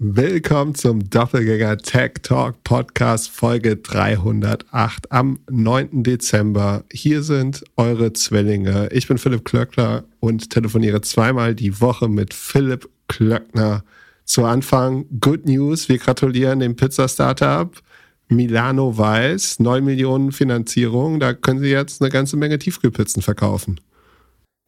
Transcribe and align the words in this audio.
Willkommen 0.00 0.74
zum 0.74 1.08
Doppelgänger 1.08 1.78
Tech 1.78 2.14
Talk 2.24 2.64
Podcast 2.64 3.30
Folge 3.30 3.76
308 3.76 5.12
am 5.12 5.38
9. 5.48 6.02
Dezember. 6.02 6.82
Hier 6.92 7.22
sind 7.22 7.62
eure 7.76 8.12
Zwillinge. 8.12 8.88
Ich 8.90 9.06
bin 9.06 9.18
Philipp 9.18 9.44
Klöckner 9.44 10.02
und 10.18 10.50
telefoniere 10.50 11.00
zweimal 11.02 11.54
die 11.54 11.80
Woche 11.80 12.08
mit 12.08 12.34
Philipp 12.34 12.88
Klöckner. 13.06 13.84
Zu 14.24 14.44
Anfang 14.44 15.06
Good 15.20 15.46
News. 15.46 15.88
Wir 15.88 15.98
gratulieren 15.98 16.58
dem 16.58 16.74
Pizza 16.74 17.06
Startup. 17.06 17.80
Milano 18.26 18.98
Weiß, 18.98 19.60
9 19.60 19.84
Millionen 19.84 20.32
Finanzierung. 20.32 21.20
Da 21.20 21.34
können 21.34 21.60
Sie 21.60 21.70
jetzt 21.70 22.02
eine 22.02 22.10
ganze 22.10 22.36
Menge 22.36 22.58
Tiefkühlpizzen 22.58 23.22
verkaufen. 23.22 23.78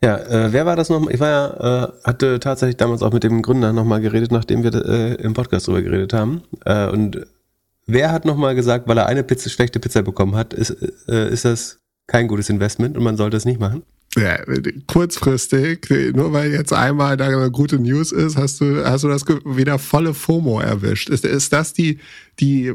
Ja, 0.02 0.16
äh, 0.18 0.52
wer 0.52 0.66
war 0.66 0.76
das 0.76 0.90
nochmal? 0.90 1.14
Ich 1.14 1.20
war 1.20 1.28
ja, 1.28 1.84
äh, 1.84 1.92
hatte 2.04 2.38
tatsächlich 2.38 2.76
damals 2.76 3.02
auch 3.02 3.12
mit 3.12 3.24
dem 3.24 3.40
Gründer 3.40 3.72
nochmal 3.72 4.00
geredet, 4.00 4.30
nachdem 4.30 4.62
wir 4.62 4.74
äh, 4.74 5.14
im 5.14 5.32
Podcast 5.32 5.66
drüber 5.66 5.82
geredet 5.82 6.12
haben. 6.12 6.42
Äh, 6.64 6.88
und 6.88 7.26
wer 7.86 8.12
hat 8.12 8.24
nochmal 8.24 8.54
gesagt, 8.54 8.88
weil 8.88 8.98
er 8.98 9.06
eine 9.06 9.24
Pizza, 9.24 9.48
schlechte 9.48 9.80
Pizza 9.80 10.02
bekommen 10.02 10.36
hat, 10.36 10.52
ist, 10.52 10.76
äh, 11.08 11.30
ist 11.30 11.46
das 11.46 11.78
kein 12.06 12.28
gutes 12.28 12.50
Investment 12.50 12.96
und 12.96 13.04
man 13.04 13.16
sollte 13.16 13.36
es 13.36 13.46
nicht 13.46 13.58
machen? 13.58 13.84
Ja, 14.16 14.38
kurzfristig, 14.86 15.90
nur 16.14 16.32
weil 16.32 16.50
jetzt 16.50 16.72
einmal 16.72 17.18
da 17.18 17.26
eine 17.26 17.50
gute 17.50 17.78
News 17.78 18.12
ist, 18.12 18.38
hast 18.38 18.60
du, 18.62 18.82
hast 18.82 19.04
du 19.04 19.08
das 19.08 19.26
wieder 19.44 19.78
volle 19.78 20.14
FOMO 20.14 20.60
erwischt. 20.60 21.10
Ist, 21.10 21.26
ist 21.26 21.52
das 21.52 21.74
die, 21.74 21.98
die 22.40 22.72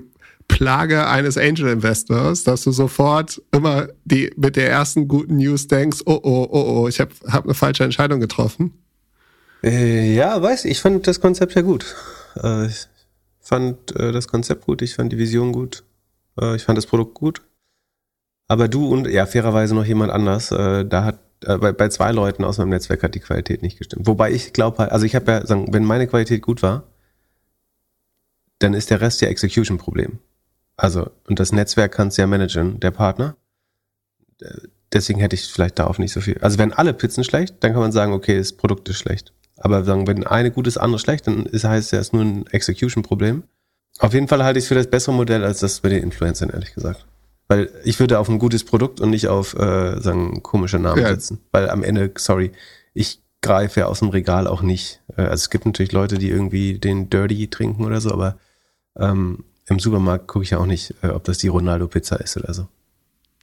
Plage 0.51 1.07
eines 1.07 1.37
Angel 1.37 1.69
Investors, 1.69 2.43
dass 2.43 2.63
du 2.63 2.71
sofort 2.71 3.41
immer 3.51 3.87
die, 4.03 4.31
mit 4.35 4.57
der 4.57 4.69
ersten 4.69 5.07
guten 5.07 5.37
News 5.37 5.67
denkst, 5.67 6.01
oh, 6.05 6.19
oh, 6.21 6.47
oh, 6.51 6.81
oh, 6.81 6.87
ich 6.87 6.99
habe 6.99 7.11
hab 7.27 7.45
eine 7.45 7.53
falsche 7.53 7.85
Entscheidung 7.85 8.19
getroffen? 8.19 8.73
Äh, 9.63 10.13
ja, 10.13 10.41
weiß 10.41 10.65
ich, 10.65 10.79
fand 10.81 11.07
das 11.07 11.21
Konzept 11.21 11.55
ja 11.55 11.61
gut. 11.61 11.95
Äh, 12.35 12.67
ich 12.67 12.87
fand 13.39 13.95
äh, 13.95 14.11
das 14.11 14.27
Konzept 14.27 14.65
gut, 14.65 14.81
ich 14.81 14.95
fand 14.95 15.11
die 15.13 15.17
Vision 15.17 15.51
gut, 15.51 15.83
ich 16.55 16.63
fand 16.63 16.77
das 16.77 16.85
Produkt 16.85 17.13
gut. 17.13 17.41
Aber 18.47 18.67
du 18.67 18.87
und 18.87 19.07
ja, 19.07 19.25
fairerweise 19.25 19.75
noch 19.75 19.85
jemand 19.85 20.11
anders, 20.11 20.47
da 20.49 21.03
hat 21.03 21.19
bei, 21.41 21.71
bei 21.71 21.89
zwei 21.89 22.11
Leuten 22.11 22.43
aus 22.45 22.57
meinem 22.57 22.69
Netzwerk 22.69 23.03
hat 23.03 23.15
die 23.15 23.19
Qualität 23.19 23.61
nicht 23.61 23.77
gestimmt. 23.77 24.07
Wobei 24.07 24.31
ich 24.31 24.53
glaube 24.53 24.77
halt, 24.77 24.91
also 24.91 25.05
ich 25.05 25.13
habe 25.13 25.31
ja 25.31 25.45
sagen, 25.45 25.73
wenn 25.73 25.83
meine 25.83 26.07
Qualität 26.07 26.41
gut 26.41 26.63
war, 26.63 26.83
dann 28.59 28.73
ist 28.73 28.89
der 28.89 29.01
Rest 29.01 29.21
ja 29.21 29.27
Execution-Problem. 29.27 30.19
Also, 30.81 31.11
und 31.27 31.39
das 31.39 31.51
Netzwerk 31.51 31.91
kannst 31.91 32.17
du 32.17 32.23
ja 32.23 32.27
managen, 32.27 32.79
der 32.79 32.89
Partner. 32.89 33.35
Deswegen 34.91 35.19
hätte 35.19 35.35
ich 35.35 35.45
vielleicht 35.45 35.77
darauf 35.77 35.99
nicht 35.99 36.11
so 36.11 36.21
viel. 36.21 36.39
Also, 36.41 36.57
wenn 36.57 36.73
alle 36.73 36.95
Pizzen 36.95 37.23
schlecht, 37.23 37.57
dann 37.59 37.73
kann 37.73 37.81
man 37.81 37.91
sagen, 37.91 38.13
okay, 38.13 38.39
das 38.39 38.53
Produkt 38.53 38.89
ist 38.89 38.97
schlecht. 38.97 39.31
Aber 39.57 39.83
sagen, 39.83 40.07
wenn 40.07 40.25
eine 40.25 40.49
gut 40.49 40.65
ist, 40.65 40.77
andere 40.77 40.97
schlecht, 40.97 41.27
dann 41.27 41.45
ist, 41.45 41.65
heißt 41.65 41.91
ja, 41.91 41.99
es 41.99 42.07
ist 42.07 42.13
nur 42.13 42.23
ein 42.23 42.47
Execution-Problem. 42.47 43.43
Auf 43.99 44.15
jeden 44.15 44.27
Fall 44.27 44.43
halte 44.43 44.57
ich 44.57 44.65
es 44.65 44.69
für 44.69 44.75
das 44.75 44.87
bessere 44.87 45.13
Modell 45.13 45.43
als 45.43 45.59
das 45.59 45.81
bei 45.81 45.89
den 45.89 46.01
Influencern, 46.01 46.49
ehrlich 46.49 46.73
gesagt. 46.73 47.05
Weil 47.47 47.69
ich 47.83 47.99
würde 47.99 48.17
auf 48.17 48.27
ein 48.27 48.39
gutes 48.39 48.63
Produkt 48.63 49.01
und 49.01 49.11
nicht 49.11 49.27
auf, 49.27 49.53
äh, 49.53 50.01
sagen, 50.01 50.41
komische 50.41 50.79
Namen 50.79 51.03
ja. 51.03 51.09
setzen. 51.09 51.41
Weil 51.51 51.69
am 51.69 51.83
Ende, 51.83 52.11
sorry, 52.17 52.53
ich 52.95 53.21
greife 53.41 53.81
ja 53.81 53.85
aus 53.85 53.99
dem 53.99 54.09
Regal 54.09 54.47
auch 54.47 54.63
nicht. 54.63 54.99
Äh, 55.15 55.21
also 55.21 55.35
es 55.35 55.51
gibt 55.51 55.67
natürlich 55.67 55.91
Leute, 55.91 56.17
die 56.17 56.31
irgendwie 56.31 56.79
den 56.79 57.11
Dirty 57.11 57.49
trinken 57.49 57.85
oder 57.85 58.01
so, 58.01 58.11
aber 58.11 58.39
ähm, 58.97 59.43
im 59.71 59.79
Supermarkt 59.79 60.27
gucke 60.27 60.43
ich 60.43 60.51
ja 60.51 60.59
auch 60.59 60.65
nicht, 60.65 60.93
äh, 61.01 61.07
ob 61.07 61.23
das 61.23 61.39
die 61.39 61.47
Ronaldo-Pizza 61.47 62.17
ist 62.17 62.37
oder 62.37 62.53
so. 62.53 62.67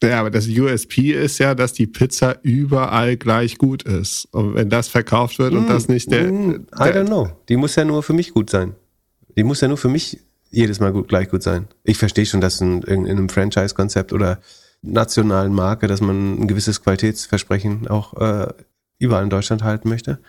Ja, 0.00 0.20
aber 0.20 0.30
das 0.30 0.46
USP 0.46 1.12
ist 1.12 1.38
ja, 1.38 1.54
dass 1.54 1.72
die 1.72 1.88
Pizza 1.88 2.36
überall 2.42 3.16
gleich 3.16 3.58
gut 3.58 3.82
ist. 3.82 4.28
Und 4.30 4.54
wenn 4.54 4.70
das 4.70 4.86
verkauft 4.86 5.40
wird 5.40 5.52
mm, 5.52 5.56
und 5.56 5.68
das 5.68 5.88
nicht 5.88 6.12
der, 6.12 6.30
mm, 6.30 6.68
I 6.72 6.82
don't 6.82 7.06
know. 7.06 7.30
Die 7.48 7.56
muss 7.56 7.74
ja 7.74 7.84
nur 7.84 8.04
für 8.04 8.12
mich 8.12 8.32
gut 8.32 8.48
sein. 8.48 8.76
Die 9.36 9.42
muss 9.42 9.60
ja 9.60 9.66
nur 9.66 9.76
für 9.76 9.88
mich 9.88 10.20
jedes 10.50 10.78
Mal 10.78 10.92
gut, 10.92 11.08
gleich 11.08 11.28
gut 11.28 11.42
sein. 11.42 11.66
Ich 11.82 11.98
verstehe 11.98 12.26
schon, 12.26 12.40
dass 12.40 12.60
in, 12.60 12.82
in 12.82 13.08
einem 13.08 13.28
Franchise-Konzept 13.28 14.12
oder 14.12 14.38
nationalen 14.82 15.52
Marke, 15.52 15.88
dass 15.88 16.00
man 16.00 16.42
ein 16.42 16.48
gewisses 16.48 16.82
Qualitätsversprechen 16.82 17.88
auch 17.88 18.14
äh, 18.20 18.52
überall 18.98 19.24
in 19.24 19.30
Deutschland 19.30 19.64
halten 19.64 19.88
möchte. 19.88 20.20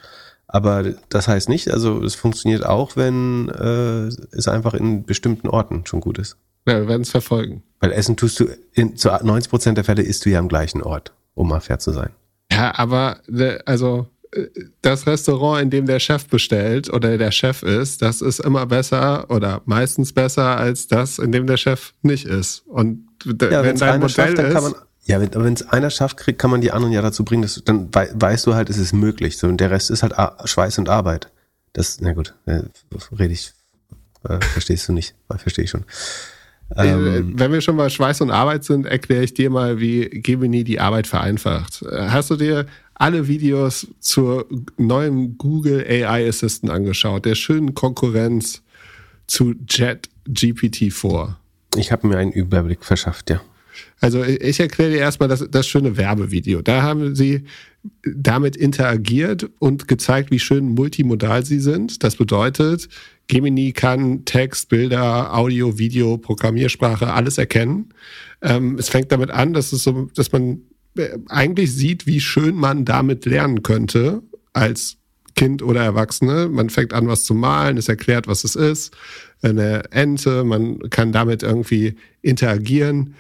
Aber 0.52 0.84
das 1.10 1.28
heißt 1.28 1.48
nicht, 1.48 1.72
also 1.72 2.04
es 2.04 2.16
funktioniert 2.16 2.66
auch, 2.66 2.96
wenn 2.96 3.50
äh, 3.50 4.08
es 4.36 4.48
einfach 4.48 4.74
in 4.74 5.06
bestimmten 5.06 5.48
Orten 5.48 5.86
schon 5.86 6.02
gut 6.02 6.18
ist. 6.18 6.38
Ja, 6.68 6.80
wir 6.80 6.88
werden 6.88 7.04
es 7.04 7.12
verfolgen. 7.12 7.62
Weil 7.80 7.92
Essen 7.92 8.18
tust 8.18 8.40
du, 8.40 8.48
in, 8.74 8.98
zu 8.98 9.10
90 9.10 9.50
Prozent 9.50 9.78
der 9.78 9.86
Fälle 9.86 10.02
isst 10.02 10.26
du 10.26 10.32
ja 10.32 10.40
am 10.40 10.48
gleichen 10.48 10.82
Ort, 10.82 11.14
um 11.36 11.50
mal 11.50 11.60
fair 11.60 11.78
zu 11.78 11.92
sein. 11.92 12.10
Ja, 12.52 12.74
aber 12.80 13.20
äh, 13.32 13.60
also 13.66 14.08
äh, 14.32 14.48
das 14.82 15.06
Restaurant, 15.06 15.62
in 15.62 15.70
dem 15.70 15.86
der 15.86 16.00
Chef 16.00 16.28
bestellt 16.28 16.92
oder 16.92 17.20
der 17.20 17.32
Chef 17.32 17.62
ist, 17.62 18.02
das 18.02 18.22
ist 18.22 18.40
immer 18.40 18.66
besser 18.66 19.30
oder 19.30 19.62
meistens 19.66 20.14
besser 20.14 20.58
als 20.58 20.88
das, 20.88 21.20
in 21.20 21.32
dem 21.32 21.46
der 21.46 21.58
Chef 21.58 21.94
nicht 22.02 22.26
ist. 22.26 22.64
Und 22.66 23.08
ja, 23.24 23.64
wenn 23.64 23.78
dein 23.78 24.00
Modell 24.00 24.36
schafft, 24.36 24.40
dann 24.40 24.74
ja, 25.10 25.20
wenn 25.20 25.54
es 25.54 25.68
einer 25.68 25.90
schafft, 25.90 26.18
kriegt, 26.18 26.40
kann 26.40 26.52
man 26.52 26.62
die 26.62 26.72
anderen 26.72 26.94
ja 26.94 27.02
dazu 27.02 27.26
bringen, 27.26 27.42
dass, 27.42 27.62
dann 27.66 27.90
wei 27.94 28.10
weißt 28.14 28.46
du 28.46 28.54
halt, 28.54 28.70
es 28.70 28.78
ist 28.78 28.94
möglich. 28.94 29.40
So, 29.40 29.48
und 29.48 29.58
der 29.58 29.72
Rest 29.72 29.90
ist 29.90 30.04
halt 30.04 30.14
Schweiß 30.46 30.78
und 30.78 30.88
Arbeit. 30.88 31.32
Das, 31.74 32.00
na 32.00 32.14
gut, 32.14 32.36
äh, 32.46 32.62
rede 33.18 33.34
ich, 33.34 33.52
äh, 34.24 34.40
verstehst 34.40 34.88
du 34.88 34.94
nicht, 34.94 35.16
verstehe 35.38 35.66
ich 35.66 35.72
schon. 35.72 35.84
Äh, 36.76 36.90
ähm, 36.90 37.34
Wenn 37.36 37.52
wir 37.52 37.62
schon 37.62 37.76
mal 37.76 37.90
Schweiß 37.90 38.22
und 38.22 38.30
Arbeit 38.30 38.64
sind, 38.64 38.86
erkläre 38.86 39.24
ich 39.24 39.34
dir 39.34 39.50
mal, 39.50 39.80
wie 39.80 40.10
Gemini 40.10 40.64
die 40.64 40.80
Arbeit 40.80 41.08
vereinfacht. 41.08 41.82
Äh, 41.82 42.10
hast 42.10 42.30
du 42.30 42.36
dir 42.36 42.68
alle 42.94 43.28
Videos 43.28 43.88
zur 44.00 44.46
neuen 44.78 45.40
Google 45.40 45.84
AI 45.90 46.30
Assistant 46.30 46.72
angeschaut, 46.72 47.26
der 47.26 47.34
schönen 47.34 47.74
Konkurrenz 47.74 48.62
zu 49.26 49.56
Jet 49.68 50.08
GPT-4? 50.28 51.34
Ich 51.78 51.92
habe 51.92 52.06
mir 52.06 52.18
einen 52.18 52.32
Überblick 52.32 52.86
verschafft, 52.86 53.32
ja. 53.32 53.42
Also 54.00 54.24
ich 54.24 54.60
erkläre 54.60 54.92
dir 54.92 55.00
erstmal 55.00 55.30
das, 55.30 55.46
das 55.50 55.68
schöne 55.68 55.98
Werbevideo. 55.98 56.62
Da 56.62 56.82
haben 56.82 57.16
sie 57.16 57.44
damit 58.04 58.56
interagiert 58.56 59.50
und 59.60 59.88
gezeigt, 59.88 60.32
wie 60.32 60.40
schön 60.40 60.70
multimodal 60.70 61.46
sie 61.46 61.60
sind. 61.60 62.04
Das 62.04 62.16
bedeutet, 62.16 62.90
Gemini 63.28 63.72
kann 63.72 64.26
Text, 64.26 64.70
Bilder, 64.70 65.36
Audio, 65.36 65.78
Video, 65.78 66.18
Programmiersprache, 66.18 67.14
alles 67.14 67.38
erkennen. 67.38 67.94
Ähm, 68.42 68.78
es 68.78 68.90
fängt 68.90 69.12
damit 69.12 69.32
an, 69.32 69.54
dass 69.54 69.72
es 69.72 69.84
so, 69.84 70.10
dass 70.16 70.32
man 70.32 70.62
äh, 70.98 71.18
eigentlich 71.28 71.74
sieht, 71.74 72.08
wie 72.08 72.20
schön 72.20 72.56
man 72.56 72.86
damit 72.86 73.26
lernen 73.26 73.64
könnte 73.64 74.24
als 74.54 74.98
Kind 75.36 75.62
oder 75.62 75.82
Erwachsene. 75.84 76.50
Man 76.50 76.70
fängt 76.70 76.94
an, 76.94 77.08
was 77.08 77.24
zu 77.24 77.34
malen, 77.34 77.78
es 77.78 77.88
erklärt, 77.88 78.28
was 78.28 78.44
es 78.44 78.56
ist. 78.56 78.94
Eine 79.42 79.84
Ente, 79.92 80.44
man 80.44 80.80
kann 80.90 81.14
damit 81.14 81.44
irgendwie 81.44 81.96
interagieren. 82.22 83.16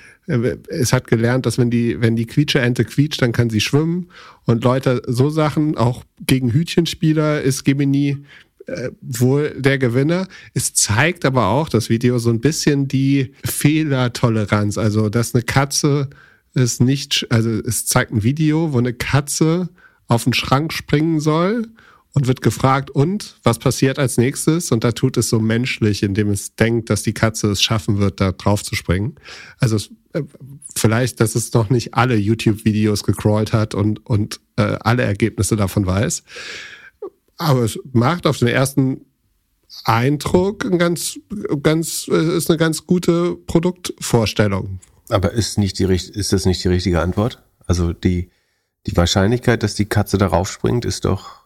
Es 0.67 0.93
hat 0.93 1.07
gelernt, 1.07 1.45
dass 1.45 1.57
wenn 1.57 1.71
die, 1.71 1.99
wenn 2.01 2.15
die 2.15 2.27
Quietsche-Ente 2.27 2.85
quietscht, 2.85 3.21
dann 3.21 3.31
kann 3.31 3.49
sie 3.49 3.61
schwimmen. 3.61 4.09
Und 4.45 4.63
Leute, 4.63 5.01
so 5.07 5.29
Sachen, 5.29 5.77
auch 5.77 6.03
gegen 6.25 6.53
Hütchenspieler 6.53 7.41
ist 7.41 7.65
Gemini 7.65 8.23
äh, 8.67 8.91
wohl 9.01 9.55
der 9.57 9.79
Gewinner. 9.79 10.27
Es 10.53 10.73
zeigt 10.73 11.25
aber 11.25 11.47
auch, 11.47 11.69
das 11.69 11.89
Video, 11.89 12.19
so 12.19 12.29
ein 12.29 12.41
bisschen 12.41 12.87
die 12.87 13.33
Fehlertoleranz. 13.43 14.77
Also, 14.77 15.09
dass 15.09 15.33
eine 15.33 15.43
Katze 15.43 16.09
es 16.53 16.79
nicht, 16.79 17.27
also 17.29 17.49
es 17.49 17.85
zeigt 17.85 18.11
ein 18.11 18.23
Video, 18.23 18.73
wo 18.73 18.77
eine 18.77 18.93
Katze 18.93 19.69
auf 20.07 20.23
den 20.23 20.33
Schrank 20.33 20.73
springen 20.73 21.19
soll 21.19 21.67
und 22.13 22.27
wird 22.27 22.41
gefragt, 22.41 22.89
und 22.89 23.37
was 23.43 23.59
passiert 23.59 23.99
als 23.99 24.17
nächstes? 24.17 24.71
Und 24.71 24.83
da 24.83 24.91
tut 24.91 25.17
es 25.17 25.29
so 25.29 25.39
menschlich, 25.39 26.03
indem 26.03 26.29
es 26.29 26.55
denkt, 26.55 26.89
dass 26.89 27.03
die 27.03 27.13
Katze 27.13 27.51
es 27.51 27.61
schaffen 27.61 27.99
wird, 27.99 28.19
da 28.19 28.31
drauf 28.31 28.63
zu 28.63 28.75
springen. 28.75 29.15
Also 29.59 29.77
äh, 29.77 29.79
vielleicht, 30.75 31.19
dass 31.19 31.35
es 31.35 31.53
noch 31.53 31.69
nicht 31.69 31.93
alle 31.93 32.15
YouTube-Videos 32.15 33.03
gecrawlt 33.03 33.53
hat 33.53 33.75
und, 33.75 34.05
und 34.05 34.39
äh, 34.55 34.77
alle 34.81 35.03
Ergebnisse 35.03 35.55
davon 35.55 35.85
weiß. 35.85 36.23
Aber 37.37 37.61
es 37.61 37.79
macht 37.93 38.27
auf 38.27 38.37
den 38.37 38.47
ersten 38.47 39.05
Eindruck 39.85 40.65
ein 40.65 40.77
ganz, 40.77 41.19
ganz, 41.61 42.07
äh, 42.11 42.37
ist 42.37 42.49
eine 42.49 42.57
ganz 42.57 42.85
gute 42.85 43.35
Produktvorstellung. 43.35 44.79
Aber 45.09 45.31
ist 45.31 45.57
nicht 45.57 45.79
die, 45.79 45.85
ist 45.85 46.33
das 46.33 46.45
nicht 46.45 46.63
die 46.63 46.69
richtige 46.69 47.01
Antwort? 47.01 47.41
Also 47.65 47.93
die, 47.93 48.29
die 48.87 48.97
Wahrscheinlichkeit, 48.97 49.63
dass 49.63 49.75
die 49.75 49.85
Katze 49.85 50.17
darauf 50.17 50.51
springt, 50.51 50.85
ist 50.85 51.05
doch 51.05 51.43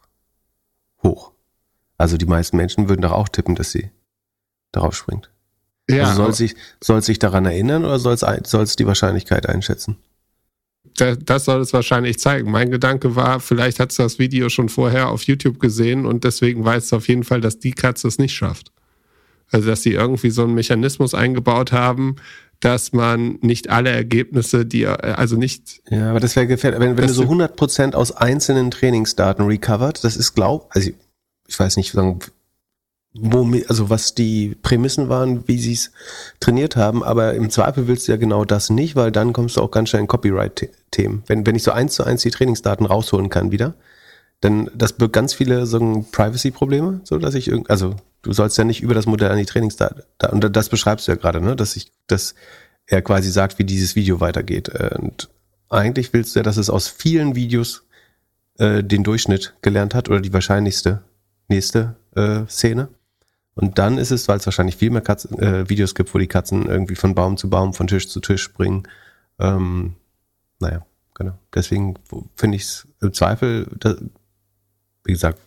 hoch. 1.01 1.31
Also 1.97 2.17
die 2.17 2.25
meisten 2.25 2.57
Menschen 2.57 2.89
würden 2.89 3.01
doch 3.01 3.11
auch 3.11 3.29
tippen, 3.29 3.55
dass 3.55 3.71
sie 3.71 3.91
darauf 4.71 4.95
springt. 4.95 5.32
Ja, 5.89 6.09
also 6.09 6.23
soll 6.23 6.33
sich, 6.33 6.55
soll 6.81 7.01
sich 7.01 7.19
daran 7.19 7.45
erinnern 7.45 7.83
oder 7.83 7.99
soll 7.99 8.13
es, 8.13 8.75
die 8.75 8.87
Wahrscheinlichkeit 8.87 9.47
einschätzen? 9.47 9.97
Das 10.95 11.45
soll 11.45 11.61
es 11.61 11.73
wahrscheinlich 11.73 12.19
zeigen. 12.19 12.51
Mein 12.51 12.69
Gedanke 12.69 13.15
war, 13.15 13.39
vielleicht 13.39 13.79
hat 13.79 13.91
es 13.91 13.97
das 13.97 14.19
Video 14.19 14.49
schon 14.49 14.69
vorher 14.69 15.09
auf 15.09 15.23
YouTube 15.23 15.59
gesehen 15.59 16.05
und 16.05 16.23
deswegen 16.23 16.63
weiß 16.63 16.85
es 16.85 16.93
auf 16.93 17.07
jeden 17.07 17.23
Fall, 17.23 17.41
dass 17.41 17.57
die 17.59 17.71
Katze 17.71 18.07
es 18.07 18.19
nicht 18.19 18.33
schafft. 18.33 18.71
Also, 19.51 19.69
dass 19.69 19.81
sie 19.81 19.93
irgendwie 19.93 20.29
so 20.29 20.43
einen 20.43 20.53
Mechanismus 20.53 21.13
eingebaut 21.13 21.71
haben, 21.71 22.15
dass 22.59 22.93
man 22.93 23.39
nicht 23.41 23.69
alle 23.69 23.89
Ergebnisse, 23.89 24.65
die, 24.65 24.87
also 24.87 25.35
nicht. 25.35 25.81
Ja, 25.89 26.11
aber 26.11 26.19
das 26.19 26.35
wäre 26.35 26.47
gefährlich. 26.47 26.79
Wenn, 26.79 26.97
wenn 26.97 27.07
du 27.07 27.13
so 27.13 27.23
100% 27.23 27.93
aus 27.93 28.11
einzelnen 28.11 28.71
Trainingsdaten 28.71 29.45
recovered, 29.45 30.03
das 30.03 30.15
ist 30.15 30.33
glaub, 30.33 30.69
also 30.73 30.89
ich, 30.89 30.95
ich 31.47 31.59
weiß 31.59 31.75
nicht, 31.77 31.93
wo, 33.13 33.47
also 33.67 33.89
was 33.89 34.15
die 34.15 34.55
Prämissen 34.61 35.07
waren, 35.09 35.47
wie 35.47 35.59
sie 35.59 35.73
es 35.73 35.91
trainiert 36.39 36.75
haben, 36.75 37.03
aber 37.03 37.33
im 37.35 37.49
Zweifel 37.49 37.87
willst 37.87 38.07
du 38.07 38.11
ja 38.11 38.17
genau 38.17 38.43
das 38.43 38.69
nicht, 38.69 38.95
weil 38.95 39.11
dann 39.11 39.33
kommst 39.33 39.57
du 39.57 39.61
auch 39.61 39.71
ganz 39.71 39.89
schnell 39.89 40.01
in 40.01 40.07
Copyright-Themen. 40.07 41.23
Wenn, 41.27 41.45
wenn 41.45 41.55
ich 41.55 41.63
so 41.63 41.71
eins 41.71 41.93
zu 41.93 42.03
eins 42.03 42.23
die 42.23 42.31
Trainingsdaten 42.31 42.85
rausholen 42.85 43.29
kann 43.29 43.51
wieder, 43.51 43.75
dann 44.41 44.69
das 44.73 44.93
birgt 44.93 45.13
ganz 45.13 45.33
viele 45.33 45.65
so 45.65 46.05
Privacy-Probleme, 46.11 47.01
so 47.03 47.17
dass 47.19 47.35
ich 47.35 47.47
irgendwie, 47.47 47.69
also 47.69 47.95
du 48.23 48.33
sollst 48.33 48.57
ja 48.57 48.63
nicht 48.63 48.81
über 48.81 48.93
das 48.93 49.05
Modell 49.05 49.31
an 49.31 49.37
die 49.37 49.45
Trainingsdaten, 49.45 50.03
und 50.31 50.55
das 50.55 50.69
beschreibst 50.69 51.07
du 51.07 51.11
ja 51.11 51.15
gerade, 51.15 51.39
ne, 51.39 51.55
dass 51.55 51.75
ich, 51.75 51.91
dass 52.07 52.35
er 52.87 53.01
quasi 53.01 53.31
sagt, 53.31 53.59
wie 53.59 53.63
dieses 53.63 53.95
Video 53.95 54.19
weitergeht. 54.19 54.69
Und 54.69 55.29
eigentlich 55.69 56.13
willst 56.13 56.35
du 56.35 56.39
ja, 56.39 56.43
dass 56.43 56.57
es 56.57 56.69
aus 56.69 56.87
vielen 56.87 57.35
Videos 57.35 57.83
äh, 58.57 58.83
den 58.83 59.03
Durchschnitt 59.03 59.55
gelernt 59.61 59.95
hat 59.95 60.09
oder 60.09 60.19
die 60.19 60.33
wahrscheinlichste 60.33 61.01
nächste 61.47 61.95
äh, 62.15 62.45
Szene. 62.47 62.89
Und 63.55 63.77
dann 63.77 63.97
ist 63.97 64.11
es, 64.11 64.27
weil 64.27 64.37
es 64.37 64.45
wahrscheinlich 64.45 64.77
viel 64.77 64.89
mehr 64.89 65.01
Katzen, 65.01 65.37
äh, 65.39 65.69
Videos 65.69 65.93
gibt, 65.93 66.13
wo 66.13 66.17
die 66.17 66.27
Katzen 66.27 66.65
irgendwie 66.65 66.95
von 66.95 67.13
Baum 67.13 67.37
zu 67.37 67.49
Baum, 67.49 67.73
von 67.73 67.87
Tisch 67.87 68.09
zu 68.09 68.19
Tisch 68.19 68.41
springen. 68.41 68.87
Ähm, 69.39 69.95
naja, 70.59 70.85
genau. 71.13 71.37
Deswegen 71.53 71.95
finde 72.35 72.57
ich 72.57 72.63
es 72.63 72.87
im 73.01 73.13
Zweifel, 73.13 73.67
das, 73.79 73.97
wie 75.03 75.11
gesagt, 75.11 75.39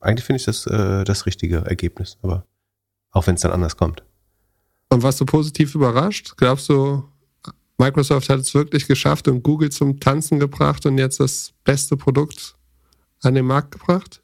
eigentlich 0.00 0.24
finde 0.24 0.38
ich 0.38 0.46
das 0.46 0.66
äh, 0.66 1.04
das 1.04 1.26
richtige 1.26 1.58
Ergebnis, 1.58 2.16
aber 2.22 2.46
auch 3.10 3.26
wenn 3.26 3.34
es 3.34 3.42
dann 3.42 3.52
anders 3.52 3.76
kommt. 3.76 4.02
Und 4.88 5.02
warst 5.02 5.20
du 5.20 5.26
positiv 5.26 5.74
überrascht? 5.74 6.34
Glaubst 6.36 6.68
du, 6.68 7.04
Microsoft 7.78 8.28
hat 8.28 8.40
es 8.40 8.54
wirklich 8.54 8.86
geschafft 8.86 9.28
und 9.28 9.42
Google 9.42 9.70
zum 9.70 10.00
Tanzen 10.00 10.38
gebracht 10.38 10.84
und 10.86 10.98
jetzt 10.98 11.20
das 11.20 11.52
beste 11.64 11.96
Produkt 11.96 12.56
an 13.22 13.34
den 13.34 13.46
Markt 13.46 13.72
gebracht? 13.72 14.22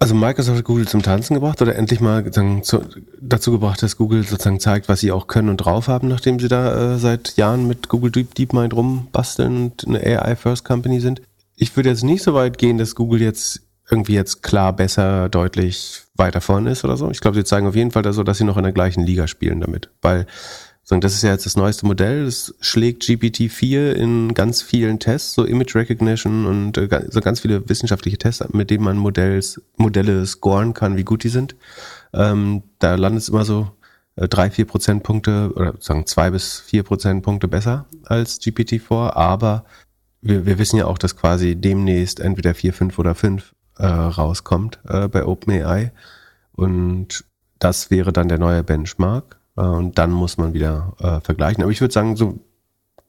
Also 0.00 0.14
Microsoft 0.14 0.58
hat 0.58 0.64
Google 0.64 0.86
zum 0.86 1.02
Tanzen 1.02 1.34
gebracht 1.34 1.60
oder 1.60 1.74
endlich 1.74 2.00
mal 2.00 2.30
zu, 2.62 2.84
dazu 3.20 3.50
gebracht, 3.50 3.82
dass 3.82 3.96
Google 3.96 4.22
sozusagen 4.22 4.60
zeigt, 4.60 4.88
was 4.88 5.00
sie 5.00 5.10
auch 5.10 5.26
können 5.26 5.48
und 5.48 5.56
drauf 5.56 5.88
haben, 5.88 6.06
nachdem 6.06 6.38
sie 6.38 6.46
da 6.46 6.94
äh, 6.94 6.98
seit 6.98 7.36
Jahren 7.36 7.66
mit 7.66 7.88
Google 7.88 8.12
Deep, 8.12 8.34
DeepMind 8.34 8.74
rumbasteln 8.74 9.56
und 9.56 9.88
eine 9.88 10.00
AI-First 10.00 10.64
Company 10.64 11.00
sind. 11.00 11.20
Ich 11.56 11.74
würde 11.74 11.88
jetzt 11.88 12.04
nicht 12.04 12.22
so 12.22 12.32
weit 12.34 12.58
gehen, 12.58 12.78
dass 12.78 12.94
Google 12.94 13.20
jetzt 13.20 13.62
irgendwie 13.90 14.14
jetzt 14.14 14.42
klar 14.42 14.72
besser, 14.72 15.28
deutlich 15.28 16.02
weiter 16.14 16.40
vorne 16.40 16.70
ist 16.70 16.84
oder 16.84 16.96
so. 16.96 17.10
Ich 17.10 17.20
glaube, 17.20 17.36
sie 17.36 17.44
zeigen 17.44 17.66
auf 17.66 17.74
jeden 17.74 17.90
Fall 17.90 18.02
da 18.02 18.12
so, 18.12 18.22
dass 18.22 18.38
sie 18.38 18.44
noch 18.44 18.56
in 18.56 18.64
der 18.64 18.72
gleichen 18.72 19.02
Liga 19.02 19.26
spielen 19.26 19.60
damit, 19.60 19.90
weil 20.00 20.26
das 20.90 21.14
ist 21.14 21.22
ja 21.22 21.32
jetzt 21.32 21.44
das 21.44 21.56
neueste 21.56 21.86
Modell. 21.86 22.24
Das 22.24 22.54
schlägt 22.60 23.02
GPT-4 23.02 23.92
in 23.92 24.32
ganz 24.32 24.62
vielen 24.62 24.98
Tests, 24.98 25.34
so 25.34 25.44
Image 25.44 25.74
Recognition 25.74 26.46
und 26.46 26.78
äh, 26.78 27.06
so 27.08 27.20
ganz 27.20 27.40
viele 27.40 27.68
wissenschaftliche 27.68 28.16
Tests, 28.16 28.42
mit 28.52 28.70
denen 28.70 28.84
man 28.84 28.96
Modells, 28.96 29.60
Modelle 29.76 30.24
scoren 30.24 30.72
kann, 30.72 30.96
wie 30.96 31.04
gut 31.04 31.24
die 31.24 31.28
sind. 31.28 31.56
Ähm, 32.14 32.62
da 32.78 32.94
landet 32.94 33.22
es 33.22 33.28
immer 33.28 33.44
so 33.44 33.70
äh, 34.16 34.28
drei, 34.28 34.50
vier 34.50 34.64
Prozentpunkte 34.64 35.52
oder 35.54 35.74
sagen 35.78 36.06
zwei 36.06 36.30
bis 36.30 36.58
vier 36.60 36.82
Prozentpunkte 36.82 37.48
besser 37.48 37.86
als 38.04 38.40
GPT-4, 38.40 39.12
aber 39.14 39.64
wir, 40.20 40.46
wir 40.46 40.58
wissen 40.58 40.76
ja 40.76 40.86
auch, 40.86 40.98
dass 40.98 41.16
quasi 41.16 41.54
demnächst 41.54 42.18
entweder 42.20 42.54
vier, 42.54 42.72
fünf 42.72 42.98
oder 42.98 43.14
fünf 43.14 43.54
äh, 43.76 43.86
rauskommt 43.86 44.80
äh, 44.88 45.06
bei 45.08 45.24
OpenAI 45.24 45.92
und 46.52 47.24
das 47.58 47.90
wäre 47.90 48.12
dann 48.12 48.28
der 48.28 48.38
neue 48.38 48.64
Benchmark. 48.64 49.37
Äh, 49.58 49.62
und 49.62 49.98
dann 49.98 50.10
muss 50.12 50.38
man 50.38 50.54
wieder 50.54 50.94
äh, 51.00 51.20
vergleichen. 51.20 51.62
Aber 51.62 51.72
ich 51.72 51.80
würde 51.80 51.92
sagen, 51.92 52.16
so 52.16 52.38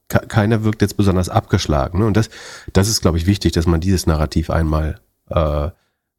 keiner 0.07 0.63
wirkt 0.63 0.81
jetzt 0.81 0.97
besonders 0.97 1.29
abgeschlagen. 1.29 1.99
Ne? 1.99 2.05
Und 2.07 2.17
das, 2.17 2.31
das 2.73 2.89
ist, 2.89 3.01
glaube 3.01 3.19
ich, 3.19 3.27
wichtig, 3.27 3.51
dass 3.51 3.67
man 3.67 3.79
dieses 3.79 4.07
Narrativ 4.07 4.49
einmal 4.49 4.99
äh, 5.29 5.69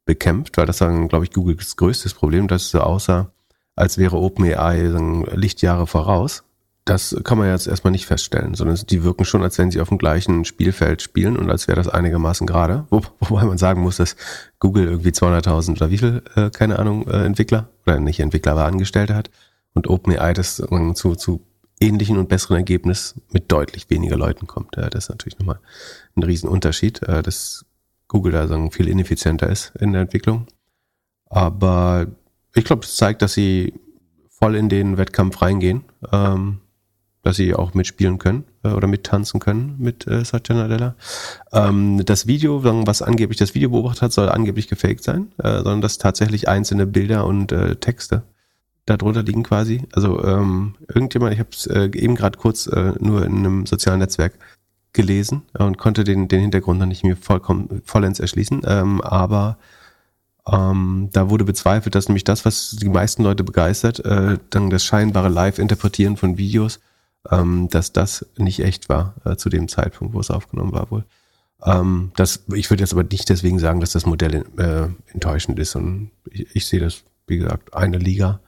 bekämpft, 0.05 0.57
weil 0.57 0.65
das 0.65 0.77
dann, 0.77 1.09
glaube 1.09 1.25
ich, 1.25 1.31
Googles 1.31 1.75
größtes 1.75 2.13
Problem, 2.13 2.47
dass 2.47 2.63
es 2.63 2.71
so 2.71 2.79
aussah, 2.79 3.31
als 3.75 3.97
wäre 3.97 4.15
OpenAI 4.15 4.93
Lichtjahre 5.33 5.87
voraus. 5.87 6.43
Das 6.85 7.15
kann 7.25 7.37
man 7.37 7.49
jetzt 7.49 7.67
erstmal 7.67 7.91
nicht 7.91 8.05
feststellen, 8.05 8.55
sondern 8.55 8.79
die 8.89 9.03
wirken 9.03 9.25
schon, 9.25 9.43
als 9.43 9.57
wenn 9.57 9.71
sie 9.71 9.81
auf 9.81 9.89
dem 9.89 9.97
gleichen 9.97 10.45
Spielfeld 10.45 11.01
spielen 11.01 11.35
und 11.35 11.51
als 11.51 11.67
wäre 11.67 11.75
das 11.75 11.89
einigermaßen 11.89 12.47
gerade. 12.47 12.85
Wo, 12.89 13.01
wobei 13.19 13.43
man 13.43 13.57
sagen 13.57 13.81
muss, 13.81 13.97
dass 13.97 14.15
Google 14.59 14.85
irgendwie 14.85 15.09
200.000 15.09 15.71
oder 15.73 15.91
wie 15.91 15.97
viel, 15.97 16.23
äh, 16.35 16.49
keine 16.49 16.79
Ahnung, 16.79 17.07
äh, 17.07 17.25
Entwickler 17.25 17.67
oder 17.85 17.99
nicht 17.99 18.21
Entwickler, 18.21 18.53
aber 18.53 18.65
Angestellte 18.65 19.15
hat 19.15 19.29
und 19.73 19.87
OpenAI 19.87 20.33
das 20.33 20.55
zu, 20.55 21.15
zu 21.15 21.41
ähnlichen 21.81 22.17
und 22.17 22.29
besseren 22.29 22.57
Ergebnis 22.57 23.15
mit 23.31 23.51
deutlich 23.51 23.89
weniger 23.89 24.15
Leuten 24.15 24.47
kommt. 24.47 24.77
Das 24.77 24.93
ist 24.93 25.09
natürlich 25.09 25.39
nochmal 25.39 25.59
ein 26.15 26.23
Riesenunterschied, 26.23 27.01
äh, 27.03 27.23
dass 27.23 27.65
Google 28.07 28.31
da 28.31 28.47
sagen, 28.47 28.71
viel 28.71 28.87
ineffizienter 28.87 29.49
ist 29.49 29.73
in 29.79 29.93
der 29.93 30.01
Entwicklung. 30.01 30.47
Aber 31.25 32.07
ich 32.53 32.65
glaube, 32.65 32.83
es 32.83 32.95
zeigt, 32.95 33.21
dass 33.21 33.33
sie 33.33 33.73
voll 34.29 34.55
in 34.55 34.69
den 34.69 34.97
Wettkampf 34.97 35.41
reingehen, 35.41 35.85
ähm, 36.11 36.59
dass 37.23 37.37
sie 37.37 37.55
auch 37.55 37.73
mitspielen 37.73 38.17
können 38.17 38.43
äh, 38.63 38.69
oder 38.69 38.87
mittanzen 38.87 39.39
können 39.39 39.75
mit 39.79 40.05
äh, 40.07 40.25
Satya 40.25 40.55
Nadella. 40.55 40.95
Ähm, 41.53 42.03
das 42.05 42.27
Video, 42.27 42.63
was 42.63 43.01
angeblich 43.01 43.37
das 43.37 43.55
Video 43.55 43.69
beobachtet 43.69 44.01
hat, 44.01 44.13
soll 44.13 44.29
angeblich 44.29 44.67
gefaked 44.67 45.03
sein, 45.03 45.31
sondern 45.37 45.81
dass 45.81 45.97
tatsächlich 45.97 46.47
einzelne 46.47 46.85
Bilder 46.85 47.25
und 47.25 47.53
Texte 47.79 48.23
darunter 48.85 49.23
liegen 49.23 49.43
quasi. 49.43 49.83
Also 49.93 50.23
ähm, 50.23 50.75
irgendjemand, 50.87 51.33
ich 51.33 51.39
habe 51.39 51.49
es 51.51 51.67
äh, 51.67 51.89
eben 51.93 52.15
gerade 52.15 52.37
kurz 52.37 52.67
äh, 52.67 52.93
nur 52.99 53.25
in 53.25 53.37
einem 53.37 53.65
sozialen 53.65 53.99
Netzwerk 53.99 54.33
gelesen 54.93 55.43
und 55.57 55.77
konnte 55.77 56.03
den, 56.03 56.27
den 56.27 56.41
Hintergrund 56.41 56.79
noch 56.79 56.85
nicht 56.85 57.03
mir 57.03 57.15
vollkommen 57.15 57.81
vollends 57.85 58.19
erschließen. 58.19 58.61
Ähm, 58.65 59.01
aber 59.01 59.57
ähm, 60.51 61.09
da 61.13 61.29
wurde 61.29 61.45
bezweifelt, 61.45 61.95
dass 61.95 62.09
nämlich 62.09 62.23
das, 62.23 62.45
was 62.45 62.71
die 62.71 62.89
meisten 62.89 63.23
Leute 63.23 63.43
begeistert, 63.43 64.03
äh, 64.03 64.37
dann 64.49 64.69
das 64.69 64.83
scheinbare 64.83 65.29
Live-Interpretieren 65.29 66.17
von 66.17 66.37
Videos, 66.37 66.79
ähm, 67.29 67.69
dass 67.69 67.93
das 67.93 68.25
nicht 68.37 68.59
echt 68.59 68.89
war 68.89 69.15
äh, 69.23 69.35
zu 69.35 69.49
dem 69.49 69.67
Zeitpunkt, 69.67 70.13
wo 70.13 70.19
es 70.19 70.31
aufgenommen 70.31 70.73
war 70.73 70.89
wohl. 70.91 71.05
Ähm, 71.63 72.11
das, 72.15 72.43
ich 72.53 72.69
würde 72.69 72.81
jetzt 72.81 72.93
aber 72.93 73.03
nicht 73.03 73.29
deswegen 73.29 73.59
sagen, 73.59 73.79
dass 73.79 73.91
das 73.91 74.05
Modell 74.05 74.45
äh, 74.57 74.87
enttäuschend 75.13 75.59
ist. 75.59 75.75
Und 75.75 76.11
ich, 76.29 76.55
ich 76.55 76.65
sehe 76.65 76.79
das, 76.79 77.03
wie 77.27 77.37
gesagt, 77.37 77.73
eine 77.75 77.99
Liga 77.99 78.39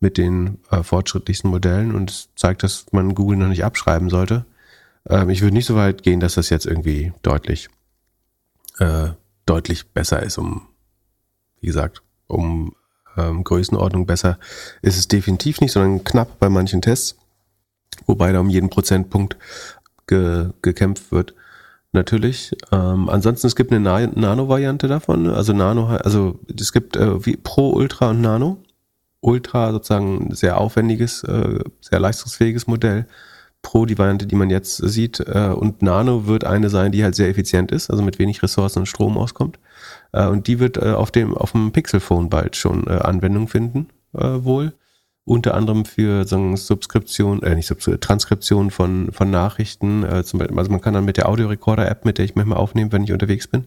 mit 0.00 0.16
den 0.16 0.58
äh, 0.70 0.82
fortschrittlichsten 0.82 1.50
Modellen 1.50 1.94
und 1.94 2.10
es 2.10 2.28
zeigt, 2.36 2.62
dass 2.62 2.86
man 2.92 3.14
Google 3.14 3.38
noch 3.38 3.48
nicht 3.48 3.64
abschreiben 3.64 4.10
sollte. 4.10 4.44
Ähm, 5.08 5.30
ich 5.30 5.42
würde 5.42 5.54
nicht 5.54 5.66
so 5.66 5.74
weit 5.74 6.02
gehen, 6.02 6.20
dass 6.20 6.34
das 6.34 6.50
jetzt 6.50 6.66
irgendwie 6.66 7.12
deutlich, 7.22 7.68
äh, 8.78 9.08
deutlich 9.46 9.88
besser 9.90 10.22
ist, 10.22 10.38
um, 10.38 10.68
wie 11.60 11.66
gesagt, 11.66 12.02
um 12.26 12.74
ähm, 13.16 13.42
Größenordnung 13.42 14.06
besser 14.06 14.38
ist 14.82 14.98
es 14.98 15.08
definitiv 15.08 15.60
nicht, 15.60 15.72
sondern 15.72 16.04
knapp 16.04 16.38
bei 16.38 16.48
manchen 16.48 16.82
Tests, 16.82 17.16
wobei 18.06 18.32
da 18.32 18.40
um 18.40 18.50
jeden 18.50 18.70
Prozentpunkt 18.70 19.36
ge 20.06 20.50
gekämpft 20.62 21.10
wird. 21.10 21.34
Natürlich. 21.92 22.54
Ähm, 22.70 23.08
ansonsten 23.08 23.46
es 23.46 23.56
gibt 23.56 23.72
eine 23.72 23.80
Na 23.80 24.06
Nano-Variante 24.06 24.88
davon. 24.88 25.26
Also 25.30 25.54
Nano, 25.54 25.86
also 25.86 26.38
es 26.54 26.72
gibt 26.72 26.96
äh, 26.96 27.24
wie 27.24 27.36
Pro, 27.36 27.70
Ultra 27.70 28.10
und 28.10 28.20
Nano 28.20 28.62
ultra 29.20 29.72
sozusagen 29.72 30.34
sehr 30.34 30.58
aufwendiges, 30.58 31.24
äh, 31.24 31.60
sehr 31.80 32.00
leistungsfähiges 32.00 32.66
Modell. 32.66 33.06
Pro, 33.60 33.86
die 33.86 33.98
Variante, 33.98 34.26
die 34.26 34.36
man 34.36 34.50
jetzt 34.50 34.76
sieht, 34.76 35.20
äh, 35.20 35.52
und 35.54 35.82
Nano 35.82 36.26
wird 36.26 36.44
eine 36.44 36.70
sein, 36.70 36.92
die 36.92 37.02
halt 37.02 37.16
sehr 37.16 37.28
effizient 37.28 37.72
ist, 37.72 37.90
also 37.90 38.04
mit 38.04 38.18
wenig 38.20 38.42
Ressourcen 38.42 38.80
und 38.80 38.86
Strom 38.86 39.18
auskommt. 39.18 39.58
Äh, 40.12 40.28
und 40.28 40.46
die 40.46 40.60
wird 40.60 40.76
äh, 40.76 40.92
auf 40.92 41.10
dem 41.10 41.34
auf 41.36 41.52
dem 41.52 41.72
Pixel-Phone 41.72 42.30
bald 42.30 42.56
schon 42.56 42.86
äh, 42.86 42.92
Anwendung 42.92 43.48
finden, 43.48 43.88
äh, 44.14 44.44
wohl. 44.44 44.74
Unter 45.24 45.54
anderem 45.54 45.84
für 45.84 46.24
sagen, 46.24 46.56
Subskription, 46.56 47.42
äh, 47.42 47.54
nicht 47.54 47.66
Subskription, 47.66 48.00
Transkription 48.00 48.70
von, 48.70 49.12
von 49.12 49.30
Nachrichten. 49.30 50.04
Äh, 50.04 50.24
zum 50.24 50.38
Beispiel, 50.38 50.56
also 50.58 50.70
man 50.70 50.80
kann 50.80 50.94
dann 50.94 51.04
mit 51.04 51.16
der 51.16 51.28
Audiorecorder-App, 51.28 52.04
mit 52.04 52.16
der 52.18 52.24
ich 52.24 52.34
manchmal 52.34 52.58
aufnehme, 52.58 52.92
wenn 52.92 53.04
ich 53.04 53.12
unterwegs 53.12 53.46
bin, 53.48 53.64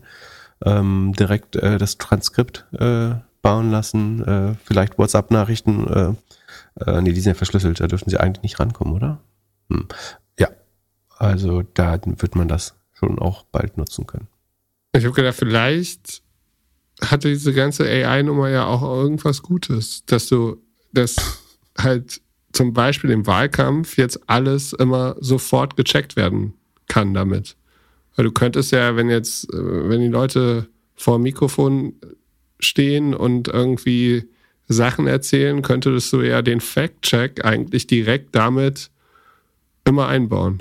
ähm, 0.66 1.14
direkt 1.20 1.58
äh, 1.58 1.78
das 1.78 1.98
Transkript 1.98 2.66
äh, 2.80 3.16
bauen 3.42 3.72
lassen, 3.72 4.24
äh, 4.24 4.56
vielleicht 4.64 4.98
WhatsApp-Nachrichten, 4.98 5.88
äh, 5.88 6.14
äh, 6.86 7.02
nee, 7.02 7.14
die 7.14 7.22
sind 7.22 7.32
ja 7.32 7.36
verschlüsselt, 7.36 7.80
da 7.80 7.88
dürften 7.88 8.10
sie 8.10 8.20
eigentlich 8.20 8.44
nicht 8.44 8.60
rankommen, 8.60 8.94
oder? 8.94 9.20
Hm. 9.70 9.88
Ja, 10.40 10.50
also 11.18 11.64
da 11.74 12.00
wird 12.04 12.36
man 12.36 12.48
das 12.48 12.76
schon 12.94 13.20
auch 13.20 13.44
bald 13.44 13.78
nutzen 13.78 14.06
können. 14.06 14.28
Ich 14.94 15.04
habe 15.06 15.16
gedacht, 15.16 15.36
vielleicht 15.38 16.22
hatte 17.02 17.30
diese 17.30 17.54
ganze 17.54 17.86
AI-Nummer 17.86 18.50
ja 18.50 18.66
auch 18.66 18.84
irgendwas 18.84 19.42
Gutes, 19.42 20.06
dass 20.06 20.28
du 20.28 20.62
das 20.94 21.16
halt 21.78 22.22
zum 22.52 22.74
Beispiel 22.74 23.10
im 23.12 23.26
Wahlkampf 23.26 23.98
jetzt 23.98 24.20
alles 24.28 24.74
immer 24.74 25.16
sofort 25.20 25.78
gecheckt 25.78 26.16
werden 26.16 26.54
kann 26.88 27.14
damit. 27.14 27.56
Weil 28.16 28.26
du 28.26 28.32
könntest 28.32 28.72
ja, 28.72 28.96
wenn 28.96 29.10
jetzt, 29.10 29.52
äh, 29.54 29.90
wenn 29.90 30.02
die 30.02 30.10
Leute 30.10 30.68
vor 30.96 31.18
dem 31.18 31.24
Mikrofon 31.24 31.94
stehen 32.66 33.14
und 33.14 33.48
irgendwie 33.48 34.24
Sachen 34.68 35.08
erzählen, 35.08 35.62
könntest 35.62 36.12
du 36.14 36.22
ja 36.22 36.42
den 36.42 36.62
Fact-Check 36.62 37.46
eigentlich 37.46 37.88
direkt 37.88 38.36
damit 38.36 38.90
immer 39.86 40.08
einbauen. 40.08 40.60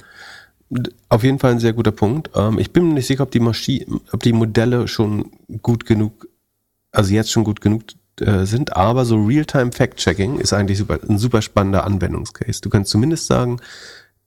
Auf 1.08 1.24
jeden 1.24 1.38
Fall 1.38 1.52
ein 1.52 1.58
sehr 1.58 1.72
guter 1.72 1.92
Punkt. 1.92 2.30
Ähm, 2.34 2.58
ich 2.58 2.72
bin 2.72 2.88
mir 2.88 2.94
nicht 2.94 3.06
sicher, 3.06 3.24
ob 3.24 3.30
die 3.30 3.40
Maschine, 3.40 4.00
ob 4.12 4.22
die 4.22 4.32
Modelle 4.32 4.86
schon 4.88 5.30
gut 5.62 5.84
genug, 5.84 6.28
also 6.92 7.12
jetzt 7.12 7.30
schon 7.30 7.44
gut 7.44 7.60
genug 7.60 7.82
äh, 8.20 8.44
sind, 8.44 8.76
aber 8.76 9.04
so 9.04 9.16
Realtime 9.24 9.72
Fact-Checking 9.72 10.38
ist 10.38 10.52
eigentlich 10.52 10.78
super, 10.78 10.98
ein 11.08 11.18
super 11.18 11.42
spannender 11.42 11.84
Anwendungscase. 11.84 12.60
Du 12.60 12.70
kannst 12.70 12.90
zumindest 12.90 13.26
sagen, 13.26 13.60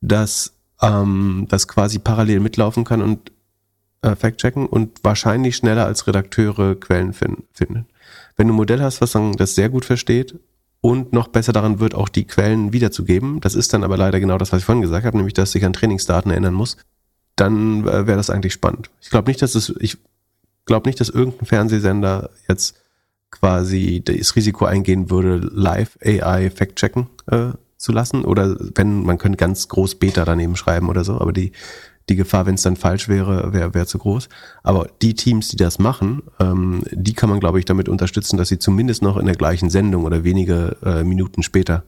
dass 0.02 0.54
ähm, 0.82 1.46
das 1.50 1.68
quasi 1.68 2.00
parallel 2.00 2.42
mitlaufen 2.42 2.84
kann 2.84 3.02
und 3.02 3.32
äh, 4.04 4.16
Fact-checken 4.16 4.68
und 4.68 5.04
wahrscheinlich 5.04 5.56
schneller 5.56 5.86
als 5.86 6.06
Redakteure 6.08 6.76
Quellen 6.76 7.14
fin 7.14 7.38
finden. 7.54 7.88
Wenn 8.36 8.48
du 8.48 8.54
ein 8.54 8.58
Modell 8.58 8.82
hast, 8.82 9.02
was 9.02 9.12
dann 9.12 9.34
das 9.34 9.56
sehr 9.56 9.70
gut 9.70 9.86
versteht 9.86 10.36
und 10.82 11.14
noch 11.14 11.28
besser 11.28 11.54
daran 11.54 11.80
wird, 11.80 11.96
auch 11.96 12.10
die 12.10 12.26
Quellen 12.26 12.74
wiederzugeben, 12.74 13.40
das 13.40 13.56
ist 13.56 13.74
dann 13.74 13.84
aber 13.84 13.98
leider 13.98 14.20
genau 14.20 14.38
das, 14.38 14.52
was 14.52 14.60
ich 14.60 14.66
vorhin 14.66 14.82
gesagt 14.82 15.06
habe, 15.06 15.18
nämlich, 15.18 15.34
dass 15.34 15.52
sich 15.52 15.66
an 15.66 15.74
Trainingsdaten 15.74 16.32
erinnern 16.32 16.54
muss, 16.54 16.78
dann 17.36 17.88
äh, 17.88 18.06
wäre 18.06 18.18
das 18.18 18.30
eigentlich 18.30 18.54
spannend. 18.54 18.90
Ich 19.02 19.10
glaube 19.10 19.30
nicht, 19.30 19.42
dass 19.42 19.56
es, 19.56 19.74
ich 19.80 19.98
glaube 20.66 20.90
nicht, 20.90 21.00
dass 21.00 21.10
irgendein 21.10 21.46
Fernsehsender 21.46 22.30
jetzt 22.48 22.76
quasi 23.32 24.02
das 24.04 24.36
Risiko 24.36 24.66
eingehen 24.66 25.10
würde, 25.10 25.38
live 25.38 25.98
AI 26.04 26.52
fact-checken 26.52 27.08
äh, 27.28 27.52
zu 27.78 27.92
lassen. 27.92 28.26
Oder 28.26 28.56
wenn, 28.76 29.04
man 29.04 29.18
könnte 29.18 29.38
ganz 29.38 29.68
groß 29.68 29.96
Beta 29.96 30.24
daneben 30.24 30.56
schreiben 30.56 30.90
oder 30.90 31.04
so, 31.04 31.20
aber 31.20 31.34
die, 31.34 31.52
die 32.10 32.16
Gefahr, 32.16 32.46
wenn 32.46 32.56
es 32.56 32.62
dann 32.62 32.76
falsch 32.76 33.08
wäre, 33.08 33.54
wäre 33.54 33.74
wär 33.74 33.88
zu 33.88 33.98
groß. 33.98 34.28
Aber 34.62 34.88
die 35.02 35.14
Teams, 35.14 35.50
die 35.50 35.56
das 35.56 35.80
machen, 35.80 36.24
ähm, 36.40 36.84
die 36.92 37.14
kann 37.14 37.30
man, 37.30 37.40
glaube 37.40 37.60
ich, 37.60 37.66
damit 37.66 37.88
unterstützen, 37.88 38.38
dass 38.38 38.50
sie 38.50 38.60
zumindest 38.60 39.02
noch 39.02 39.18
in 39.18 39.26
der 39.26 39.36
gleichen 39.36 39.70
Sendung 39.70 40.04
oder 40.04 40.24
wenige 40.24 40.78
äh, 40.84 41.04
Minuten 41.04 41.44
später 41.44 41.84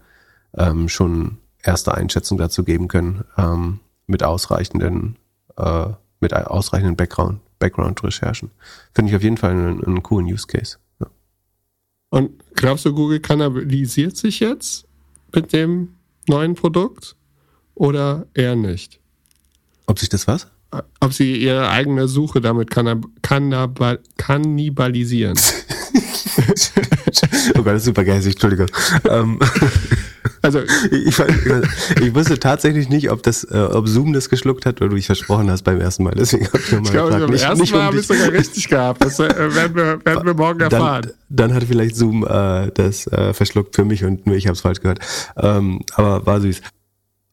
ähm, 0.58 0.88
schon 0.88 1.38
erste 1.62 1.94
Einschätzung 1.94 2.38
dazu 2.38 2.64
geben 2.64 2.88
können, 2.88 3.26
ähm, 3.38 3.80
mit 4.08 4.24
ausreichenden, 4.24 5.18
äh, 5.58 5.88
mit 6.20 6.34
ausreichenden 6.34 6.96
Background, 6.96 7.42
Background-Recherchen. 7.60 8.52
Finde 8.94 9.12
ich 9.12 9.16
auf 9.16 9.24
jeden 9.24 9.38
Fall 9.38 9.52
einen, 9.52 9.84
einen 9.84 10.04
coolen 10.04 10.28
Use 10.28 10.48
Case. 10.48 10.78
Und 12.10 12.32
glaubst 12.54 12.86
du, 12.86 12.94
Google 12.94 13.20
kannibalisiert 13.20 14.16
sich 14.16 14.40
jetzt 14.40 14.88
mit 15.34 15.52
dem 15.52 15.96
neuen 16.28 16.56
Produkt 16.56 17.18
oder 17.74 18.28
eher 18.34 18.56
nicht? 18.56 19.02
Ob 19.88 20.00
sich 20.00 20.10
das 20.10 20.28
was? 20.28 20.48
Ob 21.00 21.14
sie 21.14 21.38
ihre 21.38 21.70
eigene 21.70 22.08
Suche 22.08 22.42
damit 22.42 22.70
kannab 22.70 23.06
kannabal 23.22 24.00
kannibalisieren. 24.18 25.38
oh 27.56 27.64
Gott, 27.64 27.68
das 27.68 27.82
ist 27.82 27.86
super 27.86 28.04
geil, 28.04 28.22
Entschuldigung. 28.24 28.68
Ähm, 29.08 29.40
also 30.42 30.60
ich, 30.92 31.20
ich, 32.02 32.16
wusste 32.16 32.40
tatsächlich 32.40 32.90
nicht, 32.90 33.12
ob 33.12 33.24
das, 33.24 33.46
äh, 33.46 33.58
ob 33.58 33.88
Zoom 33.88 34.12
das 34.12 34.30
geschluckt 34.30 34.66
hat, 34.66 34.82
weil 34.82 34.90
du 34.90 34.96
dich 34.96 35.06
versprochen 35.06 35.50
hast 35.50 35.64
beim 35.64 35.80
ersten 35.80 36.04
Mal. 36.04 36.14
Deswegen 36.16 36.48
habe 36.48 36.58
ich 36.58 36.72
nochmal 36.72 36.92
gefragt. 36.92 37.12
Beim 37.12 37.30
nicht, 37.30 37.44
ersten 37.44 37.62
nicht 37.62 37.72
Mal 37.72 37.80
um 37.80 37.86
habe 37.86 38.00
ich 38.00 38.08
sogar 38.08 38.32
richtig 38.32 38.68
gehabt. 38.68 39.04
Das 39.04 39.20
äh, 39.20 39.56
werden, 39.56 39.76
wir, 39.76 40.06
werden 40.06 40.26
wir 40.26 40.34
morgen 40.34 40.60
erfahren. 40.60 41.04
Dann, 41.04 41.50
dann 41.50 41.54
hat 41.54 41.64
vielleicht 41.64 41.96
Zoom 41.96 42.26
äh, 42.26 42.72
das 42.74 43.08
äh, 43.08 43.34
verschluckt 43.34 43.76
für 43.76 43.86
mich 43.86 44.04
und 44.04 44.26
nur 44.26 44.36
ich 44.36 44.48
habe 44.48 44.56
es 44.56 44.62
falsch 44.62 44.82
gehört. 44.82 45.00
Ähm, 45.38 45.82
aber 45.96 46.26
war 46.26 46.42
süß. 46.42 46.62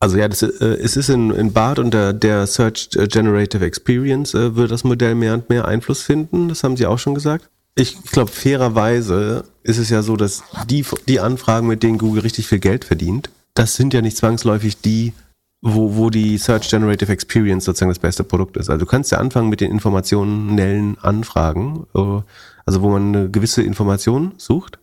Also 0.03 0.19
ja, 0.19 0.27
das, 0.27 0.43
äh, 0.43 0.49
es 0.49 0.97
ist 0.97 1.11
in, 1.11 1.31
in 1.31 1.53
BART 1.53 1.79
unter 1.79 2.13
der 2.13 2.49
Search 2.49 2.89
Generative 2.91 3.65
Experience 3.65 4.35
äh, 4.35 4.57
wird 4.57 4.73
das 4.73 4.83
Modell 4.83 5.15
mehr 5.15 5.33
und 5.35 5.49
mehr 5.49 5.69
Einfluss 5.69 6.03
finden. 6.03 6.49
Das 6.49 6.65
haben 6.65 6.77
Sie 6.77 6.87
auch 6.87 6.99
schon 6.99 7.15
gesagt. 7.15 7.49
Ich 7.77 8.03
glaube, 8.11 8.33
fairerweise 8.33 9.45
ist 9.63 9.79
es 9.79 9.91
ja 9.91 10.03
so, 10.03 10.17
dass 10.17 10.43
die, 10.69 10.85
die 11.07 11.21
Anfragen, 11.21 11.69
mit 11.69 11.85
denen 11.85 11.99
Google 11.99 12.23
richtig 12.23 12.49
viel 12.49 12.59
Geld 12.59 12.85
verdient, 12.85 13.31
das 13.55 13.77
sind 13.77 13.95
ja 13.95 14.01
nicht 14.01 14.17
zwangsläufig 14.17 14.81
die, 14.81 15.13
wo, 15.61 15.95
wo 15.95 16.11
die 16.11 16.37
Search 16.37 16.69
Generative 16.69 17.13
Experience 17.13 17.65
sozusagen 17.65 17.91
das 17.91 18.01
beste 18.01 18.25
Produkt 18.25 18.57
ist. 18.57 18.71
Also 18.71 18.81
du 18.81 18.91
kannst 18.91 19.13
ja 19.13 19.19
anfangen 19.19 19.51
mit 19.51 19.61
den 19.61 19.71
informationellen 19.71 20.99
Anfragen, 20.99 21.87
äh, 21.95 22.23
also 22.67 22.83
wo 22.83 22.91
man 22.91 23.15
eine 23.15 23.31
gewisse 23.31 23.63
Information 23.63 24.33
sucht. 24.37 24.81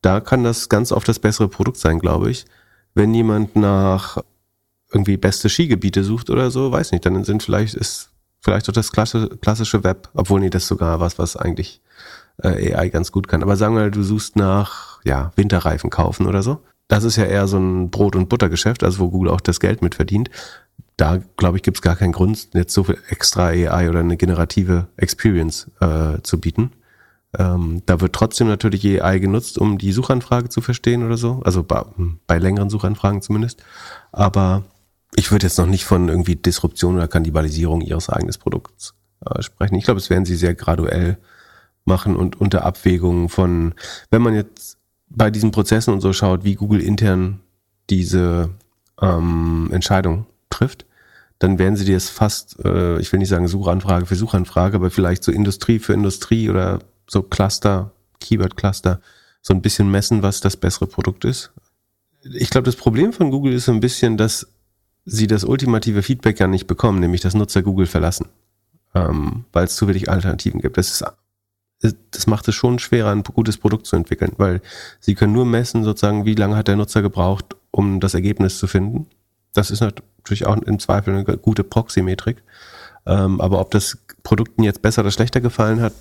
Da 0.00 0.18
kann 0.18 0.42
das 0.42 0.68
ganz 0.68 0.90
oft 0.90 1.06
das 1.06 1.20
bessere 1.20 1.46
Produkt 1.46 1.76
sein, 1.76 2.00
glaube 2.00 2.32
ich. 2.32 2.44
Wenn 2.94 3.14
jemand 3.14 3.54
nach 3.54 4.18
irgendwie 4.92 5.16
beste 5.16 5.48
Skigebiete 5.48 6.04
sucht 6.04 6.30
oder 6.30 6.50
so, 6.50 6.70
weiß 6.70 6.92
nicht, 6.92 7.04
dann 7.06 7.24
sind 7.24 7.42
vielleicht, 7.42 7.74
ist 7.74 8.10
vielleicht 8.40 8.68
doch 8.68 8.72
das 8.72 8.92
klassische 8.92 9.84
Web, 9.84 10.08
obwohl 10.14 10.40
nee, 10.40 10.50
das 10.50 10.66
sogar 10.66 11.00
was, 11.00 11.18
was 11.18 11.36
eigentlich 11.36 11.80
äh, 12.42 12.74
AI 12.74 12.88
ganz 12.88 13.12
gut 13.12 13.28
kann. 13.28 13.42
Aber 13.42 13.56
sagen 13.56 13.76
wir, 13.76 13.90
du 13.90 14.02
suchst 14.02 14.36
nach 14.36 15.00
ja, 15.04 15.32
Winterreifen 15.36 15.90
kaufen 15.90 16.26
oder 16.26 16.42
so. 16.42 16.60
Das 16.88 17.04
ist 17.04 17.16
ja 17.16 17.24
eher 17.24 17.46
so 17.46 17.58
ein 17.58 17.90
Brot- 17.90 18.16
und 18.16 18.28
Buttergeschäft, 18.28 18.82
also 18.84 18.98
wo 18.98 19.10
Google 19.10 19.30
auch 19.30 19.40
das 19.40 19.60
Geld 19.60 19.82
mit 19.82 19.94
verdient. 19.94 20.30
Da, 20.96 21.20
glaube 21.36 21.56
ich, 21.56 21.62
gibt 21.62 21.78
es 21.78 21.82
gar 21.82 21.96
keinen 21.96 22.12
Grund, 22.12 22.48
jetzt 22.52 22.74
so 22.74 22.84
viel 22.84 22.98
extra 23.08 23.46
AI 23.46 23.88
oder 23.88 24.00
eine 24.00 24.16
generative 24.16 24.88
Experience 24.96 25.70
äh, 25.80 26.20
zu 26.22 26.38
bieten. 26.38 26.72
Ähm, 27.38 27.82
da 27.86 28.00
wird 28.00 28.12
trotzdem 28.12 28.48
natürlich 28.48 28.84
AI 29.02 29.18
genutzt, 29.18 29.56
um 29.56 29.78
die 29.78 29.92
Suchanfrage 29.92 30.50
zu 30.50 30.60
verstehen 30.60 31.04
oder 31.04 31.16
so. 31.16 31.40
Also 31.44 31.62
bei, 31.62 31.82
bei 32.26 32.38
längeren 32.38 32.68
Suchanfragen 32.68 33.22
zumindest. 33.22 33.64
Aber 34.12 34.64
ich 35.14 35.30
würde 35.30 35.46
jetzt 35.46 35.58
noch 35.58 35.66
nicht 35.66 35.84
von 35.84 36.08
irgendwie 36.08 36.36
Disruption 36.36 36.96
oder 36.96 37.08
Kannibalisierung 37.08 37.80
ihres 37.80 38.08
eigenen 38.08 38.34
Produkts 38.38 38.94
äh, 39.24 39.42
sprechen. 39.42 39.74
Ich 39.76 39.84
glaube, 39.84 39.98
es 39.98 40.10
werden 40.10 40.24
sie 40.24 40.36
sehr 40.36 40.54
graduell 40.54 41.18
machen 41.84 42.16
und 42.16 42.40
unter 42.40 42.64
Abwägungen 42.64 43.28
von, 43.28 43.74
wenn 44.10 44.22
man 44.22 44.34
jetzt 44.34 44.78
bei 45.08 45.30
diesen 45.30 45.50
Prozessen 45.50 45.92
und 45.92 46.00
so 46.00 46.12
schaut, 46.12 46.44
wie 46.44 46.54
Google 46.54 46.80
intern 46.80 47.40
diese 47.90 48.50
ähm, 49.00 49.68
Entscheidung 49.72 50.26
trifft, 50.48 50.86
dann 51.38 51.58
werden 51.58 51.76
sie 51.76 51.84
dir 51.84 51.96
es 51.96 52.08
fast, 52.08 52.64
äh, 52.64 52.98
ich 53.00 53.12
will 53.12 53.18
nicht 53.18 53.28
sagen 53.28 53.48
Suchanfrage 53.48 54.06
für 54.06 54.14
Suchanfrage, 54.14 54.76
aber 54.76 54.90
vielleicht 54.90 55.24
so 55.24 55.32
Industrie 55.32 55.80
für 55.80 55.92
Industrie 55.92 56.48
oder 56.48 56.78
so 57.08 57.22
Cluster, 57.22 57.90
Keyword-Cluster, 58.20 59.00
so 59.42 59.52
ein 59.52 59.60
bisschen 59.60 59.90
messen, 59.90 60.22
was 60.22 60.40
das 60.40 60.56
bessere 60.56 60.86
Produkt 60.86 61.24
ist. 61.24 61.52
Ich 62.22 62.50
glaube, 62.50 62.66
das 62.66 62.76
Problem 62.76 63.12
von 63.12 63.32
Google 63.32 63.52
ist 63.52 63.64
so 63.64 63.72
ein 63.72 63.80
bisschen, 63.80 64.16
dass 64.16 64.46
sie 65.04 65.26
das 65.26 65.44
ultimative 65.44 66.02
Feedback 66.02 66.38
ja 66.40 66.46
nicht 66.46 66.66
bekommen, 66.66 67.00
nämlich 67.00 67.20
dass 67.20 67.34
Nutzer 67.34 67.62
Google 67.62 67.86
verlassen, 67.86 68.26
ähm, 68.94 69.44
weil 69.52 69.64
es 69.64 69.76
zu 69.76 69.88
wenig 69.88 70.10
Alternativen 70.10 70.60
gibt. 70.60 70.76
Das 70.76 70.90
ist 70.90 71.04
das 72.10 72.26
macht 72.26 72.46
es 72.48 72.54
schon 72.54 72.78
schwerer, 72.78 73.10
ein 73.10 73.22
gutes 73.22 73.58
Produkt 73.58 73.86
zu 73.86 73.96
entwickeln, 73.96 74.32
weil 74.36 74.60
sie 75.00 75.14
können 75.14 75.32
nur 75.32 75.44
messen, 75.44 75.84
sozusagen, 75.84 76.24
wie 76.24 76.34
lange 76.34 76.56
hat 76.56 76.68
der 76.68 76.76
Nutzer 76.76 77.02
gebraucht, 77.02 77.56
um 77.70 78.00
das 78.00 78.14
Ergebnis 78.14 78.58
zu 78.58 78.66
finden. 78.66 79.08
Das 79.52 79.70
ist 79.70 79.80
natürlich 79.80 80.46
auch 80.46 80.56
im 80.56 80.78
Zweifel 80.78 81.14
eine 81.14 81.24
gute 81.38 81.64
Proxymetrik. 81.64 82.42
Ähm, 83.04 83.40
aber 83.40 83.60
ob 83.60 83.72
das 83.72 83.98
Produkten 84.22 84.62
jetzt 84.62 84.82
besser 84.82 85.02
oder 85.02 85.10
schlechter 85.10 85.40
gefallen 85.40 85.80
hat, 85.80 85.92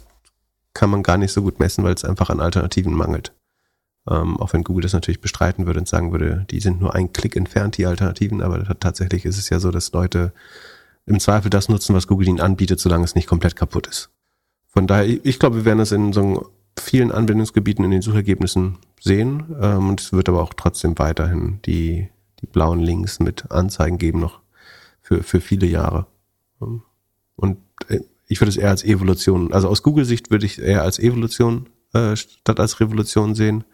kann 0.74 0.90
man 0.90 1.04
gar 1.04 1.18
nicht 1.18 1.34
so 1.34 1.42
gut 1.42 1.60
messen, 1.60 1.84
weil 1.84 1.96
es 1.96 2.06
einfach 2.06 2.30
an 2.30 2.40
Alternativen 2.40 2.94
mangelt. 2.94 3.34
Ähm, 4.10 4.38
auch 4.38 4.54
wenn 4.54 4.64
Google 4.64 4.82
das 4.82 4.94
natürlich 4.94 5.22
bestreiten 5.22 5.66
würde 5.68 5.80
und 5.80 5.88
sagen 5.88 6.12
würde, 6.12 6.46
die 6.50 6.60
sind 6.60 6.82
nur 6.82 6.96
ein 6.96 7.14
Klick 7.14 7.36
entfernt, 7.36 7.78
die 7.78 7.86
Alternativen, 7.86 8.42
aber 8.42 8.64
tatsächlich 8.80 9.26
ist 9.26 9.38
es 9.38 9.50
ja 9.50 9.60
so, 9.60 9.70
dass 9.70 9.92
Leute 9.92 10.34
im 11.06 11.20
Zweifel 11.20 11.50
das 11.50 11.70
nutzen, 11.70 11.96
was 11.96 12.08
Google 12.08 12.28
ihnen 12.28 12.42
anbietet, 12.42 12.80
solange 12.80 13.04
es 13.04 13.16
nicht 13.16 13.28
komplett 13.28 13.56
kaputt 13.56 13.88
ist. 13.88 14.10
Von 14.68 14.88
daher, 14.88 15.06
ich 15.06 15.40
glaube, 15.40 15.58
wir 15.58 15.66
werden 15.66 15.80
das 15.80 15.92
in 15.92 16.14
so 16.14 16.50
vielen 16.80 17.12
Anwendungsgebieten 17.12 17.84
in 17.86 17.92
den 17.92 18.02
Suchergebnissen 18.02 18.78
sehen. 19.00 19.56
Ähm, 19.62 19.90
und 19.90 20.02
es 20.02 20.14
wird 20.14 20.30
aber 20.30 20.42
auch 20.42 20.54
trotzdem 20.54 20.98
weiterhin 20.98 21.60
die, 21.66 22.10
die 22.42 22.48
blauen 22.48 22.80
Links 22.80 23.20
mit 23.20 23.52
Anzeigen 23.52 23.98
geben 23.98 24.20
noch 24.20 24.40
für, 25.02 25.24
für 25.24 25.42
viele 25.42 25.68
Jahre. 25.68 26.08
Ähm, 26.62 26.84
und 27.36 27.58
äh, 27.90 28.00
ich 28.28 28.40
würde 28.40 28.50
es 28.50 28.58
eher 28.58 28.70
als 28.70 28.84
Evolution, 28.84 29.52
also 29.52 29.68
aus 29.68 29.84
Google-Sicht 29.84 30.32
würde 30.32 30.46
ich 30.46 30.58
es 30.58 30.64
eher 30.64 30.84
als 30.84 31.00
Evolution 31.00 31.68
äh, 31.94 32.16
statt 32.16 32.60
als 32.60 32.80
Revolution 32.80 33.36
sehen. 33.36 33.66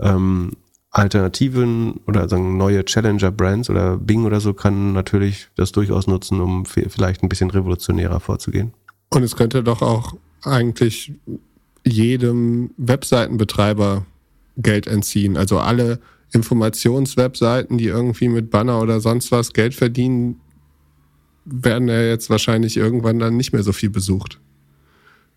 Ähm, 0.00 0.52
Alternativen 0.90 2.00
oder 2.06 2.28
sagen 2.28 2.56
neue 2.56 2.84
Challenger-Brands 2.84 3.70
oder 3.70 3.96
Bing 3.96 4.24
oder 4.24 4.40
so 4.40 4.54
kann 4.54 4.92
natürlich 4.92 5.48
das 5.54 5.70
durchaus 5.70 6.08
nutzen, 6.08 6.40
um 6.40 6.66
vielleicht 6.66 7.22
ein 7.22 7.28
bisschen 7.28 7.50
revolutionärer 7.50 8.18
vorzugehen. 8.18 8.72
Und 9.10 9.22
es 9.22 9.36
könnte 9.36 9.62
doch 9.62 9.82
auch 9.82 10.14
eigentlich 10.42 11.12
jedem 11.84 12.70
Webseitenbetreiber 12.76 14.04
Geld 14.56 14.86
entziehen. 14.86 15.36
Also 15.36 15.58
alle 15.58 16.00
Informationswebseiten, 16.32 17.78
die 17.78 17.86
irgendwie 17.86 18.28
mit 18.28 18.50
Banner 18.50 18.80
oder 18.80 19.00
sonst 19.00 19.30
was 19.32 19.52
Geld 19.52 19.74
verdienen, 19.74 20.40
werden 21.44 21.88
ja 21.88 22.02
jetzt 22.02 22.30
wahrscheinlich 22.30 22.76
irgendwann 22.76 23.18
dann 23.18 23.36
nicht 23.36 23.52
mehr 23.52 23.62
so 23.62 23.72
viel 23.72 23.90
besucht. 23.90 24.40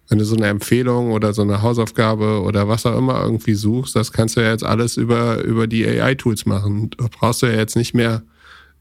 Wenn 0.09 0.17
du 0.19 0.25
so 0.25 0.35
eine 0.35 0.47
Empfehlung 0.47 1.11
oder 1.11 1.33
so 1.33 1.41
eine 1.41 1.61
Hausaufgabe 1.61 2.41
oder 2.41 2.67
was 2.67 2.85
auch 2.85 2.97
immer 2.97 3.23
irgendwie 3.23 3.55
suchst, 3.55 3.95
das 3.95 4.11
kannst 4.11 4.35
du 4.35 4.41
ja 4.41 4.51
jetzt 4.51 4.63
alles 4.63 4.97
über, 4.97 5.43
über 5.43 5.65
die 5.65 5.87
AI-Tools 5.87 6.45
machen. 6.45 6.91
Da 6.97 7.07
brauchst 7.09 7.41
du 7.41 7.45
ja 7.45 7.53
jetzt 7.53 7.75
nicht 7.75 7.93
mehr 7.93 8.23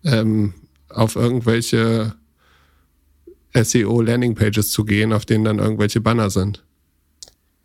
ähm, 0.04 0.54
auf 0.88 1.16
irgendwelche 1.16 2.14
SEO-Landing-Pages 3.54 4.70
zu 4.70 4.84
gehen, 4.84 5.12
auf 5.12 5.24
denen 5.24 5.44
dann 5.44 5.58
irgendwelche 5.58 6.00
Banner 6.00 6.30
sind. 6.30 6.64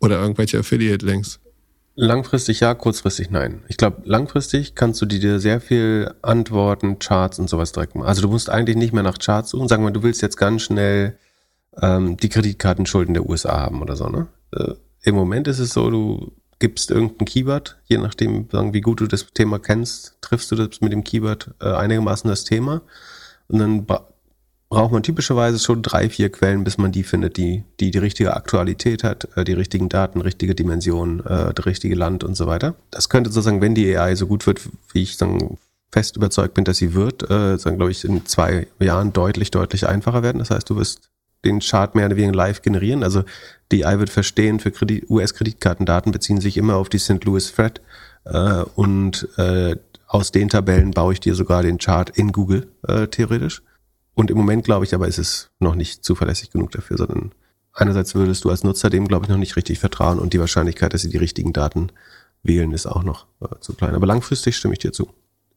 Oder 0.00 0.20
irgendwelche 0.20 0.58
Affiliate-Links. 0.58 1.40
Langfristig 2.00 2.60
ja, 2.60 2.74
kurzfristig 2.74 3.30
nein. 3.30 3.62
Ich 3.66 3.76
glaube, 3.76 4.02
langfristig 4.04 4.76
kannst 4.76 5.02
du 5.02 5.06
dir 5.06 5.40
sehr 5.40 5.60
viel 5.60 6.14
Antworten, 6.22 7.00
Charts 7.00 7.40
und 7.40 7.50
sowas 7.50 7.72
direkt 7.72 7.96
machen. 7.96 8.06
Also 8.06 8.22
du 8.22 8.28
musst 8.28 8.50
eigentlich 8.50 8.76
nicht 8.76 8.92
mehr 8.92 9.02
nach 9.02 9.18
Charts 9.18 9.50
suchen. 9.50 9.66
Sagen 9.66 9.82
wir, 9.82 9.90
du 9.90 10.04
willst 10.04 10.22
jetzt 10.22 10.36
ganz 10.36 10.62
schnell 10.62 11.18
ähm, 11.80 12.16
die 12.16 12.28
Kreditkartenschulden 12.28 13.14
der 13.14 13.28
USA 13.28 13.60
haben 13.60 13.82
oder 13.82 13.96
so. 13.96 14.08
Ne? 14.08 14.26
Äh, 14.52 14.74
Im 15.02 15.14
Moment 15.14 15.48
ist 15.48 15.58
es 15.58 15.72
so, 15.72 15.90
du 15.90 16.32
gibst 16.58 16.90
irgendein 16.90 17.26
Keyword, 17.26 17.78
je 17.86 17.98
nachdem, 17.98 18.48
sagen, 18.50 18.74
wie 18.74 18.80
gut 18.80 19.00
du 19.00 19.06
das 19.06 19.26
Thema 19.32 19.58
kennst, 19.58 20.16
triffst 20.20 20.50
du 20.50 20.56
das 20.56 20.80
mit 20.80 20.92
dem 20.92 21.04
Keyword 21.04 21.54
äh, 21.60 21.72
einigermaßen 21.72 22.28
das 22.28 22.44
Thema. 22.44 22.82
Und 23.48 23.58
dann 23.60 23.86
braucht 24.68 24.92
man 24.92 25.02
typischerweise 25.02 25.58
schon 25.58 25.82
drei, 25.82 26.10
vier 26.10 26.30
Quellen, 26.30 26.64
bis 26.64 26.76
man 26.78 26.92
die 26.92 27.04
findet, 27.04 27.36
die 27.36 27.64
die, 27.80 27.90
die 27.90 27.98
richtige 27.98 28.34
Aktualität 28.34 29.04
hat, 29.04 29.28
äh, 29.36 29.44
die 29.44 29.52
richtigen 29.52 29.88
Daten, 29.88 30.20
richtige 30.20 30.54
Dimensionen, 30.54 31.20
äh, 31.20 31.54
das 31.54 31.66
richtige 31.66 31.94
Land 31.94 32.24
und 32.24 32.34
so 32.34 32.46
weiter. 32.46 32.74
Das 32.90 33.08
könnte 33.08 33.30
sozusagen, 33.30 33.60
wenn 33.60 33.74
die 33.74 33.96
AI 33.96 34.14
so 34.16 34.26
gut 34.26 34.46
wird, 34.46 34.60
wie 34.92 35.02
ich 35.02 35.16
sagen, 35.16 35.58
fest 35.90 36.16
überzeugt 36.16 36.54
bin, 36.54 36.64
dass 36.64 36.76
sie 36.76 36.92
wird, 36.92 37.30
äh, 37.30 37.56
sagen, 37.56 37.76
glaube 37.76 37.92
ich, 37.92 38.04
in 38.04 38.26
zwei 38.26 38.66
Jahren 38.78 39.12
deutlich, 39.12 39.50
deutlich 39.50 39.86
einfacher 39.86 40.22
werden. 40.22 40.38
Das 40.38 40.50
heißt, 40.50 40.68
du 40.68 40.76
wirst 40.76 41.08
den 41.44 41.60
Chart 41.60 41.94
mehr 41.94 42.06
oder 42.06 42.16
weniger 42.16 42.34
live 42.34 42.62
generieren. 42.62 43.02
Also 43.02 43.24
die 43.70 43.84
AI 43.84 43.98
wird 43.98 44.10
verstehen, 44.10 44.60
für 44.60 44.72
US-Kreditkartendaten 45.08 46.12
beziehen 46.12 46.40
sich 46.40 46.56
immer 46.56 46.76
auf 46.76 46.88
die 46.88 46.98
St. 46.98 47.24
Louis 47.24 47.52
Thread 47.52 47.80
äh, 48.24 48.62
und 48.74 49.28
äh, 49.38 49.76
aus 50.06 50.32
den 50.32 50.48
Tabellen 50.48 50.92
baue 50.92 51.12
ich 51.12 51.20
dir 51.20 51.34
sogar 51.34 51.62
den 51.62 51.78
Chart 51.78 52.10
in 52.10 52.32
Google 52.32 52.68
äh, 52.86 53.06
theoretisch. 53.08 53.62
Und 54.14 54.30
im 54.30 54.36
Moment 54.36 54.64
glaube 54.64 54.84
ich 54.84 54.94
aber, 54.94 55.06
ist 55.06 55.18
es 55.18 55.50
noch 55.60 55.74
nicht 55.74 56.04
zuverlässig 56.04 56.50
genug 56.50 56.72
dafür, 56.72 56.96
sondern 56.96 57.32
einerseits 57.72 58.14
würdest 58.14 58.44
du 58.44 58.50
als 58.50 58.64
Nutzer 58.64 58.90
dem, 58.90 59.06
glaube 59.06 59.26
ich, 59.26 59.28
noch 59.28 59.36
nicht 59.36 59.54
richtig 59.54 59.78
vertrauen 59.78 60.18
und 60.18 60.32
die 60.32 60.40
Wahrscheinlichkeit, 60.40 60.92
dass 60.92 61.02
sie 61.02 61.10
die 61.10 61.18
richtigen 61.18 61.52
Daten 61.52 61.92
wählen, 62.42 62.72
ist 62.72 62.86
auch 62.86 63.04
noch 63.04 63.26
äh, 63.40 63.60
zu 63.60 63.74
klein. 63.74 63.94
Aber 63.94 64.06
langfristig 64.06 64.56
stimme 64.56 64.74
ich 64.74 64.80
dir 64.80 64.92
zu. 64.92 65.08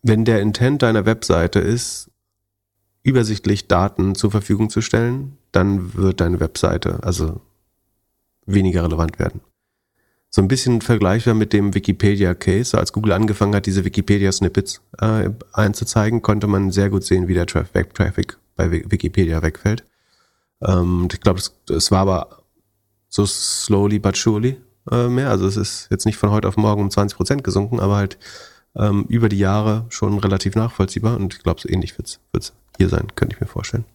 Wenn 0.03 0.25
der 0.25 0.41
Intent 0.41 0.83
deiner 0.83 1.05
Webseite 1.05 1.59
ist, 1.59 2.10
übersichtlich 3.03 3.67
Daten 3.67 4.15
zur 4.15 4.31
Verfügung 4.31 4.69
zu 4.69 4.81
stellen, 4.81 5.37
dann 5.51 5.95
wird 5.95 6.21
deine 6.21 6.39
Webseite 6.39 6.99
also 7.03 7.41
weniger 8.45 8.83
relevant 8.83 9.19
werden. 9.19 9.41
So 10.29 10.41
ein 10.41 10.47
bisschen 10.47 10.79
vergleichbar 10.79 11.33
mit 11.33 11.51
dem 11.51 11.73
Wikipedia-Case. 11.73 12.77
Als 12.77 12.93
Google 12.93 13.11
angefangen 13.11 13.53
hat, 13.53 13.65
diese 13.65 13.83
Wikipedia-Snippets 13.83 14.81
äh, 14.99 15.29
einzuzeigen, 15.51 16.21
konnte 16.21 16.47
man 16.47 16.71
sehr 16.71 16.89
gut 16.89 17.03
sehen, 17.03 17.27
wie 17.27 17.33
der 17.33 17.47
Web-Traffic 17.47 18.37
bei 18.55 18.71
Wikipedia 18.71 19.41
wegfällt. 19.41 19.83
Ähm, 20.61 21.09
ich 21.11 21.19
glaube, 21.19 21.41
es, 21.69 21.91
war 21.91 21.99
aber 21.99 22.43
so 23.09 23.25
slowly 23.25 23.99
but 23.99 24.15
surely 24.15 24.57
äh, 24.89 25.09
mehr. 25.09 25.29
Also 25.29 25.47
es 25.47 25.57
ist 25.57 25.87
jetzt 25.91 26.05
nicht 26.05 26.17
von 26.17 26.31
heute 26.31 26.47
auf 26.47 26.55
morgen 26.55 26.83
um 26.83 26.91
20 26.91 27.17
Prozent 27.17 27.43
gesunken, 27.43 27.81
aber 27.81 27.97
halt 27.97 28.17
ähm, 28.75 29.05
über 29.09 29.27
die 29.27 29.39
Jahre 29.39 29.85
schon 29.89 30.17
relativ 30.17 30.55
nachvollziehbar. 30.55 31.17
Und 31.17 31.33
ich 31.33 31.43
glaube, 31.43 31.59
so 31.59 31.67
ähnlich 31.67 31.97
wird 31.97 32.19
es 32.31 32.53
hier 32.81 32.89
sein, 32.89 33.07
könnte 33.15 33.35
ich 33.35 33.41
mir 33.41 33.47
vorstellen. 33.47 33.85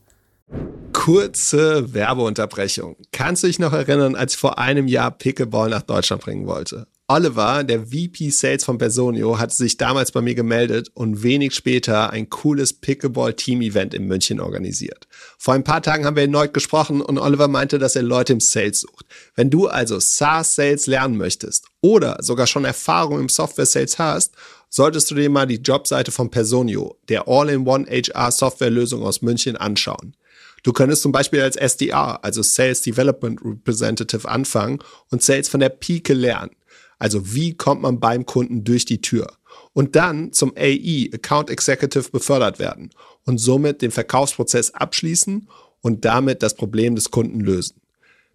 Kurze 0.93 1.93
Werbeunterbrechung. 1.93 2.97
Kannst 3.11 3.43
du 3.43 3.49
dich 3.49 3.59
noch 3.59 3.73
erinnern, 3.73 4.15
als 4.15 4.35
ich 4.35 4.39
vor 4.39 4.59
einem 4.59 4.87
Jahr 4.87 5.11
Pickleball 5.11 5.71
nach 5.71 5.83
Deutschland 5.83 6.23
bringen 6.23 6.47
wollte? 6.47 6.87
Oliver, 7.09 7.63
der 7.63 7.87
VP 7.87 8.31
Sales 8.31 8.65
von 8.65 8.79
Personio, 8.79 9.39
hatte 9.39 9.55
sich 9.55 9.77
damals 9.77 10.11
bei 10.11 10.21
mir 10.23 10.35
gemeldet 10.35 10.91
und 10.95 11.23
wenig 11.23 11.55
später 11.55 12.11
ein 12.11 12.31
cooles 12.31 12.73
Pickleball-Team-Event 12.73 13.95
in 13.95 14.07
München 14.07 14.41
organisiert. 14.41 15.07
Vor 15.39 15.55
ein 15.55 15.63
paar 15.63 15.83
Tagen 15.83 16.05
haben 16.05 16.17
wir 16.17 16.25
erneut 16.25 16.53
gesprochen 16.53 17.01
und 17.01 17.19
Oliver 17.19 17.47
meinte, 17.47 17.79
dass 17.79 17.95
er 17.95 18.03
Leute 18.03 18.33
im 18.33 18.41
Sales 18.41 18.81
sucht. 18.81 19.07
Wenn 19.37 19.51
du 19.51 19.69
also 19.69 20.01
SaaS-Sales 20.01 20.89
lernen 20.89 21.17
möchtest 21.17 21.67
oder 21.81 22.19
sogar 22.21 22.49
schon 22.49 22.65
Erfahrung 22.65 23.21
im 23.21 23.29
Software-Sales 23.29 24.01
hast, 24.01 24.35
solltest 24.69 25.11
du 25.11 25.15
dir 25.15 25.31
mal 25.31 25.47
die 25.47 25.57
Jobseite 25.57 26.11
von 26.11 26.31
Personio, 26.31 26.97
der 27.09 27.29
All-in-One 27.29 27.87
HR-Software-Lösung 27.87 29.03
aus 29.03 29.23
München, 29.23 29.57
anschauen. 29.57 30.17
Du 30.63 30.73
könntest 30.73 31.03
zum 31.03 31.13
Beispiel 31.13 31.43
als 31.43 31.57
SDR, 31.57 32.25
also 32.25 32.43
Sales 32.43 32.83
Development 32.83 33.41
Representative, 33.45 34.29
anfangen 34.29 34.81
und 35.11 35.23
Sales 35.23 35.49
von 35.49 35.61
der 35.61 35.69
Pike 35.69 36.13
lernen. 36.13 36.57
Also 36.99 37.35
wie 37.35 37.55
kommt 37.55 37.83
man 37.83 38.01
beim 38.01 38.27
Kunden 38.27 38.65
durch 38.65 38.85
die 38.85 39.01
Tür? 39.01 39.29
Und 39.73 39.95
dann 39.95 40.33
zum 40.33 40.55
AE, 40.57 41.11
Account 41.13 41.51
Executive, 41.51 42.11
befördert 42.11 42.59
werden 42.59 42.91
und 43.25 43.39
somit 43.39 43.83
den 43.83 43.91
Verkaufsprozess 43.91 44.73
abschließen 44.73 45.49
und 45.83 46.05
damit 46.05 46.43
das 46.43 46.55
Problem 46.55 46.95
des 46.95 47.11
Kunden 47.11 47.41
lösen. 47.41 47.81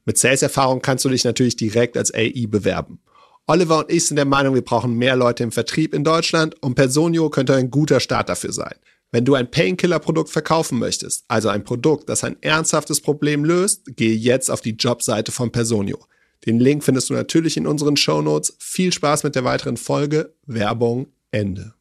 Mit 0.06 0.17
Sales-Erfahrung 0.17 0.82
kannst 0.82 1.06
du 1.06 1.10
dich 1.10 1.24
natürlich 1.24 1.56
direkt 1.56 1.98
als 1.98 2.13
AE 2.13 2.48
bewerben. 2.48 3.02
Oliver 3.52 3.80
und 3.80 3.92
ich 3.92 4.06
sind 4.06 4.16
der 4.16 4.24
Meinung, 4.24 4.56
wir 4.56 4.64
brauchen 4.64 4.96
mehr 4.96 5.18
Leute 5.18 5.44
im 5.44 5.52
Vertrieb 5.52 5.94
in 5.94 6.06
Deutschland 6.06 6.56
und 6.64 6.76
Personio 6.76 7.30
könnte 7.30 7.54
ein 7.54 7.70
guter 7.70 8.00
Start 8.00 8.30
dafür 8.30 8.54
sein. 8.54 8.76
Wenn 9.12 9.26
du 9.26 9.34
ein 9.34 9.52
Painkiller-Produkt 9.52 10.30
verkaufen 10.30 10.80
möchtest, 10.80 11.26
also 11.28 11.50
ein 11.50 11.66
Produkt, 11.66 12.08
das 12.08 12.24
ein 12.24 12.38
ernsthaftes 12.42 13.02
Problem 13.02 13.44
löst, 13.44 13.98
gehe 13.98 14.16
jetzt 14.16 14.50
auf 14.50 14.62
die 14.62 14.78
Jobseite 14.80 15.34
von 15.34 15.52
Personio. 15.52 15.98
Den 16.46 16.62
Link 16.62 16.82
findest 16.82 17.10
du 17.10 17.14
natürlich 17.14 17.58
in 17.58 17.68
unseren 17.68 17.98
Show 17.98 18.22
Notes. 18.22 18.56
Viel 18.58 18.94
Spaß 18.94 19.26
mit 19.26 19.36
der 19.36 19.44
weiteren 19.44 19.76
Folge. 19.76 20.34
Werbung 20.46 21.08
Ende. 21.32 21.74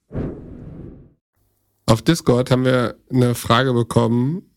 Auf 1.86 2.02
Discord 2.02 2.50
haben 2.50 2.64
wir 2.64 2.96
eine 3.12 3.36
Frage 3.36 3.72
bekommen 3.74 4.49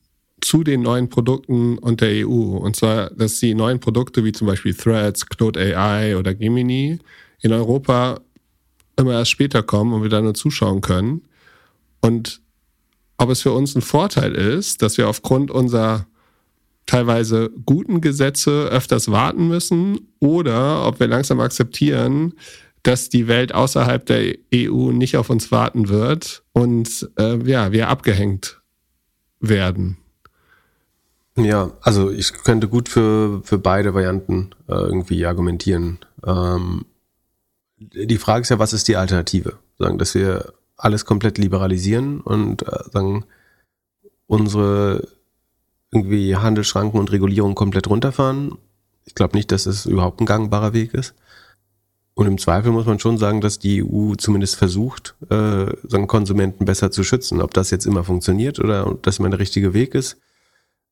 zu 0.43 0.63
den 0.63 0.82
neuen 0.82 1.10
Produkten 1.10 1.77
und 1.77 2.01
der 2.01 2.27
EU. 2.27 2.58
Und 2.58 2.75
zwar, 2.75 3.10
dass 3.12 3.39
die 3.39 3.53
neuen 3.53 3.79
Produkte 3.79 4.23
wie 4.23 4.32
zum 4.32 4.47
Beispiel 4.47 4.73
Threads, 4.73 5.25
Cloud 5.25 5.58
AI 5.58 6.17
oder 6.17 6.36
Gemini 6.36 6.99
in 7.41 7.53
Europa 7.53 8.19
immer 8.97 9.13
erst 9.13 9.32
später 9.32 9.63
kommen 9.63 9.93
und 9.93 10.03
wir 10.03 10.10
da 10.10 10.21
nur 10.21 10.34
zuschauen 10.34 10.82
können. 10.82 11.21
Und 12.01 12.41
ob 13.17 13.29
es 13.29 13.41
für 13.41 13.51
uns 13.51 13.75
ein 13.75 13.82
Vorteil 13.82 14.34
ist, 14.34 14.82
dass 14.82 14.97
wir 14.97 15.08
aufgrund 15.08 15.49
unserer 15.49 16.08
teilweise 16.86 17.49
guten 17.65 18.01
Gesetze 18.01 18.65
öfters 18.65 19.10
warten 19.10 19.47
müssen 19.47 20.08
oder 20.19 20.86
ob 20.86 20.99
wir 20.99 21.08
langsam 21.08 21.39
akzeptieren, 21.39 22.34
dass 22.84 23.08
die 23.08 23.27
Welt 23.27 23.53
außerhalb 23.56 24.06
der 24.06 24.36
EU 24.53 24.91
nicht 24.91 25.15
auf 25.15 25.29
uns 25.29 25.51
warten 25.51 25.88
wird 25.88 26.43
und 26.51 27.10
äh, 27.17 27.38
ja, 27.49 27.71
wir 27.71 27.88
abgehängt 27.88 28.62
werden. 29.39 29.97
Ja, 31.36 31.72
also 31.82 32.12
ich 32.12 32.32
könnte 32.43 32.67
gut 32.67 32.89
für, 32.89 33.41
für 33.43 33.58
beide 33.58 33.93
Varianten 33.93 34.52
äh, 34.67 34.74
irgendwie 34.74 35.26
argumentieren. 35.26 36.00
Ähm, 36.26 36.86
die 37.78 38.17
Frage 38.17 38.43
ist 38.43 38.50
ja, 38.50 38.60
was 38.60 38.74
ist 38.74 38.88
die 38.88 38.98
Alternative? 38.98 39.58
Sagen, 39.80 39.98
dass 39.98 40.13
wir 40.13 40.54
alles 40.78 41.06
komplett 41.06 41.38
liberalisieren 41.38 42.22
und 42.22 42.67
äh, 42.67 42.84
sagen, 42.91 43.26
unsere 44.28 45.08
irgendwie 45.91 46.36
Handelsschranken 46.36 47.00
und 47.00 47.12
Regulierungen 47.12 47.56
komplett 47.56 47.88
runterfahren. 47.88 48.58
Ich 49.06 49.15
glaube 49.15 49.36
nicht, 49.36 49.52
dass 49.52 49.65
es 49.65 49.86
überhaupt 49.86 50.22
ein 50.22 50.26
gangbarer 50.26 50.74
Weg 50.74 50.93
ist. 50.93 51.13
Und 52.15 52.28
im 52.28 52.38
Zweifel 52.38 52.72
muss 52.72 52.86
man 52.86 53.00
schon 53.00 53.17
sagen, 53.17 53.41
dass 53.41 53.58
die 53.58 53.84
EU 53.84 54.13
zumindest 54.15 54.56
versucht, 54.56 55.15
äh, 55.30 55.65
sagen 55.88 56.08
Konsumenten 56.08 56.65
besser 56.65 56.91
zu 56.91 57.04
schützen. 57.04 57.41
Ob 57.41 57.54
das 57.56 57.72
jetzt 57.72 57.88
immer 57.88 58.04
funktioniert 58.04 58.60
oder 58.60 58.98
das 59.02 59.17
immer 59.17 59.30
der 59.30 59.39
richtige 59.39 59.74
Weg 59.74 59.96
ist, 59.96 60.17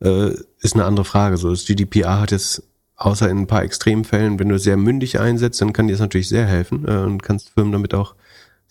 äh, 0.02 0.32
ist 0.60 0.76
eine 0.76 0.86
andere 0.86 1.06
Frage. 1.06 1.38
So 1.38 1.50
das 1.50 1.66
GDPR 1.66 2.20
hat 2.20 2.32
jetzt 2.32 2.64
außer 2.96 3.30
in 3.30 3.40
ein 3.40 3.48
paar 3.48 3.64
Extremfällen, 3.64 4.40
wenn 4.40 4.50
du 4.50 4.60
sehr 4.60 4.78
mündig 4.78 5.20
einsetzt, 5.20 5.62
dann 5.62 5.74
kann 5.74 5.88
dir 5.88 5.94
das 5.94 6.02
natürlich 6.02 6.30
sehr 6.30 6.46
helfen 6.46 6.88
äh, 6.88 6.98
und 6.98 7.24
kannst 7.24 7.50
Firmen 7.50 7.72
damit 7.72 7.94
auch 7.94 8.16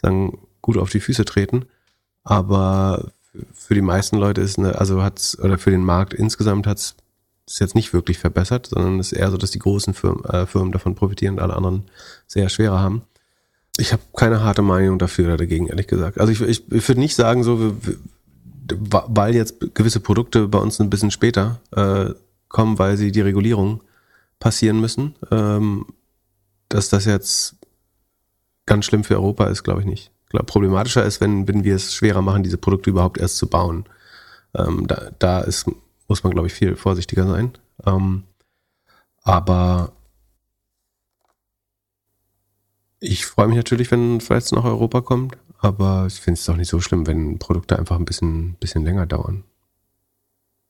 sagen 0.00 0.38
gut 0.62 0.78
auf 0.78 0.90
die 0.90 1.00
Füße 1.00 1.24
treten. 1.24 1.66
Aber 2.22 3.10
für 3.52 3.74
die 3.74 3.82
meisten 3.82 4.16
Leute 4.16 4.40
ist 4.40 4.58
eine, 4.58 4.78
also 4.78 5.02
hat's, 5.02 5.38
oder 5.38 5.58
für 5.58 5.70
den 5.70 5.84
Markt 5.84 6.14
insgesamt 6.14 6.66
hat's 6.66 6.96
es 7.46 7.58
jetzt 7.58 7.74
nicht 7.74 7.92
wirklich 7.92 8.18
verbessert, 8.18 8.66
sondern 8.66 9.00
es 9.00 9.10
ist 9.10 9.18
eher 9.18 9.30
so, 9.30 9.36
dass 9.36 9.50
die 9.50 9.58
großen 9.58 9.94
Firmen, 9.94 10.24
äh, 10.24 10.46
Firmen 10.46 10.70
davon 10.70 10.94
profitieren 10.94 11.34
und 11.34 11.40
alle 11.40 11.56
anderen 11.56 11.84
sehr 12.28 12.48
schwerer 12.48 12.78
haben. 12.78 13.02
Ich 13.76 13.92
habe 13.92 14.02
keine 14.16 14.42
harte 14.42 14.62
Meinung 14.62 14.98
dafür 14.98 15.26
oder 15.26 15.36
dagegen, 15.36 15.66
ehrlich 15.66 15.88
gesagt. 15.88 16.20
Also 16.20 16.32
ich, 16.32 16.40
ich, 16.40 16.70
ich 16.72 16.88
würde 16.88 17.00
nicht 17.00 17.16
sagen, 17.16 17.42
so, 17.42 17.74
weil 18.78 19.34
jetzt 19.34 19.74
gewisse 19.74 20.00
Produkte 20.00 20.48
bei 20.48 20.58
uns 20.58 20.80
ein 20.80 20.90
bisschen 20.90 21.10
später 21.10 21.60
äh, 21.72 22.14
kommen, 22.48 22.78
weil 22.78 22.96
sie 22.96 23.12
die 23.12 23.20
Regulierung 23.20 23.82
passieren 24.38 24.80
müssen, 24.80 25.14
ähm, 25.30 25.86
dass 26.68 26.88
das 26.88 27.04
jetzt 27.04 27.56
ganz 28.66 28.84
schlimm 28.84 29.04
für 29.04 29.16
Europa 29.16 29.46
ist, 29.46 29.62
glaube 29.62 29.80
ich 29.80 29.86
nicht 29.86 30.12
glaube, 30.30 30.46
problematischer 30.46 31.04
ist, 31.04 31.20
wenn, 31.20 31.46
wenn 31.46 31.64
wir 31.64 31.74
es 31.74 31.94
schwerer 31.94 32.22
machen, 32.22 32.42
diese 32.42 32.56
Produkte 32.56 32.90
überhaupt 32.90 33.18
erst 33.18 33.36
zu 33.36 33.48
bauen. 33.48 33.84
Ähm, 34.54 34.86
da 34.86 35.10
da 35.18 35.40
ist, 35.40 35.70
muss 36.08 36.24
man, 36.24 36.32
glaube 36.32 36.46
ich, 36.48 36.54
viel 36.54 36.76
vorsichtiger 36.76 37.26
sein. 37.26 37.52
Ähm, 37.84 38.24
aber 39.22 39.92
ich 43.00 43.26
freue 43.26 43.48
mich 43.48 43.56
natürlich, 43.56 43.90
wenn 43.90 44.20
vielleicht 44.20 44.52
nach 44.52 44.64
Europa 44.64 45.00
kommt, 45.00 45.36
aber 45.58 46.06
ich 46.06 46.20
finde 46.20 46.38
es 46.38 46.48
auch 46.48 46.56
nicht 46.56 46.68
so 46.68 46.80
schlimm, 46.80 47.06
wenn 47.06 47.38
Produkte 47.38 47.78
einfach 47.78 47.96
ein 47.96 48.04
bisschen, 48.04 48.54
bisschen 48.60 48.84
länger 48.84 49.06
dauern, 49.06 49.44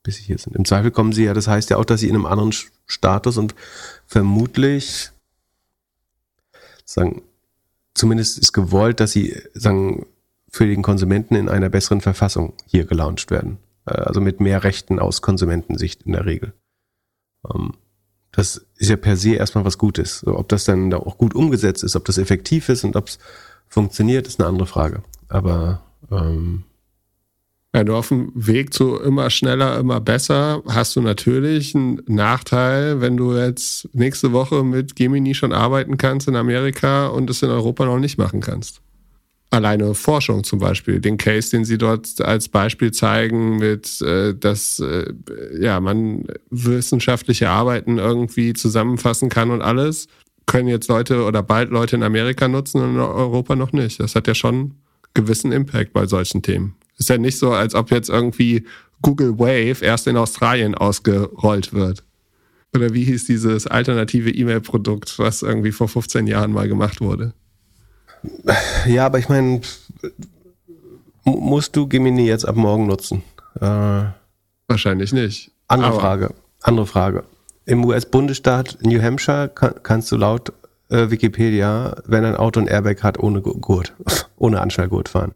bis 0.03 0.17
sie 0.17 0.23
hier 0.23 0.39
sind. 0.39 0.57
Im 0.57 0.65
Zweifel 0.65 0.91
kommen 0.91 1.13
sie 1.13 1.25
ja, 1.25 1.35
das 1.35 1.49
heißt 1.49 1.71
ja 1.71 1.77
auch, 1.77 1.85
dass 1.85 2.01
sie 2.01 2.09
in 2.09 2.15
einem 2.15 2.27
anderen 2.27 2.55
Status 2.87 3.37
und 3.37 3.55
vermutlich 4.07 5.11
sagen, 6.85 7.23
zumindest 7.95 8.39
ist 8.39 8.53
gewollt, 8.53 9.01
dass 9.01 9.13
sie 9.13 9.41
sagen, 9.55 10.07
für 10.53 10.67
den 10.67 10.83
Konsumenten 10.83 11.37
in 11.37 11.49
einer 11.49 11.69
besseren 11.69 12.01
Verfassung 12.01 12.55
hier 12.67 12.85
gelauncht 12.85 13.31
werden. 13.31 13.59
Äh, 13.87 13.93
also 13.93 14.21
mit 14.21 14.41
mehr 14.41 14.65
Rechten 14.65 14.99
aus 14.99 15.23
Konsumentensicht 15.23 16.03
in 16.03 16.13
der 16.13 16.27
Regel. 16.27 16.53
Ähm, 17.49 17.75
Das 18.33 18.65
ist 18.77 18.89
ja 18.89 18.97
per 18.97 19.17
se 19.17 19.35
erstmal 19.35 19.65
was 19.65 19.79
Gutes. 19.79 20.25
ob 20.27 20.49
das 20.49 20.65
dann 20.65 20.91
da 20.91 20.99
auch 20.99 21.19
gut 21.19 21.35
umgesetzt 21.35 21.83
ist, 21.83 21.97
ob 21.97 22.05
das 22.05 22.19
effektiv 22.19 22.69
ist 22.69 22.85
und 22.85 22.97
ob 22.97 23.09
es 23.09 23.19
funktioniert, 23.69 24.27
ist 24.27 24.41
eine 24.41 24.49
andere 24.49 24.67
Frage. 24.67 25.03
Aber 25.29 25.83
ähm, 26.11 26.65
ja, 27.75 27.85
du 27.85 27.95
auf 27.95 28.09
dem 28.09 28.33
Weg 28.35 28.75
zu 28.75 28.97
immer 28.97 29.31
schneller, 29.31 29.79
immer 29.79 30.01
besser 30.01 30.63
hast 30.67 30.97
du 30.97 31.01
natürlich 31.01 31.75
einen 31.75 32.03
Nachteil, 32.07 33.01
wenn 33.01 33.17
du 33.17 33.37
jetzt 33.37 33.89
nächste 33.95 34.33
Woche 34.33 34.65
mit 34.65 34.97
Gemini 34.97 35.35
schon 35.35 35.53
arbeiten 35.53 35.97
kannst 35.97 36.27
in 36.27 36.35
Amerika 36.35 37.07
und 37.07 37.31
es 37.31 37.43
in 37.43 37.51
Europa 37.51 37.85
noch 37.85 38.01
nicht 38.01 38.19
machen 38.19 38.41
kannst. 38.41 38.81
Alleine 39.53 39.95
Forschung 39.95 40.45
zum 40.45 40.61
Beispiel, 40.61 41.01
den 41.01 41.17
Case, 41.17 41.51
den 41.51 41.65
sie 41.65 41.77
dort 41.77 42.21
als 42.21 42.49
Beispiel 42.49 42.93
zeigen, 42.93 43.57
mit, 43.59 44.01
äh, 44.01 44.33
dass 44.35 44.79
äh, 44.79 45.13
ja 45.61 45.81
man 45.81 46.25
wissenschaftliche 46.51 47.49
Arbeiten 47.49 47.99
irgendwie 47.99 48.53
zusammenfassen 48.53 49.29
kann 49.29 49.51
und 49.51 49.61
alles, 49.61 50.07
können 50.47 50.69
jetzt 50.69 50.89
Leute 50.89 51.25
oder 51.25 51.43
bald 51.43 51.71
Leute 51.71 51.97
in 51.97 52.03
Amerika 52.03 52.49
nutzen 52.49 52.81
und 52.81 52.95
in 52.95 53.01
Europa 53.01 53.57
noch 53.57 53.73
nicht. 53.73 54.01
Das 54.01 54.15
hat 54.15 54.27
ja 54.27 54.35
schon 54.35 54.75
gewissen 55.15 55.53
Impact 55.53 55.93
bei 55.93 56.07
solchen 56.07 56.43
Themen. 56.43 56.75
Ist 56.99 57.09
ja 57.09 57.19
nicht 57.19 57.39
so, 57.39 57.53
als 57.53 57.75
ob 57.75 57.91
jetzt 57.91 58.09
irgendwie 58.09 58.65
Google 59.03 59.39
Wave 59.39 59.85
erst 59.85 60.07
in 60.07 60.17
Australien 60.17 60.75
ausgerollt 60.75 61.73
wird. 61.73 62.05
Oder 62.75 62.95
wie 62.95 63.05
hieß 63.05 63.25
dieses 63.27 63.67
alternative 63.67 64.31
E-Mail-Produkt, 64.31 65.19
was 65.19 65.43
irgendwie 65.43 65.73
vor 65.73 65.89
15 65.89 66.27
Jahren 66.27 66.53
mal 66.53 66.69
gemacht 66.69 67.01
wurde? 67.01 67.33
Ja, 68.87 69.07
aber 69.07 69.19
ich 69.19 69.29
meine, 69.29 69.61
musst 71.25 71.77
du 71.77 71.89
Gemini 71.89 72.27
jetzt 72.27 72.47
ab 72.47 72.57
morgen 72.57 72.87
nutzen? 72.87 73.23
Äh, 73.61 74.05
Wahrscheinlich 74.67 75.13
nicht. 75.13 75.53
Andere 75.69 75.91
aber 75.91 76.01
Frage. 76.01 76.35
Andere 76.63 76.87
Frage. 76.87 77.25
Im 77.67 77.85
US-Bundesstaat 77.85 78.79
New 78.83 79.01
Hampshire 79.01 79.49
kann, 79.49 79.75
kannst 79.83 80.11
du 80.13 80.17
laut 80.17 80.53
äh, 80.89 81.11
Wikipedia, 81.11 81.97
wenn 82.07 82.25
ein 82.25 82.37
Auto 82.37 82.61
ein 82.61 82.67
Airbag 82.67 83.03
hat, 83.03 83.19
ohne 83.19 83.41
Gurt, 83.41 83.95
ohne 84.37 84.61
Anschnallgurt 84.61 85.09
fahren. 85.09 85.35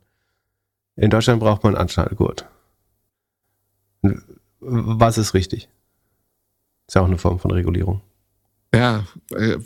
In 0.97 1.11
Deutschland 1.11 1.40
braucht 1.40 1.64
man 1.64 1.77
Anschnallgurt. 1.77 2.47
Was 4.61 5.18
ist 5.18 5.35
richtig? 5.35 5.68
Ist 6.87 6.94
ja 6.94 7.03
auch 7.03 7.07
eine 7.07 7.18
Form 7.18 7.38
von 7.38 7.51
Regulierung. 7.51 8.03
Ja, 8.75 9.05
äh, 9.31 9.59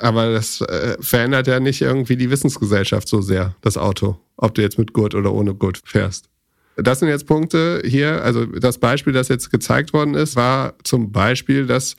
aber 0.00 0.32
das 0.32 0.60
äh, 0.60 0.96
verändert 1.00 1.46
ja 1.46 1.60
nicht 1.60 1.80
irgendwie 1.80 2.16
die 2.16 2.30
Wissensgesellschaft 2.30 3.08
so 3.08 3.20
sehr, 3.20 3.54
das 3.60 3.76
Auto, 3.76 4.18
ob 4.36 4.54
du 4.54 4.62
jetzt 4.62 4.78
mit 4.78 4.92
Gurt 4.92 5.14
oder 5.14 5.32
ohne 5.32 5.54
Gurt 5.54 5.80
fährst. 5.84 6.28
Das 6.76 7.00
sind 7.00 7.08
jetzt 7.08 7.26
Punkte 7.26 7.82
hier, 7.84 8.22
also 8.22 8.46
das 8.46 8.78
Beispiel, 8.78 9.12
das 9.12 9.28
jetzt 9.28 9.50
gezeigt 9.50 9.92
worden 9.92 10.14
ist, 10.14 10.36
war 10.36 10.74
zum 10.84 11.12
Beispiel, 11.12 11.66
dass 11.66 11.96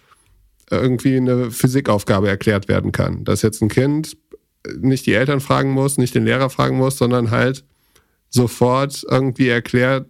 irgendwie 0.72 1.18
eine 1.18 1.52
Physikaufgabe 1.52 2.30
erklärt 2.30 2.68
werden 2.68 2.92
kann. 2.92 3.24
Dass 3.26 3.42
jetzt 3.42 3.62
ein 3.62 3.70
Kind 3.70 4.18
nicht 4.80 5.06
die 5.06 5.14
Eltern 5.14 5.42
fragen 5.42 5.72
muss, 5.72 5.98
nicht 5.98 6.16
den 6.16 6.26
Lehrer 6.26 6.50
fragen 6.50 6.78
muss, 6.78 6.98
sondern 6.98 7.32
halt 7.32 7.64
sofort 8.30 9.06
irgendwie 9.10 9.50
erklärt 9.50 10.08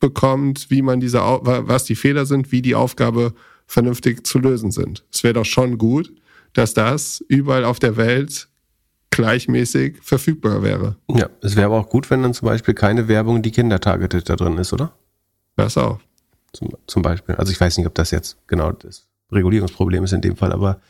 bekommt, 0.00 0.70
wie 0.70 0.82
man 0.82 1.00
diese, 1.00 1.18
was 1.20 1.84
die 1.84 1.96
Fehler 1.96 2.24
sind, 2.24 2.52
wie 2.52 2.62
die 2.62 2.74
Aufgabe 2.74 3.34
vernünftig 3.66 4.26
zu 4.26 4.38
lösen 4.38 4.70
sind. 4.70 5.04
Es 5.12 5.22
wäre 5.22 5.34
doch 5.34 5.44
schon 5.44 5.76
gut, 5.76 6.12
dass 6.58 6.74
das 6.74 7.24
überall 7.28 7.64
auf 7.64 7.78
der 7.78 7.96
Welt 7.96 8.48
gleichmäßig 9.10 9.98
verfügbar 10.02 10.62
wäre. 10.62 10.96
Ja, 11.08 11.28
es 11.40 11.54
wäre 11.54 11.66
aber 11.66 11.78
auch 11.78 11.88
gut, 11.88 12.10
wenn 12.10 12.22
dann 12.22 12.34
zum 12.34 12.46
Beispiel 12.46 12.74
keine 12.74 13.06
Werbung, 13.06 13.42
die 13.42 13.52
Kinder 13.52 13.80
targeted 13.80 14.28
da 14.28 14.34
drin 14.34 14.58
ist, 14.58 14.72
oder? 14.72 14.92
Das 15.56 15.78
auch. 15.78 16.00
Zum, 16.52 16.70
zum 16.86 17.02
Beispiel. 17.02 17.36
Also 17.36 17.52
ich 17.52 17.60
weiß 17.60 17.78
nicht, 17.78 17.86
ob 17.86 17.94
das 17.94 18.10
jetzt 18.10 18.38
genau 18.48 18.72
das 18.72 19.06
Regulierungsproblem 19.30 20.02
ist 20.02 20.12
in 20.12 20.20
dem 20.20 20.36
Fall, 20.36 20.52
aber 20.52 20.80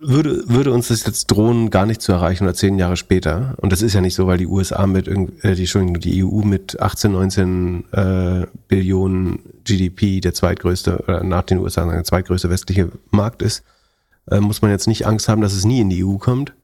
würde, 0.00 0.42
würde 0.48 0.72
uns 0.72 0.88
das 0.88 1.06
jetzt 1.06 1.26
drohen, 1.26 1.70
gar 1.70 1.86
nicht 1.86 2.02
zu 2.02 2.12
erreichen 2.12 2.44
oder 2.44 2.54
zehn 2.54 2.78
Jahre 2.78 2.96
später. 2.96 3.54
Und 3.58 3.72
das 3.72 3.80
ist 3.80 3.94
ja 3.94 4.00
nicht 4.00 4.14
so, 4.14 4.26
weil 4.26 4.38
die 4.38 4.46
USA 4.46 4.86
mit, 4.86 5.08
äh, 5.08 5.54
die, 5.54 5.62
Entschuldigung, 5.62 6.00
die 6.00 6.24
EU 6.24 6.42
mit 6.42 6.80
18, 6.80 7.12
19 7.12 7.84
äh, 7.92 8.46
Billionen 8.68 9.38
GDP 9.64 10.20
der 10.20 10.34
zweitgrößte, 10.34 11.04
oder 11.04 11.22
nach 11.22 11.44
den 11.44 11.58
USA 11.58 11.84
der 11.88 12.04
zweitgrößte 12.04 12.50
westliche 12.50 12.90
Markt 13.10 13.42
ist, 13.42 13.62
äh, 14.30 14.40
muss 14.40 14.62
man 14.62 14.70
jetzt 14.70 14.86
nicht 14.86 15.06
Angst 15.06 15.28
haben, 15.28 15.40
dass 15.40 15.52
es 15.52 15.64
nie 15.64 15.80
in 15.80 15.90
die 15.90 16.04
EU 16.04 16.16
kommt. 16.16 16.54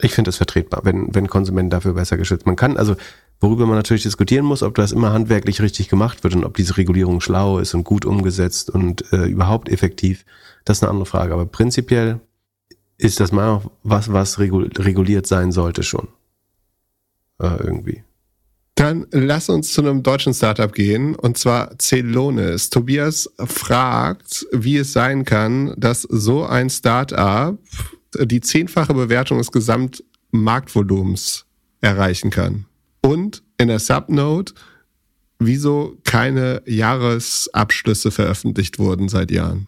Ich 0.00 0.14
finde 0.14 0.28
das 0.28 0.36
vertretbar, 0.36 0.84
wenn, 0.84 1.14
wenn 1.14 1.28
Konsumenten 1.28 1.70
dafür 1.70 1.94
besser 1.94 2.16
geschützt. 2.16 2.46
Man 2.46 2.56
kann, 2.56 2.76
also 2.76 2.94
worüber 3.40 3.66
man 3.66 3.76
natürlich 3.76 4.04
diskutieren 4.04 4.44
muss, 4.44 4.62
ob 4.62 4.74
das 4.76 4.92
immer 4.92 5.12
handwerklich 5.12 5.60
richtig 5.60 5.88
gemacht 5.88 6.22
wird 6.22 6.34
und 6.36 6.44
ob 6.44 6.56
diese 6.56 6.76
Regulierung 6.76 7.20
schlau 7.20 7.58
ist 7.58 7.74
und 7.74 7.84
gut 7.84 8.04
umgesetzt 8.04 8.70
und 8.70 9.12
äh, 9.12 9.26
überhaupt 9.26 9.68
effektiv, 9.68 10.24
das 10.64 10.78
ist 10.78 10.82
eine 10.82 10.90
andere 10.90 11.06
Frage. 11.06 11.32
Aber 11.32 11.46
prinzipiell 11.46 12.20
ist 12.96 13.20
das 13.20 13.32
mal 13.32 13.62
was, 13.82 14.12
was 14.12 14.38
reguliert 14.38 15.26
sein 15.26 15.52
sollte 15.52 15.82
schon. 15.82 16.08
Äh, 17.40 17.56
irgendwie. 17.62 18.04
Dann 18.78 19.08
lass 19.10 19.48
uns 19.48 19.72
zu 19.72 19.80
einem 19.80 20.04
deutschen 20.04 20.32
Startup 20.32 20.72
gehen, 20.72 21.16
und 21.16 21.36
zwar 21.36 21.76
Celonis. 21.80 22.70
Tobias 22.70 23.28
fragt, 23.36 24.46
wie 24.52 24.76
es 24.76 24.92
sein 24.92 25.24
kann, 25.24 25.74
dass 25.76 26.02
so 26.02 26.44
ein 26.44 26.70
Startup 26.70 27.58
die 28.14 28.40
zehnfache 28.40 28.94
Bewertung 28.94 29.38
des 29.38 29.50
Gesamtmarktvolumens 29.50 31.44
erreichen 31.80 32.30
kann. 32.30 32.66
Und 33.00 33.42
in 33.58 33.66
der 33.66 33.80
Subnote, 33.80 34.54
wieso 35.40 35.98
keine 36.04 36.62
Jahresabschlüsse 36.64 38.12
veröffentlicht 38.12 38.78
wurden 38.78 39.08
seit 39.08 39.32
Jahren. 39.32 39.66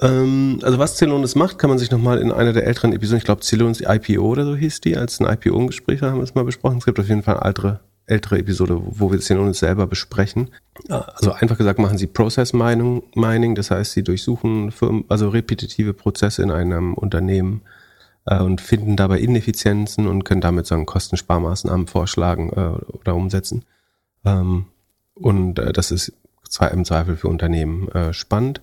Ähm, 0.00 0.60
also 0.62 0.78
was 0.78 0.96
Celonis 0.98 1.34
macht, 1.34 1.58
kann 1.58 1.70
man 1.70 1.80
sich 1.80 1.90
nochmal 1.90 2.18
in 2.20 2.30
einer 2.30 2.52
der 2.52 2.64
älteren 2.64 2.92
Episoden, 2.92 3.18
ich 3.18 3.24
glaube 3.24 3.42
Celonis 3.42 3.80
IPO 3.80 4.22
oder 4.22 4.44
so 4.44 4.54
hieß 4.54 4.82
die, 4.82 4.96
als 4.96 5.18
ein 5.18 5.26
IPO-Gespräch 5.26 6.00
haben 6.02 6.18
wir 6.18 6.22
es 6.22 6.36
mal 6.36 6.44
besprochen. 6.44 6.78
Es 6.78 6.84
gibt 6.84 7.00
auf 7.00 7.08
jeden 7.08 7.24
Fall 7.24 7.38
eine 7.38 7.80
ältere, 8.10 8.38
Episode, 8.38 8.80
wo 8.84 9.10
wir 9.10 9.20
Celonis 9.20 9.60
selber 9.60 9.86
besprechen. 9.86 10.50
Also 10.88 11.32
einfach 11.32 11.56
gesagt 11.56 11.78
machen 11.78 11.98
sie 11.98 12.06
Process 12.06 12.52
Mining, 12.52 13.02
Mining 13.14 13.54
das 13.54 13.70
heißt, 13.70 13.92
sie 13.92 14.02
durchsuchen 14.02 14.70
Firmen, 14.72 15.04
also 15.08 15.28
repetitive 15.28 15.94
Prozesse 15.94 16.42
in 16.42 16.50
einem 16.50 16.94
Unternehmen 16.94 17.62
äh, 18.26 18.40
und 18.40 18.60
finden 18.60 18.96
dabei 18.96 19.18
Ineffizienzen 19.18 20.06
und 20.06 20.24
können 20.24 20.40
damit 20.40 20.66
sagen 20.66 20.86
Kostensparmaßnahmen 20.86 21.86
vorschlagen 21.86 22.50
äh, 22.50 22.96
oder 22.96 23.14
umsetzen. 23.14 23.64
Ähm, 24.24 24.66
und 25.14 25.58
äh, 25.58 25.72
das 25.72 25.90
ist 25.90 26.12
im 26.72 26.84
Zweifel 26.84 27.16
für 27.16 27.28
Unternehmen 27.28 27.88
äh, 27.88 28.12
spannend. 28.12 28.60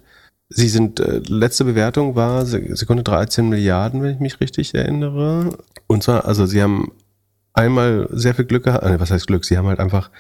Sie 0.50 0.70
sind, 0.70 1.00
äh, 1.00 1.22
letzte 1.28 1.66
Bewertung 1.66 2.16
war 2.16 2.46
Sekunde 2.46 3.04
13 3.04 3.50
Milliarden, 3.50 4.02
wenn 4.02 4.14
ich 4.14 4.20
mich 4.20 4.40
richtig 4.40 4.74
erinnere. 4.74 5.58
Und 5.88 6.04
zwar, 6.04 6.26
also 6.26 6.46
sie 6.46 6.62
haben 6.62 6.92
einmal 7.58 8.08
sehr 8.12 8.36
viel 8.36 8.46
Glück 8.46 8.64
gehabt, 8.64 8.84
äh, 8.84 9.00
was 9.00 9.12
heißt 9.12 9.28
Glück? 9.28 9.46
Sie 9.46 9.58
haben 9.58 9.68
halt 9.68 9.80
einfach 9.80 10.12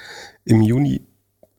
im 0.43 0.61
Juni 0.61 1.01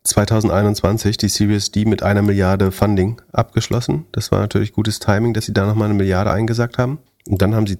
2021 0.04 1.16
die 1.16 1.28
Series 1.28 1.70
D 1.70 1.84
mit 1.84 2.02
einer 2.02 2.22
Milliarde 2.22 2.72
Funding 2.72 3.20
abgeschlossen. 3.32 4.06
Das 4.12 4.32
war 4.32 4.40
natürlich 4.40 4.72
gutes 4.72 4.98
Timing, 4.98 5.34
dass 5.34 5.46
sie 5.46 5.52
da 5.52 5.66
nochmal 5.66 5.86
eine 5.86 5.94
Milliarde 5.94 6.30
eingesagt 6.30 6.78
haben. 6.78 6.98
Und 7.26 7.42
dann 7.42 7.54
haben 7.54 7.66
sie 7.66 7.78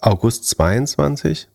August 0.00 0.48
22 0.48 1.48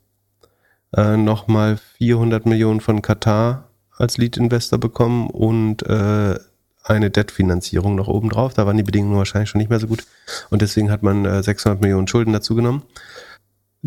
äh, 0.96 1.18
nochmal 1.18 1.78
400 1.98 2.46
Millionen 2.46 2.82
von 2.82 3.02
Katar 3.02 3.70
als 3.98 4.18
Lead-Investor 4.18 4.80
bekommen 4.80 5.30
und 5.30 5.84
äh, 5.84 6.38
eine 6.84 7.10
Debt-Finanzierung 7.10 7.96
noch 7.96 8.08
oben 8.08 8.30
drauf. 8.30 8.54
Da 8.54 8.68
waren 8.68 8.78
die 8.78 8.84
Bedingungen 8.84 9.18
wahrscheinlich 9.18 9.50
schon 9.50 9.60
nicht 9.60 9.70
mehr 9.70 9.80
so 9.80 9.88
gut. 9.88 10.06
Und 10.50 10.62
deswegen 10.62 10.92
hat 10.92 11.02
man 11.02 11.26
äh, 11.26 11.42
600 11.42 11.82
Millionen 11.82 12.08
Schulden 12.08 12.34
dazu 12.34 12.54
genommen. 12.54 12.84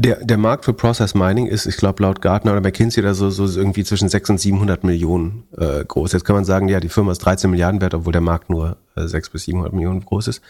Der, 0.01 0.25
der 0.25 0.39
Markt 0.39 0.65
für 0.65 0.75
Process 0.75 1.17
Mining 1.17 1.49
ist, 1.49 1.67
ich 1.67 1.77
glaube, 1.77 2.05
laut 2.05 2.23
Gartner 2.23 2.53
oder 2.53 2.61
McKinsey 2.61 3.03
oder 3.03 3.15
so, 3.15 3.31
so 3.31 3.59
irgendwie 3.59 3.83
zwischen 3.83 4.09
600 4.09 4.31
und 4.31 4.39
700 4.39 4.85
Millionen 4.85 5.43
äh, 5.57 5.85
groß. 5.85 6.13
Jetzt 6.13 6.25
kann 6.25 6.37
man 6.37 6.45
sagen, 6.45 6.69
ja, 6.69 6.79
die 6.79 6.89
Firma 6.89 7.11
ist 7.11 7.19
13 7.19 7.51
Milliarden 7.51 7.81
wert, 7.81 7.95
obwohl 7.95 8.13
der 8.13 8.23
Markt 8.23 8.49
nur 8.49 8.77
äh, 8.95 9.09
6 9.09 9.31
bis 9.31 9.47
700 9.47 9.73
Millionen 9.73 10.05
groß 10.05 10.29
ist. 10.29 10.41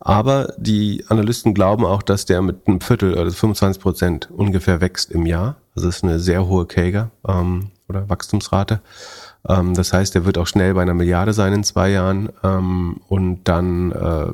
Aber 0.00 0.54
die 0.56 1.04
Analysten 1.06 1.54
glauben 1.54 1.84
auch, 1.84 2.02
dass 2.02 2.24
der 2.24 2.42
mit 2.42 2.66
einem 2.66 2.80
Viertel 2.80 3.12
oder 3.12 3.30
25 3.30 3.80
Prozent 3.80 4.28
ungefähr 4.28 4.80
wächst 4.80 5.12
im 5.12 5.24
Jahr. 5.24 5.54
Das 5.76 5.84
ist 5.84 6.02
eine 6.02 6.18
sehr 6.18 6.48
hohe 6.48 6.66
Kager 6.66 7.12
ähm, 7.28 7.70
oder 7.88 8.08
Wachstumsrate. 8.08 8.80
Ähm, 9.48 9.74
das 9.74 9.92
heißt, 9.92 10.16
er 10.16 10.24
wird 10.24 10.36
auch 10.36 10.48
schnell 10.48 10.74
bei 10.74 10.82
einer 10.82 10.94
Milliarde 10.94 11.32
sein 11.32 11.52
in 11.52 11.62
zwei 11.62 11.90
Jahren 11.90 12.30
ähm, 12.42 12.96
und 13.06 13.44
dann 13.44 13.92
äh, 13.92 14.32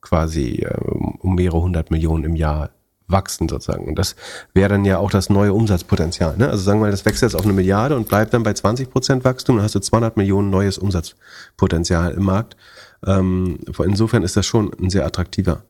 quasi 0.00 0.64
äh, 0.64 0.76
um 1.20 1.36
mehrere 1.36 1.62
hundert 1.62 1.92
Millionen 1.92 2.24
im 2.24 2.34
Jahr 2.34 2.70
wachsen 3.12 3.48
sozusagen. 3.48 3.86
Und 3.86 3.98
das 3.98 4.16
wäre 4.54 4.70
dann 4.70 4.84
ja 4.84 4.98
auch 4.98 5.10
das 5.10 5.30
neue 5.30 5.52
Umsatzpotenzial. 5.52 6.36
Ne? 6.36 6.48
Also 6.48 6.64
sagen 6.64 6.80
wir 6.80 6.86
mal, 6.86 6.90
das 6.90 7.04
wächst 7.04 7.22
jetzt 7.22 7.36
auf 7.36 7.44
eine 7.44 7.52
Milliarde 7.52 7.96
und 7.96 8.08
bleibt 8.08 8.34
dann 8.34 8.42
bei 8.42 8.52
20 8.52 8.90
Prozent 8.90 9.24
Wachstum, 9.24 9.56
dann 9.56 9.64
hast 9.64 9.74
du 9.74 9.80
200 9.80 10.16
Millionen 10.16 10.50
neues 10.50 10.78
Umsatzpotenzial 10.78 12.12
im 12.12 12.24
Markt. 12.24 12.56
Ähm, 13.06 13.58
insofern 13.84 14.22
ist 14.22 14.36
das 14.36 14.46
schon 14.46 14.72
ein 14.80 14.90
sehr 14.90 15.06
attraktiver 15.06 15.64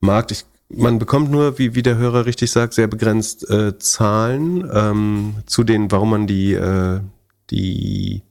Markt. 0.00 0.32
Ich, 0.32 0.44
man 0.68 0.98
bekommt 0.98 1.30
nur, 1.30 1.58
wie, 1.58 1.74
wie 1.74 1.82
der 1.82 1.96
Hörer 1.96 2.26
richtig 2.26 2.50
sagt, 2.50 2.74
sehr 2.74 2.86
begrenzt 2.86 3.48
äh, 3.48 3.78
Zahlen 3.78 4.68
ähm, 4.72 5.36
zu 5.46 5.64
den, 5.64 5.90
warum 5.90 6.10
man 6.10 6.26
die, 6.26 6.54
äh, 6.54 7.00
die, 7.50 8.22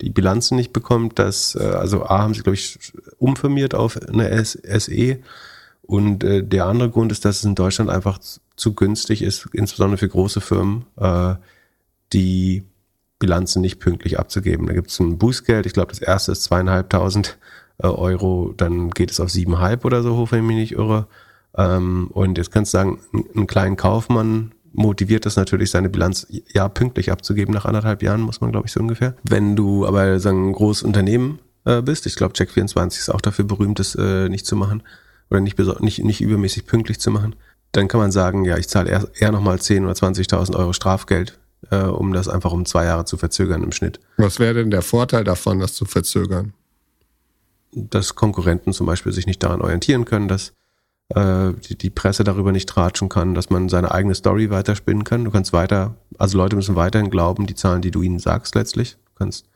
die 0.00 0.10
Bilanzen 0.10 0.56
nicht 0.56 0.72
bekommt, 0.72 1.18
dass, 1.18 1.54
äh, 1.54 1.62
also 1.62 2.04
A 2.04 2.18
haben 2.18 2.34
sie, 2.34 2.42
glaube 2.42 2.54
ich, 2.54 2.78
umfirmiert 3.18 3.74
auf 3.74 4.00
eine 4.08 4.44
SE 4.44 5.18
und 5.86 6.24
äh, 6.24 6.42
der 6.42 6.66
andere 6.66 6.90
Grund 6.90 7.12
ist, 7.12 7.24
dass 7.24 7.38
es 7.38 7.44
in 7.44 7.54
Deutschland 7.54 7.90
einfach 7.90 8.18
zu 8.56 8.74
günstig 8.74 9.22
ist, 9.22 9.48
insbesondere 9.52 9.98
für 9.98 10.08
große 10.08 10.40
Firmen, 10.40 10.86
äh, 10.96 11.34
die 12.12 12.64
Bilanzen 13.18 13.60
nicht 13.60 13.80
pünktlich 13.80 14.18
abzugeben. 14.18 14.66
Da 14.66 14.72
gibt 14.72 14.90
es 14.90 14.98
ein 15.00 15.18
Bußgeld, 15.18 15.66
ich 15.66 15.72
glaube, 15.72 15.90
das 15.90 16.00
erste 16.00 16.32
ist 16.32 16.44
zweieinhalbtausend 16.44 17.38
äh, 17.78 17.86
Euro, 17.86 18.54
dann 18.56 18.90
geht 18.90 19.10
es 19.10 19.20
auf 19.20 19.30
siebeneinhalb 19.30 19.84
oder 19.84 20.02
so 20.02 20.16
hoch, 20.16 20.32
wenn 20.32 20.40
ich 20.40 20.46
mich 20.46 20.56
nicht 20.56 20.72
irre. 20.72 21.06
Ähm, 21.56 22.08
und 22.12 22.38
jetzt 22.38 22.50
kannst 22.50 22.72
du 22.72 22.78
sagen, 22.78 23.00
einen 23.34 23.46
kleinen 23.46 23.76
Kaufmann 23.76 24.52
motiviert 24.72 25.26
das 25.26 25.36
natürlich, 25.36 25.70
seine 25.70 25.88
Bilanz 25.88 26.26
ja 26.52 26.68
pünktlich 26.68 27.12
abzugeben 27.12 27.54
nach 27.54 27.64
anderthalb 27.64 28.02
Jahren, 28.02 28.22
muss 28.22 28.40
man, 28.40 28.50
glaube 28.52 28.66
ich, 28.66 28.72
so 28.72 28.80
ungefähr. 28.80 29.14
Wenn 29.22 29.54
du 29.54 29.86
aber 29.86 30.18
sagen, 30.18 30.48
ein 30.48 30.52
großes 30.52 30.82
Unternehmen 30.82 31.38
äh, 31.64 31.82
bist, 31.82 32.06
ich 32.06 32.16
glaube, 32.16 32.34
Check24 32.34 32.98
ist 32.98 33.10
auch 33.10 33.20
dafür 33.20 33.44
berühmt, 33.44 33.78
das 33.78 33.94
äh, 33.94 34.28
nicht 34.28 34.46
zu 34.46 34.56
machen 34.56 34.82
oder 35.34 35.40
nicht, 35.40 35.58
nicht, 35.80 36.04
nicht 36.04 36.20
übermäßig 36.20 36.66
pünktlich 36.66 37.00
zu 37.00 37.10
machen, 37.10 37.34
dann 37.72 37.88
kann 37.88 38.00
man 38.00 38.12
sagen, 38.12 38.44
ja, 38.44 38.56
ich 38.56 38.68
zahle 38.68 38.90
eher, 38.90 39.08
eher 39.18 39.32
nochmal 39.32 39.56
10.000 39.56 39.84
oder 39.84 39.92
20.000 39.92 40.56
Euro 40.56 40.72
Strafgeld, 40.72 41.38
äh, 41.70 41.78
um 41.78 42.12
das 42.12 42.28
einfach 42.28 42.52
um 42.52 42.64
zwei 42.64 42.84
Jahre 42.84 43.04
zu 43.04 43.16
verzögern 43.16 43.62
im 43.62 43.72
Schnitt. 43.72 44.00
Was 44.16 44.38
wäre 44.38 44.54
denn 44.54 44.70
der 44.70 44.82
Vorteil 44.82 45.24
davon, 45.24 45.58
das 45.58 45.74
zu 45.74 45.84
verzögern? 45.84 46.52
Dass 47.72 48.14
Konkurrenten 48.14 48.72
zum 48.72 48.86
Beispiel 48.86 49.12
sich 49.12 49.26
nicht 49.26 49.42
daran 49.42 49.60
orientieren 49.60 50.04
können, 50.04 50.28
dass 50.28 50.52
äh, 51.08 51.52
die, 51.68 51.76
die 51.76 51.90
Presse 51.90 52.22
darüber 52.22 52.52
nicht 52.52 52.68
tratschen 52.68 53.08
kann, 53.08 53.34
dass 53.34 53.50
man 53.50 53.68
seine 53.68 53.90
eigene 53.90 54.14
Story 54.14 54.50
weiterspinnen 54.50 55.02
kann. 55.02 55.24
Du 55.24 55.32
kannst 55.32 55.52
weiter, 55.52 55.96
also 56.16 56.38
Leute 56.38 56.54
müssen 56.54 56.76
weiterhin 56.76 57.10
glauben, 57.10 57.46
die 57.46 57.56
Zahlen, 57.56 57.82
die 57.82 57.90
du 57.90 58.02
ihnen 58.02 58.20
sagst 58.20 58.54
letztlich. 58.54 58.96
Du 59.06 59.18
kannst 59.18 59.46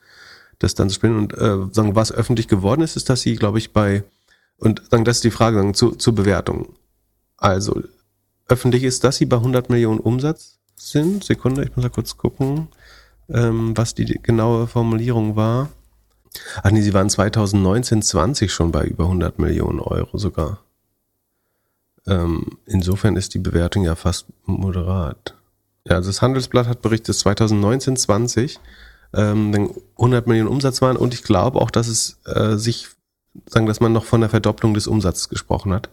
das 0.58 0.74
dann 0.74 0.90
spinnen 0.90 1.18
und 1.18 1.34
äh, 1.34 1.72
sagen, 1.72 1.94
was 1.94 2.10
öffentlich 2.10 2.48
geworden 2.48 2.80
ist, 2.80 2.96
ist, 2.96 3.08
dass 3.08 3.20
sie, 3.20 3.36
glaube 3.36 3.58
ich, 3.58 3.72
bei 3.72 4.02
und 4.58 4.82
sagen, 4.90 5.04
das 5.04 5.16
ist 5.16 5.24
die 5.24 5.30
Frage 5.30 5.56
sagen, 5.56 5.74
zu, 5.74 5.92
zur 5.92 6.14
Bewertung. 6.14 6.74
Also 7.36 7.82
öffentlich 8.48 8.84
ist, 8.84 9.04
dass 9.04 9.16
sie 9.16 9.26
bei 9.26 9.36
100 9.36 9.70
Millionen 9.70 10.00
Umsatz 10.00 10.58
sind. 10.76 11.24
Sekunde, 11.24 11.64
ich 11.64 11.74
muss 11.76 11.84
mal 11.84 11.90
kurz 11.90 12.16
gucken, 12.16 12.68
ähm, 13.28 13.76
was 13.76 13.94
die 13.94 14.04
genaue 14.04 14.66
Formulierung 14.66 15.36
war. 15.36 15.70
Ach 16.62 16.70
nee, 16.70 16.82
sie 16.82 16.94
waren 16.94 17.10
2019, 17.10 18.02
20 18.02 18.52
schon 18.52 18.72
bei 18.72 18.84
über 18.84 19.04
100 19.04 19.38
Millionen 19.38 19.80
Euro 19.80 20.18
sogar. 20.18 20.60
Ähm, 22.06 22.58
insofern 22.66 23.16
ist 23.16 23.34
die 23.34 23.38
Bewertung 23.38 23.84
ja 23.84 23.94
fast 23.94 24.26
moderat. 24.44 25.34
Ja, 25.86 25.96
also 25.96 26.08
das 26.08 26.22
Handelsblatt 26.22 26.66
hat 26.66 26.82
berichtet, 26.82 27.10
dass 27.10 27.20
2019, 27.20 27.96
20 27.96 28.60
ähm, 29.14 29.72
100 29.96 30.26
Millionen 30.26 30.48
Umsatz 30.48 30.82
waren 30.82 30.96
und 30.96 31.14
ich 31.14 31.22
glaube 31.22 31.60
auch, 31.60 31.70
dass 31.70 31.88
es 31.88 32.18
äh, 32.26 32.56
sich, 32.56 32.88
sagen, 33.46 33.66
dass 33.66 33.80
man 33.80 33.92
noch 33.92 34.04
von 34.04 34.20
der 34.20 34.30
Verdopplung 34.30 34.74
des 34.74 34.86
Umsatzes 34.86 35.28
gesprochen 35.28 35.72
hat 35.72 35.88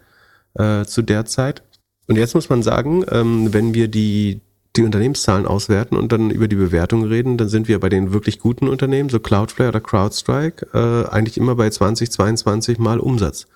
äh, 0.56 0.86
zu 0.86 1.02
der 1.02 1.26
Zeit. 1.26 1.64
Und 2.08 2.18
jetzt 2.18 2.36
muss 2.36 2.50
man 2.50 2.64
sagen, 2.64 3.04
ähm, 3.10 3.54
wenn 3.54 3.74
wir 3.74 3.88
die, 3.88 4.42
die 4.76 4.84
Unternehmenszahlen 4.84 5.46
auswerten 5.46 5.96
und 5.96 6.12
dann 6.12 6.30
über 6.30 6.48
die 6.48 6.56
Bewertung 6.56 7.04
reden, 7.04 7.38
dann 7.38 7.50
sind 7.50 7.68
wir 7.68 7.80
bei 7.80 7.90
den 7.90 8.14
wirklich 8.14 8.40
guten 8.40 8.68
Unternehmen, 8.68 9.10
so 9.10 9.20
Cloudflare 9.20 9.70
oder 9.70 9.82
CrowdStrike, 9.82 10.68
äh, 10.74 11.10
eigentlich 11.10 11.38
immer 11.38 11.56
bei 11.56 11.70
20, 11.70 12.12
22 12.12 12.78
Mal 12.78 13.00
Umsatz 13.00 13.48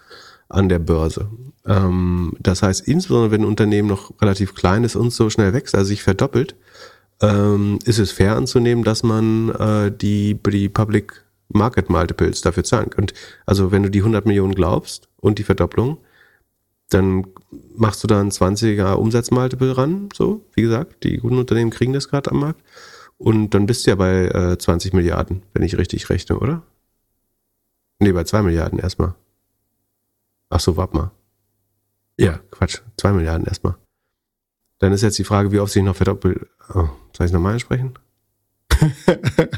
an 0.48 0.68
der 0.68 0.80
Börse. 0.80 1.30
Ähm, 1.66 2.34
das 2.40 2.64
heißt, 2.64 2.88
insbesondere 2.88 3.32
wenn 3.32 3.42
ein 3.42 3.48
Unternehmen 3.48 3.88
noch 3.88 4.12
relativ 4.22 4.56
klein 4.56 4.84
ist 4.84 4.96
und 4.96 5.12
so 5.12 5.30
schnell 5.30 5.54
wächst, 5.54 5.76
also 5.76 5.88
sich 5.88 6.02
verdoppelt, 6.02 6.56
ähm, 7.22 7.80
ist 7.86 8.00
es 8.00 8.12
fair 8.12 8.36
anzunehmen, 8.36 8.84
dass 8.84 9.04
man 9.04 9.50
äh, 9.50 9.92
die, 9.92 10.40
die 10.52 10.70
Public 10.70 11.24
Market 11.50 11.90
Multiples 11.90 12.42
dafür 12.42 12.64
zahlen 12.64 12.90
könnte. 12.90 13.14
Also 13.46 13.72
wenn 13.72 13.84
du 13.84 13.90
die 13.90 14.00
100 14.00 14.26
Millionen 14.26 14.56
glaubst 14.56 15.10
und 15.18 15.40
die 15.40 15.44
Verdopplung, 15.44 15.98
dann 16.90 17.28
machst 17.76 18.04
du 18.04 18.08
da 18.08 18.20
ein 18.20 18.32
20er 18.32 18.94
Umsatzmultiple 18.94 19.78
ran, 19.78 20.10
so, 20.14 20.46
wie 20.54 20.62
gesagt, 20.62 21.04
die 21.04 21.18
guten 21.18 21.38
Unternehmen 21.38 21.70
kriegen 21.70 21.94
das 21.94 22.10
gerade 22.10 22.32
am 22.32 22.40
Markt. 22.40 22.62
Und 23.18 23.54
dann 23.54 23.66
bist 23.66 23.86
du 23.86 23.92
ja 23.92 23.96
bei 23.96 24.28
äh, 24.28 24.58
20 24.58 24.94
Milliarden, 24.94 25.44
wenn 25.54 25.64
ich 25.64 25.78
richtig 25.78 26.10
rechne, 26.10 26.40
oder? 26.40 26.64
Nee, 28.00 28.14
bei 28.14 28.24
2 28.24 28.44
Milliarden 28.44 28.80
erstmal. 28.80 29.14
Ach 30.50 30.60
so, 30.60 30.78
warte 30.78 30.96
mal. 30.96 31.12
Ja, 32.18 32.40
Quatsch. 32.50 32.82
Zwei 32.98 33.12
Milliarden 33.12 33.46
erstmal. 33.46 33.76
Dann 34.80 34.94
ist 34.94 35.02
jetzt 35.02 35.20
die 35.20 35.26
Frage, 35.26 35.52
wie 35.52 35.60
oft 35.60 35.74
sich 35.74 35.84
noch 35.84 35.96
verdoppelt. 35.96 36.48
Oh, 36.74 36.88
soll 37.16 37.28
ich 37.28 37.34
nochmal 37.34 37.54
ansprechen? 37.54 37.94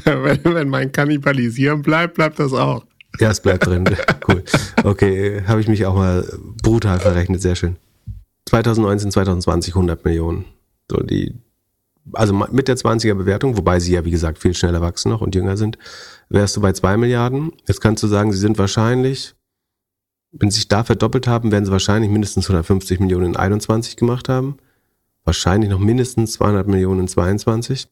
Wenn, 0.04 0.44
wenn 0.44 0.68
mein 0.68 0.92
Kannibalisieren 0.92 1.82
bleibt, 1.82 2.14
bleibt 2.14 2.38
das 2.38 2.52
auch. 2.52 2.84
Ja, 3.20 3.30
es 3.30 3.40
bleibt 3.40 3.66
drin. 3.66 3.84
cool. 4.28 4.42
Okay, 4.84 5.42
habe 5.46 5.60
ich 5.60 5.68
mich 5.68 5.84
auch 5.86 5.94
mal 5.94 6.26
brutal 6.62 6.98
verrechnet. 6.98 7.42
Sehr 7.42 7.56
schön. 7.56 7.76
2019, 8.46 9.10
2020 9.10 9.74
100 9.74 10.04
Millionen. 10.04 10.44
So 10.90 10.98
die, 11.02 11.34
also 12.12 12.34
mit 12.34 12.68
der 12.68 12.76
20er 12.76 13.14
Bewertung, 13.14 13.56
wobei 13.56 13.80
sie 13.80 13.92
ja 13.92 14.04
wie 14.04 14.10
gesagt 14.10 14.38
viel 14.38 14.54
schneller 14.54 14.80
wachsen 14.80 15.10
noch 15.10 15.20
und 15.20 15.34
jünger 15.34 15.56
sind, 15.56 15.78
wärst 16.28 16.56
du 16.56 16.60
bei 16.60 16.72
2 16.72 16.96
Milliarden. 16.96 17.52
Jetzt 17.66 17.80
kannst 17.80 18.02
du 18.02 18.06
sagen, 18.08 18.32
sie 18.32 18.38
sind 18.38 18.58
wahrscheinlich 18.58 19.34
wenn 20.32 20.50
sie 20.50 20.56
sich 20.56 20.68
da 20.68 20.82
verdoppelt 20.82 21.26
haben, 21.26 21.52
werden 21.52 21.66
sie 21.66 21.72
wahrscheinlich 21.72 22.10
mindestens 22.10 22.46
150 22.46 23.00
Millionen 23.00 23.26
in 23.26 23.36
21 23.36 23.96
gemacht 23.96 24.28
haben. 24.28 24.56
Wahrscheinlich 25.24 25.70
noch 25.70 25.78
mindestens 25.78 26.32
200 26.32 26.66
Millionen 26.66 27.00
in 27.00 27.08
22. 27.08 27.88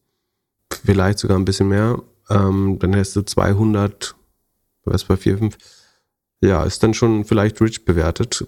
Vielleicht 0.85 1.19
sogar 1.19 1.37
ein 1.37 1.45
bisschen 1.45 1.69
mehr. 1.69 2.01
Ähm, 2.29 2.77
dann 2.79 2.95
hast 2.95 3.15
du 3.15 3.21
200, 3.21 4.15
was 4.85 5.03
bei 5.03 5.17
4, 5.17 5.37
5. 5.37 5.57
Ja, 6.41 6.63
ist 6.63 6.81
dann 6.83 6.93
schon 6.93 7.25
vielleicht 7.25 7.61
rich 7.61 7.85
bewertet. 7.85 8.47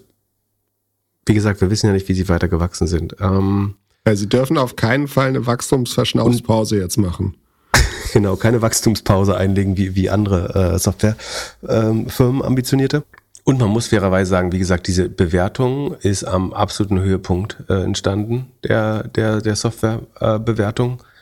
Wie 1.26 1.34
gesagt, 1.34 1.60
wir 1.60 1.70
wissen 1.70 1.86
ja 1.86 1.92
nicht, 1.92 2.08
wie 2.08 2.14
sie 2.14 2.28
weiter 2.28 2.48
gewachsen 2.48 2.86
sind. 2.86 3.16
Ähm, 3.20 3.76
ja, 4.06 4.16
sie 4.16 4.28
dürfen 4.28 4.58
auf 4.58 4.76
keinen 4.76 5.08
Fall 5.08 5.28
eine 5.28 5.46
Wachstumsverschnaufspause 5.46 6.76
jetzt 6.78 6.98
machen. 6.98 7.36
genau, 8.12 8.36
keine 8.36 8.62
Wachstumspause 8.62 9.36
einlegen 9.36 9.76
wie, 9.76 9.94
wie 9.94 10.10
andere 10.10 10.74
äh, 10.74 10.78
Softwarefirmen, 10.78 12.08
ähm, 12.18 12.42
ambitionierte. 12.42 13.04
Und 13.44 13.60
man 13.60 13.70
muss 13.70 13.88
fairerweise 13.88 14.30
sagen, 14.30 14.52
wie 14.52 14.58
gesagt, 14.58 14.86
diese 14.86 15.08
Bewertung 15.08 15.94
ist 16.00 16.24
am 16.24 16.52
absoluten 16.54 17.00
Höhepunkt 17.00 17.58
äh, 17.68 17.82
entstanden, 17.82 18.46
der, 18.64 19.04
der, 19.08 19.42
der 19.42 19.54
Softwarebewertung. 19.54 21.00
Äh, 21.00 21.13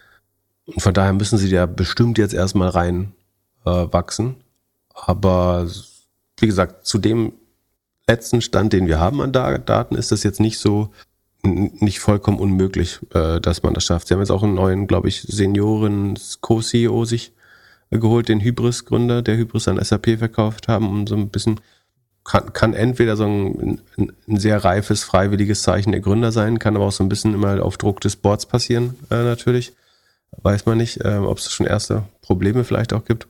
von 0.78 0.94
daher 0.94 1.12
müssen 1.12 1.38
sie 1.38 1.48
ja 1.48 1.66
bestimmt 1.66 2.18
jetzt 2.18 2.34
erstmal 2.34 2.68
rein 2.68 3.12
äh, 3.64 3.70
wachsen. 3.70 4.36
Aber 4.94 5.66
wie 6.38 6.46
gesagt, 6.46 6.86
zu 6.86 6.98
dem 6.98 7.32
letzten 8.06 8.40
Stand, 8.40 8.72
den 8.72 8.86
wir 8.86 9.00
haben 9.00 9.20
an 9.20 9.32
Daten, 9.32 9.94
ist 9.94 10.12
das 10.12 10.22
jetzt 10.22 10.40
nicht 10.40 10.58
so, 10.58 10.90
nicht 11.42 12.00
vollkommen 12.00 12.38
unmöglich, 12.38 13.00
äh, 13.14 13.40
dass 13.40 13.62
man 13.62 13.74
das 13.74 13.84
schafft. 13.84 14.08
Sie 14.08 14.14
haben 14.14 14.20
jetzt 14.20 14.30
auch 14.30 14.42
einen 14.42 14.54
neuen, 14.54 14.86
glaube 14.86 15.08
ich, 15.08 15.22
Senioren-Co-CEO 15.22 17.04
sich 17.04 17.32
geholt, 17.90 18.28
den 18.28 18.40
Hybris-Gründer, 18.40 19.22
der 19.22 19.36
Hybris 19.36 19.68
an 19.68 19.82
SAP 19.82 20.18
verkauft 20.18 20.68
haben, 20.68 20.88
um 20.88 21.06
so 21.06 21.14
ein 21.14 21.28
bisschen 21.28 21.60
kann, 22.24 22.52
kann 22.52 22.74
entweder 22.74 23.16
so 23.16 23.24
ein, 23.24 23.80
ein, 23.98 24.38
sehr 24.38 24.64
reifes, 24.64 25.02
freiwilliges 25.02 25.62
Zeichen 25.62 25.92
der 25.92 26.00
Gründer 26.00 26.32
sein, 26.32 26.58
kann 26.58 26.76
aber 26.76 26.86
auch 26.86 26.92
so 26.92 27.02
ein 27.02 27.08
bisschen 27.08 27.34
immer 27.34 27.64
auf 27.64 27.76
Druck 27.76 28.00
des 28.00 28.16
Boards 28.16 28.46
passieren, 28.46 28.94
äh, 29.10 29.22
natürlich. 29.24 29.72
Weiß 30.32 30.66
man 30.66 30.78
nicht, 30.78 31.04
äh, 31.04 31.16
ob 31.16 31.38
es 31.38 31.52
schon 31.52 31.66
erste 31.66 32.04
Probleme 32.22 32.64
vielleicht 32.64 32.92
auch 32.92 33.04
gibt. 33.04 33.28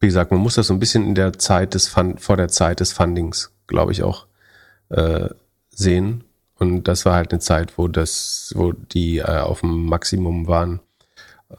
Wie 0.00 0.06
gesagt, 0.06 0.30
man 0.30 0.40
muss 0.40 0.54
das 0.54 0.68
so 0.68 0.74
ein 0.74 0.80
bisschen 0.80 1.06
in 1.06 1.14
der 1.14 1.38
Zeit 1.38 1.74
des 1.74 1.88
Fund, 1.88 2.20
vor 2.20 2.36
der 2.36 2.48
Zeit 2.48 2.80
des 2.80 2.92
Fundings, 2.92 3.52
glaube 3.66 3.92
ich, 3.92 4.02
auch 4.02 4.26
äh, 4.90 5.28
sehen. 5.70 6.24
Und 6.58 6.84
das 6.84 7.04
war 7.04 7.14
halt 7.14 7.32
eine 7.32 7.40
Zeit, 7.40 7.78
wo 7.78 7.88
das, 7.88 8.52
wo 8.54 8.72
die 8.72 9.18
äh, 9.18 9.38
auf 9.38 9.60
dem 9.60 9.86
Maximum 9.86 10.46
waren. 10.46 10.80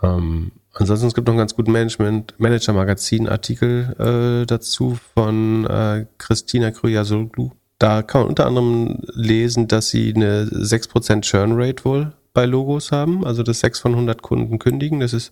Ähm, 0.01 0.51
Ansonsten 0.77 1.07
es 1.07 1.13
gibt 1.13 1.27
noch 1.27 1.33
einen 1.33 1.39
ganz 1.39 1.55
guten 1.55 1.71
Management 1.71 2.33
Manager 2.37 2.73
Magazin 2.73 3.29
Artikel 3.29 3.95
äh, 3.97 4.45
dazu 4.45 4.97
von 5.13 5.65
äh, 5.65 6.05
Christina 6.17 6.71
Kryasoglu. 6.71 7.51
Da 7.79 8.01
kann 8.01 8.21
man 8.21 8.29
unter 8.29 8.45
anderem 8.45 8.99
lesen, 9.13 9.69
dass 9.69 9.89
sie 9.89 10.13
eine 10.13 10.43
6% 10.45 11.21
Churn 11.21 11.53
Rate 11.55 11.85
wohl 11.85 12.11
bei 12.35 12.45
Logos 12.45 12.91
haben, 12.91 13.25
also 13.25 13.41
dass 13.41 13.61
6 13.61 13.79
von 13.79 13.93
100 13.93 14.21
Kunden 14.21 14.59
kündigen. 14.59 14.99
Das 14.99 15.13
ist 15.13 15.31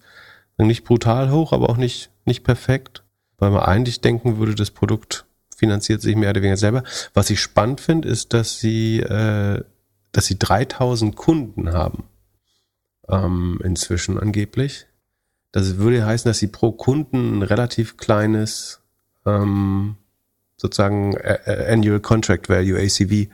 nicht 0.58 0.84
brutal 0.84 1.30
hoch, 1.30 1.54
aber 1.54 1.70
auch 1.70 1.78
nicht, 1.78 2.10
nicht 2.26 2.44
perfekt, 2.44 3.04
weil 3.38 3.52
man 3.52 3.62
eigentlich 3.62 4.02
denken 4.02 4.40
würde, 4.40 4.56
das 4.56 4.72
Produkt 4.72 5.26
finanziert 5.56 6.02
sich 6.02 6.16
mehr 6.16 6.32
oder 6.32 6.42
weniger 6.42 6.58
selber. 6.58 6.84
Was 7.14 7.30
ich 7.30 7.40
spannend 7.40 7.80
finde, 7.80 8.08
ist, 8.08 8.34
dass 8.34 8.60
sie, 8.60 9.02
äh, 9.02 9.64
dass 10.12 10.26
sie 10.26 10.40
3000 10.40 11.16
Kunden 11.16 11.72
haben 11.72 12.06
ähm, 13.08 13.60
inzwischen 13.64 14.18
angeblich 14.18 14.88
das 15.54 15.78
würde 15.78 16.04
heißen, 16.04 16.28
dass 16.28 16.40
sie 16.40 16.48
pro 16.48 16.72
Kunden 16.72 17.38
ein 17.38 17.44
relativ 17.44 17.96
kleines 17.96 18.82
ähm, 19.26 19.96
sozusagen 20.58 21.16
Annual 21.46 22.00
Contract 22.00 22.50
Value 22.50 22.78
ACV 22.78 23.30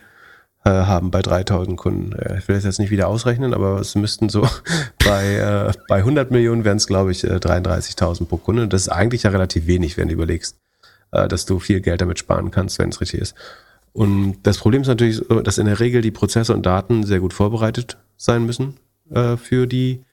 äh, 0.69 0.85
haben 0.85 1.09
bei 1.09 1.21
3000 1.21 1.77
Kunden. 1.77 2.13
Äh, 2.13 2.39
ich 2.39 2.47
will 2.47 2.55
das 2.55 2.63
jetzt 2.63 2.79
nicht 2.79 2.91
wieder 2.91 3.07
ausrechnen, 3.07 3.53
aber 3.53 3.79
es 3.79 3.95
müssten 3.95 4.29
so 4.29 4.47
bei, 5.05 5.35
äh, 5.35 5.71
bei 5.87 5.97
100 5.97 6.31
Millionen 6.31 6.63
wären 6.63 6.77
es, 6.77 6.87
glaube 6.87 7.11
ich, 7.11 7.23
33.000 7.23 8.25
pro 8.25 8.37
Kunde. 8.37 8.67
Das 8.67 8.83
ist 8.83 8.89
eigentlich 8.89 9.23
ja 9.23 9.31
relativ 9.31 9.67
wenig, 9.67 9.97
wenn 9.97 10.09
du 10.09 10.13
überlegst, 10.13 10.57
äh, 11.11 11.27
dass 11.27 11.45
du 11.45 11.59
viel 11.59 11.81
Geld 11.81 12.01
damit 12.01 12.19
sparen 12.19 12.51
kannst, 12.51 12.77
wenn 12.79 12.89
es 12.89 13.01
richtig 13.01 13.21
ist. 13.21 13.35
Und 13.93 14.37
das 14.43 14.59
Problem 14.59 14.83
ist 14.83 14.87
natürlich, 14.87 15.21
dass 15.43 15.57
in 15.57 15.65
der 15.65 15.79
Regel 15.79 16.01
die 16.01 16.11
Prozesse 16.11 16.53
und 16.53 16.65
Daten 16.65 17.03
sehr 17.03 17.19
gut 17.19 17.33
vorbereitet 17.33 17.97
sein 18.17 18.45
müssen 18.45 18.75
äh, 19.09 19.35
für 19.35 19.65
die 19.65 20.03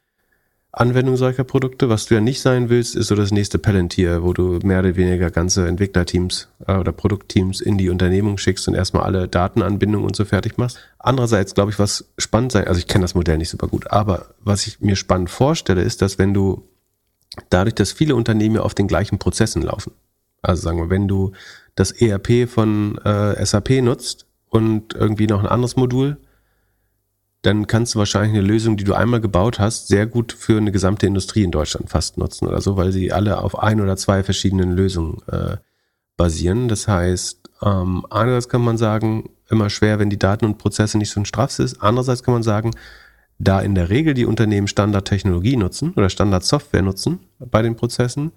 Anwendung 0.79 1.17
solcher 1.17 1.43
Produkte. 1.43 1.89
Was 1.89 2.05
du 2.05 2.15
ja 2.15 2.21
nicht 2.21 2.43
sein 2.43 2.69
willst, 2.69 2.97
ist 2.97 3.07
so 3.07 3.15
das 3.15 3.31
nächste 3.31 3.59
Palantir, 3.59 4.23
wo 4.23 4.35
du 4.35 4.59
mehr 4.63 4.81
oder 4.81 4.95
weniger 4.95 5.31
ganze 5.31 5.67
Entwicklerteams 5.67 6.49
äh, 6.67 6.77
oder 6.77 6.93
Produktteams 6.93 7.63
in 7.63 7.79
die 7.79 7.89
Unternehmung 7.89 8.37
schickst 8.37 8.69
und 8.69 8.75
erstmal 8.75 9.05
alle 9.05 9.27
Datenanbindungen 9.27 10.07
und 10.07 10.15
so 10.15 10.27
fertig 10.27 10.59
machst. 10.59 10.79
Andererseits 10.99 11.55
glaube 11.55 11.71
ich, 11.71 11.79
was 11.79 12.13
spannend 12.19 12.53
sein, 12.53 12.69
also 12.69 12.79
ich 12.79 12.87
kenne 12.87 13.05
das 13.05 13.15
Modell 13.15 13.39
nicht 13.39 13.49
super 13.49 13.69
gut, 13.69 13.91
aber 13.91 14.35
was 14.45 14.67
ich 14.67 14.81
mir 14.81 14.97
spannend 14.97 15.31
vorstelle, 15.31 15.81
ist, 15.81 16.03
dass 16.03 16.19
wenn 16.19 16.35
du 16.35 16.69
dadurch, 17.49 17.75
dass 17.75 17.93
viele 17.93 18.15
Unternehmen 18.15 18.59
auf 18.59 18.75
den 18.75 18.87
gleichen 18.87 19.19
Prozessen 19.19 19.63
laufen, 19.63 19.93
also 20.43 20.61
sagen 20.61 20.79
wir, 20.79 20.91
wenn 20.91 21.09
du 21.09 21.33
das 21.75 21.91
ERP 21.91 22.47
von 22.51 22.99
äh, 22.99 23.45
SAP 23.45 23.83
nutzt 23.83 24.27
und 24.51 24.93
irgendwie 24.93 25.27
noch 25.27 25.41
ein 25.41 25.49
anderes 25.49 25.77
Modul, 25.77 26.19
dann 27.47 27.69
kannst 27.69 27.95
du 27.95 28.01
wahrscheinlich 28.01 28.37
eine 28.37 28.47
Lösung, 28.47 28.77
die 28.77 28.83
du 28.83 28.95
einmal 28.95 29.21
gebaut 29.21 29.61
hast, 29.61 29.87
sehr 29.87 30.07
gut 30.07 30.33
für 30.33 30.57
eine 30.57 30.73
gesamte 30.73 31.07
Industrie 31.07 31.45
in 31.45 31.53
Deutschland 31.53 31.89
fast 31.89 32.19
nutzen 32.19 32.49
oder 32.49 32.61
so, 32.61 32.77
weil 32.77 32.91
sie 32.91 33.13
alle 33.13 33.41
auf 33.41 33.57
ein 33.59 33.81
oder 33.81 33.97
zwei 33.97 34.25
verschiedenen 34.25 34.73
Lösungen 34.73 35.19
äh, 35.31 35.57
basieren. 36.17 36.67
Das 36.67 36.89
heißt, 36.89 37.49
ähm, 37.63 38.05
einerseits 38.11 38.49
kann 38.49 38.63
man 38.63 38.79
sagen, 38.79 39.31
immer 39.49 39.71
schwer, 39.71 40.01
wenn 40.01 40.11
die 40.11 40.19
Daten 40.19 40.45
und 40.45 40.59
Prozesse 40.59 40.99
nicht 40.99 41.11
so 41.11 41.21
ein 41.21 41.25
Straff 41.25 41.57
ist. 41.61 41.81
Andererseits 41.81 42.25
kann 42.25 42.35
man 42.35 42.43
sagen, 42.43 42.73
da 43.39 43.61
in 43.61 43.77
der 43.77 43.91
Regel 43.91 44.15
die 44.15 44.27
Unternehmen 44.27 44.67
Standardtechnologie 44.67 45.57
nutzen 45.57 45.93
oder 45.95 46.09
Standardsoftware 46.09 46.83
nutzen 46.83 47.21
bei 47.39 47.63
den 47.63 47.77
Prozessen, 47.77 48.33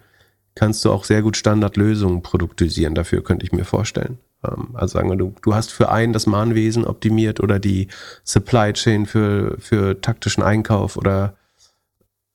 kannst 0.54 0.86
du 0.86 0.91
auch 0.91 1.04
sehr 1.04 1.24
gut 1.24 1.36
Standardlösungen 1.36 2.22
produktisieren. 2.22 2.93
Dafür 2.93 3.24
könnte 3.24 3.45
ich 3.45 3.54
mir 3.54 3.65
vorstellen. 3.65 4.19
Ähm, 4.43 4.69
also 4.73 4.93
sagen 4.93 5.10
wir, 5.10 5.17
du, 5.17 5.34
du 5.41 5.56
hast 5.56 5.71
für 5.71 5.89
einen 5.89 6.13
das 6.13 6.28
Mahnwesen 6.28 6.86
optimiert 6.86 7.39
oder 7.39 7.60
die 7.60 7.88
Supply 8.23 8.73
Chain 8.73 9.06
für, 9.06 9.58
für 9.60 9.99
taktischen 10.02 10.43
Einkauf 10.43 10.97
oder, 10.97 11.36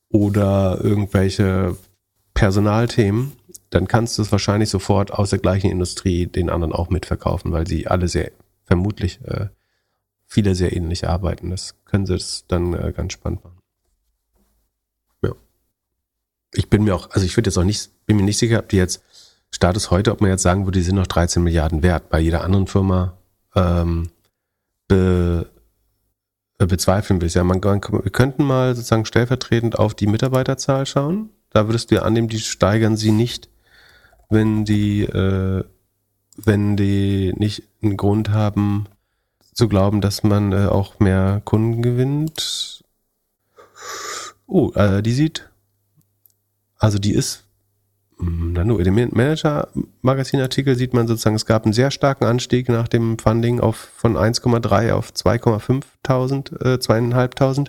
oder 0.08 0.80
irgendwelche 0.82 1.76
Personalthemen, 2.34 3.32
dann 3.70 3.88
kannst 3.88 4.18
du 4.18 4.22
es 4.22 4.32
wahrscheinlich 4.32 4.70
sofort 4.70 5.12
aus 5.12 5.30
der 5.30 5.38
gleichen 5.38 5.70
Industrie 5.70 6.26
den 6.26 6.50
anderen 6.50 6.72
auch 6.72 6.90
mitverkaufen, 6.90 7.52
weil 7.52 7.66
sie 7.66 7.86
alle 7.86 8.08
sehr, 8.08 8.30
vermutlich 8.64 9.20
äh, 9.24 9.48
viele 10.26 10.54
sehr 10.54 10.74
ähnlich 10.74 11.06
arbeiten. 11.08 11.50
Das 11.50 11.74
können 11.84 12.06
sie 12.06 12.14
es 12.14 12.44
dann 12.48 12.74
äh, 12.74 12.92
ganz 12.92 13.12
spannend 13.12 13.44
machen. 13.44 13.58
Ja. 15.22 15.32
Ich 16.52 16.68
bin 16.68 16.84
mir 16.84 16.94
auch, 16.94 17.10
also 17.10 17.24
ich 17.26 17.36
würde 17.36 17.50
jetzt 17.50 17.58
auch 17.58 17.64
nicht, 17.64 17.90
bin 18.06 18.16
mir 18.16 18.22
nicht 18.22 18.38
sicher, 18.38 18.58
ob 18.58 18.68
die 18.68 18.76
jetzt 18.76 19.02
Status 19.54 19.92
heute, 19.92 20.10
ob 20.10 20.20
man 20.20 20.30
jetzt 20.30 20.42
sagen 20.42 20.66
würde, 20.66 20.80
die 20.80 20.84
sind 20.84 20.96
noch 20.96 21.06
13 21.06 21.40
Milliarden 21.40 21.84
wert. 21.84 22.10
Bei 22.10 22.18
jeder 22.18 22.42
anderen 22.42 22.66
Firma 22.66 23.16
ähm, 23.54 24.10
be, 24.88 25.48
äh, 26.58 26.66
bezweifeln 26.66 27.20
wir 27.20 27.26
es. 27.26 27.34
Ja, 27.34 27.44
man, 27.44 27.60
man, 27.62 27.80
wir 27.80 28.10
könnten 28.10 28.42
mal 28.42 28.74
sozusagen 28.74 29.04
stellvertretend 29.04 29.78
auf 29.78 29.94
die 29.94 30.08
Mitarbeiterzahl 30.08 30.86
schauen. 30.86 31.30
Da 31.50 31.68
würdest 31.68 31.90
du 31.90 31.94
ja 31.94 32.02
annehmen, 32.02 32.26
die 32.26 32.40
steigern 32.40 32.96
sie 32.96 33.12
nicht, 33.12 33.48
wenn 34.28 34.64
die, 34.64 35.02
äh, 35.02 35.62
wenn 36.36 36.76
die 36.76 37.32
nicht 37.36 37.62
einen 37.80 37.96
Grund 37.96 38.30
haben 38.30 38.86
zu 39.52 39.68
glauben, 39.68 40.00
dass 40.00 40.24
man 40.24 40.50
äh, 40.50 40.66
auch 40.66 40.98
mehr 40.98 41.42
Kunden 41.44 41.80
gewinnt. 41.80 42.82
Oh, 44.48 44.72
äh, 44.72 45.00
die 45.00 45.12
sieht, 45.12 45.48
also 46.76 46.98
die 46.98 47.14
ist 47.14 47.43
Nano, 48.18 48.79
in 48.79 48.85
dem 48.85 49.11
Manager-Magazin-Artikel 49.12 50.77
sieht 50.77 50.94
man 50.94 51.07
sozusagen, 51.07 51.37
es 51.37 51.46
gab 51.46 51.64
einen 51.64 51.72
sehr 51.72 51.90
starken 51.90 52.24
Anstieg 52.24 52.68
nach 52.68 52.88
dem 52.88 53.18
Funding 53.18 53.61
auf, 53.61 53.77
von 53.96 54.16
1,3 54.16 54.92
auf 54.92 55.11
2,5.000, 55.11 56.64
äh, 56.64 56.79
2.500 56.79 57.68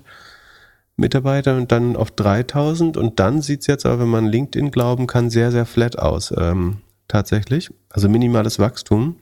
Mitarbeiter 0.97 1.57
und 1.57 1.71
dann 1.71 1.95
auf 1.95 2.11
3.000 2.11 2.97
und 2.97 3.19
dann 3.19 3.41
sieht 3.41 3.61
es 3.61 3.67
jetzt 3.67 3.85
aber, 3.85 4.01
wenn 4.01 4.09
man 4.09 4.27
LinkedIn 4.27 4.71
glauben 4.71 5.07
kann, 5.07 5.29
sehr, 5.29 5.51
sehr 5.51 5.65
flat 5.65 5.97
aus, 5.99 6.33
ähm, 6.37 6.77
tatsächlich. 7.07 7.71
Also 7.89 8.07
minimales 8.07 8.59
Wachstum. 8.59 9.17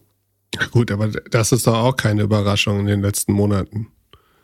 Gut, 0.71 0.91
aber 0.91 1.07
das 1.07 1.51
ist 1.51 1.65
doch 1.65 1.77
auch 1.77 1.95
keine 1.95 2.21
Überraschung 2.21 2.81
in 2.81 2.85
den 2.85 3.01
letzten 3.01 3.33
Monaten. 3.33 3.87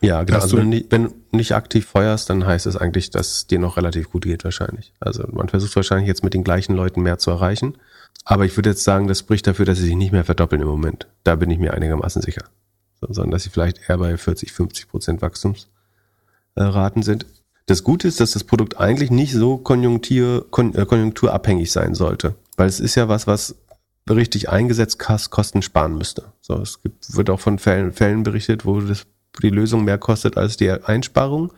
Ja, 0.01 0.23
genau. 0.23 0.39
Also 0.39 0.57
wenn, 0.57 0.71
du 0.71 0.85
wenn 0.89 1.03
du 1.05 1.13
nicht 1.31 1.53
aktiv 1.53 1.85
feuerst, 1.85 2.29
dann 2.29 2.45
heißt 2.45 2.65
es 2.65 2.77
eigentlich, 2.77 3.09
dass 3.09 3.31
es 3.31 3.47
dir 3.47 3.59
noch 3.59 3.77
relativ 3.77 4.09
gut 4.11 4.23
geht 4.23 4.43
wahrscheinlich. 4.43 4.93
Also 4.99 5.25
man 5.31 5.49
versucht 5.49 5.75
wahrscheinlich 5.75 6.07
jetzt 6.07 6.23
mit 6.23 6.33
den 6.33 6.43
gleichen 6.43 6.75
Leuten 6.75 7.01
mehr 7.01 7.17
zu 7.17 7.31
erreichen. 7.31 7.77
Aber 8.23 8.45
ich 8.45 8.55
würde 8.57 8.69
jetzt 8.69 8.83
sagen, 8.83 9.07
das 9.07 9.19
spricht 9.19 9.47
dafür, 9.47 9.65
dass 9.65 9.77
sie 9.77 9.85
sich 9.85 9.95
nicht 9.95 10.11
mehr 10.11 10.25
verdoppeln 10.25 10.61
im 10.61 10.67
Moment. 10.67 11.07
Da 11.23 11.35
bin 11.35 11.51
ich 11.51 11.59
mir 11.59 11.73
einigermaßen 11.73 12.21
sicher. 12.21 12.45
sondern 13.01 13.31
dass 13.31 13.43
sie 13.43 13.49
vielleicht 13.49 13.89
eher 13.89 13.97
bei 13.97 14.17
40, 14.17 14.51
50 14.51 14.87
Prozent 14.87 15.21
Wachstumsraten 15.21 17.03
sind. 17.03 17.25
Das 17.65 17.83
Gute 17.83 18.07
ist, 18.07 18.19
dass 18.19 18.31
das 18.31 18.43
Produkt 18.43 18.79
eigentlich 18.79 19.11
nicht 19.11 19.33
so 19.33 19.57
konjunktur, 19.57 20.49
kon, 20.49 20.73
äh, 20.75 20.85
konjunkturabhängig 20.85 21.71
sein 21.71 21.93
sollte. 21.93 22.35
Weil 22.57 22.67
es 22.67 22.79
ist 22.79 22.95
ja 22.95 23.07
was, 23.07 23.27
was 23.27 23.55
richtig 24.09 24.49
eingesetzt 24.49 24.97
Kosten 24.97 25.61
sparen 25.61 25.95
müsste. 25.95 26.33
So, 26.41 26.55
es 26.55 26.81
gibt, 26.81 27.15
wird 27.15 27.29
auch 27.29 27.39
von 27.39 27.59
Fällen, 27.59 27.91
Fällen 27.91 28.23
berichtet, 28.23 28.65
wo 28.65 28.81
das 28.81 29.05
die 29.41 29.49
Lösung 29.49 29.83
mehr 29.83 29.97
kostet 29.97 30.37
als 30.37 30.57
die 30.57 30.71
Einsparung, 30.71 31.51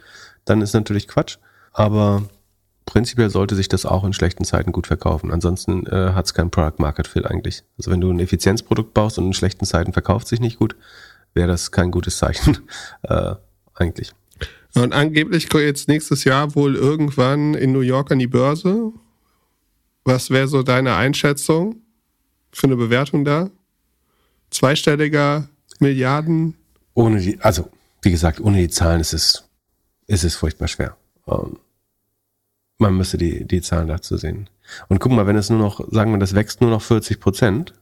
dann 0.46 0.62
ist 0.62 0.74
natürlich 0.74 1.08
Quatsch. 1.08 1.38
Aber 1.74 2.24
prinzipiell 2.86 3.30
sollte 3.30 3.56
sich 3.56 3.70
das 3.70 3.86
auch 3.86 4.04
in 4.04 4.14
schlechten 4.14 4.44
Zeiten 4.44 4.72
gut 4.72 4.88
verkaufen. 4.88 5.32
Ansonsten 5.32 5.86
äh, 5.88 6.12
hat 6.14 6.26
es 6.26 6.34
kein 6.34 6.52
Product 6.52 6.80
Market 6.80 7.08
Fit 7.08 7.26
eigentlich. 7.26 7.64
Also 7.78 7.92
wenn 7.92 8.02
du 8.02 8.12
ein 8.12 8.20
Effizienzprodukt 8.20 8.94
baust 8.94 9.18
und 9.18 9.28
in 9.28 9.34
schlechten 9.34 9.66
Zeiten 9.66 9.94
verkauft 9.94 10.28
sich 10.28 10.40
nicht 10.40 10.60
gut, 10.60 10.76
wäre 11.34 11.48
das 11.48 11.72
kein 11.72 11.92
gutes 11.92 12.18
Zeichen 12.18 12.58
äh, 13.04 13.36
eigentlich. 13.74 14.14
Und 14.74 14.94
angeblich 14.94 15.50
kommt 15.50 15.64
jetzt 15.64 15.88
nächstes 15.88 16.24
Jahr 16.24 16.56
wohl 16.56 16.76
irgendwann 16.76 17.54
in 17.54 17.72
New 17.72 17.82
York 17.82 18.12
an 18.12 18.20
die 18.20 18.28
Börse. 18.28 18.92
Was 20.04 20.30
wäre 20.30 20.48
so 20.48 20.64
deine 20.64 20.96
Einschätzung 20.96 21.82
für 22.52 22.68
eine 22.68 22.76
Bewertung 22.76 23.26
da? 23.26 23.50
Zweistelliger 24.50 25.50
Milliarden 25.80 26.56
ohne 26.94 27.20
die, 27.20 27.40
also 27.42 27.70
wie 28.02 28.12
gesagt, 28.12 28.40
ohne 28.40 28.58
die 28.58 28.70
Zahlen 28.70 29.02
ist 29.02 29.14
es, 29.14 29.50
ist 30.08 30.24
es 30.24 30.36
furchtbar 30.36 30.68
schwer. 30.68 30.98
Um, 31.26 31.40
ähm, 31.40 31.60
man 32.78 32.98
müsste 32.98 33.18
die, 33.18 33.46
die 33.46 33.62
Zahlen 33.62 33.88
dazu 33.88 34.18
sehen. 34.18 34.50
Und 34.88 35.00
guck 35.00 35.12
mal, 35.12 35.28
wenn 35.28 35.36
es 35.36 35.52
nur 35.52 35.60
noch, 35.60 35.88
sagen 35.92 36.12
wir, 36.12 36.18
das 36.18 36.34
wächst 36.34 36.62
nur 36.62 36.72
noch 36.72 36.82
40 36.82 37.20
Prozent, 37.20 37.74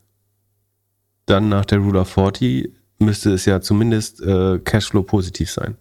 dann 1.25 1.47
nach 1.47 1.63
der 1.63 1.79
Rule 1.79 2.01
of 2.01 2.09
40 2.09 2.73
müsste 2.99 3.33
es 3.33 3.45
ja 3.45 3.61
zumindest 3.61 4.21
äh, 4.21 4.59
Cashflow 4.59 5.03
positiv 5.03 5.51
sein, 5.51 5.77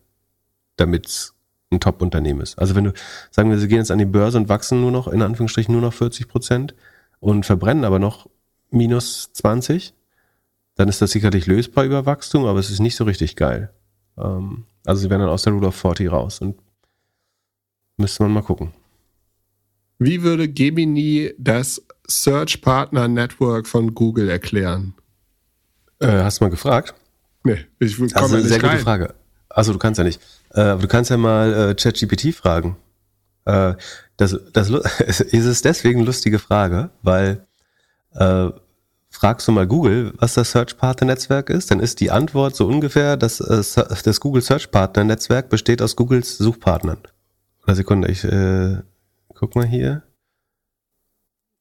damit 0.77 1.07
es 1.07 1.35
ein 1.71 1.81
Top-Unternehmen 1.81 2.41
ist. 2.41 2.59
Also 2.59 2.77
wenn 2.77 2.85
du, 2.85 2.93
sagen 3.31 3.51
wir, 3.51 3.59
sie 3.59 3.67
gehen 3.67 3.79
jetzt 3.79 3.91
an 3.91 3.99
die 3.99 4.05
Börse 4.05 4.39
und 4.39 4.49
wachsen 4.49 4.81
nur 4.81 4.93
noch, 4.93 5.09
in 5.09 5.21
Anführungsstrichen, 5.21 5.73
nur 5.73 5.83
noch 5.83 5.93
40 5.93 6.29
Prozent 6.29 6.75
und 7.19 7.45
verbrennen 7.45 7.85
aber 7.85 7.99
noch 7.99 8.29
minus 8.71 9.33
20, 9.33 9.95
dann 10.79 10.89
ist 10.89 11.03
das 11.03 11.11
sicherlich 11.11 11.47
lösbar 11.47 11.85
über 11.85 12.07
Wachstum, 12.07 12.47
aber 12.47 12.61
es 12.61 12.71
ist 12.71 12.79
nicht 12.79 12.95
so 12.95 13.03
richtig 13.03 13.35
geil. 13.35 13.71
Ähm, 14.17 14.65
also 14.87 15.03
sie 15.03 15.11
werden 15.11 15.23
dann 15.23 15.31
aus 15.31 15.43
der 15.43 15.53
Rule 15.53 15.67
of 15.67 15.75
40 15.75 16.11
raus 16.11 16.41
und 16.41 16.57
müsste 17.97 18.23
man 18.23 18.33
mal 18.33 18.43
gucken. 18.43 18.73
Wie 19.99 20.23
würde 20.23 20.49
Gemini 20.49 21.35
das 21.37 21.85
Search 22.07 22.63
Partner 22.63 23.09
Network 23.09 23.67
von 23.67 23.93
Google 23.93 24.29
erklären? 24.29 24.95
Äh, 25.99 26.23
hast 26.23 26.41
du 26.41 26.45
mal 26.45 26.51
gefragt? 26.51 26.95
Nee, 27.43 27.67
ich 27.81 27.97
komme 27.97 28.13
also, 28.15 28.37
nicht 28.37 28.47
sehr 28.47 28.63
rein. 28.63 28.71
gute 28.71 28.85
Frage. 28.85 29.15
Also 29.49 29.73
du 29.73 29.81
kannst 29.81 29.99
ja 29.99 30.05
nicht. 30.05 30.21
Äh, 30.55 30.61
aber 30.61 30.83
du 30.83 30.89
kannst 30.89 31.11
ja 31.11 31.17
mal 31.17 31.71
äh, 31.71 31.75
ChatGPT 31.75 32.33
fragen. 32.33 32.77
Äh, 33.47 33.75
das, 34.17 34.39
das 34.53 34.71
ist 35.01 35.45
es 35.45 35.61
deswegen 35.63 36.05
lustige 36.05 36.39
Frage, 36.39 36.91
weil 37.03 37.45
äh, 38.15 38.51
fragst 39.11 39.49
du 39.49 39.53
mal 39.53 39.67
Google, 39.67 40.13
was 40.19 40.35
das 40.35 40.51
Search 40.51 40.77
Partner 40.77 41.07
Netzwerk 41.09 41.51
ist, 41.51 41.71
dann 41.71 41.81
ist 41.81 42.01
die 42.01 42.11
Antwort 42.11 42.57
so 42.57 42.67
ungefähr, 42.67 43.17
dass 43.17 43.41
äh, 43.41 43.87
das 44.05 44.21
Google 44.21 44.43
Search 44.43 44.71
Partner 44.71 45.05
Netzwerk 45.05 45.49
besteht 45.49 45.83
aus 45.83 45.97
Googles 45.97 46.39
Suchpartnern. 46.39 46.99
Eine 47.67 47.77
Sekunde, 47.77 48.09
ich 48.09 48.25
äh, 48.25 48.79
guck 49.35 49.55
mal 49.55 49.67
hier. 49.67 50.03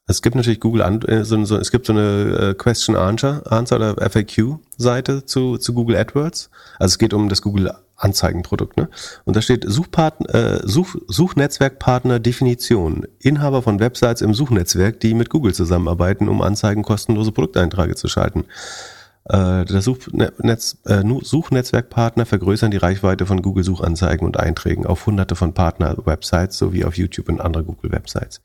Es 0.10 0.22
gibt 0.22 0.38
natürlich 0.38 0.62
Google, 0.62 0.82
äh, 1.08 1.26
so, 1.26 1.43
so, 1.43 1.58
es 1.58 1.70
gibt 1.70 1.86
so 1.86 1.93
eine 1.93 2.51
äh, 2.51 2.53
Question 2.53 2.95
Answer, 2.95 3.43
Answer 3.51 3.76
oder 3.76 4.10
FAQ 4.10 4.60
Seite 4.78 5.26
zu, 5.26 5.58
zu 5.58 5.74
Google 5.74 5.97
AdWords. 5.97 6.49
Also 6.80 6.93
es 6.93 6.97
geht 6.97 7.14
um 7.14 7.28
das 7.28 7.41
Google 7.41 7.74
Anzeigenprodukt. 7.97 8.78
Ne? 8.78 8.89
Und 9.26 9.36
da 9.36 9.41
steht 9.41 9.66
Suchpartner, 9.68 10.34
äh, 10.34 10.60
Such, 10.64 10.95
Suchnetzwerkpartner 11.08 12.20
Definition. 12.20 13.05
Inhaber 13.20 13.62
von 13.62 13.80
Websites 13.80 14.22
im 14.22 14.34
Suchnetzwerk, 14.34 14.99
die 15.01 15.14
mit 15.14 15.30
Google 15.30 15.53
zusammenarbeiten, 15.53 16.30
um 16.30 16.41
Anzeigen 16.41 16.84
kostenlose 16.84 17.34
Produkteinträge 17.34 17.95
zu 17.95 18.08
schalten. 18.08 18.45
Äh, 19.26 19.66
das 19.66 19.84
Suchnetz, 19.84 20.78
äh, 20.86 21.03
Suchnetzwerkpartner 21.22 22.26
vergrößern 22.26 22.72
die 22.72 22.78
Reichweite 22.78 23.26
von 23.26 23.41
Google 23.41 23.66
Suchanzeigen 23.66 24.26
und 24.26 24.39
Einträgen 24.39 24.86
auf 24.86 25.05
hunderte 25.05 25.36
von 25.36 25.53
Partner-Websites 25.53 26.58
sowie 26.58 26.86
auf 26.86 26.97
YouTube 26.97 27.28
und 27.28 27.41
andere 27.41 27.64
Google-Websites. 27.64 28.41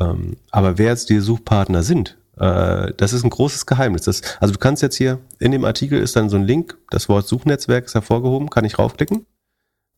Ähm, 0.00 0.36
aber 0.50 0.78
wer 0.78 0.90
jetzt 0.90 1.10
die 1.10 1.20
Suchpartner 1.20 1.82
sind, 1.82 2.16
äh, 2.38 2.92
das 2.96 3.12
ist 3.12 3.24
ein 3.24 3.30
großes 3.30 3.66
Geheimnis. 3.66 4.02
Das, 4.02 4.22
also 4.40 4.52
du 4.52 4.58
kannst 4.58 4.82
jetzt 4.82 4.96
hier, 4.96 5.20
in 5.38 5.52
dem 5.52 5.64
Artikel 5.64 6.00
ist 6.00 6.16
dann 6.16 6.28
so 6.28 6.36
ein 6.36 6.42
Link, 6.44 6.76
das 6.90 7.08
Wort 7.08 7.28
Suchnetzwerk 7.28 7.84
ist 7.86 7.94
hervorgehoben, 7.94 8.50
kann 8.50 8.64
ich 8.64 8.76
raufklicken. 8.78 9.24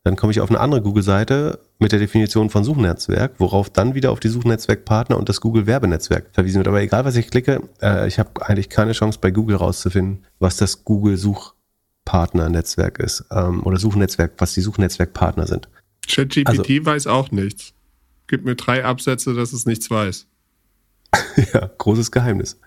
Dann 0.04 0.14
komme 0.14 0.30
ich 0.30 0.40
auf 0.40 0.50
eine 0.50 0.60
andere 0.60 0.82
Google-Seite 0.82 1.58
mit 1.80 1.90
der 1.90 1.98
Definition 1.98 2.48
von 2.48 2.62
Suchnetzwerk, 2.62 3.32
worauf 3.38 3.70
dann 3.70 3.96
wieder 3.96 4.12
auf 4.12 4.20
die 4.20 4.28
Suchnetzwerkpartner 4.28 5.16
und 5.16 5.28
das 5.28 5.40
Google-Werbenetzwerk 5.40 6.28
verwiesen 6.32 6.58
wird. 6.58 6.68
Aber 6.68 6.80
egal, 6.80 7.04
was 7.04 7.16
ich 7.16 7.28
klicke, 7.28 7.68
äh, 7.82 8.06
ich 8.06 8.20
habe 8.20 8.46
eigentlich 8.46 8.68
keine 8.68 8.92
Chance 8.92 9.18
bei 9.20 9.32
Google 9.32 9.56
rauszufinden, 9.56 10.24
was 10.38 10.58
das 10.58 10.84
Google-Suchpartner-Netzwerk 10.84 13.00
ist 13.00 13.24
ähm, 13.32 13.64
oder 13.64 13.78
Suchnetzwerk, 13.78 14.34
was 14.38 14.54
die 14.54 14.60
Suchnetzwerkpartner 14.60 15.48
sind. 15.48 15.68
ChatGPT 16.06 16.48
also, 16.48 16.62
weiß 16.62 17.08
auch 17.08 17.32
nichts. 17.32 17.72
Gib 18.26 18.44
mir 18.44 18.56
drei 18.56 18.84
Absätze, 18.84 19.34
dass 19.34 19.52
es 19.52 19.66
nichts 19.66 19.90
weiß. 19.90 20.26
ja, 21.52 21.70
großes 21.78 22.10
Geheimnis. 22.10 22.58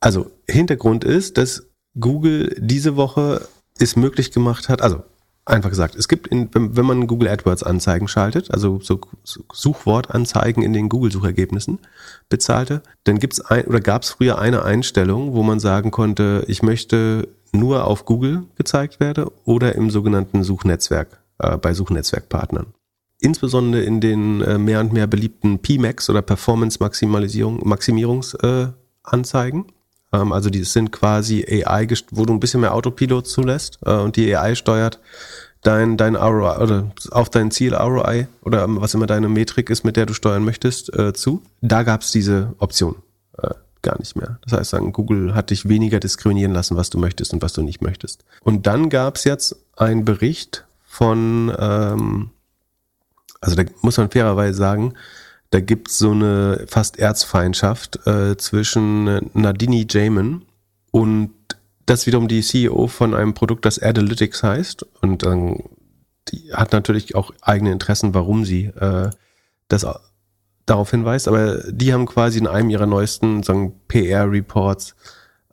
Also 0.00 0.30
Hintergrund 0.48 1.04
ist, 1.04 1.38
dass 1.38 1.66
Google 1.98 2.56
diese 2.58 2.96
Woche 2.96 3.48
es 3.78 3.96
möglich 3.96 4.32
gemacht 4.32 4.68
hat, 4.68 4.82
also 4.82 5.02
Einfach 5.46 5.68
gesagt, 5.68 5.94
es 5.94 6.08
gibt, 6.08 6.26
in, 6.28 6.48
wenn 6.54 6.86
man 6.86 7.06
Google 7.06 7.28
AdWords 7.28 7.62
Anzeigen 7.62 8.08
schaltet, 8.08 8.50
also 8.50 8.80
so 8.80 8.98
Suchwortanzeigen 9.52 10.62
in 10.62 10.72
den 10.72 10.88
Google 10.88 11.12
Suchergebnissen 11.12 11.80
bezahlte, 12.30 12.82
dann 13.04 13.18
gibt's 13.18 13.42
ein, 13.42 13.66
oder 13.66 13.80
gab 13.80 14.04
es 14.04 14.10
früher 14.10 14.38
eine 14.38 14.64
Einstellung, 14.64 15.34
wo 15.34 15.42
man 15.42 15.60
sagen 15.60 15.90
konnte, 15.90 16.44
ich 16.48 16.62
möchte 16.62 17.28
nur 17.52 17.86
auf 17.86 18.06
Google 18.06 18.44
gezeigt 18.56 19.00
werden 19.00 19.26
oder 19.44 19.74
im 19.74 19.90
sogenannten 19.90 20.44
Suchnetzwerk, 20.44 21.20
äh, 21.38 21.58
bei 21.58 21.74
Suchnetzwerkpartnern. 21.74 22.72
Insbesondere 23.24 23.82
in 23.82 24.02
den 24.02 24.42
äh, 24.42 24.58
mehr 24.58 24.80
und 24.80 24.92
mehr 24.92 25.06
beliebten 25.06 25.58
PMAX 25.60 26.10
oder 26.10 26.20
Performance 26.20 26.76
Maximalisierung, 26.78 27.66
Maximierungsanzeigen. 27.66 29.64
Äh, 30.12 30.16
ähm, 30.18 30.30
also 30.32 30.50
die 30.50 30.62
sind 30.64 30.92
quasi 30.92 31.42
AI, 31.48 31.88
wo 32.10 32.26
du 32.26 32.34
ein 32.34 32.40
bisschen 32.40 32.60
mehr 32.60 32.74
Autopilot 32.74 33.26
zulässt 33.26 33.78
äh, 33.86 33.94
und 33.94 34.16
die 34.16 34.36
AI 34.36 34.54
steuert 34.54 35.00
dein, 35.62 35.96
dein 35.96 36.16
ROI 36.16 36.58
oder 36.58 36.92
auf 37.12 37.30
dein 37.30 37.50
Ziel 37.50 37.74
ROI 37.74 38.28
oder 38.42 38.66
was 38.68 38.92
immer 38.92 39.06
deine 39.06 39.30
Metrik 39.30 39.70
ist, 39.70 39.84
mit 39.84 39.96
der 39.96 40.04
du 40.04 40.12
steuern 40.12 40.44
möchtest, 40.44 40.94
äh, 40.94 41.14
zu. 41.14 41.42
Da 41.62 41.82
gab 41.82 42.02
es 42.02 42.12
diese 42.12 42.52
Option 42.58 42.96
äh, 43.38 43.54
gar 43.80 43.98
nicht 43.98 44.16
mehr. 44.16 44.38
Das 44.44 44.52
heißt, 44.52 44.68
sagen, 44.70 44.92
Google 44.92 45.34
hat 45.34 45.48
dich 45.48 45.66
weniger 45.66 45.98
diskriminieren 45.98 46.52
lassen, 46.52 46.76
was 46.76 46.90
du 46.90 46.98
möchtest 46.98 47.32
und 47.32 47.40
was 47.40 47.54
du 47.54 47.62
nicht 47.62 47.80
möchtest. 47.80 48.22
Und 48.42 48.66
dann 48.66 48.90
gab 48.90 49.16
es 49.16 49.24
jetzt 49.24 49.56
einen 49.76 50.04
Bericht 50.04 50.66
von, 50.84 51.50
ähm, 51.58 52.30
also 53.44 53.56
da 53.56 53.64
muss 53.82 53.96
man 53.98 54.10
fairerweise 54.10 54.56
sagen, 54.56 54.94
da 55.50 55.60
gibt's 55.60 55.98
so 55.98 56.10
eine 56.10 56.64
fast 56.66 56.98
Erzfeindschaft 56.98 58.06
äh, 58.06 58.36
zwischen 58.36 59.30
Nadini 59.34 59.86
Jamin 59.88 60.42
und 60.90 61.30
das 61.86 62.06
wiederum 62.06 62.28
die 62.28 62.40
CEO 62.40 62.86
von 62.88 63.14
einem 63.14 63.34
Produkt, 63.34 63.64
das 63.66 63.80
Adalytics 63.80 64.42
heißt. 64.42 64.86
Und 65.02 65.24
ähm, 65.24 65.62
die 66.28 66.52
hat 66.52 66.72
natürlich 66.72 67.14
auch 67.14 67.32
eigene 67.42 67.72
Interessen, 67.72 68.14
warum 68.14 68.44
sie 68.44 68.64
äh, 68.64 69.10
das 69.68 69.86
darauf 70.66 70.90
hinweist. 70.90 71.28
Aber 71.28 71.58
die 71.70 71.92
haben 71.92 72.06
quasi 72.06 72.38
in 72.38 72.46
einem 72.46 72.70
ihrer 72.70 72.86
neuesten 72.86 73.42
PR-Reports 73.88 74.94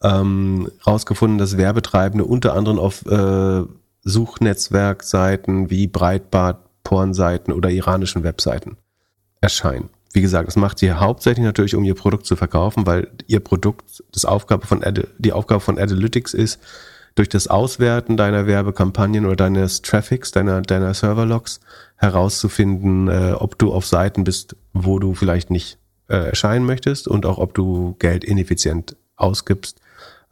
ähm, 0.01 0.71
rausgefunden, 0.87 1.37
dass 1.37 1.57
Werbetreibende 1.57 2.25
unter 2.25 2.53
anderem 2.53 2.79
auf 2.79 3.05
äh, 3.05 3.63
Suchnetzwerkseiten 4.03 5.69
wie 5.69 5.87
Breitbart, 5.87 6.65
Pornseiten 6.83 7.53
oder 7.53 7.69
iranischen 7.69 8.23
Webseiten 8.23 8.77
erscheinen 9.39 9.89
wie 10.13 10.21
gesagt, 10.21 10.47
das 10.47 10.55
macht 10.55 10.79
sie 10.79 10.91
hauptsächlich 10.91 11.45
natürlich, 11.45 11.75
um 11.75 11.83
ihr 11.83 11.95
Produkt 11.95 12.25
zu 12.25 12.35
verkaufen, 12.35 12.85
weil 12.85 13.07
ihr 13.27 13.39
Produkt, 13.39 14.03
das 14.11 14.25
Aufgabe 14.25 14.67
von 14.67 14.83
Ad, 14.83 15.07
die 15.17 15.33
Aufgabe 15.33 15.61
von 15.61 15.79
Analytics 15.79 16.33
ist, 16.33 16.59
durch 17.15 17.29
das 17.29 17.47
Auswerten 17.47 18.17
deiner 18.17 18.47
Werbekampagnen 18.47 19.25
oder 19.25 19.35
deines 19.35 19.81
Traffics, 19.81 20.31
deiner, 20.31 20.61
deiner 20.61 20.93
Serverlogs 20.93 21.59
herauszufinden, 21.97 23.07
äh, 23.09 23.33
ob 23.33 23.57
du 23.57 23.73
auf 23.73 23.85
Seiten 23.85 24.23
bist, 24.23 24.55
wo 24.73 24.97
du 24.99 25.13
vielleicht 25.13 25.49
nicht 25.49 25.77
äh, 26.07 26.29
erscheinen 26.29 26.65
möchtest 26.65 27.07
und 27.07 27.25
auch 27.25 27.37
ob 27.37 27.53
du 27.53 27.95
Geld 27.99 28.23
ineffizient 28.23 28.95
ausgibst. 29.17 29.79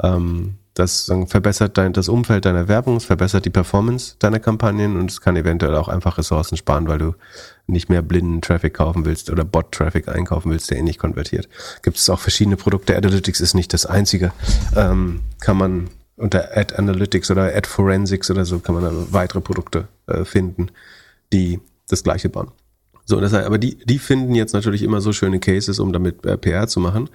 Ähm, 0.02 0.56
das 0.74 1.12
verbessert 1.28 1.78
dein, 1.78 1.94
das 1.94 2.10
Umfeld 2.10 2.46
deiner 2.46 2.68
Werbung, 2.68 2.96
es 2.98 3.06
verbessert 3.06 3.46
die 3.46 3.50
Performance 3.50 4.16
deiner 4.20 4.40
Kampagnen 4.40 4.98
und 4.98 5.12
es 5.12 5.22
kann 5.22 5.36
eventuell 5.36 5.76
auch 5.76 5.90
einfach 5.90 6.18
Ressourcen 6.18 6.58
sparen, 6.58 6.88
weil 6.88 7.00
du 7.00 7.16
nicht 7.68 7.90
mehr 7.90 8.02
blinden 8.02 8.42
Traffic 8.42 8.76
kaufen 8.76 9.06
willst 9.06 9.30
oder 9.30 9.44
Bot-Traffic 9.44 10.08
einkaufen 10.08 10.52
willst, 10.52 10.72
der 10.72 10.78
eh 10.78 10.82
nicht 10.82 11.00
konvertiert. 11.00 11.50
Gibt 11.84 11.98
es 11.98 12.10
auch 12.10 12.20
verschiedene 12.20 12.58
Produkte. 12.58 12.96
Analytics 12.96 13.42
ist 13.42 13.54
nicht 13.54 13.74
das 13.74 13.86
einzige. 13.86 14.32
Ähm, 14.76 15.22
kann 15.40 15.58
man 15.58 15.90
unter 16.16 16.56
Ad 16.58 16.76
Analytics 16.76 17.32
oder 17.32 17.56
Ad 17.56 17.68
Forensics 17.68 18.30
oder 18.30 18.46
so 18.46 18.60
kann 18.60 18.76
man 18.76 19.14
weitere 19.14 19.42
Produkte 19.42 19.88
äh, 20.08 20.26
finden, 20.26 20.72
die 21.32 21.60
das 21.88 22.04
gleiche 22.04 22.30
bauen. 22.30 22.52
So, 23.06 23.20
das 23.20 23.34
heißt, 23.34 23.46
aber 23.46 23.58
die, 23.58 23.78
die 23.86 23.98
finden 23.98 24.36
jetzt 24.36 24.54
natürlich 24.54 24.84
immer 24.84 25.02
so 25.02 25.14
schöne 25.14 25.40
Cases, 25.40 25.80
um 25.80 25.92
damit 25.92 26.24
äh, 26.26 26.38
PR 26.38 26.68
zu 26.68 26.80
machen. 26.80 27.10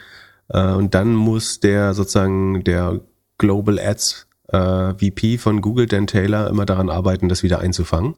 Äh, 0.48 0.72
und 0.72 0.94
dann 0.94 1.14
muss 1.14 1.60
der 1.60 1.94
sozusagen 1.94 2.64
der 2.64 3.00
Global 3.38 3.78
Ads 3.78 4.26
äh, 4.48 4.94
VP 4.94 5.38
von 5.38 5.60
Google, 5.60 5.86
Dan 5.86 6.06
Taylor, 6.06 6.48
immer 6.48 6.66
daran 6.66 6.90
arbeiten, 6.90 7.28
das 7.28 7.42
wieder 7.42 7.60
einzufangen. 7.60 8.14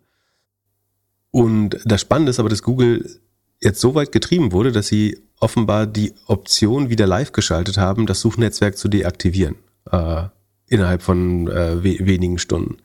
Und 1.30 1.78
das 1.84 2.00
Spannende 2.00 2.30
ist 2.30 2.40
aber, 2.40 2.48
dass 2.48 2.62
Google 2.62 3.20
jetzt 3.60 3.80
so 3.80 3.94
weit 3.94 4.12
getrieben 4.12 4.52
wurde, 4.52 4.72
dass 4.72 4.88
sie 4.88 5.18
offenbar 5.40 5.86
die 5.86 6.14
Option 6.26 6.88
wieder 6.88 7.06
live 7.06 7.32
geschaltet 7.32 7.78
haben, 7.78 8.06
das 8.06 8.20
Suchnetzwerk 8.20 8.76
zu 8.76 8.88
deaktivieren 8.88 9.56
äh, 9.90 10.24
innerhalb 10.66 11.02
von 11.02 11.48
äh, 11.48 11.82
we 11.82 12.06
wenigen 12.06 12.38
Stunden. 12.38 12.78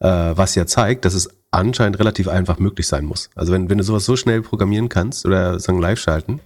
Äh, 0.00 0.08
was 0.08 0.54
ja 0.54 0.66
zeigt, 0.66 1.04
dass 1.04 1.14
es 1.14 1.30
anscheinend 1.50 1.98
relativ 1.98 2.28
einfach 2.28 2.58
möglich 2.58 2.86
sein 2.86 3.04
muss. 3.04 3.30
Also 3.34 3.52
wenn, 3.52 3.70
wenn 3.70 3.78
du 3.78 3.84
sowas 3.84 4.04
so 4.04 4.16
schnell 4.16 4.42
programmieren 4.42 4.88
kannst 4.88 5.24
oder 5.24 5.58
sagen 5.58 5.80
live 5.80 5.98
schalten, 5.98 6.40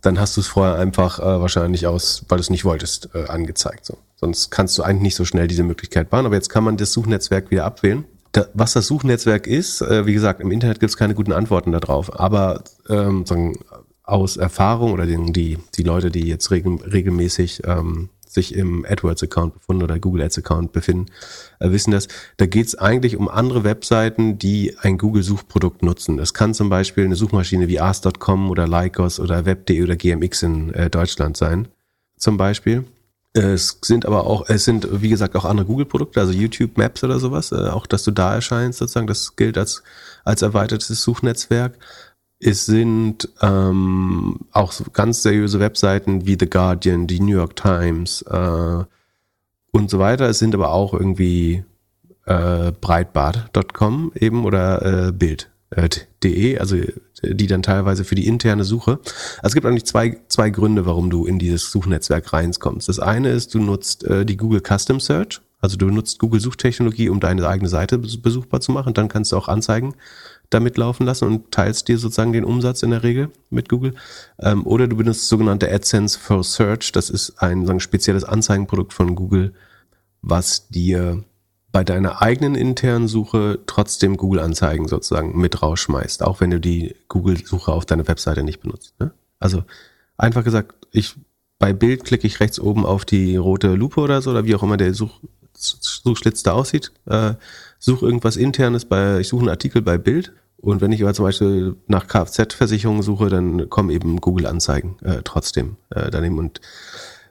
dann 0.00 0.18
hast 0.20 0.36
du 0.36 0.40
es 0.40 0.46
vorher 0.46 0.76
einfach 0.76 1.18
äh, 1.18 1.40
wahrscheinlich 1.40 1.86
aus, 1.86 2.24
weil 2.28 2.38
du 2.38 2.42
es 2.42 2.50
nicht 2.50 2.64
wolltest, 2.64 3.10
äh, 3.14 3.26
angezeigt. 3.26 3.86
So. 3.86 3.98
Sonst 4.16 4.50
kannst 4.50 4.76
du 4.78 4.82
eigentlich 4.82 5.02
nicht 5.02 5.16
so 5.16 5.24
schnell 5.24 5.48
diese 5.48 5.62
Möglichkeit 5.62 6.10
bauen. 6.10 6.26
Aber 6.26 6.34
jetzt 6.34 6.48
kann 6.48 6.64
man 6.64 6.76
das 6.76 6.92
Suchnetzwerk 6.92 7.50
wieder 7.50 7.64
abwählen. 7.64 8.04
Da, 8.32 8.46
was 8.54 8.72
das 8.74 8.86
Suchnetzwerk 8.86 9.46
ist, 9.46 9.80
äh, 9.80 10.06
wie 10.06 10.12
gesagt, 10.12 10.40
im 10.40 10.50
Internet 10.50 10.80
gibt 10.80 10.90
es 10.90 10.96
keine 10.96 11.14
guten 11.14 11.32
Antworten 11.32 11.72
darauf. 11.72 12.18
Aber 12.18 12.62
ähm, 12.88 13.26
sagen, 13.26 13.58
aus 14.02 14.36
Erfahrung 14.36 14.92
oder 14.92 15.06
den, 15.06 15.32
die, 15.32 15.58
die 15.76 15.82
Leute, 15.82 16.10
die 16.10 16.26
jetzt 16.26 16.50
regel, 16.50 16.76
regelmäßig 16.76 17.62
ähm, 17.66 18.08
sich 18.38 18.54
im 18.54 18.86
AdWords-Account 18.88 19.54
befunden 19.54 19.82
oder 19.82 19.98
Google 19.98 20.22
Ads-Account 20.22 20.72
befinden, 20.72 21.06
äh, 21.58 21.70
wissen 21.70 21.90
das. 21.90 22.08
Da 22.36 22.46
geht 22.46 22.66
es 22.66 22.74
eigentlich 22.76 23.16
um 23.16 23.28
andere 23.28 23.64
Webseiten, 23.64 24.38
die 24.38 24.76
ein 24.80 24.98
Google-Suchprodukt 24.98 25.82
nutzen. 25.82 26.16
Das 26.16 26.34
kann 26.34 26.54
zum 26.54 26.68
Beispiel 26.68 27.04
eine 27.04 27.16
Suchmaschine 27.16 27.68
wie 27.68 27.80
Ars.com 27.80 28.50
oder 28.50 28.68
Lycos 28.68 29.18
oder 29.18 29.44
Web.de 29.44 29.82
oder 29.82 29.96
GMX 29.96 30.42
in 30.42 30.74
äh, 30.74 30.88
Deutschland 30.88 31.36
sein, 31.36 31.68
zum 32.16 32.36
Beispiel. 32.36 32.84
Es 33.34 33.78
sind 33.82 34.06
aber 34.06 34.26
auch, 34.26 34.48
es 34.48 34.64
sind 34.64 34.88
wie 35.02 35.10
gesagt 35.10 35.36
auch 35.36 35.44
andere 35.44 35.66
Google-Produkte, 35.66 36.20
also 36.20 36.32
YouTube 36.32 36.76
Maps 36.78 37.04
oder 37.04 37.18
sowas, 37.18 37.52
äh, 37.52 37.68
auch 37.68 37.86
dass 37.86 38.02
du 38.02 38.10
da 38.10 38.34
erscheinst 38.34 38.78
sozusagen, 38.78 39.06
das 39.06 39.36
gilt 39.36 39.58
als, 39.58 39.82
als 40.24 40.42
erweitertes 40.42 41.02
Suchnetzwerk. 41.02 41.74
Es 42.40 42.66
sind 42.66 43.28
ähm, 43.42 44.40
auch 44.52 44.72
ganz 44.92 45.22
seriöse 45.22 45.58
Webseiten 45.58 46.26
wie 46.26 46.36
The 46.38 46.48
Guardian, 46.48 47.06
die 47.06 47.20
New 47.20 47.36
York 47.36 47.56
Times 47.56 48.22
äh, 48.22 48.84
und 49.72 49.90
so 49.90 49.98
weiter. 49.98 50.28
Es 50.28 50.38
sind 50.38 50.54
aber 50.54 50.70
auch 50.70 50.94
irgendwie 50.94 51.64
äh, 52.26 52.72
Breitbart.com 52.80 54.12
eben 54.14 54.44
oder 54.44 55.08
äh, 55.08 55.12
Bild.de, 55.12 56.54
äh, 56.54 56.58
also 56.58 56.76
die 57.22 57.46
dann 57.48 57.62
teilweise 57.62 58.04
für 58.04 58.14
die 58.14 58.28
interne 58.28 58.64
Suche. 58.64 59.00
Also 59.38 59.48
es 59.48 59.54
gibt 59.54 59.66
eigentlich 59.66 59.86
zwei, 59.86 60.18
zwei 60.28 60.50
Gründe, 60.50 60.86
warum 60.86 61.10
du 61.10 61.26
in 61.26 61.40
dieses 61.40 61.72
Suchnetzwerk 61.72 62.32
reinkommst. 62.32 62.88
Das 62.88 63.00
eine 63.00 63.30
ist, 63.30 63.54
du 63.54 63.58
nutzt 63.58 64.04
äh, 64.04 64.24
die 64.24 64.36
Google 64.36 64.62
Custom 64.62 65.00
Search, 65.00 65.40
also 65.60 65.76
du 65.76 65.86
nutzt 65.86 66.20
Google 66.20 66.40
Suchtechnologie, 66.40 67.08
um 67.08 67.18
deine 67.18 67.48
eigene 67.48 67.68
Seite 67.68 67.98
besuchbar 67.98 68.60
zu 68.60 68.70
machen. 68.70 68.94
Dann 68.94 69.08
kannst 69.08 69.32
du 69.32 69.36
auch 69.36 69.48
Anzeigen 69.48 69.94
damit 70.50 70.76
laufen 70.78 71.04
lassen 71.04 71.26
und 71.26 71.50
teilst 71.50 71.88
dir 71.88 71.98
sozusagen 71.98 72.32
den 72.32 72.44
Umsatz 72.44 72.82
in 72.82 72.90
der 72.90 73.02
Regel 73.02 73.30
mit 73.50 73.68
Google. 73.68 73.94
Ähm, 74.38 74.66
oder 74.66 74.86
du 74.86 74.96
benutzt 74.96 75.28
sogenannte 75.28 75.70
AdSense 75.70 76.18
for 76.18 76.42
Search. 76.42 76.92
Das 76.92 77.10
ist 77.10 77.42
ein 77.42 77.66
sagen, 77.66 77.80
spezielles 77.80 78.24
Anzeigenprodukt 78.24 78.92
von 78.92 79.14
Google, 79.14 79.52
was 80.22 80.68
dir 80.68 81.24
bei 81.70 81.84
deiner 81.84 82.22
eigenen 82.22 82.54
internen 82.54 83.08
Suche 83.08 83.60
trotzdem 83.66 84.16
Google-Anzeigen 84.16 84.88
sozusagen 84.88 85.38
mit 85.38 85.62
rausschmeißt, 85.62 86.22
auch 86.22 86.40
wenn 86.40 86.50
du 86.50 86.60
die 86.60 86.96
Google-Suche 87.08 87.70
auf 87.70 87.84
deiner 87.84 88.08
Webseite 88.08 88.42
nicht 88.42 88.60
benutzt. 88.60 88.94
Ne? 88.98 89.12
Also 89.38 89.64
einfach 90.16 90.44
gesagt, 90.44 90.74
ich 90.92 91.14
bei 91.58 91.72
Bild 91.72 92.04
klicke 92.04 92.26
ich 92.26 92.40
rechts 92.40 92.60
oben 92.60 92.86
auf 92.86 93.04
die 93.04 93.36
rote 93.36 93.74
Lupe 93.74 94.00
oder 94.00 94.22
so, 94.22 94.30
oder 94.30 94.44
wie 94.44 94.54
auch 94.54 94.62
immer 94.62 94.76
der 94.76 94.94
Such, 94.94 95.20
Suchschlitz 95.54 96.42
da 96.42 96.52
aussieht. 96.52 96.92
Äh, 97.06 97.34
suche 97.78 98.06
irgendwas 98.06 98.36
internes 98.36 98.84
bei, 98.84 99.20
ich 99.20 99.28
suche 99.28 99.40
einen 99.40 99.50
Artikel 99.50 99.82
bei 99.82 99.98
Bild. 99.98 100.32
Und 100.60 100.80
wenn 100.80 100.90
ich 100.90 101.02
aber 101.02 101.14
zum 101.14 101.24
Beispiel 101.24 101.76
nach 101.86 102.08
Kfz-Versicherungen 102.08 103.02
suche, 103.02 103.28
dann 103.28 103.70
kommen 103.70 103.90
eben 103.90 104.20
Google-Anzeigen 104.20 104.96
äh, 105.04 105.22
trotzdem 105.22 105.76
äh, 105.90 106.10
daneben. 106.10 106.38
Und 106.38 106.60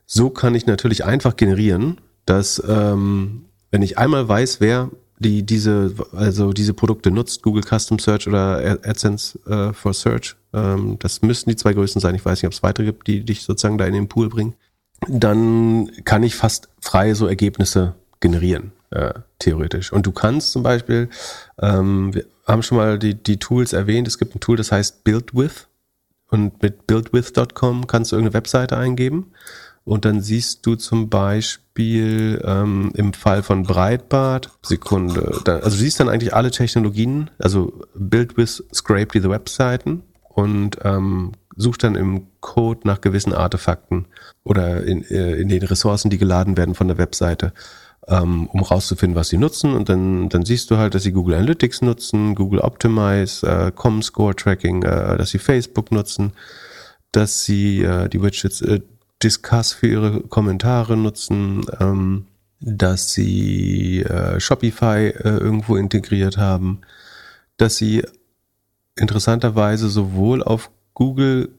so 0.05 0.29
kann 0.29 0.55
ich 0.55 0.65
natürlich 0.65 1.03
einfach 1.03 1.35
generieren, 1.35 1.99
dass 2.25 2.63
ähm, 2.67 3.45
wenn 3.71 3.81
ich 3.81 3.97
einmal 3.97 4.27
weiß, 4.27 4.61
wer 4.61 4.89
die 5.19 5.43
diese 5.43 5.95
also 6.13 6.53
diese 6.53 6.73
Produkte 6.73 7.11
nutzt, 7.11 7.41
Google 7.41 7.63
Custom 7.63 7.99
Search 7.99 8.27
oder 8.27 8.79
AdSense 8.83 9.39
äh, 9.47 9.73
for 9.73 9.93
Search, 9.93 10.35
ähm, 10.53 10.97
das 10.99 11.21
müssten 11.21 11.49
die 11.49 11.55
zwei 11.55 11.73
größten 11.73 12.01
sein. 12.01 12.15
Ich 12.15 12.23
weiß 12.23 12.39
nicht, 12.39 12.47
ob 12.47 12.53
es 12.53 12.63
weitere 12.63 12.85
gibt, 12.85 13.07
die 13.07 13.25
dich 13.25 13.43
sozusagen 13.43 13.77
da 13.77 13.85
in 13.85 13.93
den 13.93 14.07
Pool 14.07 14.29
bringen. 14.29 14.53
Dann 15.07 15.91
kann 16.05 16.23
ich 16.23 16.35
fast 16.35 16.69
frei 16.79 17.13
so 17.13 17.27
Ergebnisse 17.27 17.95
generieren, 18.19 18.71
äh, 18.91 19.13
theoretisch. 19.39 19.91
Und 19.91 20.05
du 20.05 20.11
kannst 20.11 20.51
zum 20.51 20.63
Beispiel, 20.63 21.09
ähm, 21.61 22.13
wir 22.13 22.25
haben 22.45 22.63
schon 22.63 22.77
mal 22.77 22.99
die, 22.99 23.15
die 23.15 23.37
Tools 23.37 23.73
erwähnt, 23.73 24.07
es 24.07 24.17
gibt 24.17 24.35
ein 24.35 24.39
Tool, 24.39 24.57
das 24.57 24.71
heißt 24.71 25.03
BuildWith. 25.03 25.67
Und 26.29 26.61
mit 26.61 26.87
buildwith.com 26.87 27.87
kannst 27.87 28.11
du 28.11 28.17
irgendeine 28.17 28.33
Webseite 28.33 28.77
eingeben 28.77 29.31
und 29.87 30.03
dann 30.03 30.19
siehst 30.19 30.65
du 30.65 30.75
zum 30.75 31.07
Beispiel 31.09 32.41
ähm, 32.43 32.91
im 32.95 33.13
Fall 33.13 33.41
von 33.41 33.63
Breitbart, 33.63 34.51
Sekunde, 34.61 35.39
da, 35.45 35.59
also 35.59 35.69
du 35.69 35.77
siehst 35.77 36.01
dann 36.01 36.09
eigentlich 36.09 36.33
alle 36.35 36.51
Technologien, 36.51 37.29
also 37.39 37.85
Build 37.95 38.35
with 38.35 38.65
Scrape 38.73 39.07
diese 39.13 39.29
Webseiten 39.29 40.03
und 40.27 40.77
ähm, 40.83 41.31
suchst 41.55 41.85
dann 41.85 41.95
im 41.95 42.27
Code 42.41 42.81
nach 42.83 42.99
gewissen 42.99 43.31
Artefakten 43.31 44.07
oder 44.43 44.83
in, 44.83 45.05
äh, 45.05 45.35
in 45.35 45.47
den 45.47 45.63
Ressourcen, 45.63 46.09
die 46.09 46.17
geladen 46.17 46.57
werden 46.57 46.75
von 46.75 46.89
der 46.89 46.97
Webseite, 46.97 47.53
ähm, 48.07 48.47
um 48.47 48.61
rauszufinden, 48.61 49.15
was 49.15 49.29
sie 49.29 49.37
nutzen. 49.37 49.73
Und 49.73 49.89
dann, 49.89 50.29
dann 50.29 50.45
siehst 50.45 50.71
du 50.71 50.77
halt, 50.77 50.95
dass 50.95 51.03
sie 51.03 51.11
Google 51.11 51.35
Analytics 51.35 51.81
nutzen, 51.81 52.35
Google 52.35 52.59
Optimize, 52.59 53.45
äh, 53.45 53.71
Com-Score 53.71 54.35
Tracking, 54.35 54.83
äh, 54.83 55.17
dass 55.17 55.29
sie 55.29 55.39
Facebook 55.39 55.91
nutzen, 55.91 56.33
dass 57.11 57.43
sie 57.43 57.83
äh, 57.83 58.07
die 58.09 58.21
Widgets 58.21 58.61
äh, 58.61 58.81
Discuss 59.23 59.73
für 59.73 59.87
ihre 59.87 60.21
Kommentare 60.21 60.95
nutzen, 60.95 61.65
ähm, 61.79 62.27
dass 62.59 63.13
sie 63.13 64.01
äh, 64.01 64.39
Shopify 64.39 65.07
äh, 65.07 65.37
irgendwo 65.37 65.75
integriert 65.75 66.37
haben, 66.37 66.81
dass 67.57 67.77
sie 67.77 68.03
interessanterweise 68.95 69.89
sowohl 69.89 70.43
auf 70.43 70.69
Google, 70.93 71.49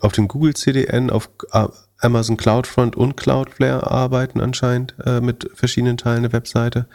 auf 0.00 0.12
dem 0.12 0.28
Google 0.28 0.54
CDN, 0.54 1.10
auf 1.10 1.30
äh, 1.52 1.66
Amazon 2.04 2.36
CloudFront 2.36 2.96
und 2.96 3.16
Cloudflare 3.16 3.90
arbeiten 3.90 4.40
anscheinend 4.40 4.94
äh, 5.04 5.20
mit 5.20 5.50
verschiedenen 5.54 5.96
Teilen 5.96 6.22
der 6.22 6.32
Webseite. 6.32 6.86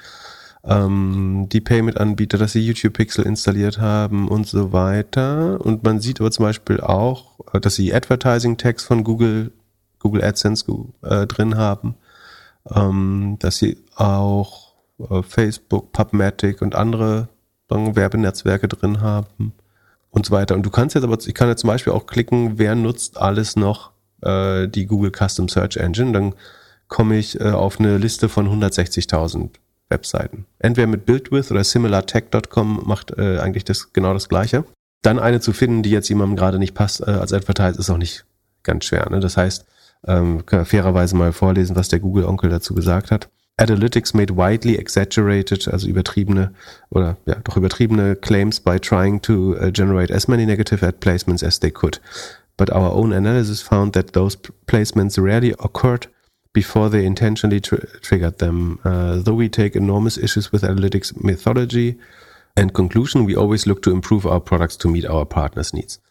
Ähm, 0.64 1.48
die 1.52 1.62
Payment-Anbieter, 1.62 2.38
dass 2.38 2.52
sie 2.52 2.66
YouTube 2.66 2.94
Pixel 2.94 3.26
installiert 3.26 3.80
haben 3.80 4.28
und 4.28 4.48
so 4.48 4.72
weiter. 4.74 5.60
Und 5.62 5.84
man 5.84 6.00
sieht 6.00 6.20
aber 6.20 6.32
zum 6.32 6.46
Beispiel 6.46 6.80
auch, 6.82 7.40
äh, 7.54 7.60
dass 7.60 7.76
sie 7.76 7.94
Advertising-Tags 7.94 8.84
von 8.84 9.04
Google 9.04 9.52
Google 10.00 10.24
AdSense 10.24 10.66
äh, 11.04 11.28
drin 11.28 11.58
haben, 11.58 11.96
ähm, 12.74 13.36
dass 13.40 13.58
sie 13.58 13.78
auch 13.96 14.74
äh, 15.10 15.22
Facebook, 15.22 15.92
PubMatic 15.92 16.62
und 16.62 16.76
andere 16.76 17.30
sagen, 17.70 17.96
Werbenetzwerke 17.96 18.68
drin 18.68 19.02
haben 19.02 19.54
und 20.10 20.26
so 20.26 20.32
weiter. 20.32 20.56
Und 20.56 20.64
du 20.64 20.70
kannst 20.70 20.96
jetzt 20.96 21.04
aber, 21.04 21.18
ich 21.20 21.34
kann 21.34 21.50
jetzt 21.50 21.62
zum 21.62 21.68
Beispiel 21.68 21.94
auch 21.94 22.08
klicken, 22.08 22.58
wer 22.58 22.76
nutzt 22.76 23.18
alles 23.18 23.56
noch 23.56 23.92
äh, 24.22 24.68
die 24.68 24.86
Google 24.86 25.12
Custom 25.12 25.50
Search 25.50 25.78
Engine. 25.78 26.12
Dann 26.12 26.34
komme 26.88 27.18
ich 27.18 27.40
äh, 27.40 27.52
auf 27.52 27.80
eine 27.80 27.98
Liste 27.98 28.30
von 28.30 28.48
160.000 28.48 29.50
Webseiten. 29.90 30.46
Entweder 30.60 30.88
mit 30.88 31.06
BuildWith 31.06 31.52
oder 31.52 31.64
similartech.com 31.64 32.84
macht 32.86 33.18
äh, 33.18 33.40
eigentlich 33.40 33.64
das 33.64 33.94
genau 33.94 34.14
das 34.14 34.30
Gleiche. 34.30 34.64
Dann 35.02 35.20
eine 35.20 35.40
zu 35.40 35.54
finden, 35.54 35.84
die 35.84 35.92
jetzt 35.92 36.10
jemandem 36.10 36.36
gerade 36.36 36.60
nicht 36.60 36.74
passt 36.74 37.02
äh, 37.02 37.12
als 37.12 37.34
Advertise, 37.34 37.80
ist 37.80 37.90
auch 37.90 37.98
nicht 37.98 38.26
ganz 38.64 38.86
schwer. 38.86 39.10
Ne? 39.10 39.20
Das 39.20 39.38
heißt, 39.38 39.66
ähm, 40.08 40.46
kann 40.46 40.66
fairerweise 40.66 41.16
mal 41.16 41.34
vorlesen, 41.34 41.76
was 41.76 41.90
der 41.90 42.00
Google-Onkel 42.00 42.50
dazu 42.50 42.74
gesagt 42.74 43.12
hat. 43.12 43.30
Analytics 43.58 44.14
made 44.14 44.38
widely 44.38 44.78
exaggerated, 44.78 45.68
also 45.68 45.88
übertriebene 45.88 46.54
oder 46.90 47.18
ja, 47.26 47.36
doch 47.44 47.58
übertriebene 47.58 48.16
claims 48.16 48.60
by 48.60 48.80
trying 48.80 49.22
to 49.22 49.54
uh, 49.56 49.70
generate 49.70 50.14
as 50.14 50.30
many 50.30 50.46
negative 50.46 50.86
ad 50.86 51.00
placements 51.02 51.44
as 51.44 51.60
they 51.60 51.70
could. 51.70 52.00
But 52.60 52.70
our 52.72 52.92
own 52.92 53.14
analysis 53.14 53.62
found 53.62 53.94
that 53.94 54.12
those 54.12 54.36
placements 54.68 55.18
rarely 55.18 55.56
occurred 55.60 56.08
before 56.52 56.90
they 56.90 57.06
intentionally 57.06 57.62
tr 57.62 57.76
triggered 58.02 58.40
them. 58.40 58.80
Uh, 58.84 59.24
though 59.24 59.38
we 59.38 59.48
take 59.48 59.78
enormous 59.78 60.18
issues 60.18 60.52
with 60.52 60.64
analytics 60.64 61.14
methodology 61.24 61.98
and 62.58 62.74
conclusion, 62.74 63.26
we 63.26 63.34
always 63.34 63.66
look 63.66 63.82
to 63.84 63.92
improve 63.92 64.26
our 64.26 64.42
products 64.42 64.76
to 64.78 64.90
meet 64.90 65.06
our 65.06 65.26
partners' 65.26 65.74
needs. 65.74 66.02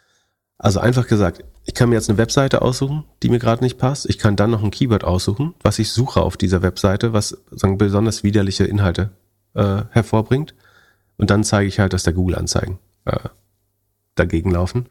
Also 0.56 0.80
einfach 0.80 1.06
gesagt, 1.06 1.44
ich 1.66 1.74
kann 1.74 1.90
mir 1.90 1.96
jetzt 1.96 2.08
eine 2.08 2.16
Webseite 2.16 2.62
aussuchen, 2.62 3.04
die 3.22 3.28
mir 3.28 3.38
gerade 3.38 3.62
nicht 3.62 3.76
passt. 3.76 4.08
Ich 4.08 4.18
kann 4.18 4.34
dann 4.34 4.50
noch 4.50 4.62
ein 4.62 4.70
Keyword 4.70 5.04
aussuchen, 5.04 5.54
was 5.62 5.78
ich 5.78 5.92
suche 5.92 6.22
auf 6.22 6.38
dieser 6.38 6.62
Webseite, 6.62 7.12
was 7.12 7.36
sagen 7.50 7.76
besonders 7.76 8.24
widerliche 8.24 8.64
Inhalte 8.64 9.10
äh, 9.52 9.82
hervorbringt. 9.90 10.54
Und 11.18 11.28
dann 11.28 11.44
zeige 11.44 11.68
ich 11.68 11.78
halt, 11.78 11.92
dass 11.92 12.04
der 12.04 12.14
Google-Anzeigen 12.14 12.78
äh, 13.04 13.18
dagegen 14.14 14.50
laufen. 14.50 14.86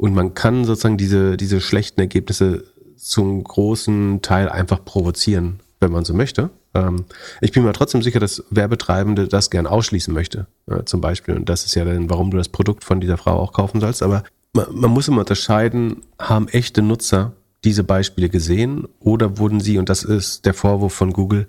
Und 0.00 0.14
man 0.14 0.32
kann 0.32 0.64
sozusagen 0.64 0.96
diese, 0.96 1.36
diese 1.36 1.60
schlechten 1.60 2.00
Ergebnisse 2.00 2.64
zum 2.96 3.44
großen 3.44 4.22
Teil 4.22 4.48
einfach 4.48 4.82
provozieren, 4.82 5.60
wenn 5.78 5.92
man 5.92 6.06
so 6.06 6.14
möchte. 6.14 6.48
Ähm, 6.72 7.04
ich 7.42 7.52
bin 7.52 7.64
mir 7.64 7.74
trotzdem 7.74 8.00
sicher, 8.00 8.18
dass 8.18 8.42
Werbetreibende 8.48 9.28
das 9.28 9.50
gern 9.50 9.66
ausschließen 9.66 10.14
möchte, 10.14 10.46
äh, 10.68 10.84
zum 10.84 11.02
Beispiel. 11.02 11.36
Und 11.36 11.50
das 11.50 11.66
ist 11.66 11.74
ja 11.74 11.84
dann, 11.84 12.08
warum 12.08 12.30
du 12.30 12.38
das 12.38 12.48
Produkt 12.48 12.82
von 12.82 13.02
dieser 13.02 13.18
Frau 13.18 13.32
auch 13.32 13.52
kaufen 13.52 13.82
sollst. 13.82 14.02
Aber 14.02 14.24
man, 14.54 14.90
muss 14.90 15.06
immer 15.06 15.20
unterscheiden, 15.20 16.00
haben 16.18 16.48
echte 16.48 16.80
Nutzer 16.80 17.32
diese 17.64 17.84
Beispiele 17.84 18.30
gesehen 18.30 18.88
oder 19.00 19.36
wurden 19.36 19.60
sie, 19.60 19.76
und 19.76 19.90
das 19.90 20.02
ist 20.02 20.46
der 20.46 20.54
Vorwurf 20.54 20.94
von 20.94 21.12
Google, 21.12 21.46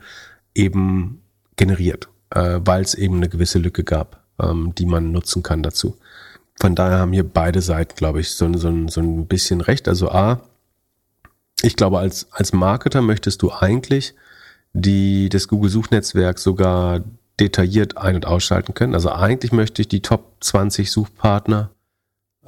eben 0.54 1.22
generiert, 1.56 2.10
äh, 2.32 2.60
weil 2.66 2.82
es 2.82 2.96
eben 2.96 3.16
eine 3.16 3.30
gewisse 3.30 3.60
Lücke 3.60 3.86
gab, 3.86 4.26
ähm, 4.42 4.76
die 4.78 4.86
man 4.86 5.14
nutzen 5.14 5.42
kann 5.42 5.64
dazu. 5.64 5.96
Von 6.62 6.76
daher 6.76 7.00
haben 7.00 7.12
hier 7.12 7.28
beide 7.28 7.60
Seiten, 7.60 7.96
glaube 7.96 8.20
ich, 8.20 8.30
so, 8.30 8.56
so, 8.56 8.88
so 8.88 9.02
ein 9.02 9.26
bisschen 9.26 9.62
recht. 9.62 9.88
Also 9.88 10.12
A, 10.12 10.42
ich 11.64 11.76
glaube, 11.76 11.98
als, 11.98 12.28
als 12.32 12.54
Marketer 12.54 13.02
möchtest 13.02 13.42
du 13.42 13.52
eigentlich 13.52 14.14
die, 14.74 15.28
das 15.30 15.48
Google-Suchnetzwerk 15.48 16.38
sogar 16.38 17.02
detailliert 17.40 17.98
ein- 17.98 18.14
und 18.14 18.28
ausschalten 18.28 18.76
können. 18.76 18.94
Also 18.94 19.12
eigentlich 19.12 19.52
möchte 19.52 19.82
ich 19.82 19.88
die 19.88 20.04
Top 20.04 20.36
20 20.42 20.92
Suchpartner 20.92 21.72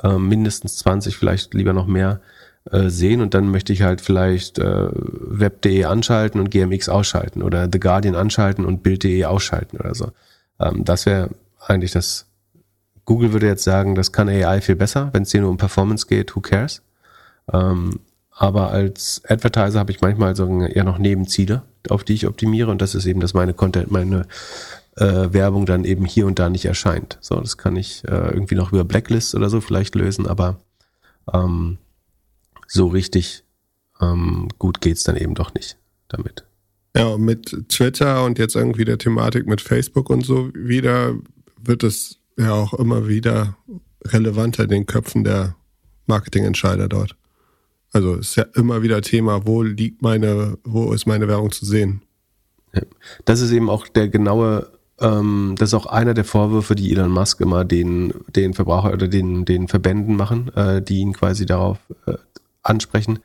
äh, 0.03 0.19
mindestens 0.19 0.77
20, 0.77 1.17
vielleicht 1.17 1.55
lieber 1.55 1.73
noch 1.73 1.87
mehr 1.87 2.21
äh, 2.69 2.89
sehen 2.89 3.19
und 3.19 3.33
dann 3.33 3.49
möchte 3.49 3.73
ich 3.73 3.81
halt 3.81 3.99
vielleicht 3.99 4.59
äh, 4.59 4.89
web.de 4.91 5.85
anschalten 5.85 6.39
und 6.39 6.51
GMX 6.51 6.87
ausschalten 6.87 7.41
oder 7.41 7.67
The 7.71 7.79
Guardian 7.79 8.13
anschalten 8.13 8.63
und 8.63 8.83
Bild.de 8.83 9.25
ausschalten 9.25 9.77
oder 9.77 9.95
so. 9.95 10.11
Ähm, 10.59 10.85
das 10.85 11.07
wäre 11.07 11.31
eigentlich 11.59 11.93
das. 11.93 12.27
Google 13.05 13.33
würde 13.33 13.47
jetzt 13.47 13.63
sagen, 13.63 13.95
das 13.95 14.11
kann 14.11 14.29
AI 14.29 14.61
viel 14.61 14.75
besser, 14.75 15.09
wenn 15.13 15.23
es 15.23 15.31
hier 15.31 15.41
nur 15.41 15.49
um 15.49 15.57
Performance 15.57 16.07
geht, 16.07 16.35
who 16.35 16.41
cares? 16.41 16.81
Ähm, 17.51 17.99
aber 18.31 18.71
als 18.71 19.21
Advertiser 19.27 19.79
habe 19.79 19.91
ich 19.91 20.01
manchmal 20.01 20.35
so 20.35 20.47
eher 20.61 20.83
noch 20.83 20.97
Nebenziele, 20.97 21.63
auf 21.89 22.03
die 22.03 22.13
ich 22.13 22.27
optimiere 22.27 22.71
und 22.71 22.81
das 22.81 22.95
ist 22.95 23.05
eben, 23.05 23.19
dass 23.19 23.33
meine 23.33 23.53
Content, 23.53 23.91
meine 23.91 24.25
äh, 24.95 25.33
Werbung 25.33 25.65
dann 25.65 25.85
eben 25.85 26.05
hier 26.05 26.25
und 26.25 26.39
da 26.39 26.49
nicht 26.49 26.65
erscheint. 26.65 27.17
So, 27.21 27.39
das 27.39 27.57
kann 27.57 27.75
ich 27.75 28.03
äh, 28.05 28.31
irgendwie 28.31 28.55
noch 28.55 28.71
über 28.71 28.83
Blacklist 28.83 29.35
oder 29.35 29.49
so 29.49 29.61
vielleicht 29.61 29.95
lösen, 29.95 30.27
aber 30.27 30.59
ähm, 31.31 31.77
so 32.67 32.87
richtig 32.87 33.43
ähm, 34.01 34.47
gut 34.59 34.81
geht's 34.81 35.03
dann 35.03 35.15
eben 35.15 35.35
doch 35.35 35.53
nicht 35.53 35.77
damit. 36.07 36.45
Ja, 36.95 37.17
mit 37.17 37.69
Twitter 37.69 38.23
und 38.23 38.37
jetzt 38.37 38.55
irgendwie 38.55 38.85
der 38.85 38.97
Thematik 38.99 39.47
mit 39.47 39.61
Facebook 39.61 40.09
und 40.09 40.25
so 40.25 40.51
wieder 40.53 41.15
wird 41.57 41.83
es 41.83 42.19
ja 42.37 42.53
auch 42.53 42.73
immer 42.73 43.07
wieder 43.07 43.57
relevanter 44.05 44.63
in 44.63 44.69
den 44.69 44.85
Köpfen 44.85 45.23
der 45.23 45.55
Marketingentscheider 46.07 46.89
dort. 46.89 47.15
Also 47.91 48.15
ist 48.15 48.35
ja 48.35 48.45
immer 48.55 48.81
wieder 48.81 49.01
Thema, 49.01 49.45
wo 49.45 49.61
liegt 49.61 50.01
meine, 50.01 50.57
wo 50.63 50.93
ist 50.93 51.05
meine 51.05 51.27
Werbung 51.27 51.51
zu 51.51 51.65
sehen? 51.65 52.01
Ja. 52.73 52.81
Das 53.25 53.39
ist 53.39 53.51
eben 53.51 53.69
auch 53.69 53.87
der 53.87 54.09
genaue 54.09 54.71
ähm, 54.99 55.55
das 55.57 55.69
ist 55.69 55.73
auch 55.73 55.85
einer 55.87 56.13
der 56.13 56.23
Vorwürfe, 56.23 56.75
die 56.75 56.91
Elon 56.91 57.11
Musk 57.11 57.41
immer 57.41 57.65
den, 57.65 58.13
den 58.35 58.53
Verbraucher 58.53 58.93
oder 58.93 59.07
den, 59.07 59.45
den 59.45 59.67
Verbänden 59.67 60.15
machen, 60.15 60.51
äh, 60.55 60.81
die 60.81 60.99
ihn 60.99 61.13
quasi 61.13 61.45
darauf 61.45 61.79
äh, 62.05 62.13
ansprechen, 62.61 63.19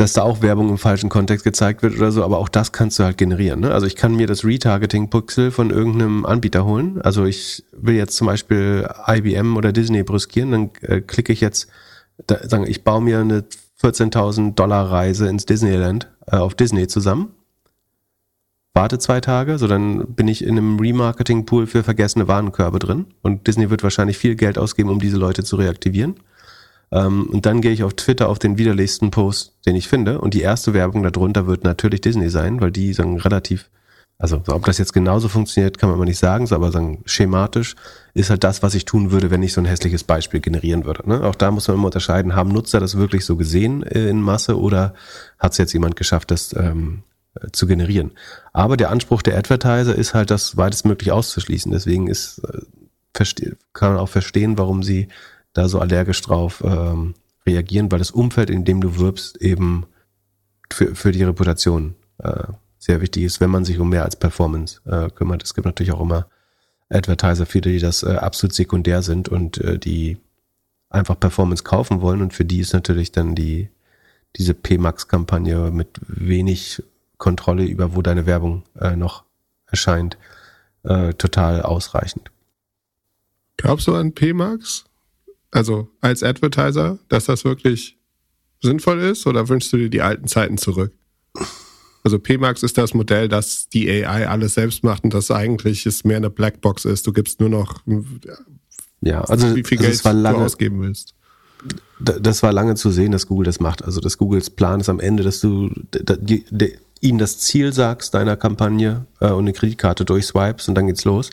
dass 0.00 0.14
da 0.14 0.22
auch 0.22 0.40
Werbung 0.40 0.70
im 0.70 0.78
falschen 0.78 1.10
Kontext 1.10 1.44
gezeigt 1.44 1.82
wird 1.82 1.94
oder 1.94 2.10
so, 2.10 2.24
aber 2.24 2.38
auch 2.38 2.48
das 2.48 2.72
kannst 2.72 2.98
du 2.98 3.04
halt 3.04 3.18
generieren. 3.18 3.60
Ne? 3.60 3.70
Also 3.70 3.86
ich 3.86 3.96
kann 3.96 4.16
mir 4.16 4.26
das 4.26 4.46
Retargeting-Pixel 4.46 5.50
von 5.50 5.68
irgendeinem 5.68 6.24
Anbieter 6.24 6.64
holen. 6.64 7.02
Also 7.02 7.26
ich 7.26 7.64
will 7.72 7.96
jetzt 7.96 8.16
zum 8.16 8.26
Beispiel 8.26 8.88
IBM 9.06 9.58
oder 9.58 9.72
Disney 9.72 10.02
brüskieren, 10.02 10.52
dann 10.52 10.70
äh, 10.80 11.02
klicke 11.02 11.34
ich 11.34 11.42
jetzt, 11.42 11.68
da, 12.26 12.48
sagen, 12.48 12.64
ich 12.66 12.82
baue 12.82 13.02
mir 13.02 13.18
eine 13.18 13.44
14.000 13.82 14.54
Dollar 14.54 14.90
Reise 14.90 15.28
ins 15.28 15.44
Disneyland 15.44 16.08
äh, 16.26 16.36
auf 16.36 16.54
Disney 16.54 16.86
zusammen. 16.86 17.34
Warte 18.72 18.98
zwei 18.98 19.20
Tage, 19.20 19.58
so 19.58 19.66
dann 19.66 20.14
bin 20.14 20.28
ich 20.28 20.42
in 20.42 20.56
einem 20.56 20.80
Remarketing-Pool 20.80 21.66
für 21.66 21.82
vergessene 21.82 22.26
Warenkörbe 22.26 22.78
drin 22.78 23.04
und 23.20 23.46
Disney 23.46 23.68
wird 23.68 23.82
wahrscheinlich 23.82 24.16
viel 24.16 24.34
Geld 24.34 24.56
ausgeben, 24.56 24.88
um 24.88 24.98
diese 24.98 25.18
Leute 25.18 25.44
zu 25.44 25.56
reaktivieren. 25.56 26.14
Ähm, 26.92 27.28
und 27.30 27.46
dann 27.46 27.60
gehe 27.60 27.72
ich 27.72 27.84
auf 27.84 27.94
Twitter 27.94 28.28
auf 28.28 28.38
den 28.38 28.58
widerlichsten 28.58 29.10
Post, 29.10 29.54
den 29.66 29.76
ich 29.76 29.88
finde 29.88 30.20
und 30.20 30.34
die 30.34 30.42
erste 30.42 30.74
Werbung 30.74 31.02
darunter 31.02 31.46
wird 31.46 31.64
natürlich 31.64 32.00
Disney 32.00 32.30
sein, 32.30 32.60
weil 32.60 32.70
die 32.70 32.92
sagen 32.92 33.18
relativ 33.18 33.70
also 34.20 34.42
ob 34.48 34.66
das 34.66 34.76
jetzt 34.76 34.92
genauso 34.92 35.28
funktioniert, 35.28 35.78
kann 35.78 35.88
man 35.88 35.98
mal 35.98 36.04
nicht 36.04 36.18
sagen, 36.18 36.46
aber 36.52 36.70
sagen, 36.70 37.02
schematisch 37.06 37.74
ist 38.12 38.28
halt 38.28 38.44
das, 38.44 38.62
was 38.62 38.74
ich 38.74 38.84
tun 38.84 39.12
würde, 39.12 39.30
wenn 39.30 39.42
ich 39.42 39.54
so 39.54 39.62
ein 39.62 39.64
hässliches 39.64 40.04
Beispiel 40.04 40.40
generieren 40.40 40.84
würde. 40.84 41.08
Ne? 41.08 41.24
Auch 41.24 41.34
da 41.34 41.50
muss 41.50 41.68
man 41.68 41.78
immer 41.78 41.86
unterscheiden, 41.86 42.36
haben 42.36 42.50
Nutzer 42.50 42.80
das 42.80 42.98
wirklich 42.98 43.24
so 43.24 43.36
gesehen 43.36 43.82
äh, 43.82 44.10
in 44.10 44.20
Masse 44.20 44.60
oder 44.60 44.92
hat 45.38 45.52
es 45.52 45.58
jetzt 45.58 45.72
jemand 45.72 45.96
geschafft, 45.96 46.30
das 46.30 46.54
ähm, 46.54 47.02
äh, 47.34 47.46
zu 47.52 47.66
generieren. 47.66 48.10
Aber 48.52 48.76
der 48.76 48.90
Anspruch 48.90 49.22
der 49.22 49.38
Advertiser 49.38 49.94
ist 49.94 50.12
halt, 50.12 50.30
das 50.30 50.54
weitestmöglich 50.58 51.12
auszuschließen. 51.12 51.72
Deswegen 51.72 52.06
ist, 52.06 52.42
äh, 52.44 53.54
kann 53.72 53.94
man 53.94 54.00
auch 54.00 54.10
verstehen, 54.10 54.58
warum 54.58 54.82
sie 54.82 55.08
da 55.52 55.68
so 55.68 55.78
allergisch 55.78 56.20
drauf 56.22 56.62
ähm, 56.64 57.14
reagieren, 57.46 57.90
weil 57.90 57.98
das 57.98 58.10
Umfeld, 58.10 58.50
in 58.50 58.64
dem 58.64 58.80
du 58.80 58.98
wirbst, 58.98 59.36
eben 59.38 59.86
für, 60.72 60.94
für 60.94 61.12
die 61.12 61.24
Reputation 61.24 61.94
äh, 62.18 62.44
sehr 62.78 63.00
wichtig 63.00 63.24
ist, 63.24 63.40
wenn 63.40 63.50
man 63.50 63.64
sich 63.64 63.78
um 63.78 63.88
mehr 63.88 64.04
als 64.04 64.16
Performance 64.16 64.80
äh, 64.86 65.10
kümmert. 65.10 65.42
Es 65.42 65.54
gibt 65.54 65.66
natürlich 65.66 65.92
auch 65.92 66.00
immer 66.00 66.26
Advertiser, 66.88 67.46
viele, 67.46 67.72
die 67.72 67.78
das 67.78 68.02
äh, 68.02 68.16
absolut 68.16 68.54
sekundär 68.54 69.02
sind 69.02 69.28
und 69.28 69.58
äh, 69.58 69.78
die 69.78 70.18
einfach 70.88 71.18
Performance 71.18 71.62
kaufen 71.62 72.00
wollen 72.00 72.20
und 72.20 72.34
für 72.34 72.44
die 72.44 72.60
ist 72.60 72.72
natürlich 72.72 73.12
dann 73.12 73.34
die 73.34 73.70
diese 74.36 74.54
PMAX-Kampagne 74.54 75.70
mit 75.70 76.00
wenig 76.06 76.82
Kontrolle 77.18 77.64
über, 77.64 77.94
wo 77.94 78.02
deine 78.02 78.26
Werbung 78.26 78.64
äh, 78.78 78.96
noch 78.96 79.24
erscheint, 79.66 80.16
äh, 80.84 81.12
total 81.14 81.62
ausreichend. 81.62 82.30
Glaubst 83.56 83.86
du 83.86 83.94
an 83.94 84.14
PMAX? 84.14 84.84
Also 85.50 85.88
als 86.00 86.22
Advertiser, 86.22 86.98
dass 87.08 87.26
das 87.26 87.44
wirklich 87.44 87.98
sinnvoll 88.62 89.00
ist 89.00 89.26
oder 89.26 89.48
wünschst 89.48 89.72
du 89.72 89.78
dir 89.78 89.90
die 89.90 90.02
alten 90.02 90.28
Zeiten 90.28 90.58
zurück? 90.58 90.92
Also 92.02 92.18
PMAX 92.18 92.62
ist 92.62 92.78
das 92.78 92.94
Modell, 92.94 93.28
dass 93.28 93.68
die 93.68 93.90
AI 93.90 94.28
alles 94.28 94.54
selbst 94.54 94.84
macht 94.84 95.04
und 95.04 95.12
das 95.12 95.30
eigentlich 95.30 95.86
ist 95.86 96.04
mehr 96.04 96.16
eine 96.16 96.30
Blackbox 96.30 96.84
ist. 96.84 97.06
Du 97.06 97.12
gibst 97.12 97.40
nur 97.40 97.48
noch 97.48 97.82
ja, 99.02 99.22
also 99.22 99.54
wie 99.56 99.64
viel 99.64 99.78
also 99.78 100.02
Geld 100.02 100.22
lange, 100.22 100.38
du 100.38 100.44
ausgeben 100.44 100.80
willst. 100.80 101.14
Das 101.98 102.42
war 102.42 102.52
lange 102.52 102.74
zu 102.74 102.90
sehen, 102.90 103.12
dass 103.12 103.26
Google 103.26 103.44
das 103.44 103.60
macht. 103.60 103.84
Also 103.84 104.00
dass 104.00 104.18
Googles 104.18 104.50
Plan 104.50 104.80
ist 104.80 104.88
am 104.88 105.00
Ende, 105.00 105.22
dass 105.22 105.40
du 105.40 105.70
ihnen 107.00 107.18
das 107.18 107.38
Ziel 107.38 107.72
sagst 107.72 108.14
deiner 108.14 108.36
Kampagne 108.36 109.06
äh, 109.20 109.30
und 109.30 109.44
eine 109.44 109.52
Kreditkarte 109.52 110.04
durchswipes 110.04 110.68
und 110.68 110.74
dann 110.74 110.86
geht's 110.86 111.04
los. 111.04 111.30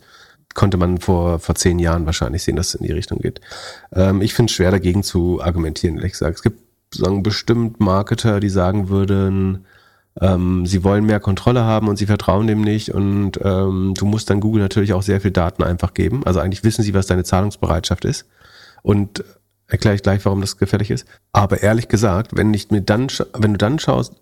Konnte 0.53 0.77
man 0.77 0.99
vor, 0.99 1.39
vor 1.39 1.55
zehn 1.55 1.79
Jahren 1.79 2.05
wahrscheinlich 2.05 2.43
sehen, 2.43 2.55
dass 2.55 2.69
es 2.69 2.75
in 2.75 2.85
die 2.85 2.93
Richtung 2.93 3.19
geht. 3.19 3.41
Ähm, 3.93 4.21
ich 4.21 4.33
finde 4.33 4.49
es 4.49 4.55
schwer 4.55 4.71
dagegen 4.71 5.03
zu 5.03 5.41
argumentieren, 5.41 5.97
ehrlich 5.97 6.13
gesagt. 6.13 6.37
Es 6.37 6.43
gibt 6.43 6.59
sagen 6.93 7.23
bestimmt 7.23 7.79
Marketer, 7.79 8.39
die 8.39 8.49
sagen 8.49 8.89
würden, 8.89 9.65
ähm, 10.19 10.65
sie 10.65 10.83
wollen 10.83 11.05
mehr 11.05 11.19
Kontrolle 11.19 11.63
haben 11.63 11.87
und 11.87 11.97
sie 11.97 12.07
vertrauen 12.07 12.47
dem 12.47 12.61
nicht 12.61 12.89
und 12.93 13.39
ähm, 13.43 13.93
du 13.95 14.05
musst 14.05 14.29
dann 14.29 14.39
Google 14.39 14.61
natürlich 14.61 14.93
auch 14.93 15.03
sehr 15.03 15.21
viel 15.21 15.31
Daten 15.31 15.63
einfach 15.63 15.93
geben. 15.93 16.23
Also 16.25 16.39
eigentlich 16.39 16.63
wissen 16.63 16.83
sie, 16.83 16.93
was 16.93 17.07
deine 17.07 17.23
Zahlungsbereitschaft 17.23 18.05
ist 18.05 18.25
und 18.81 19.23
erkläre 19.67 19.95
ich 19.95 20.01
gleich, 20.01 20.25
warum 20.25 20.41
das 20.41 20.57
gefährlich 20.57 20.91
ist. 20.91 21.05
Aber 21.33 21.61
ehrlich 21.61 21.87
gesagt, 21.87 22.35
wenn 22.35 22.51
nicht 22.51 22.71
mir 22.71 22.81
dann, 22.81 23.07
wenn 23.33 23.53
du 23.53 23.57
dann 23.57 23.79
schaust, 23.79 24.15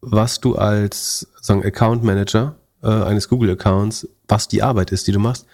was 0.00 0.40
du 0.40 0.56
als 0.56 1.28
sagen 1.40 1.64
Account 1.64 2.02
Manager 2.02 2.56
äh, 2.82 2.88
eines 2.88 3.28
Google 3.28 3.50
Accounts, 3.50 4.08
was 4.26 4.48
die 4.48 4.62
Arbeit 4.62 4.92
ist, 4.92 5.06
die 5.06 5.12
du 5.12 5.18
machst, 5.18 5.46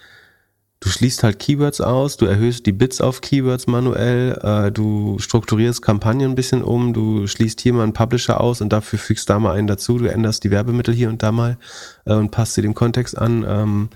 du 0.79 0.89
schließt 0.89 1.23
halt 1.23 1.39
Keywords 1.39 1.81
aus, 1.81 2.17
du 2.17 2.25
erhöhst 2.25 2.65
die 2.65 2.71
Bits 2.71 3.01
auf 3.01 3.21
Keywords 3.21 3.67
manuell, 3.67 4.39
äh, 4.43 4.71
du 4.71 5.17
strukturierst 5.19 5.81
Kampagnen 5.81 6.31
ein 6.31 6.35
bisschen 6.35 6.63
um, 6.63 6.93
du 6.93 7.27
schließt 7.27 7.61
hier 7.61 7.73
mal 7.73 7.83
einen 7.83 7.93
Publisher 7.93 8.39
aus 8.39 8.61
und 8.61 8.69
dafür 8.69 8.99
fügst 8.99 9.29
da 9.29 9.39
mal 9.39 9.55
einen 9.55 9.67
dazu, 9.67 9.97
du 9.97 10.05
änderst 10.05 10.43
die 10.43 10.51
Werbemittel 10.51 10.93
hier 10.93 11.09
und 11.09 11.23
da 11.23 11.31
mal 11.31 11.57
äh, 12.05 12.13
und 12.13 12.31
passt 12.31 12.53
sie 12.53 12.61
dem 12.61 12.75
Kontext 12.75 13.17
an. 13.17 13.45
Ähm, 13.47 13.89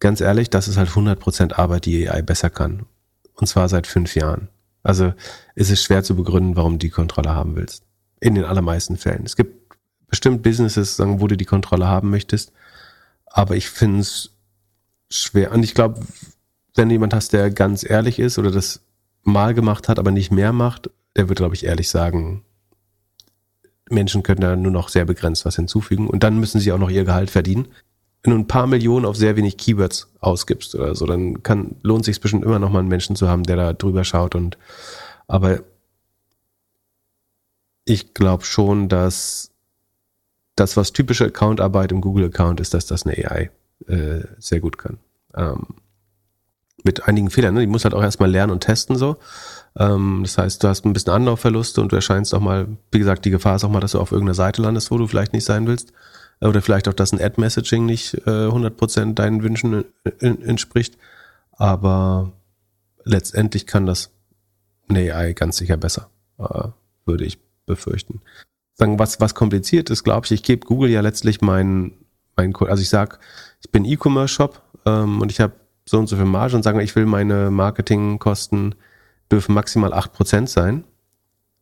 ganz 0.00 0.20
ehrlich, 0.20 0.50
das 0.50 0.68
ist 0.68 0.76
halt 0.76 0.88
100% 0.88 1.54
Arbeit, 1.54 1.84
die 1.84 2.08
AI 2.08 2.22
besser 2.22 2.50
kann. 2.50 2.86
Und 3.34 3.46
zwar 3.46 3.68
seit 3.68 3.86
fünf 3.86 4.14
Jahren. 4.14 4.48
Also 4.82 5.12
ist 5.54 5.70
es 5.70 5.82
schwer 5.82 6.02
zu 6.02 6.16
begründen, 6.16 6.56
warum 6.56 6.74
du 6.74 6.78
die 6.78 6.90
Kontrolle 6.90 7.30
haben 7.30 7.56
willst. 7.56 7.82
In 8.20 8.34
den 8.34 8.44
allermeisten 8.44 8.96
Fällen. 8.96 9.24
Es 9.24 9.36
gibt 9.36 9.65
bestimmt 10.08 10.42
Businesses, 10.42 10.98
wo 10.98 11.26
du 11.26 11.36
die 11.36 11.44
Kontrolle 11.44 11.86
haben 11.86 12.10
möchtest. 12.10 12.52
Aber 13.26 13.56
ich 13.56 13.68
finde 13.68 14.00
es 14.00 14.30
schwer. 15.10 15.52
Und 15.52 15.62
ich 15.62 15.74
glaube, 15.74 16.00
wenn 16.74 16.90
jemand 16.90 17.14
hast, 17.14 17.32
der 17.32 17.50
ganz 17.50 17.88
ehrlich 17.88 18.18
ist 18.18 18.38
oder 18.38 18.50
das 18.50 18.80
mal 19.22 19.54
gemacht 19.54 19.88
hat, 19.88 19.98
aber 19.98 20.10
nicht 20.10 20.30
mehr 20.30 20.52
macht, 20.52 20.90
der 21.16 21.28
wird, 21.28 21.38
glaube 21.38 21.54
ich, 21.54 21.64
ehrlich 21.64 21.88
sagen, 21.88 22.44
Menschen 23.88 24.22
können 24.22 24.40
da 24.40 24.56
nur 24.56 24.72
noch 24.72 24.88
sehr 24.88 25.04
begrenzt 25.04 25.44
was 25.44 25.56
hinzufügen. 25.56 26.08
Und 26.08 26.22
dann 26.22 26.38
müssen 26.38 26.60
sie 26.60 26.72
auch 26.72 26.78
noch 26.78 26.90
ihr 26.90 27.04
Gehalt 27.04 27.30
verdienen. 27.30 27.68
Wenn 28.22 28.32
du 28.32 28.38
ein 28.38 28.48
paar 28.48 28.66
Millionen 28.66 29.06
auf 29.06 29.16
sehr 29.16 29.36
wenig 29.36 29.56
Keywords 29.56 30.08
ausgibst 30.20 30.74
oder 30.74 30.94
so, 30.94 31.06
dann 31.06 31.42
kann, 31.42 31.76
lohnt 31.82 32.04
sich 32.04 32.20
bestimmt 32.20 32.44
immer 32.44 32.58
noch 32.58 32.70
mal 32.70 32.80
einen 32.80 32.88
Menschen 32.88 33.16
zu 33.16 33.28
haben, 33.28 33.44
der 33.44 33.56
da 33.56 33.72
drüber 33.72 34.04
schaut 34.04 34.34
und, 34.34 34.58
aber 35.28 35.60
ich 37.84 38.14
glaube 38.14 38.44
schon, 38.44 38.88
dass 38.88 39.52
das, 40.56 40.76
was 40.76 40.92
typische 40.92 41.26
Accountarbeit 41.26 41.92
im 41.92 42.00
Google-Account 42.00 42.60
ist, 42.60 42.74
dass 42.74 42.86
das 42.86 43.06
eine 43.06 43.16
AI 43.16 43.50
äh, 43.86 44.24
sehr 44.38 44.60
gut 44.60 44.78
kann. 44.78 44.98
Ähm, 45.34 45.66
mit 46.82 47.06
einigen 47.06 47.30
Fehlern. 47.30 47.54
Ne? 47.54 47.60
Die 47.60 47.66
muss 47.66 47.84
halt 47.84 47.94
auch 47.94 48.02
erstmal 48.02 48.30
lernen 48.30 48.52
und 48.52 48.60
testen 48.60 48.96
so. 48.96 49.16
Ähm, 49.76 50.20
das 50.22 50.38
heißt, 50.38 50.62
du 50.62 50.68
hast 50.68 50.84
ein 50.86 50.92
bisschen 50.92 51.12
Anlaufverluste 51.12 51.80
und 51.80 51.92
du 51.92 51.96
erscheinst 51.96 52.34
auch 52.34 52.40
mal, 52.40 52.68
wie 52.90 52.98
gesagt, 52.98 53.24
die 53.24 53.30
Gefahr 53.30 53.56
ist 53.56 53.64
auch 53.64 53.70
mal, 53.70 53.80
dass 53.80 53.92
du 53.92 54.00
auf 54.00 54.12
irgendeiner 54.12 54.34
Seite 54.34 54.62
landest, 54.62 54.90
wo 54.90 54.98
du 54.98 55.06
vielleicht 55.06 55.32
nicht 55.32 55.44
sein 55.44 55.66
willst. 55.66 55.92
Oder 56.40 56.60
vielleicht 56.62 56.88
auch, 56.88 56.94
dass 56.94 57.12
ein 57.12 57.20
Ad-Messaging 57.20 57.86
nicht 57.86 58.14
äh, 58.26 58.48
100% 58.48 59.14
deinen 59.14 59.42
Wünschen 59.42 59.84
in, 60.20 60.42
entspricht. 60.42 60.96
Aber 61.52 62.32
letztendlich 63.04 63.66
kann 63.66 63.86
das 63.86 64.10
eine 64.88 65.14
AI 65.14 65.32
ganz 65.32 65.56
sicher 65.56 65.76
besser, 65.76 66.10
äh, 66.38 66.68
würde 67.04 67.24
ich 67.24 67.38
befürchten. 67.64 68.20
Sagen, 68.78 68.98
was, 68.98 69.20
was 69.20 69.34
kompliziert 69.34 69.90
ist, 69.90 70.04
glaube 70.04 70.26
ich, 70.26 70.32
ich 70.32 70.42
gebe 70.42 70.66
Google 70.66 70.90
ja 70.90 71.00
letztlich 71.00 71.40
meinen 71.40 72.06
mein, 72.36 72.54
also 72.54 72.82
ich 72.82 72.88
sag, 72.88 73.18
ich 73.62 73.70
bin 73.70 73.84
E-Commerce-Shop 73.84 74.62
ähm, 74.84 75.20
und 75.20 75.32
ich 75.32 75.40
habe 75.40 75.54
so 75.86 75.98
und 75.98 76.06
so 76.06 76.16
viel 76.16 76.24
Marge 76.24 76.56
und 76.56 76.62
sage, 76.62 76.82
ich 76.82 76.94
will 76.94 77.06
meine 77.06 77.50
Marketingkosten 77.50 78.74
dürfen 79.30 79.54
maximal 79.54 79.92
acht 79.92 80.12
Prozent 80.12 80.48
sein. 80.48 80.84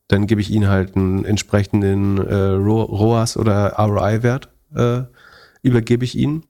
Dann 0.09 0.27
gebe 0.27 0.41
ich 0.41 0.51
ihnen 0.51 0.69
halt 0.69 0.97
einen 0.97 1.25
entsprechenden 1.25 2.19
äh, 2.19 2.35
ROAS 2.35 3.37
oder 3.37 3.75
ROI-Wert, 3.79 4.51
äh, 4.75 5.03
übergebe 5.62 6.05
ich 6.05 6.17
ihnen. 6.17 6.45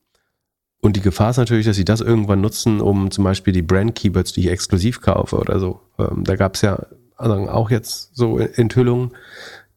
Und 0.81 0.97
die 0.97 1.01
Gefahr 1.01 1.31
ist 1.31 1.37
natürlich, 1.37 1.67
dass 1.67 1.77
sie 1.77 1.85
das 1.85 2.01
irgendwann 2.01 2.41
nutzen, 2.41 2.81
um 2.81 3.11
zum 3.11 3.25
Beispiel 3.25 3.53
die 3.53 3.62
Brand-Keywords, 3.62 4.33
die 4.33 4.41
ich 4.41 4.49
exklusiv 4.49 5.01
kaufe 5.01 5.37
oder 5.37 5.61
so. 5.61 5.81
Ähm, 5.99 6.25
da 6.25 6.37
gab 6.37 6.57
es 6.57 6.62
ja 6.62 6.87
auch 7.17 7.71
jetzt 7.71 8.15
so 8.15 8.39
Enthüllungen, 8.39 9.12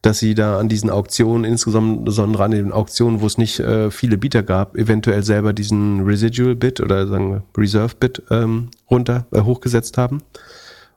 dass 0.02 0.20
sie 0.20 0.34
da 0.34 0.58
an 0.58 0.68
diesen 0.68 0.90
Auktionen, 0.90 1.44
insbesondere 1.44 2.44
an 2.44 2.50
den 2.52 2.72
Auktionen, 2.72 3.20
wo 3.20 3.26
es 3.26 3.36
nicht 3.36 3.58
äh, 3.58 3.90
viele 3.90 4.16
Bieter 4.16 4.42
gab, 4.42 4.76
eventuell 4.76 5.24
selber 5.24 5.52
diesen 5.52 6.04
Residual 6.04 6.54
Bit 6.54 6.80
oder 6.80 7.06
sagen 7.08 7.30
wir 7.30 7.42
Reserve 7.56 7.94
Bit 7.98 8.22
ähm, 8.30 8.70
runter 8.90 9.26
äh, 9.32 9.40
hochgesetzt 9.40 9.98
haben. 9.98 10.22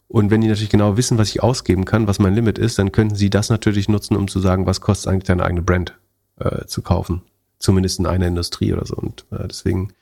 Und 0.07 0.29
wenn 0.29 0.41
die 0.41 0.47
natürlich 0.47 0.69
genau 0.69 0.97
wissen, 0.97 1.17
was 1.17 1.29
ich 1.29 1.41
ausgeben 1.41 1.85
kann, 1.85 2.05
was 2.05 2.19
mein 2.19 2.35
Limit 2.35 2.59
ist, 2.59 2.77
dann 2.77 2.91
könnten 2.91 3.15
sie 3.15 3.29
das 3.29 3.49
natürlich 3.49 3.87
nutzen, 3.87 4.17
um 4.17 4.27
zu 4.27 4.39
sagen, 4.39 4.65
was 4.65 4.81
kostet 4.81 5.11
eigentlich 5.11 5.23
deine 5.23 5.45
eigene 5.45 5.61
Brand 5.61 5.97
äh, 6.37 6.65
zu 6.65 6.81
kaufen. 6.81 7.21
Zumindest 7.59 7.99
in 7.99 8.05
einer 8.05 8.27
Industrie 8.27 8.73
oder 8.73 8.85
so. 8.85 8.95
Und 8.95 9.25
äh, 9.31 9.47
deswegen 9.47 9.93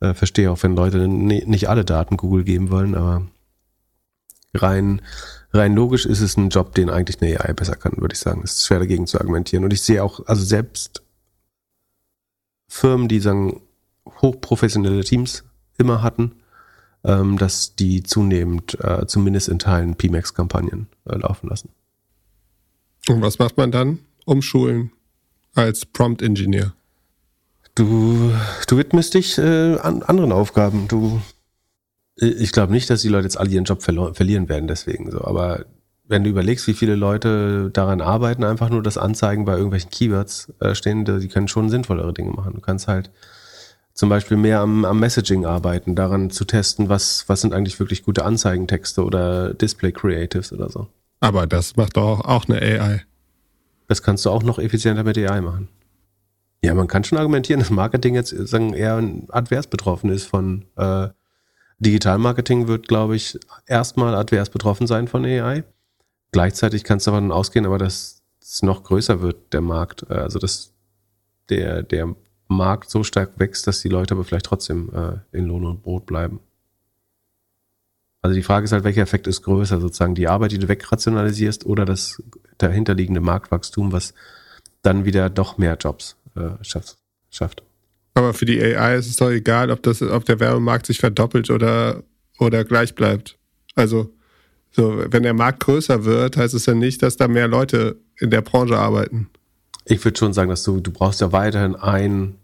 äh, 0.00 0.14
verstehe 0.14 0.50
auch, 0.50 0.62
wenn 0.62 0.76
Leute 0.76 1.08
nicht 1.08 1.68
alle 1.68 1.84
Daten 1.84 2.16
Google 2.16 2.44
geben 2.44 2.70
wollen, 2.70 2.94
aber 2.94 3.26
rein 4.54 5.02
rein 5.52 5.74
logisch 5.74 6.06
ist 6.06 6.20
es 6.20 6.36
ein 6.36 6.48
Job, 6.48 6.74
den 6.74 6.90
eigentlich 6.90 7.20
eine 7.20 7.40
AI 7.40 7.52
besser 7.52 7.76
kann, 7.76 7.96
würde 7.98 8.14
ich 8.14 8.20
sagen. 8.20 8.42
Es 8.44 8.56
ist 8.56 8.66
schwer 8.66 8.78
dagegen 8.78 9.06
zu 9.06 9.18
argumentieren. 9.18 9.64
Und 9.64 9.72
ich 9.72 9.82
sehe 9.82 10.02
auch, 10.02 10.26
also 10.26 10.44
selbst 10.44 11.02
Firmen, 12.68 13.08
die 13.08 13.20
sagen, 13.20 13.60
hochprofessionelle 14.06 15.04
Teams 15.04 15.44
immer 15.78 16.02
hatten, 16.02 16.32
ähm, 17.04 17.38
dass 17.38 17.76
die 17.76 18.02
zunehmend, 18.02 18.78
äh, 18.80 19.06
zumindest 19.06 19.48
in 19.48 19.58
Teilen, 19.58 19.96
PMAX-Kampagnen 19.96 20.86
äh, 21.04 21.16
laufen 21.16 21.48
lassen. 21.48 21.70
Und 23.08 23.20
was 23.20 23.38
macht 23.38 23.56
man 23.56 23.72
dann? 23.72 23.98
Umschulen 24.24 24.92
als 25.54 25.84
Prompt-Engineer? 25.84 26.72
Du, 27.74 28.32
du 28.68 28.76
widmest 28.76 29.14
dich 29.14 29.38
äh, 29.38 29.78
an 29.78 30.02
anderen 30.02 30.32
Aufgaben. 30.32 30.88
Du 30.88 31.20
ich 32.16 32.52
glaube 32.52 32.72
nicht, 32.72 32.90
dass 32.90 33.02
die 33.02 33.08
Leute 33.08 33.24
jetzt 33.24 33.38
alle 33.38 33.50
ihren 33.50 33.64
Job 33.64 33.82
verlieren 33.82 34.48
werden 34.48 34.68
deswegen 34.68 35.10
so, 35.10 35.24
aber 35.24 35.64
wenn 36.04 36.24
du 36.24 36.30
überlegst, 36.30 36.66
wie 36.66 36.74
viele 36.74 36.94
Leute 36.94 37.70
daran 37.72 38.00
arbeiten, 38.00 38.44
einfach 38.44 38.68
nur 38.68 38.82
das 38.82 38.98
Anzeigen 38.98 39.44
bei 39.44 39.54
irgendwelchen 39.54 39.90
Keywords 39.90 40.52
äh, 40.60 40.74
stehen, 40.74 41.04
die 41.04 41.28
können 41.28 41.48
schon 41.48 41.70
sinnvollere 41.70 42.12
Dinge 42.12 42.32
machen. 42.32 42.54
Du 42.54 42.60
kannst 42.60 42.86
halt 42.86 43.10
zum 43.94 44.08
Beispiel 44.08 44.36
mehr 44.36 44.60
am, 44.60 44.84
am 44.84 45.00
Messaging 45.00 45.46
arbeiten, 45.46 45.94
daran 45.94 46.30
zu 46.30 46.44
testen, 46.44 46.88
was, 46.88 47.28
was 47.28 47.40
sind 47.40 47.54
eigentlich 47.54 47.78
wirklich 47.78 48.04
gute 48.04 48.24
Anzeigentexte 48.24 49.04
oder 49.04 49.54
Display 49.54 49.92
Creatives 49.92 50.52
oder 50.52 50.68
so. 50.68 50.88
Aber 51.20 51.46
das 51.46 51.76
macht 51.76 51.96
doch 51.96 52.20
auch 52.20 52.48
eine 52.48 52.60
AI. 52.60 53.02
Das 53.88 54.02
kannst 54.02 54.24
du 54.24 54.30
auch 54.30 54.42
noch 54.42 54.58
effizienter 54.58 55.04
mit 55.04 55.18
AI 55.18 55.40
machen. 55.40 55.68
Ja, 56.64 56.74
man 56.74 56.88
kann 56.88 57.04
schon 57.04 57.18
argumentieren, 57.18 57.60
dass 57.60 57.70
Marketing 57.70 58.14
jetzt 58.14 58.30
sagen, 58.30 58.72
eher 58.72 59.02
advers 59.28 59.66
betroffen 59.66 60.10
ist 60.10 60.26
von 60.26 60.64
äh, 60.76 61.08
Digitalmarketing 61.82 62.68
wird, 62.68 62.88
glaube 62.88 63.16
ich, 63.16 63.38
erstmal 63.66 64.14
advers 64.14 64.50
betroffen 64.50 64.86
sein 64.86 65.08
von 65.08 65.24
AI. 65.24 65.64
Gleichzeitig 66.30 66.84
kannst 66.84 67.06
du 67.06 67.10
davon 67.10 67.32
ausgehen, 67.32 67.66
aber 67.66 67.78
dass 67.78 68.22
es 68.40 68.62
noch 68.62 68.84
größer 68.84 69.20
wird, 69.20 69.52
der 69.52 69.60
Markt. 69.60 70.08
Also 70.10 70.38
dass 70.38 70.72
der, 71.48 71.82
der 71.82 72.14
Markt 72.48 72.90
so 72.90 73.02
stark 73.04 73.38
wächst, 73.38 73.66
dass 73.66 73.80
die 73.80 73.88
Leute 73.88 74.14
aber 74.14 74.24
vielleicht 74.24 74.46
trotzdem 74.46 74.90
äh, 74.94 75.36
in 75.36 75.46
Lohn 75.46 75.64
und 75.64 75.82
Brot 75.82 76.06
bleiben. 76.06 76.40
Also 78.22 78.36
die 78.36 78.42
Frage 78.42 78.64
ist 78.64 78.72
halt, 78.72 78.84
welcher 78.84 79.02
Effekt 79.02 79.26
ist 79.26 79.42
größer, 79.42 79.80
sozusagen 79.80 80.14
die 80.14 80.28
Arbeit, 80.28 80.52
die 80.52 80.58
du 80.58 80.68
wegrationalisierst 80.68 81.66
oder 81.66 81.84
das 81.84 82.22
dahinterliegende 82.58 83.20
Marktwachstum, 83.20 83.90
was 83.90 84.14
dann 84.82 85.04
wieder 85.04 85.28
doch 85.28 85.58
mehr 85.58 85.76
Jobs 85.76 86.16
äh, 86.36 86.50
schafft. 87.30 87.64
Aber 88.14 88.34
für 88.34 88.44
die 88.44 88.62
AI 88.62 88.96
ist 88.96 89.08
es 89.08 89.16
doch 89.16 89.30
egal, 89.30 89.70
ob 89.70 89.82
das, 89.82 90.02
ob 90.02 90.24
der 90.24 90.40
Werbemarkt 90.40 90.86
sich 90.86 90.98
verdoppelt 90.98 91.50
oder, 91.50 92.02
oder 92.38 92.64
gleich 92.64 92.94
bleibt. 92.94 93.38
Also, 93.74 94.12
so, 94.70 95.04
wenn 95.08 95.22
der 95.22 95.34
Markt 95.34 95.60
größer 95.60 96.04
wird, 96.04 96.36
heißt 96.36 96.54
es 96.54 96.66
ja 96.66 96.74
nicht, 96.74 97.02
dass 97.02 97.16
da 97.16 97.28
mehr 97.28 97.48
Leute 97.48 97.96
in 98.18 98.30
der 98.30 98.40
Branche 98.40 98.78
arbeiten. 98.78 99.28
Ich 99.84 100.04
würde 100.04 100.18
schon 100.18 100.32
sagen, 100.32 100.50
dass 100.50 100.62
du, 100.62 100.80
du 100.80 100.90
brauchst 100.90 101.20
ja 101.20 101.32
weiterhin 101.32 101.74
ein, 101.76 102.36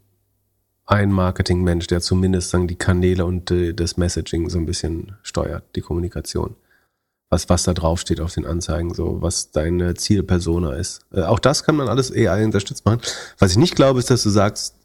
ein 0.84 1.10
Marketingmensch, 1.10 1.86
der 1.86 2.00
zumindest 2.00 2.50
sagen, 2.50 2.68
die 2.68 2.76
Kanäle 2.76 3.24
und 3.24 3.50
äh, 3.50 3.72
das 3.72 3.96
Messaging 3.96 4.50
so 4.50 4.58
ein 4.58 4.66
bisschen 4.66 5.16
steuert, 5.22 5.64
die 5.74 5.80
Kommunikation. 5.80 6.56
Was, 7.30 7.48
was 7.50 7.62
da 7.62 7.74
draufsteht 7.74 8.20
auf 8.20 8.32
den 8.32 8.46
Anzeigen, 8.46 8.94
so, 8.94 9.20
was 9.20 9.50
deine 9.50 9.94
Zielpersona 9.94 10.72
ist. 10.74 11.00
Äh, 11.12 11.22
auch 11.22 11.38
das 11.38 11.62
kann 11.62 11.76
man 11.76 11.88
alles 11.88 12.10
AI 12.10 12.44
unterstützt 12.44 12.84
machen. 12.84 13.00
Was 13.38 13.52
ich 13.52 13.58
nicht 13.58 13.76
glaube, 13.76 13.98
ist, 13.98 14.10
dass 14.10 14.22
du 14.22 14.30
sagst, 14.30 14.76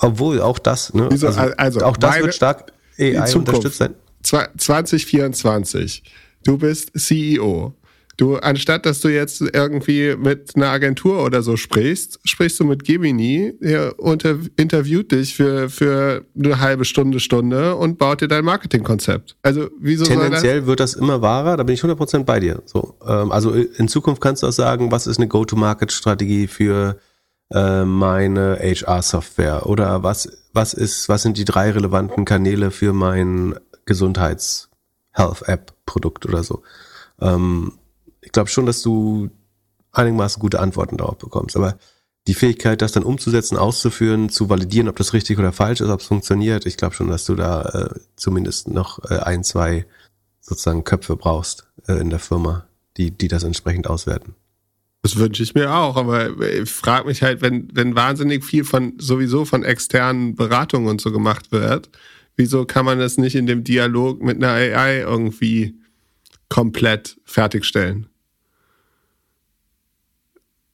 obwohl 0.00 0.40
auch 0.40 0.58
das, 0.58 0.94
ne? 0.94 1.08
Also, 1.10 1.28
also 1.28 1.80
auch 1.80 1.96
das 1.96 2.20
wird 2.20 2.34
stark 2.34 2.72
AI 2.98 3.34
unterstützt 3.34 3.78
sein. 3.78 3.94
2024. 4.22 6.02
Du 6.44 6.58
bist 6.58 6.98
CEO. 6.98 7.74
Du, 8.18 8.34
anstatt 8.34 8.84
dass 8.84 8.98
du 8.98 9.08
jetzt 9.08 9.40
irgendwie 9.40 10.16
mit 10.16 10.56
einer 10.56 10.70
Agentur 10.70 11.24
oder 11.24 11.40
so 11.40 11.56
sprichst, 11.56 12.18
sprichst 12.24 12.58
du 12.58 12.64
mit 12.64 12.84
Gemini, 12.84 13.54
der 13.60 13.96
unter, 14.00 14.40
interviewt 14.56 15.12
dich 15.12 15.36
für, 15.36 15.70
für 15.70 16.24
eine 16.36 16.58
halbe 16.58 16.84
Stunde, 16.84 17.20
Stunde 17.20 17.76
und 17.76 17.96
baut 17.96 18.20
dir 18.20 18.26
dein 18.26 18.44
Marketingkonzept. 18.44 19.36
Also, 19.42 19.68
wieso 19.78 20.04
Tendenziell 20.04 20.58
das? 20.58 20.66
wird 20.66 20.80
das 20.80 20.94
immer 20.94 21.22
wahrer, 21.22 21.56
da 21.56 21.62
bin 21.62 21.74
ich 21.74 21.80
100% 21.80 22.24
bei 22.24 22.40
dir. 22.40 22.60
So, 22.66 22.96
ähm, 23.06 23.30
also 23.30 23.52
in 23.52 23.86
Zukunft 23.86 24.20
kannst 24.20 24.42
du 24.42 24.48
auch 24.48 24.52
sagen, 24.52 24.90
was 24.90 25.06
ist 25.06 25.18
eine 25.18 25.28
Go-to-Market-Strategie 25.28 26.48
für 26.48 26.98
äh, 27.52 27.84
meine 27.84 28.58
HR-Software 28.60 29.66
oder 29.66 30.02
was, 30.02 30.28
was 30.52 30.74
ist, 30.74 31.08
was 31.08 31.22
sind 31.22 31.38
die 31.38 31.44
drei 31.44 31.70
relevanten 31.70 32.24
Kanäle 32.24 32.70
für 32.70 32.92
mein 32.92 33.58
Gesundheits-Health-App-Produkt 33.86 36.26
oder 36.26 36.44
so. 36.44 36.62
Ähm, 37.20 37.72
ich 38.20 38.32
glaube 38.32 38.50
schon, 38.50 38.66
dass 38.66 38.82
du 38.82 39.30
einigermaßen 39.92 40.40
gute 40.40 40.60
Antworten 40.60 40.98
darauf 40.98 41.18
bekommst. 41.18 41.56
Aber 41.56 41.78
die 42.26 42.34
Fähigkeit, 42.34 42.82
das 42.82 42.92
dann 42.92 43.04
umzusetzen, 43.04 43.56
auszuführen, 43.56 44.28
zu 44.28 44.50
validieren, 44.50 44.88
ob 44.88 44.96
das 44.96 45.14
richtig 45.14 45.38
oder 45.38 45.52
falsch 45.52 45.80
ist, 45.80 45.88
ob 45.88 46.00
es 46.00 46.06
funktioniert, 46.06 46.66
ich 46.66 46.76
glaube 46.76 46.94
schon, 46.94 47.08
dass 47.08 47.24
du 47.24 47.34
da 47.34 47.62
äh, 47.62 47.88
zumindest 48.16 48.68
noch 48.68 49.10
äh, 49.10 49.20
ein, 49.20 49.44
zwei 49.44 49.86
sozusagen 50.40 50.84
Köpfe 50.84 51.16
brauchst 51.16 51.66
äh, 51.86 51.94
in 51.94 52.10
der 52.10 52.18
Firma, 52.18 52.66
die, 52.98 53.10
die 53.10 53.28
das 53.28 53.44
entsprechend 53.44 53.86
auswerten. 53.86 54.34
Das 55.08 55.16
wünsche 55.16 55.42
ich 55.42 55.54
mir 55.54 55.72
auch, 55.72 55.96
aber 55.96 56.38
ich 56.42 56.70
frage 56.70 57.06
mich 57.06 57.22
halt, 57.22 57.40
wenn, 57.40 57.66
wenn 57.72 57.94
wahnsinnig 57.94 58.44
viel 58.44 58.62
von 58.62 58.92
sowieso 58.98 59.46
von 59.46 59.64
externen 59.64 60.34
Beratungen 60.34 60.86
und 60.86 61.00
so 61.00 61.10
gemacht 61.10 61.50
wird, 61.50 61.88
wieso 62.36 62.66
kann 62.66 62.84
man 62.84 62.98
das 62.98 63.16
nicht 63.16 63.34
in 63.34 63.46
dem 63.46 63.64
Dialog 63.64 64.20
mit 64.20 64.36
einer 64.36 64.52
AI 64.52 64.98
irgendwie 65.00 65.76
komplett 66.50 67.16
fertigstellen? 67.24 68.08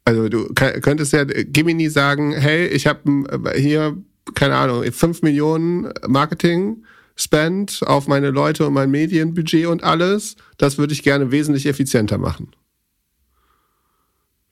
Also 0.05 0.29
du 0.29 0.53
könntest 0.53 1.13
ja 1.13 1.23
Gemini 1.23 1.89
sagen, 1.89 2.33
hey, 2.33 2.67
ich 2.67 2.89
habe 2.89 3.53
hier, 3.55 3.97
keine 4.35 4.57
Ahnung, 4.57 4.83
5 4.83 5.23
Millionen 5.23 5.93
Marketing 6.09 6.83
Spend 7.15 7.83
auf 7.87 8.09
meine 8.09 8.31
Leute 8.31 8.67
und 8.67 8.73
mein 8.73 8.91
Medienbudget 8.91 9.67
und 9.67 9.85
alles. 9.85 10.35
Das 10.59 10.77
würde 10.77 10.93
ich 10.93 11.05
gerne 11.05 11.31
wesentlich 11.31 11.67
effizienter 11.67 12.19
machen 12.19 12.51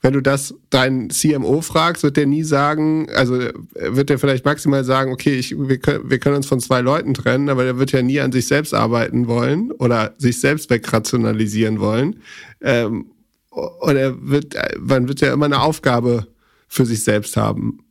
wenn 0.02 0.14
du 0.14 0.20
das 0.20 0.54
deinen 0.68 1.10
CMO 1.10 1.60
fragst, 1.60 2.02
wird 2.02 2.16
der 2.16 2.26
nie 2.26 2.42
sagen, 2.42 3.08
also 3.14 3.38
wird 3.74 4.10
der 4.10 4.18
vielleicht 4.18 4.44
maximal 4.44 4.82
sagen, 4.82 5.12
okay, 5.12 5.34
ich, 5.34 5.56
wir, 5.56 5.78
können, 5.78 6.10
wir 6.10 6.18
können 6.18 6.36
uns 6.36 6.46
von 6.46 6.58
zwei 6.58 6.80
Leuten 6.80 7.14
trennen, 7.14 7.48
aber 7.48 7.62
der 7.62 7.78
wird 7.78 7.92
ja 7.92 8.02
nie 8.02 8.20
an 8.20 8.32
sich 8.32 8.48
selbst 8.48 8.74
arbeiten 8.74 9.28
wollen 9.28 9.70
oder 9.70 10.12
sich 10.18 10.40
selbst 10.40 10.70
wegrationalisieren 10.70 11.78
wollen. 11.78 12.16
Ähm, 12.60 13.12
und 13.50 13.96
er 13.96 14.14
wird, 14.28 14.56
man 14.80 15.06
wird 15.06 15.20
ja 15.20 15.32
immer 15.32 15.46
eine 15.46 15.60
Aufgabe 15.60 16.26
für 16.66 16.84
sich 16.84 17.04
selbst 17.04 17.36
haben. 17.36 17.84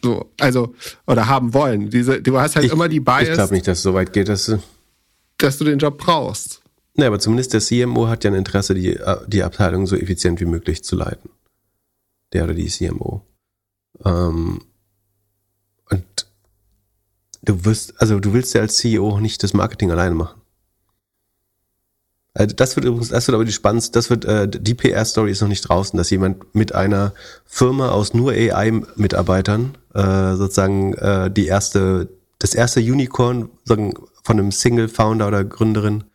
So, 0.00 0.30
also, 0.38 0.74
oder 1.06 1.26
haben 1.26 1.54
wollen. 1.54 1.90
Diese, 1.90 2.22
du 2.22 2.38
hast 2.38 2.54
halt 2.54 2.66
ich, 2.66 2.72
immer 2.72 2.88
die 2.88 3.00
Bias. 3.00 3.28
Ich 3.28 3.34
glaube 3.34 3.54
nicht, 3.54 3.66
dass 3.66 3.78
es 3.78 3.82
so 3.82 3.94
weit 3.94 4.12
geht, 4.12 4.28
dass 4.28 4.46
du, 4.46 4.62
dass 5.38 5.58
du 5.58 5.64
den 5.64 5.78
Job 5.78 5.98
brauchst. 5.98 6.60
Nee, 6.96 7.06
aber 7.06 7.18
zumindest 7.18 7.52
der 7.52 7.60
CMO 7.60 8.08
hat 8.08 8.24
ja 8.24 8.30
ein 8.30 8.36
Interesse, 8.36 8.74
die, 8.74 8.98
die 9.26 9.42
Abteilung 9.42 9.86
so 9.86 9.96
effizient 9.96 10.40
wie 10.40 10.44
möglich 10.44 10.84
zu 10.84 10.94
leiten. 10.94 11.30
Der 12.32 12.44
oder 12.44 12.54
die 12.54 12.68
CMO. 12.68 13.22
Ähm, 14.04 14.62
und 15.90 16.26
du 17.42 17.64
wirst, 17.64 18.00
also 18.00 18.20
du 18.20 18.32
willst 18.32 18.54
ja 18.54 18.60
als 18.60 18.76
CEO 18.76 19.20
nicht 19.20 19.42
das 19.42 19.54
Marketing 19.54 19.90
alleine 19.90 20.14
machen. 20.14 20.40
Also 22.32 22.54
das 22.54 22.74
wird 22.74 22.86
übrigens, 22.86 23.10
das 23.10 23.28
wird 23.28 23.34
aber 23.34 23.44
die 23.44 23.52
spannendste, 23.52 23.92
das 23.92 24.10
wird, 24.10 24.24
äh, 24.24 24.48
die 24.48 24.74
PR-Story 24.74 25.30
ist 25.30 25.40
noch 25.40 25.48
nicht 25.48 25.68
draußen, 25.68 25.96
dass 25.96 26.10
jemand 26.10 26.54
mit 26.54 26.74
einer 26.74 27.12
Firma 27.44 27.90
aus 27.90 28.12
nur 28.12 28.32
AI-Mitarbeitern 28.32 29.78
äh, 29.94 30.34
sozusagen 30.34 30.94
äh, 30.94 31.30
die 31.30 31.46
erste, 31.46 32.08
das 32.40 32.54
erste 32.54 32.80
Unicorn 32.80 33.50
sagen, 33.64 33.94
von 34.24 34.38
einem 34.38 34.50
Single-Founder 34.50 35.28
oder 35.28 35.44
Gründerin 35.44 36.02
äh, 36.02 36.13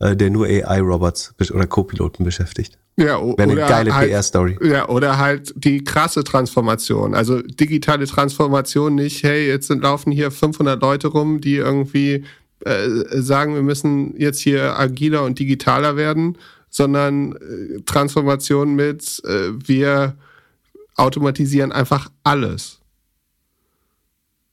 der 0.00 0.30
nur 0.30 0.46
AI-Robots 0.46 1.34
oder 1.52 1.66
Co-Piloten 1.66 2.24
beschäftigt. 2.24 2.78
Ja, 2.98 3.20
Wäre 3.20 3.42
eine 3.42 3.54
geile 3.56 3.94
halt, 3.94 4.10
PR-Story. 4.10 4.58
Ja, 4.62 4.88
oder 4.88 5.18
halt 5.18 5.52
die 5.56 5.84
krasse 5.84 6.24
Transformation. 6.24 7.14
Also 7.14 7.42
digitale 7.42 8.06
Transformation 8.06 8.94
nicht, 8.94 9.22
hey, 9.22 9.46
jetzt 9.46 9.66
sind, 9.66 9.82
laufen 9.82 10.12
hier 10.12 10.30
500 10.30 10.80
Leute 10.80 11.08
rum, 11.08 11.40
die 11.42 11.56
irgendwie 11.56 12.24
äh, 12.60 12.88
sagen, 13.10 13.54
wir 13.54 13.62
müssen 13.62 14.16
jetzt 14.16 14.40
hier 14.40 14.78
agiler 14.78 15.24
und 15.24 15.38
digitaler 15.38 15.96
werden, 15.96 16.38
sondern 16.70 17.32
äh, 17.32 17.82
Transformation 17.84 18.74
mit, 18.74 19.22
äh, 19.24 19.50
wir 19.52 20.16
automatisieren 20.96 21.72
einfach 21.72 22.10
alles. 22.24 22.80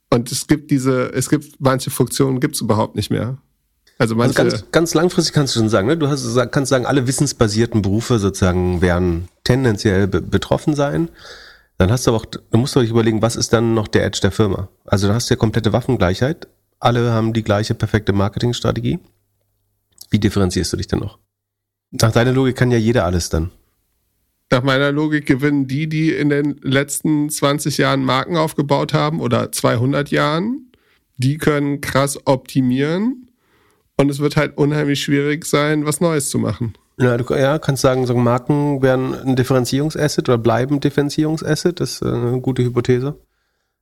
Und 0.10 0.32
es 0.32 0.48
gibt 0.48 0.70
diese, 0.70 1.14
es 1.14 1.30
gibt 1.30 1.60
manche 1.60 1.89
Funktionen 1.89 2.41
gibt 2.41 2.56
es 2.56 2.62
überhaupt 2.62 2.96
nicht 2.96 3.10
mehr. 3.10 3.38
Also, 3.98 4.16
also 4.16 4.34
ganz, 4.34 4.72
ganz 4.72 4.94
langfristig 4.94 5.34
kannst 5.34 5.56
du 5.56 5.60
schon 5.60 5.70
sagen, 5.70 5.88
ne? 5.88 5.98
du 5.98 6.08
hast, 6.08 6.26
kannst 6.52 6.70
sagen, 6.70 6.86
alle 6.86 7.08
wissensbasierten 7.08 7.82
Berufe 7.82 8.20
sozusagen 8.20 8.82
werden 8.82 9.28
tendenziell 9.44 10.08
be 10.08 10.22
betroffen 10.22 10.74
sein. 10.74 11.10
Dann 11.78 11.91
hast 11.91 12.06
du 12.06 12.12
aber 12.12 12.20
auch, 12.20 12.26
du 12.26 12.58
musst 12.58 12.76
dich 12.76 12.89
überlegen, 12.89 13.22
was 13.22 13.36
ist 13.36 13.54
dann 13.54 13.74
noch 13.74 13.88
der 13.88 14.06
Edge 14.06 14.20
der 14.22 14.32
Firma? 14.32 14.70
Also 14.86 15.08
dann 15.08 15.16
hast 15.16 15.30
du 15.30 15.34
ja 15.34 15.38
komplette 15.38 15.74
Waffengleichheit. 15.74 16.48
Alle 16.80 17.12
haben 17.12 17.34
die 17.34 17.44
gleiche 17.44 17.76
perfekte 17.76 18.14
Marketingstrategie. 18.14 19.00
Wie 20.10 20.20
differenzierst 20.20 20.74
du 20.74 20.78
dich 20.78 20.88
denn 20.88 21.00
noch? 21.00 21.20
Nach 21.91 22.12
deiner 22.12 22.32
Logik 22.32 22.56
kann 22.56 22.72
ja 22.72 22.78
jeder 22.78 23.06
alles 23.06 23.30
dann. 23.30 23.52
Nach 24.52 24.64
meiner 24.64 24.91
Logik 24.91 25.26
gewinnen 25.26 25.68
die, 25.68 25.88
die 25.88 26.12
in 26.12 26.30
den 26.30 26.60
letzten 26.62 27.30
20 27.30 27.78
Jahren 27.78 28.04
Marken 28.04 28.38
aufgebaut 28.38 28.94
haben 28.94 29.20
oder 29.20 29.52
200 29.52 30.10
Jahren. 30.12 30.72
Die 31.18 31.38
können 31.38 31.82
krass 31.82 32.20
optimieren 32.26 33.30
und 33.98 34.10
es 34.10 34.20
wird 34.20 34.36
halt 34.36 34.58
unheimlich 34.58 35.04
schwierig 35.04 35.46
sein, 35.46 35.86
was 35.86 36.02
Neues 36.02 36.30
zu 36.30 36.39
machen. 36.39 36.74
Ja, 37.00 37.18
du 37.18 37.34
ja, 37.34 37.58
kannst 37.58 37.82
sagen, 37.82 38.06
so 38.06 38.16
Marken 38.16 38.82
werden 38.82 39.16
ein 39.16 39.36
Differenzierungsasset 39.36 40.30
oder 40.30 40.38
bleiben 40.38 40.80
Differenzierungsasset. 40.80 41.80
Das 41.80 41.94
ist 41.94 42.02
äh, 42.04 42.10
eine 42.10 42.39
gute 42.39 42.64
Hypothese, 42.64 43.18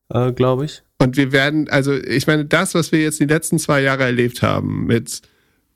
äh, 0.09 0.31
glaube 0.31 0.65
ich. 0.65 0.83
Und 0.97 1.17
wir 1.17 1.31
werden, 1.31 1.69
also 1.69 1.93
ich 1.93 2.27
meine, 2.27 2.45
das, 2.45 2.73
was 2.73 2.91
wir 2.91 3.01
jetzt 3.01 3.19
die 3.19 3.25
letzten 3.25 3.59
zwei 3.59 3.81
Jahre 3.81 4.03
erlebt 4.03 4.41
haben 4.41 4.85
mit 4.85 5.21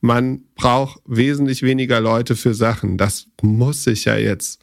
man 0.06 0.44
braucht 0.56 1.02
wesentlich 1.06 1.64
weniger 1.64 2.00
Leute 2.00 2.36
für 2.36 2.54
Sachen. 2.54 2.98
Das 2.98 3.28
muss 3.42 3.84
sich 3.84 4.06
ja 4.06 4.16
jetzt 4.16 4.62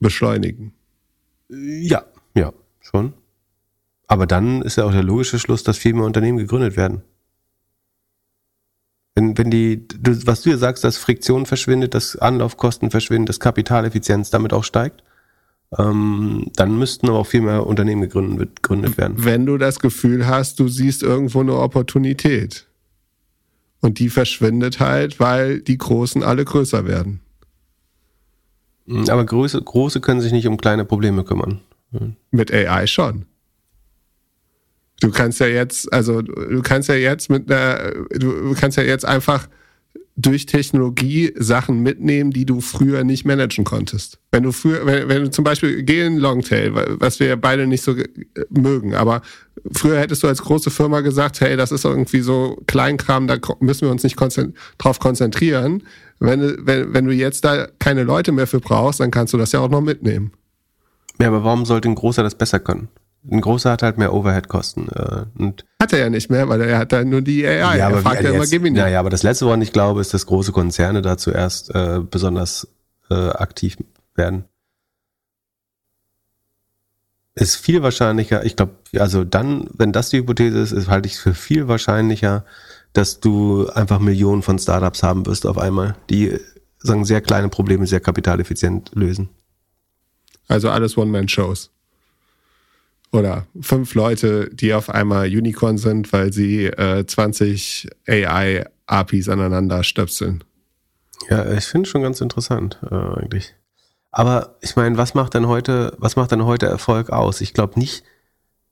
beschleunigen. 0.00 0.72
Ja, 1.48 2.04
ja, 2.36 2.52
schon. 2.80 3.12
Aber 4.06 4.26
dann 4.26 4.62
ist 4.62 4.76
ja 4.76 4.84
auch 4.84 4.92
der 4.92 5.02
logische 5.02 5.38
Schluss, 5.38 5.64
dass 5.64 5.78
viel 5.78 5.94
mehr 5.94 6.04
Unternehmen 6.04 6.38
gegründet 6.38 6.76
werden. 6.76 7.02
Wenn, 9.14 9.38
wenn 9.38 9.50
die, 9.50 9.86
du, 9.86 10.26
was 10.26 10.42
du 10.42 10.50
ja 10.50 10.56
sagst, 10.56 10.82
dass 10.82 10.98
Friktion 10.98 11.46
verschwindet, 11.46 11.94
dass 11.94 12.16
Anlaufkosten 12.16 12.90
verschwinden, 12.90 13.26
dass 13.26 13.38
Kapitaleffizienz 13.38 14.30
damit 14.30 14.52
auch 14.52 14.64
steigt, 14.64 15.02
ähm, 15.78 16.50
dann 16.56 16.78
müssten 16.78 17.08
aber 17.08 17.18
auch 17.18 17.26
viel 17.26 17.40
mehr 17.40 17.66
Unternehmen 17.66 18.02
gegründet, 18.02 18.62
gegründet 18.62 18.98
werden. 18.98 19.24
Wenn 19.24 19.46
du 19.46 19.56
das 19.56 19.78
Gefühl 19.78 20.26
hast, 20.26 20.58
du 20.60 20.68
siehst 20.68 21.02
irgendwo 21.02 21.40
eine 21.40 21.56
Opportunität. 21.56 22.66
Und 23.80 23.98
die 23.98 24.08
verschwindet 24.08 24.80
halt, 24.80 25.20
weil 25.20 25.60
die 25.60 25.78
Großen 25.78 26.22
alle 26.22 26.44
größer 26.44 26.86
werden. 26.86 27.20
Mhm, 28.86 29.08
aber 29.08 29.24
große, 29.24 29.60
große 29.60 30.00
können 30.00 30.20
sich 30.20 30.32
nicht 30.32 30.46
um 30.46 30.56
kleine 30.56 30.84
Probleme 30.84 31.24
kümmern. 31.24 31.60
Mit 32.30 32.52
AI 32.52 32.86
schon. 32.86 33.26
Du 35.00 35.10
kannst 35.10 35.40
ja 35.40 35.46
jetzt, 35.46 35.92
also 35.92 36.22
du 36.22 36.62
kannst 36.62 36.88
ja 36.88 36.94
jetzt 36.94 37.28
mit 37.28 37.50
einer, 37.50 37.92
du 38.10 38.54
kannst 38.54 38.76
ja 38.78 38.84
jetzt 38.84 39.04
einfach 39.04 39.48
durch 40.16 40.46
Technologie 40.46 41.32
Sachen 41.36 41.80
mitnehmen, 41.80 42.30
die 42.30 42.46
du 42.46 42.60
früher 42.60 43.02
nicht 43.02 43.24
managen 43.24 43.64
konntest. 43.64 44.18
Wenn 44.30 44.44
du 44.44 44.52
früher, 44.52 44.86
wenn, 44.86 45.08
wenn 45.08 45.24
du 45.24 45.30
zum 45.30 45.44
Beispiel 45.44 45.82
geh 45.82 46.06
in 46.06 46.18
Longtail, 46.18 46.72
was 47.00 47.18
wir 47.18 47.36
beide 47.36 47.66
nicht 47.66 47.82
so 47.82 47.96
mögen, 48.48 48.94
aber 48.94 49.22
früher 49.72 49.98
hättest 49.98 50.22
du 50.22 50.28
als 50.28 50.42
große 50.42 50.70
Firma 50.70 51.00
gesagt, 51.00 51.40
hey, 51.40 51.56
das 51.56 51.72
ist 51.72 51.84
irgendwie 51.84 52.20
so 52.20 52.62
Kleinkram, 52.66 53.26
da 53.26 53.38
müssen 53.58 53.82
wir 53.82 53.90
uns 53.90 54.04
nicht 54.04 54.16
konzent 54.16 54.56
drauf 54.78 55.00
konzentrieren. 55.00 55.82
Wenn, 56.20 56.64
wenn, 56.64 56.94
wenn 56.94 57.06
du 57.06 57.12
jetzt 57.12 57.44
da 57.44 57.66
keine 57.80 58.04
Leute 58.04 58.30
mehr 58.30 58.46
für 58.46 58.60
brauchst, 58.60 59.00
dann 59.00 59.10
kannst 59.10 59.32
du 59.32 59.38
das 59.38 59.50
ja 59.50 59.60
auch 59.60 59.68
noch 59.68 59.80
mitnehmen. 59.80 60.32
Ja, 61.20 61.28
aber 61.28 61.42
warum 61.42 61.64
sollte 61.64 61.88
ein 61.88 61.94
Großer 61.96 62.22
das 62.22 62.36
besser 62.36 62.60
können? 62.60 62.88
Ein 63.30 63.40
großer 63.40 63.70
hat 63.70 63.82
halt 63.82 63.96
mehr 63.96 64.12
Overhead-Kosten. 64.12 64.88
Äh, 64.88 65.24
und 65.38 65.64
hat 65.80 65.92
er 65.92 65.98
ja 65.98 66.10
nicht 66.10 66.30
mehr, 66.30 66.48
weil 66.48 66.60
er 66.60 66.78
hat 66.78 66.92
da 66.92 67.04
nur 67.04 67.22
die 67.22 67.46
AI. 67.46 67.78
Ja, 67.78 67.86
aber 67.86 67.96
er 67.96 68.02
fragt 68.02 68.22
ja 68.22 68.30
immer, 68.30 68.46
gib 68.46 68.64
ihn 68.64 68.76
Ja, 68.76 68.86
ja, 68.86 69.00
aber 69.00 69.10
das 69.10 69.22
letzte, 69.22 69.46
woran 69.46 69.62
ich 69.62 69.72
glaube, 69.72 70.00
ist, 70.00 70.12
dass 70.12 70.26
große 70.26 70.52
Konzerne 70.52 71.00
da 71.00 71.16
zuerst 71.16 71.74
äh, 71.74 72.00
besonders 72.00 72.68
äh, 73.10 73.14
aktiv 73.30 73.78
werden. 74.14 74.44
Ist 77.34 77.56
viel 77.56 77.82
wahrscheinlicher, 77.82 78.44
ich 78.44 78.56
glaube, 78.56 78.74
also 78.96 79.24
dann, 79.24 79.68
wenn 79.72 79.92
das 79.92 80.10
die 80.10 80.18
Hypothese 80.18 80.58
ist, 80.58 80.72
ist 80.72 80.88
halte 80.88 81.08
ich 81.08 81.14
es 81.14 81.20
für 81.20 81.34
viel 81.34 81.66
wahrscheinlicher, 81.66 82.44
dass 82.92 83.20
du 83.20 83.68
einfach 83.68 83.98
Millionen 83.98 84.42
von 84.42 84.58
Startups 84.58 85.02
haben 85.02 85.26
wirst 85.26 85.46
auf 85.46 85.58
einmal, 85.58 85.96
die 86.10 86.38
sagen 86.78 87.04
sehr 87.04 87.22
kleine 87.22 87.48
Probleme 87.48 87.86
sehr 87.86 88.00
kapitaleffizient 88.00 88.92
lösen. 88.94 89.30
Also 90.46 90.70
alles 90.70 90.96
One-Man-Shows 90.96 91.73
oder 93.14 93.46
fünf 93.60 93.94
Leute, 93.94 94.50
die 94.52 94.74
auf 94.74 94.90
einmal 94.90 95.28
Unicorn 95.28 95.78
sind, 95.78 96.12
weil 96.12 96.32
sie 96.32 96.66
äh, 96.66 97.06
20 97.06 97.88
AI-APIs 98.08 99.28
aneinander 99.28 99.84
stöpseln. 99.84 100.42
Ja, 101.30 101.50
ich 101.52 101.64
finde 101.64 101.88
schon 101.88 102.02
ganz 102.02 102.20
interessant, 102.20 102.80
äh, 102.90 102.94
eigentlich. 102.94 103.54
Aber 104.10 104.56
ich 104.60 104.76
meine, 104.76 104.96
was 104.96 105.14
macht 105.14 105.34
denn 105.34 105.46
heute, 105.46 105.94
was 105.98 106.16
macht 106.16 106.32
denn 106.32 106.44
heute 106.44 106.66
Erfolg 106.66 107.10
aus? 107.10 107.40
Ich 107.40 107.54
glaube 107.54 107.78
nicht, 107.78 108.04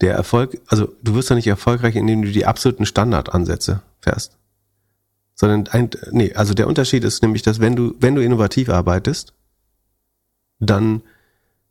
der 0.01 0.15
Erfolg, 0.15 0.61
also 0.67 0.93
du 1.03 1.15
wirst 1.15 1.31
doch 1.31 1.37
nicht 1.37 1.47
erfolgreich, 1.47 1.95
indem 1.95 2.23
du 2.23 2.33
die 2.33 2.47
absoluten 2.47 2.87
Standardansätze 2.87 3.83
fährst. 4.01 4.39
Sondern 5.35 5.69
ein, 5.69 5.91
nee, 6.11 6.35
also 6.35 6.53
der 6.55 6.67
Unterschied 6.67 7.05
ist 7.05 7.23
nämlich, 7.23 7.43
dass 7.43 7.61
wenn 7.61 7.77
du, 7.77 7.95
wenn 8.01 8.15
du 8.15 8.23
innovativ 8.23 8.69
arbeitest, 8.69 9.35
dann 10.59 11.03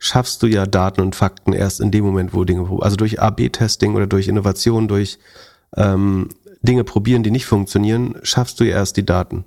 schaffst 0.04 0.42
du 0.42 0.48
ja 0.48 0.66
Daten 0.66 1.00
und 1.00 1.16
Fakten 1.16 1.54
erst 1.54 1.80
in 1.80 1.92
dem 1.92 2.04
Moment, 2.04 2.34
wo 2.34 2.44
Dinge, 2.44 2.68
also 2.82 2.96
durch 2.96 3.22
A-B-Testing 3.22 3.94
oder 3.94 4.08
durch 4.08 4.28
Innovation, 4.28 4.88
durch 4.88 5.20
ähm, 5.78 6.30
Dinge 6.64 6.84
probieren, 6.84 7.22
die 7.22 7.30
nicht 7.30 7.46
funktionieren, 7.46 8.16
schaffst 8.24 8.60
du 8.60 8.64
ja 8.64 8.78
erst 8.78 8.98
die 8.98 9.06
Daten. 9.06 9.46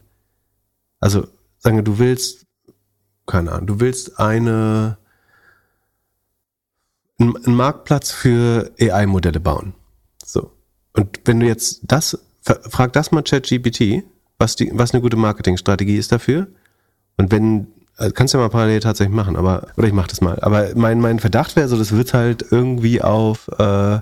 Also 1.00 1.26
sagen 1.58 1.76
wir, 1.76 1.82
du 1.82 1.98
willst, 1.98 2.46
keine 3.26 3.50
Ahnung, 3.50 3.66
du 3.66 3.80
willst 3.80 4.20
eine 4.20 4.96
einen 7.18 7.54
Marktplatz 7.54 8.12
für 8.12 8.72
AI-Modelle 8.80 9.40
bauen. 9.40 9.74
So. 10.24 10.52
Und 10.92 11.20
wenn 11.24 11.40
du 11.40 11.46
jetzt 11.46 11.80
das, 11.82 12.18
frag 12.42 12.92
das 12.92 13.10
mal 13.10 13.22
ChatGPT, 13.22 14.04
was 14.38 14.56
die, 14.56 14.70
was 14.72 14.92
eine 14.92 15.00
gute 15.00 15.16
Marketingstrategie 15.16 15.96
ist 15.96 16.12
dafür. 16.12 16.48
Und 17.16 17.30
wenn 17.32 17.68
also 17.96 18.12
kannst 18.12 18.34
du 18.34 18.38
ja 18.38 18.44
mal 18.44 18.50
parallel 18.50 18.80
tatsächlich 18.80 19.14
machen, 19.14 19.36
aber 19.36 19.68
oder 19.76 19.86
ich 19.86 19.92
mach 19.92 20.06
das 20.06 20.20
mal. 20.20 20.38
Aber 20.40 20.68
mein 20.74 21.00
mein 21.00 21.20
Verdacht 21.20 21.56
wäre 21.56 21.68
so, 21.68 21.76
das 21.76 21.92
wird 21.92 22.14
halt 22.14 22.44
irgendwie 22.50 23.02
auf 23.02 23.48
äh, 23.58 24.00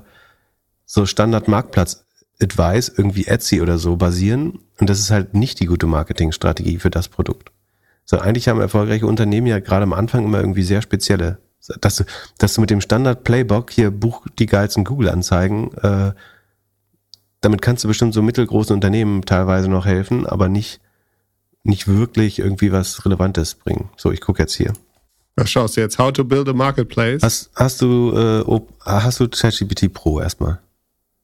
so 0.87 1.07
Standard 1.07 1.49
Marktplatz 1.49 2.05
Advice, 2.41 2.93
irgendwie 2.97 3.27
Etsy 3.27 3.61
oder 3.61 3.79
so 3.79 3.97
basieren 3.97 4.59
und 4.81 4.91
das 4.91 4.99
ist 4.99 5.11
halt 5.11 5.35
nicht 5.35 5.61
die 5.61 5.67
gute 5.67 5.87
Marketingstrategie 5.87 6.79
für 6.79 6.91
das 6.91 7.09
Produkt. 7.09 7.53
So 8.05 8.19
eigentlich 8.19 8.49
haben 8.49 8.61
erfolgreiche 8.61 9.07
Unternehmen 9.07 9.47
ja 9.47 9.61
gerade 9.61 9.85
am 9.85 9.93
Anfang 9.93 10.25
immer 10.25 10.41
irgendwie 10.41 10.65
sehr 10.65 10.83
spezielle, 10.83 11.39
dass 11.81 11.97
du 11.97 12.05
dass 12.39 12.55
du 12.55 12.61
mit 12.61 12.71
dem 12.71 12.81
Standard 12.81 13.25
Playbook 13.25 13.71
hier 13.71 13.91
buch 13.91 14.27
die 14.39 14.47
geilsten 14.47 14.85
Google 14.85 15.11
Anzeigen 15.11 15.73
äh, 15.79 16.13
damit 17.43 17.61
kannst 17.61 17.85
du 17.85 17.89
bestimmt 17.89 18.15
so 18.15 18.23
mittelgroßen 18.23 18.73
Unternehmen 18.73 19.23
teilweise 19.23 19.69
noch 19.69 19.85
helfen, 19.85 20.27
aber 20.27 20.49
nicht 20.49 20.81
nicht 21.65 21.89
wirklich 21.89 22.39
irgendwie 22.39 22.73
was 22.73 23.05
Relevantes 23.05 23.55
bringen. 23.55 23.91
So, 23.97 24.11
ich 24.11 24.21
gucke 24.21 24.43
jetzt 24.43 24.55
hier. 24.55 24.73
Was 25.37 25.51
schaust 25.51 25.77
du 25.77 25.81
jetzt? 25.81 25.99
How 25.99 26.13
to 26.13 26.25
build 26.25 26.49
a 26.49 26.53
marketplace? 26.53 27.23
Hast, 27.23 27.51
hast 27.55 27.81
du 27.81 28.13
äh, 28.17 28.61
hast 28.85 29.21
du 29.21 29.29
ChatGPT 29.29 29.93
Pro 29.93 30.21
erstmal? 30.21 30.61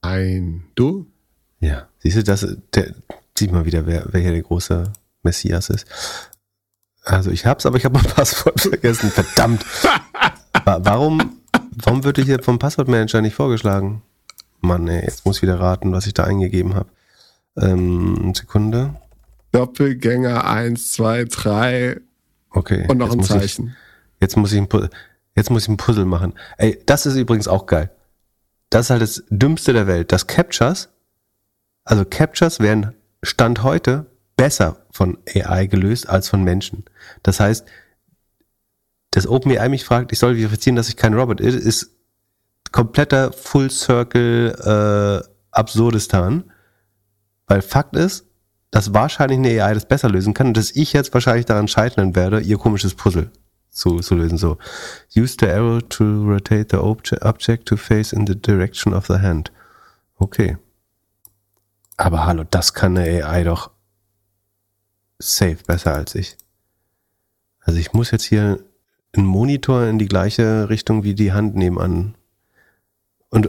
Nein. 0.02 0.64
Du? 0.74 1.06
Ja. 1.60 1.88
Siehst 1.98 2.16
du, 2.16 2.22
das, 2.22 2.46
der, 2.74 2.94
sieh 3.36 3.48
mal 3.48 3.64
wieder, 3.64 3.86
wer, 3.86 4.06
wer 4.10 4.20
hier 4.20 4.32
der 4.32 4.42
große 4.42 4.92
Messias 5.22 5.68
ist. 5.70 5.86
Also 7.04 7.30
ich 7.30 7.46
hab's, 7.46 7.66
aber 7.66 7.76
ich 7.76 7.84
habe 7.84 7.98
mein 7.98 8.10
Passwort 8.14 8.60
vergessen. 8.60 9.10
Verdammt. 9.10 9.64
warum, 10.64 11.40
warum 11.84 12.04
wird 12.04 12.18
hier 12.18 12.42
vom 12.42 12.58
Passwortmanager 12.58 13.20
nicht 13.20 13.34
vorgeschlagen? 13.34 14.02
Mann, 14.60 14.88
ey, 14.88 15.04
jetzt 15.04 15.24
muss 15.24 15.36
ich 15.36 15.42
wieder 15.42 15.60
raten, 15.60 15.92
was 15.92 16.06
ich 16.06 16.14
da 16.14 16.24
eingegeben 16.24 16.74
habe. 16.74 16.88
Ähm, 17.56 18.32
Sekunde. 18.34 18.94
Doppelgänger 19.52 20.44
1, 20.48 20.92
2, 20.92 21.24
3 21.24 22.00
okay, 22.50 22.86
und 22.88 22.98
noch 22.98 23.12
ein 23.12 23.22
Zeichen. 23.22 23.68
Ich, 24.16 24.22
jetzt, 24.22 24.36
muss 24.36 24.52
ich 24.52 24.60
ein, 24.60 24.68
jetzt 25.34 25.50
muss 25.50 25.62
ich 25.62 25.68
ein 25.68 25.76
Puzzle 25.76 26.04
machen. 26.04 26.34
Ey, 26.58 26.82
das 26.86 27.06
ist 27.06 27.16
übrigens 27.16 27.48
auch 27.48 27.66
geil. 27.66 27.90
Das 28.70 28.86
ist 28.86 28.90
halt 28.90 29.02
das 29.02 29.24
Dümmste 29.30 29.72
der 29.72 29.86
Welt. 29.86 30.12
Das 30.12 30.26
Captures, 30.26 30.90
also 31.84 32.04
Captures 32.04 32.60
werden 32.60 32.94
Stand 33.22 33.62
heute 33.62 34.06
besser 34.36 34.84
von 34.92 35.18
AI 35.34 35.66
gelöst 35.66 36.08
als 36.08 36.28
von 36.28 36.44
Menschen. 36.44 36.84
Das 37.22 37.40
heißt, 37.40 37.66
das 39.10 39.26
OpenAI 39.26 39.68
mich 39.68 39.84
fragt, 39.84 40.12
ich 40.12 40.18
soll 40.18 40.36
verifizieren, 40.36 40.76
dass 40.76 40.88
ich 40.88 40.96
kein 40.96 41.14
Robot 41.14 41.40
ist, 41.40 41.54
ist 41.54 41.90
kompletter 42.72 43.32
Full 43.32 43.70
Circle 43.70 45.24
äh, 45.24 45.28
Absurdistan. 45.50 46.52
Weil 47.46 47.62
Fakt 47.62 47.96
ist, 47.96 48.27
dass 48.70 48.92
wahrscheinlich 48.92 49.38
eine 49.38 49.62
AI 49.62 49.74
das 49.74 49.86
besser 49.86 50.10
lösen 50.10 50.34
kann 50.34 50.48
und 50.48 50.56
dass 50.56 50.70
ich 50.72 50.92
jetzt 50.92 51.14
wahrscheinlich 51.14 51.46
daran 51.46 51.68
scheitern 51.68 52.14
werde, 52.14 52.40
ihr 52.40 52.58
komisches 52.58 52.94
Puzzle 52.94 53.30
zu, 53.70 54.00
zu 54.00 54.14
lösen. 54.14 54.38
So, 54.38 54.58
use 55.16 55.36
the 55.40 55.48
arrow 55.48 55.80
to 55.88 56.04
rotate 56.04 56.66
the 56.70 56.78
object 56.78 57.66
to 57.66 57.76
face 57.76 58.12
in 58.12 58.26
the 58.26 58.34
direction 58.34 58.92
of 58.92 59.06
the 59.06 59.18
hand. 59.18 59.52
Okay. 60.16 60.58
Aber 61.96 62.26
hallo, 62.26 62.44
das 62.48 62.74
kann 62.74 62.96
eine 62.96 63.24
AI 63.24 63.44
doch 63.44 63.70
safe 65.18 65.58
besser 65.66 65.94
als 65.94 66.14
ich. 66.14 66.36
Also 67.60 67.78
ich 67.78 67.92
muss 67.92 68.10
jetzt 68.10 68.24
hier 68.24 68.62
einen 69.12 69.26
Monitor 69.26 69.84
in 69.86 69.98
die 69.98 70.06
gleiche 70.06 70.68
Richtung 70.68 71.02
wie 71.02 71.14
die 71.14 71.32
Hand 71.32 71.56
nebenan. 71.56 72.14
Und, 73.30 73.48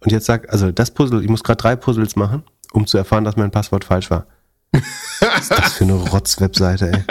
und 0.00 0.12
jetzt 0.12 0.26
sag, 0.26 0.52
also 0.52 0.70
das 0.70 0.92
Puzzle, 0.92 1.22
ich 1.22 1.28
muss 1.28 1.42
gerade 1.42 1.60
drei 1.60 1.76
Puzzles 1.76 2.14
machen 2.14 2.44
um 2.72 2.86
zu 2.86 2.98
erfahren, 2.98 3.24
dass 3.24 3.36
mein 3.36 3.50
Passwort 3.50 3.84
falsch 3.84 4.10
war. 4.10 4.26
Was 4.72 5.42
ist 5.42 5.50
das 5.50 5.72
für 5.74 5.84
eine 5.84 5.94
Rotz-Webseite, 5.94 6.92
ey? 6.92 7.04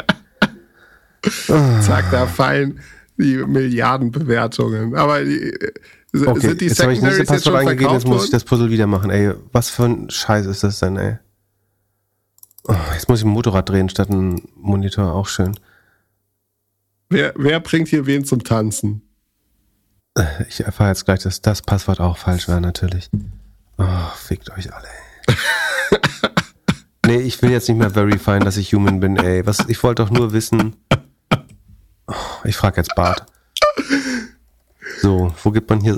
Zack, 1.81 2.11
da 2.11 2.27
fallen 2.27 2.79
die 3.17 3.37
Milliardenbewertungen. 3.37 4.95
Aber 4.95 5.23
die, 5.23 5.53
okay, 6.13 6.39
sind 6.39 6.61
die 6.61 6.65
jetzt 6.67 6.81
habe 6.81 6.93
ich 6.93 7.01
nicht 7.01 7.19
das 7.19 7.27
Passwort 7.27 7.55
eingegeben, 7.57 7.93
jetzt 7.93 8.07
muss 8.07 8.25
ich 8.25 8.31
das 8.31 8.43
Puzzle 8.43 8.69
wieder 8.69 8.87
machen. 8.87 9.09
Ey, 9.09 9.33
was 9.51 9.69
für 9.69 9.85
ein 9.85 10.09
Scheiß 10.09 10.45
ist 10.45 10.63
das 10.63 10.79
denn, 10.79 10.97
ey? 10.97 11.17
Oh, 12.67 12.75
jetzt 12.93 13.09
muss 13.09 13.19
ich 13.19 13.25
ein 13.25 13.31
Motorrad 13.31 13.69
drehen 13.69 13.89
statt 13.89 14.09
ein 14.09 14.41
Monitor, 14.55 15.13
auch 15.13 15.27
schön. 15.27 15.57
Wer, 17.09 17.33
wer 17.37 17.59
bringt 17.61 17.87
hier 17.87 18.05
wen 18.05 18.25
zum 18.25 18.43
Tanzen? 18.43 19.01
Ich 20.49 20.61
erfahre 20.61 20.89
jetzt 20.89 21.05
gleich, 21.05 21.19
dass 21.19 21.41
das 21.41 21.61
Passwort 21.61 21.99
auch 21.99 22.17
falsch 22.17 22.47
war, 22.49 22.59
natürlich. 22.59 23.09
Oh, 23.77 23.85
fickt 24.15 24.49
euch 24.51 24.73
alle, 24.73 24.87
ey. 24.87 25.06
Nee, 27.05 27.17
ich 27.17 27.41
will 27.41 27.51
jetzt 27.51 27.67
nicht 27.69 27.77
mehr 27.77 27.91
verifieren, 27.91 28.43
dass 28.43 28.57
ich 28.57 28.73
human 28.73 28.99
bin, 28.99 29.17
ey. 29.17 29.45
Was, 29.45 29.65
ich 29.67 29.81
wollte 29.83 30.03
doch 30.03 30.11
nur 30.11 30.33
wissen. 30.33 30.75
Ich 32.43 32.55
frage 32.55 32.77
jetzt 32.77 32.95
Bart. 32.95 33.25
So, 35.01 35.33
wo 35.43 35.51
gibt 35.51 35.69
man 35.69 35.81
hier? 35.81 35.97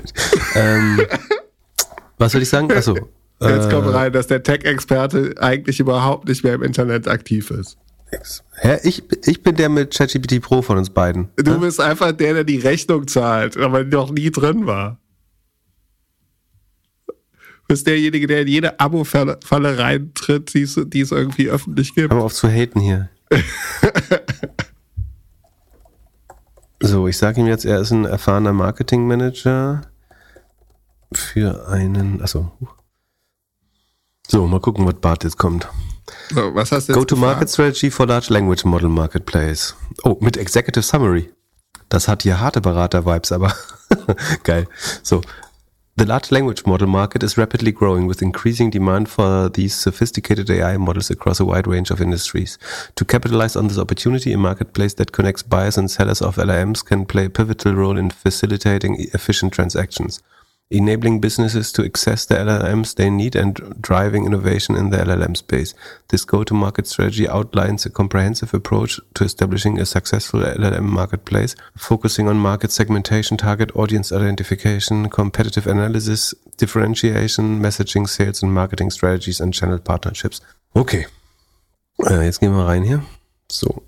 ähm, 0.54 1.00
was 2.18 2.32
soll 2.32 2.42
ich 2.42 2.48
sagen? 2.48 2.70
Achso. 2.72 2.96
Jetzt 3.40 3.66
äh, 3.66 3.70
kommt 3.70 3.92
rein, 3.92 4.12
dass 4.12 4.26
der 4.26 4.42
Tech-Experte 4.42 5.34
eigentlich 5.38 5.80
überhaupt 5.80 6.28
nicht 6.28 6.44
mehr 6.44 6.54
im 6.54 6.62
Internet 6.62 7.08
aktiv 7.08 7.50
ist. 7.50 7.78
Hä? 8.56 8.78
Ich, 8.82 9.02
ich 9.24 9.42
bin 9.42 9.54
der 9.54 9.68
mit 9.68 9.94
ChatGPT 9.94 10.42
Pro 10.42 10.62
von 10.62 10.76
uns 10.76 10.90
beiden. 10.90 11.28
Du 11.36 11.54
Hä? 11.54 11.58
bist 11.58 11.80
einfach 11.80 12.12
der, 12.12 12.34
der 12.34 12.44
die 12.44 12.58
Rechnung 12.58 13.06
zahlt, 13.06 13.56
aber 13.56 13.84
noch 13.84 14.10
nie 14.10 14.30
drin 14.30 14.66
war. 14.66 14.99
Bist 17.70 17.86
derjenige, 17.86 18.26
der 18.26 18.40
in 18.40 18.48
jede 18.48 18.80
Abo-Falle 18.80 19.78
reintritt, 19.78 20.54
die 20.54 20.62
es, 20.62 20.76
die 20.86 21.02
es 21.02 21.12
irgendwie 21.12 21.48
öffentlich 21.48 21.94
gibt. 21.94 22.10
Aber 22.10 22.24
auf 22.24 22.34
zu 22.34 22.48
haten 22.48 22.80
hier. 22.80 23.10
so, 26.80 27.06
ich 27.06 27.16
sage 27.16 27.40
ihm 27.40 27.46
jetzt, 27.46 27.64
er 27.64 27.78
ist 27.78 27.92
ein 27.92 28.06
erfahrener 28.06 28.52
Marketing-Manager 28.52 29.82
für 31.12 31.68
einen. 31.68 32.20
Achso. 32.20 32.50
So, 34.26 34.48
mal 34.48 34.58
gucken, 34.58 34.84
was 34.84 34.94
Bart 34.94 35.22
jetzt 35.22 35.38
kommt. 35.38 35.68
So, 36.30 36.52
was 36.52 36.72
hast 36.72 36.88
du 36.88 36.92
jetzt 36.94 36.98
Go-to-Market 36.98 37.50
Strategy 37.50 37.92
for 37.92 38.08
Large 38.08 38.32
Language 38.32 38.64
Model 38.64 38.88
Marketplace. 38.88 39.76
Oh, 40.02 40.16
mit 40.18 40.36
Executive 40.36 40.82
Summary. 40.82 41.30
Das 41.88 42.08
hat 42.08 42.24
hier 42.24 42.40
harte 42.40 42.60
Berater-Vibes, 42.60 43.30
aber 43.30 43.54
geil. 44.42 44.66
So. 45.04 45.20
The 46.00 46.06
large 46.06 46.32
language 46.32 46.64
model 46.64 46.86
market 46.86 47.22
is 47.22 47.36
rapidly 47.36 47.72
growing 47.72 48.06
with 48.06 48.22
increasing 48.22 48.70
demand 48.70 49.10
for 49.10 49.50
these 49.50 49.74
sophisticated 49.74 50.48
AI 50.48 50.78
models 50.78 51.10
across 51.10 51.40
a 51.40 51.44
wide 51.44 51.66
range 51.66 51.90
of 51.90 52.00
industries. 52.00 52.56
To 52.96 53.04
capitalize 53.04 53.54
on 53.54 53.68
this 53.68 53.76
opportunity, 53.76 54.32
a 54.32 54.38
marketplace 54.38 54.94
that 54.94 55.12
connects 55.12 55.42
buyers 55.42 55.76
and 55.76 55.90
sellers 55.90 56.22
of 56.22 56.36
LLMs 56.36 56.82
can 56.82 57.04
play 57.04 57.26
a 57.26 57.28
pivotal 57.28 57.74
role 57.74 57.98
in 57.98 58.08
facilitating 58.08 59.08
efficient 59.12 59.52
transactions 59.52 60.22
enabling 60.70 61.20
businesses 61.20 61.72
to 61.72 61.84
access 61.84 62.24
the 62.24 62.36
LLMs 62.36 62.94
they 62.94 63.10
need 63.10 63.34
and 63.34 63.80
driving 63.80 64.24
innovation 64.24 64.76
in 64.76 64.90
the 64.90 64.98
LLM 64.98 65.36
space. 65.36 65.74
This 66.08 66.24
go-to-market 66.24 66.86
strategy 66.86 67.28
outlines 67.28 67.84
a 67.84 67.90
comprehensive 67.90 68.54
approach 68.54 69.00
to 69.14 69.24
establishing 69.24 69.80
a 69.80 69.86
successful 69.86 70.40
LLM 70.40 70.84
marketplace, 70.84 71.56
focusing 71.76 72.28
on 72.28 72.36
market 72.38 72.70
segmentation, 72.70 73.36
target 73.36 73.74
audience 73.74 74.12
identification, 74.12 75.08
competitive 75.08 75.66
analysis, 75.66 76.34
differentiation, 76.56 77.60
messaging, 77.60 78.08
sales 78.08 78.42
and 78.42 78.54
marketing 78.54 78.90
strategies 78.90 79.40
and 79.40 79.52
channel 79.52 79.78
partnerships. 79.78 80.40
Okay. 80.76 81.06
Äh, 81.98 82.24
jetzt 82.24 82.38
gehen 82.38 82.52
wir 82.52 82.66
rein 82.66 82.84
hier. 82.84 83.02
So. 83.50 83.82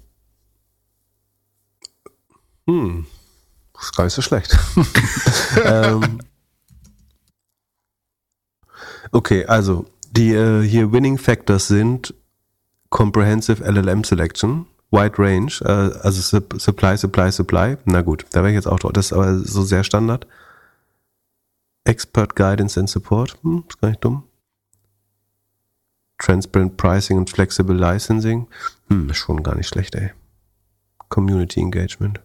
Hm. 2.66 3.06
gar 3.96 4.04
nicht 4.04 4.14
so 4.14 4.22
schlecht. 4.22 4.56
ähm, 5.64 6.20
Okay, 9.12 9.44
also 9.44 9.86
die 10.10 10.32
äh, 10.32 10.62
hier 10.62 10.92
Winning 10.92 11.18
Factors 11.18 11.68
sind 11.68 12.14
Comprehensive 12.90 13.62
LLM 13.62 14.04
Selection, 14.04 14.66
Wide 14.90 15.18
Range, 15.18 15.52
äh, 15.62 15.98
also 16.00 16.40
Supply, 16.58 16.96
Supply, 16.96 17.30
Supply. 17.30 17.76
Na 17.84 18.02
gut, 18.02 18.26
da 18.32 18.40
wäre 18.40 18.50
ich 18.50 18.56
jetzt 18.56 18.66
auch 18.66 18.78
drauf. 18.78 18.92
Das 18.92 19.06
ist 19.06 19.12
aber 19.12 19.38
so 19.38 19.62
sehr 19.62 19.84
Standard. 19.84 20.26
Expert 21.84 22.36
Guidance 22.36 22.78
and 22.78 22.88
Support, 22.88 23.38
hm, 23.42 23.64
ist 23.68 23.80
gar 23.80 23.88
nicht 23.88 24.04
dumm. 24.04 24.24
Transparent 26.18 26.76
Pricing 26.76 27.18
und 27.18 27.30
Flexible 27.30 27.76
Licensing, 27.76 28.46
hm, 28.88 29.10
ist 29.10 29.16
schon 29.16 29.42
gar 29.42 29.56
nicht 29.56 29.68
schlecht, 29.68 29.94
ey. 29.94 30.10
Community 31.08 31.60
Engagement. 31.60 32.20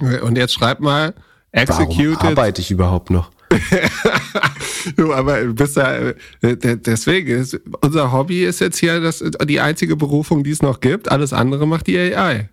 Und 0.00 0.36
jetzt 0.36 0.54
schreib 0.54 0.80
mal, 0.80 1.14
executed. 1.52 2.16
Warum 2.16 2.28
arbeite 2.28 2.60
ich 2.60 2.70
überhaupt 2.70 3.10
noch? 3.10 3.30
du, 4.96 5.12
aber 5.12 5.42
du 5.42 5.54
bist 5.54 5.76
ja, 5.76 5.92
äh, 5.92 6.14
deswegen, 6.42 7.28
ist, 7.28 7.60
unser 7.80 8.12
Hobby 8.12 8.44
ist 8.44 8.60
jetzt 8.60 8.78
hier 8.78 9.00
das, 9.00 9.22
die 9.44 9.60
einzige 9.60 9.96
Berufung, 9.96 10.44
die 10.44 10.50
es 10.50 10.62
noch 10.62 10.80
gibt. 10.80 11.10
Alles 11.10 11.32
andere 11.32 11.66
macht 11.66 11.86
die 11.86 11.98
AI. 11.98 12.48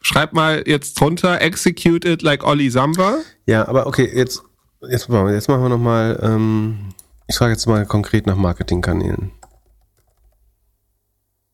Schreib 0.00 0.32
mal 0.32 0.62
jetzt 0.66 1.00
drunter, 1.00 1.40
execute 1.40 2.04
it 2.04 2.22
like 2.22 2.44
Olli 2.44 2.70
Samba. 2.70 3.18
Ja, 3.46 3.66
aber 3.66 3.86
okay, 3.86 4.10
jetzt, 4.14 4.42
jetzt, 4.82 5.08
jetzt 5.08 5.48
machen 5.48 5.62
wir 5.62 5.68
nochmal, 5.68 6.18
ähm, 6.22 6.90
ich 7.26 7.36
frage 7.36 7.52
jetzt 7.52 7.66
mal 7.66 7.86
konkret 7.86 8.26
nach 8.26 8.36
Marketingkanälen. 8.36 9.30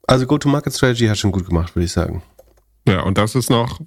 Also 0.07 0.27
Go-to-Market-Strategy 0.27 1.07
hat 1.07 1.19
schon 1.19 1.31
gut 1.31 1.47
gemacht, 1.47 1.77
würde 1.77 1.85
ich 1.85 1.93
sagen. 1.93 2.25
Ja, 2.89 3.03
und 3.03 3.17
das 3.17 3.37
ist 3.37 3.51
noch, 3.51 3.81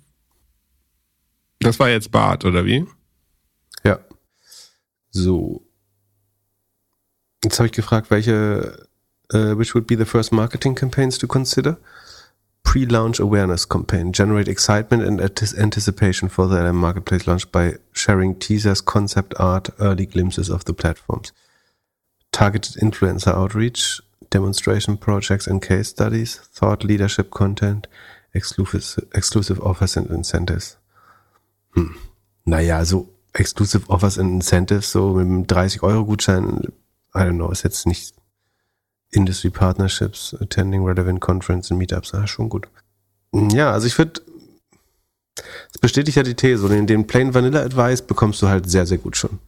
das 1.59 1.79
war 1.79 1.89
jetzt 1.89 2.11
Bart, 2.11 2.45
oder 2.45 2.63
wie? 2.63 2.85
So. 5.13 5.61
Jetzt 7.43 7.59
habe 7.59 7.67
ich 7.67 7.71
gefragt, 7.73 8.09
welche, 8.09 8.87
uh, 9.33 9.55
which 9.55 9.75
would 9.75 9.85
be 9.85 9.95
the 9.95 10.05
first 10.05 10.31
marketing 10.31 10.75
campaigns 10.75 11.17
to 11.19 11.27
consider? 11.27 11.77
Pre-launch 12.63 13.19
awareness 13.19 13.67
campaign. 13.67 14.11
Generate 14.11 14.47
excitement 14.47 15.03
and 15.03 15.21
anticipation 15.21 16.29
for 16.29 16.47
the 16.47 16.73
marketplace 16.73 17.27
launch 17.27 17.51
by 17.51 17.75
sharing 17.91 18.39
teasers, 18.39 18.81
concept 18.81 19.33
art, 19.37 19.69
early 19.79 20.05
glimpses 20.05 20.49
of 20.49 20.65
the 20.65 20.73
platforms. 20.73 21.31
Targeted 22.31 22.81
influencer 22.81 23.35
outreach, 23.35 24.01
demonstration 24.29 24.97
projects 24.97 25.45
and 25.45 25.61
case 25.61 25.89
studies, 25.89 26.37
thought 26.37 26.83
leadership 26.83 27.29
content, 27.29 27.85
exclusive, 28.33 29.03
exclusive 29.13 29.59
offers 29.59 29.97
and 29.97 30.09
incentives. 30.09 30.77
Hm. 31.75 31.99
Naja, 32.47 32.85
so 32.85 33.09
Exclusive 33.33 33.89
Offers 33.89 34.17
and 34.17 34.31
Incentives, 34.31 34.91
so 34.91 35.13
mit 35.13 35.25
einem 35.25 35.43
30-Euro-Gutschein, 35.43 36.61
I 37.15 37.19
don't 37.19 37.35
know, 37.35 37.51
ist 37.51 37.63
jetzt 37.63 37.87
nicht 37.87 38.13
Industry 39.11 39.49
Partnerships, 39.49 40.35
Attending 40.39 40.85
Relevant 40.85 41.19
Conference 41.19 41.71
und 41.71 41.77
Meetups, 41.77 42.11
ja, 42.11 42.27
schon 42.27 42.49
gut. 42.49 42.67
Ja, 43.33 43.71
also 43.71 43.87
ich 43.87 43.97
würde, 43.97 44.21
es 45.71 45.79
bestätigt 45.79 46.17
ja 46.17 46.23
die 46.23 46.35
These, 46.35 46.73
in 46.75 46.87
den 46.87 47.07
Plain 47.07 47.33
Vanilla 47.33 47.61
Advice 47.61 48.03
bekommst 48.03 48.41
du 48.41 48.47
halt 48.47 48.69
sehr, 48.69 48.85
sehr 48.85 48.99
gut 48.99 49.17
schon. 49.17 49.39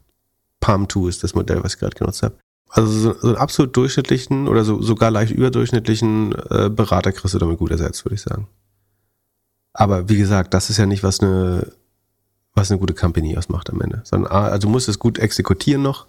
Palm 0.60 0.90
2 0.90 1.08
ist 1.08 1.24
das 1.24 1.36
Modell, 1.36 1.64
was 1.64 1.76
ich 1.76 1.80
gerade 1.80 1.96
genutzt 1.96 2.24
habe. 2.24 2.36
Also 2.70 2.92
so, 2.92 3.14
so 3.14 3.28
einen 3.28 3.38
absolut 3.38 3.78
durchschnittlichen 3.78 4.48
oder 4.48 4.66
so, 4.66 4.82
sogar 4.82 5.12
leicht 5.12 5.32
überdurchschnittlichen 5.32 6.34
äh, 6.50 6.70
Berater 6.70 7.12
kriegst 7.12 7.36
du 7.36 7.40
damit 7.40 7.60
gut 7.60 7.72
ersetzt, 7.72 8.04
würde 8.04 8.16
ich 8.16 8.22
sagen. 8.22 8.48
Aber 9.74 10.10
wie 10.10 10.18
gesagt, 10.18 10.54
das 10.54 10.70
ist 10.70 10.78
ja 10.78 10.86
nicht, 10.86 11.04
was 11.04 11.20
eine 11.20 11.72
was 12.56 12.72
eine 12.72 12.80
gute 12.80 12.94
Company 12.94 13.38
ausmacht 13.38 13.70
am 13.70 13.82
Ende. 13.82 14.02
Sondern, 14.06 14.32
ah, 14.32 14.48
also 14.48 14.68
du 14.68 14.70
musst 14.70 14.90
es 14.90 14.98
gut 14.98 15.20
exekutieren 15.20 15.82
noch. 15.82 16.08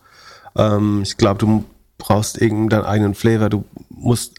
Ähm, 0.57 1.03
ich 1.03 1.17
glaube, 1.17 1.39
du 1.39 1.65
brauchst 1.99 2.41
irgendeinen 2.41 2.85
eigenen 2.85 3.15
Flavor. 3.15 3.51
Du 3.51 3.65
musst, 3.89 4.35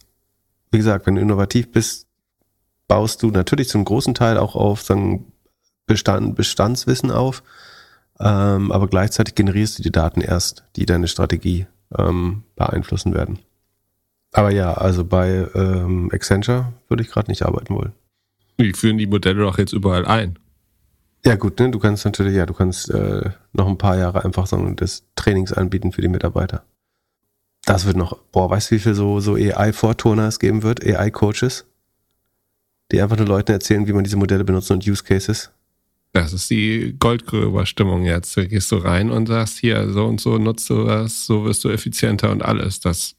wie 0.71 0.77
gesagt, 0.77 1.05
wenn 1.05 1.15
du 1.15 1.21
innovativ 1.21 1.71
bist, 1.71 2.07
baust 2.87 3.21
du 3.21 3.31
natürlich 3.31 3.69
zum 3.69 3.83
großen 3.85 4.13
Teil 4.13 4.37
auch 4.37 4.55
auf 4.55 4.81
sagen, 4.81 5.31
Bestand, 5.85 6.35
Bestandswissen 6.35 7.11
auf. 7.11 7.43
Ähm, 8.19 8.71
aber 8.71 8.87
gleichzeitig 8.87 9.35
generierst 9.35 9.77
du 9.77 9.83
die 9.83 9.91
Daten 9.91 10.21
erst, 10.21 10.63
die 10.75 10.85
deine 10.85 11.07
Strategie 11.07 11.67
ähm, 11.97 12.43
beeinflussen 12.55 13.13
werden. 13.13 13.39
Aber 14.31 14.51
ja, 14.51 14.73
also 14.73 15.05
bei 15.05 15.47
ähm, 15.55 16.09
Accenture 16.11 16.73
würde 16.87 17.03
ich 17.03 17.09
gerade 17.09 17.29
nicht 17.29 17.43
arbeiten 17.43 17.75
wollen. 17.75 17.93
Die 18.59 18.73
führen 18.73 18.97
die 18.97 19.07
Modelle 19.07 19.41
doch 19.41 19.57
jetzt 19.57 19.73
überall 19.73 20.05
ein. 20.05 20.39
Ja, 21.25 21.35
gut, 21.35 21.59
ne? 21.59 21.71
Du 21.71 21.79
kannst 21.79 22.05
natürlich, 22.05 22.35
ja, 22.35 22.45
du 22.45 22.53
kannst 22.53 22.89
äh, 22.89 23.31
noch 23.53 23.67
ein 23.67 23.77
paar 23.77 23.97
Jahre 23.97 24.23
einfach 24.23 24.47
so 24.47 24.57
das 24.71 25.03
Trainings 25.15 25.51
anbieten 25.51 25.91
für 25.91 26.01
die 26.01 26.07
Mitarbeiter. 26.07 26.63
Das 27.65 27.85
wird 27.85 27.97
noch, 27.97 28.17
boah, 28.31 28.49
weißt 28.49 28.71
du, 28.71 28.75
wie 28.75 28.79
viel 28.79 28.93
so, 28.93 29.19
so 29.19 29.35
AI-Vorturner 29.35 30.27
es 30.27 30.39
geben 30.39 30.63
wird, 30.63 30.85
AI-Coaches, 30.85 31.65
die 32.91 33.01
einfach 33.01 33.17
nur 33.17 33.27
Leuten 33.27 33.51
erzählen, 33.51 33.87
wie 33.87 33.93
man 33.93 34.05
diese 34.05 34.15
Modelle 34.15 34.45
benutzt 34.45 34.71
und 34.71 34.87
Use 34.87 35.03
Cases. 35.03 35.51
Das 36.13 36.31
ist 36.31 36.49
die 36.49 36.95
Goldgröber-Stimmung 36.97 38.05
jetzt. 38.05 38.37
Da 38.37 38.45
gehst 38.45 38.71
du 38.71 38.77
rein 38.77 39.11
und 39.11 39.27
sagst, 39.27 39.57
hier, 39.57 39.89
so 39.91 40.05
und 40.05 40.21
so 40.21 40.37
nutzt 40.37 40.69
du 40.69 40.85
das, 40.85 41.25
so 41.25 41.43
wirst 41.43 41.63
du 41.65 41.69
effizienter 41.69 42.31
und 42.31 42.41
alles. 42.41 42.79
Das 42.79 43.15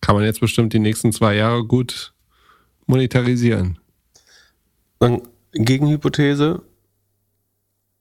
kann 0.00 0.16
man 0.16 0.24
jetzt 0.24 0.40
bestimmt 0.40 0.72
die 0.72 0.78
nächsten 0.78 1.12
zwei 1.12 1.36
Jahre 1.36 1.64
gut 1.64 2.12
monetarisieren. 2.86 3.78
Dann 4.98 5.22
Gegenhypothese 5.52 6.62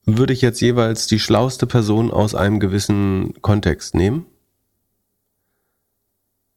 würde 0.06 0.34
ich 0.34 0.42
jetzt 0.42 0.62
jeweils 0.62 1.08
die 1.08 1.20
schlauste 1.20 1.68
Person 1.68 2.12
aus 2.12 2.36
einem 2.36 2.60
gewissen 2.60 3.42
Kontext 3.42 3.96
nehmen. 3.96 4.26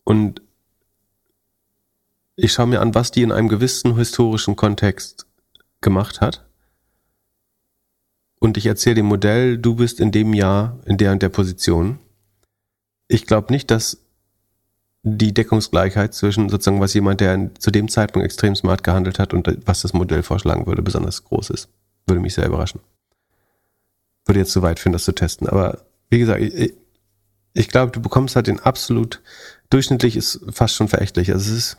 Und 0.05 0.43
ich 2.36 2.53
schaue 2.53 2.66
mir 2.66 2.80
an, 2.80 2.95
was 2.95 3.11
die 3.11 3.22
in 3.22 3.32
einem 3.32 3.49
gewissen 3.49 3.97
historischen 3.97 4.57
Kontext 4.57 5.26
gemacht 5.80 6.20
hat. 6.20 6.47
Und 8.38 8.57
ich 8.57 8.66
erzähle 8.66 8.97
dem 8.97 9.07
Modell, 9.07 9.59
du 9.59 9.74
bist 9.74 10.01
in 10.01 10.12
dem 10.12 10.32
Jahr 10.32 10.80
in 10.86 10.97
der 10.97 11.12
und 11.12 11.22
der 11.22 11.28
Position. 11.28 11.99
Ich 13.09 13.26
glaube 13.26 13.53
nicht, 13.53 13.70
dass 13.70 14.03
die 15.03 15.32
Deckungsgleichheit 15.32 16.14
zwischen 16.14 16.48
sozusagen, 16.48 16.80
was 16.80 16.94
jemand, 16.94 17.20
der 17.20 17.51
zu 17.59 17.70
dem 17.70 17.88
Zeitpunkt 17.88 18.24
extrem 18.24 18.55
smart 18.55 18.84
gehandelt 18.84 19.18
hat 19.18 19.32
und 19.32 19.48
was 19.66 19.82
das 19.82 19.92
Modell 19.92 20.22
vorschlagen 20.22 20.66
würde, 20.66 20.82
besonders 20.82 21.24
groß 21.24 21.51
ist. 21.51 21.68
Würde 22.07 22.20
mich 22.20 22.34
sehr 22.34 22.46
überraschen. 22.46 22.80
Würde 24.26 24.40
jetzt 24.40 24.53
zu 24.53 24.62
weit 24.62 24.78
führen, 24.78 24.92
das 24.92 25.05
zu 25.05 25.12
testen. 25.12 25.48
Aber 25.48 25.84
wie 26.11 26.18
gesagt, 26.18 26.42
ich, 26.42 26.74
ich 27.55 27.68
glaube, 27.68 27.92
du 27.92 28.01
bekommst 28.01 28.36
halt 28.36 28.46
den 28.46 28.61
absolut 28.61 29.22
durchschnittlich 29.70 30.16
ist 30.16 30.40
fast 30.51 30.74
schon 30.74 30.88
verächtlich. 30.88 31.32
Also 31.32 31.51
es 31.53 31.57
ist, 31.57 31.76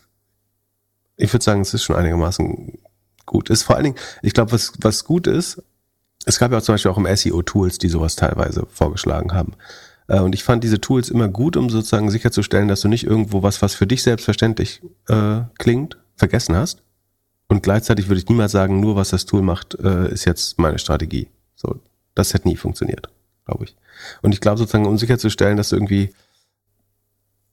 ich 1.17 1.31
würde 1.31 1.43
sagen, 1.43 1.61
es 1.61 1.73
ist 1.73 1.83
schon 1.83 1.97
einigermaßen 1.97 2.79
gut. 3.25 3.49
Ist 3.49 3.63
vor 3.63 3.75
allen 3.75 3.83
Dingen, 3.85 3.97
ich 4.21 4.33
glaube, 4.33 4.53
was, 4.53 4.73
was 4.79 5.03
gut 5.03 5.27
ist, 5.27 5.61
es 6.25 6.39
gab 6.39 6.51
ja 6.51 6.57
auch 6.57 6.61
zum 6.61 6.73
Beispiel 6.73 6.91
auch 6.91 6.97
im 6.97 7.15
SEO 7.15 7.41
Tools, 7.41 7.77
die 7.77 7.89
sowas 7.89 8.15
teilweise 8.15 8.65
vorgeschlagen 8.69 9.33
haben. 9.33 9.53
Äh, 10.11 10.19
und 10.19 10.35
ich 10.35 10.43
fand 10.43 10.63
diese 10.63 10.81
Tools 10.81 11.09
immer 11.09 11.29
gut, 11.29 11.55
um 11.55 11.69
sozusagen 11.69 12.11
sicherzustellen, 12.11 12.67
dass 12.67 12.81
du 12.81 12.89
nicht 12.89 13.05
irgendwo 13.05 13.43
was, 13.43 13.61
was 13.61 13.73
für 13.73 13.87
dich 13.87 14.03
selbstverständlich 14.03 14.81
äh, 15.07 15.41
klingt, 15.57 15.97
vergessen 16.15 16.55
hast. 16.55 16.83
Und 17.47 17.63
gleichzeitig 17.63 18.07
würde 18.07 18.19
ich 18.19 18.29
niemals 18.29 18.51
sagen, 18.51 18.79
nur 18.79 18.95
was 18.95 19.09
das 19.09 19.25
Tool 19.25 19.41
macht, 19.41 19.75
äh, 19.75 20.11
ist 20.11 20.25
jetzt 20.25 20.59
meine 20.59 20.79
Strategie. 20.79 21.27
So, 21.55 21.79
das 22.13 22.33
hätte 22.33 22.47
nie 22.47 22.57
funktioniert, 22.57 23.07
glaube 23.45 23.65
ich. 23.65 23.75
Und 24.21 24.33
ich 24.33 24.41
glaube 24.41 24.57
sozusagen, 24.57 24.85
um 24.85 24.97
sicherzustellen, 24.97 25.57
dass 25.57 25.69
du 25.69 25.77
irgendwie 25.77 26.13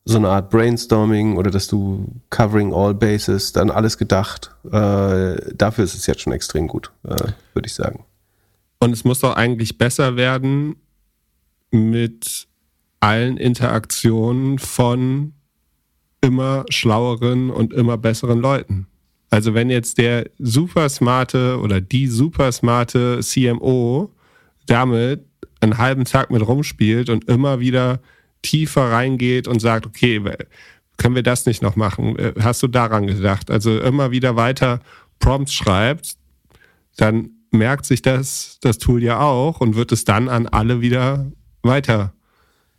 so 0.04 0.16
eine 0.16 0.28
Art 0.28 0.50
Brainstorming 0.50 1.36
oder 1.36 1.50
dass 1.50 1.68
du 1.68 2.06
covering 2.30 2.72
all 2.72 2.94
bases, 2.94 3.52
dann 3.52 3.70
alles 3.70 3.98
gedacht. 3.98 4.54
Äh, 4.64 5.54
dafür 5.54 5.84
ist 5.84 5.94
es 5.94 6.06
jetzt 6.06 6.22
schon 6.22 6.32
extrem 6.32 6.66
gut, 6.66 6.90
äh, 7.04 7.32
würde 7.52 7.66
ich 7.66 7.74
sagen. 7.74 8.04
Und 8.78 8.92
es 8.92 9.04
muss 9.04 9.20
doch 9.20 9.36
eigentlich 9.36 9.76
besser 9.76 10.16
werden 10.16 10.76
mit 11.70 12.47
allen 13.00 13.36
Interaktionen 13.36 14.58
von 14.58 15.32
immer 16.20 16.64
schlaueren 16.68 17.50
und 17.50 17.72
immer 17.72 17.96
besseren 17.96 18.40
Leuten. 18.40 18.86
Also 19.30 19.54
wenn 19.54 19.70
jetzt 19.70 19.98
der 19.98 20.30
super 20.38 20.88
smarte 20.88 21.58
oder 21.60 21.80
die 21.80 22.06
super 22.06 22.50
smarte 22.50 23.20
CMO 23.20 24.10
damit 24.66 25.24
einen 25.60 25.78
halben 25.78 26.04
Tag 26.04 26.30
mit 26.30 26.46
rumspielt 26.46 27.10
und 27.10 27.28
immer 27.28 27.60
wieder 27.60 28.00
tiefer 28.42 28.90
reingeht 28.90 29.48
und 29.48 29.60
sagt, 29.60 29.86
okay, 29.86 30.22
können 30.96 31.14
wir 31.14 31.22
das 31.22 31.46
nicht 31.46 31.62
noch 31.62 31.76
machen? 31.76 32.18
Äh, 32.18 32.34
hast 32.40 32.62
du 32.62 32.68
daran 32.68 33.06
gedacht? 33.06 33.50
Also 33.50 33.78
immer 33.80 34.10
wieder 34.10 34.36
weiter 34.36 34.80
Prompts 35.18 35.52
schreibt, 35.52 36.16
dann 36.96 37.30
merkt 37.50 37.86
sich 37.86 38.02
das, 38.02 38.58
das 38.60 38.78
Tool 38.78 39.02
ja 39.02 39.20
auch 39.20 39.60
und 39.60 39.74
wird 39.74 39.92
es 39.92 40.04
dann 40.04 40.28
an 40.28 40.46
alle 40.46 40.80
wieder 40.80 41.30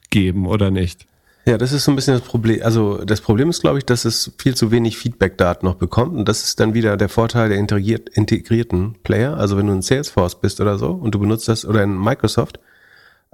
weitergeben 0.10 0.48
oder 0.48 0.72
nicht? 0.72 1.06
Ja, 1.46 1.58
das 1.58 1.72
ist 1.72 1.86
so 1.86 1.92
ein 1.92 1.96
bisschen 1.96 2.14
das 2.14 2.28
Problem. 2.28 2.62
Also 2.64 3.04
das 3.04 3.22
Problem 3.22 3.50
ist, 3.50 3.62
glaube 3.62 3.80
ich, 3.80 3.86
dass 3.86 4.06
es 4.06 4.32
viel 4.38 4.56
zu 4.56 4.72
wenig 4.72 4.98
Feedback-Daten 4.98 5.66
noch 5.66 5.76
bekommt. 5.76 6.16
Und 6.16 6.30
das 6.30 6.44
ist 6.44 6.60
dann 6.60 6.74
wieder 6.74 6.98
der 6.98 7.10
Vorteil 7.10 7.50
der 7.50 7.58
integriert, 7.58 8.10
integrierten 8.10 8.96
Player. 9.04 9.38
Also 9.38 9.58
wenn 9.58 9.68
du 9.68 9.74
in 9.74 9.82
Salesforce 9.82 10.40
bist 10.40 10.62
oder 10.62 10.78
so 10.78 10.92
und 10.92 11.16
du 11.16 11.20
benutzt 11.20 11.48
das 11.48 11.66
oder 11.66 11.82
in 11.82 11.98
Microsoft, 11.98 12.60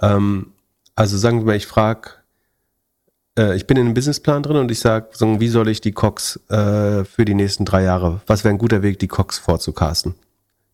ähm, 0.01 0.51
also 0.95 1.17
sagen 1.17 1.39
wir 1.39 1.45
mal, 1.45 1.55
ich 1.57 1.67
frage, 1.67 2.11
äh, 3.37 3.55
ich 3.55 3.67
bin 3.67 3.75
in 3.75 3.85
einem 3.85 3.95
Businessplan 3.95 4.43
drin 4.43 4.57
und 4.57 4.71
ich 4.71 4.79
sage, 4.79 5.07
so, 5.11 5.39
wie 5.41 5.49
soll 5.49 5.67
ich 5.67 5.81
die 5.81 5.91
Cox 5.91 6.39
äh, 6.49 7.03
für 7.03 7.25
die 7.25 7.33
nächsten 7.33 7.65
drei 7.65 7.83
Jahre, 7.83 8.21
was 8.27 8.45
wäre 8.45 8.53
ein 8.53 8.59
guter 8.59 8.81
Weg, 8.81 8.99
die 8.99 9.09
Cox 9.09 9.39
vorzucasten? 9.39 10.15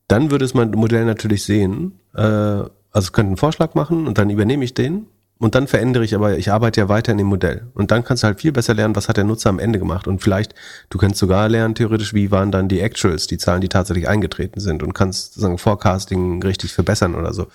Dann 0.08 0.30
würde 0.30 0.46
es 0.46 0.54
mein 0.54 0.70
Modell 0.72 1.06
natürlich 1.06 1.44
sehen, 1.44 2.00
äh, 2.14 2.22
also 2.22 2.70
es 2.94 3.14
könnte 3.14 3.30
einen 3.30 3.38
Vorschlag 3.38 3.74
machen 3.74 4.06
und 4.06 4.18
dann 4.18 4.30
übernehme 4.30 4.64
ich 4.64 4.76
den 4.76 5.08
und 5.42 5.56
dann 5.56 5.68
verändere 5.68 6.04
ich 6.04 6.14
aber, 6.14 6.38
ich 6.38 6.52
arbeite 6.52 6.82
ja 6.82 6.88
weiter 6.88 7.12
in 7.12 7.18
dem 7.18 7.26
Modell. 7.26 7.66
Und 7.74 7.90
dann 7.90 8.04
kannst 8.04 8.22
du 8.22 8.28
halt 8.28 8.40
viel 8.40 8.52
besser 8.52 8.76
lernen, 8.76 8.96
was 8.96 9.10
hat 9.10 9.18
der 9.18 9.24
Nutzer 9.24 9.50
am 9.50 9.58
Ende 9.58 9.80
gemacht. 9.80 10.08
Und 10.08 10.22
vielleicht, 10.22 10.54
du 10.92 11.00
kannst 11.00 11.18
sogar 11.18 11.50
lernen, 11.50 11.74
theoretisch, 11.74 12.14
wie 12.14 12.30
waren 12.30 12.52
dann 12.52 12.68
die 12.68 12.80
Actuals, 12.80 13.26
die 13.26 13.40
Zahlen, 13.40 13.60
die 13.60 13.68
tatsächlich 13.68 14.08
eingetreten 14.08 14.60
sind 14.60 14.84
und 14.84 14.94
kannst 14.94 15.34
sagen, 15.34 15.58
Forecasting 15.58 16.44
richtig 16.44 16.74
verbessern 16.74 17.16
oder 17.16 17.34
so. 17.34 17.48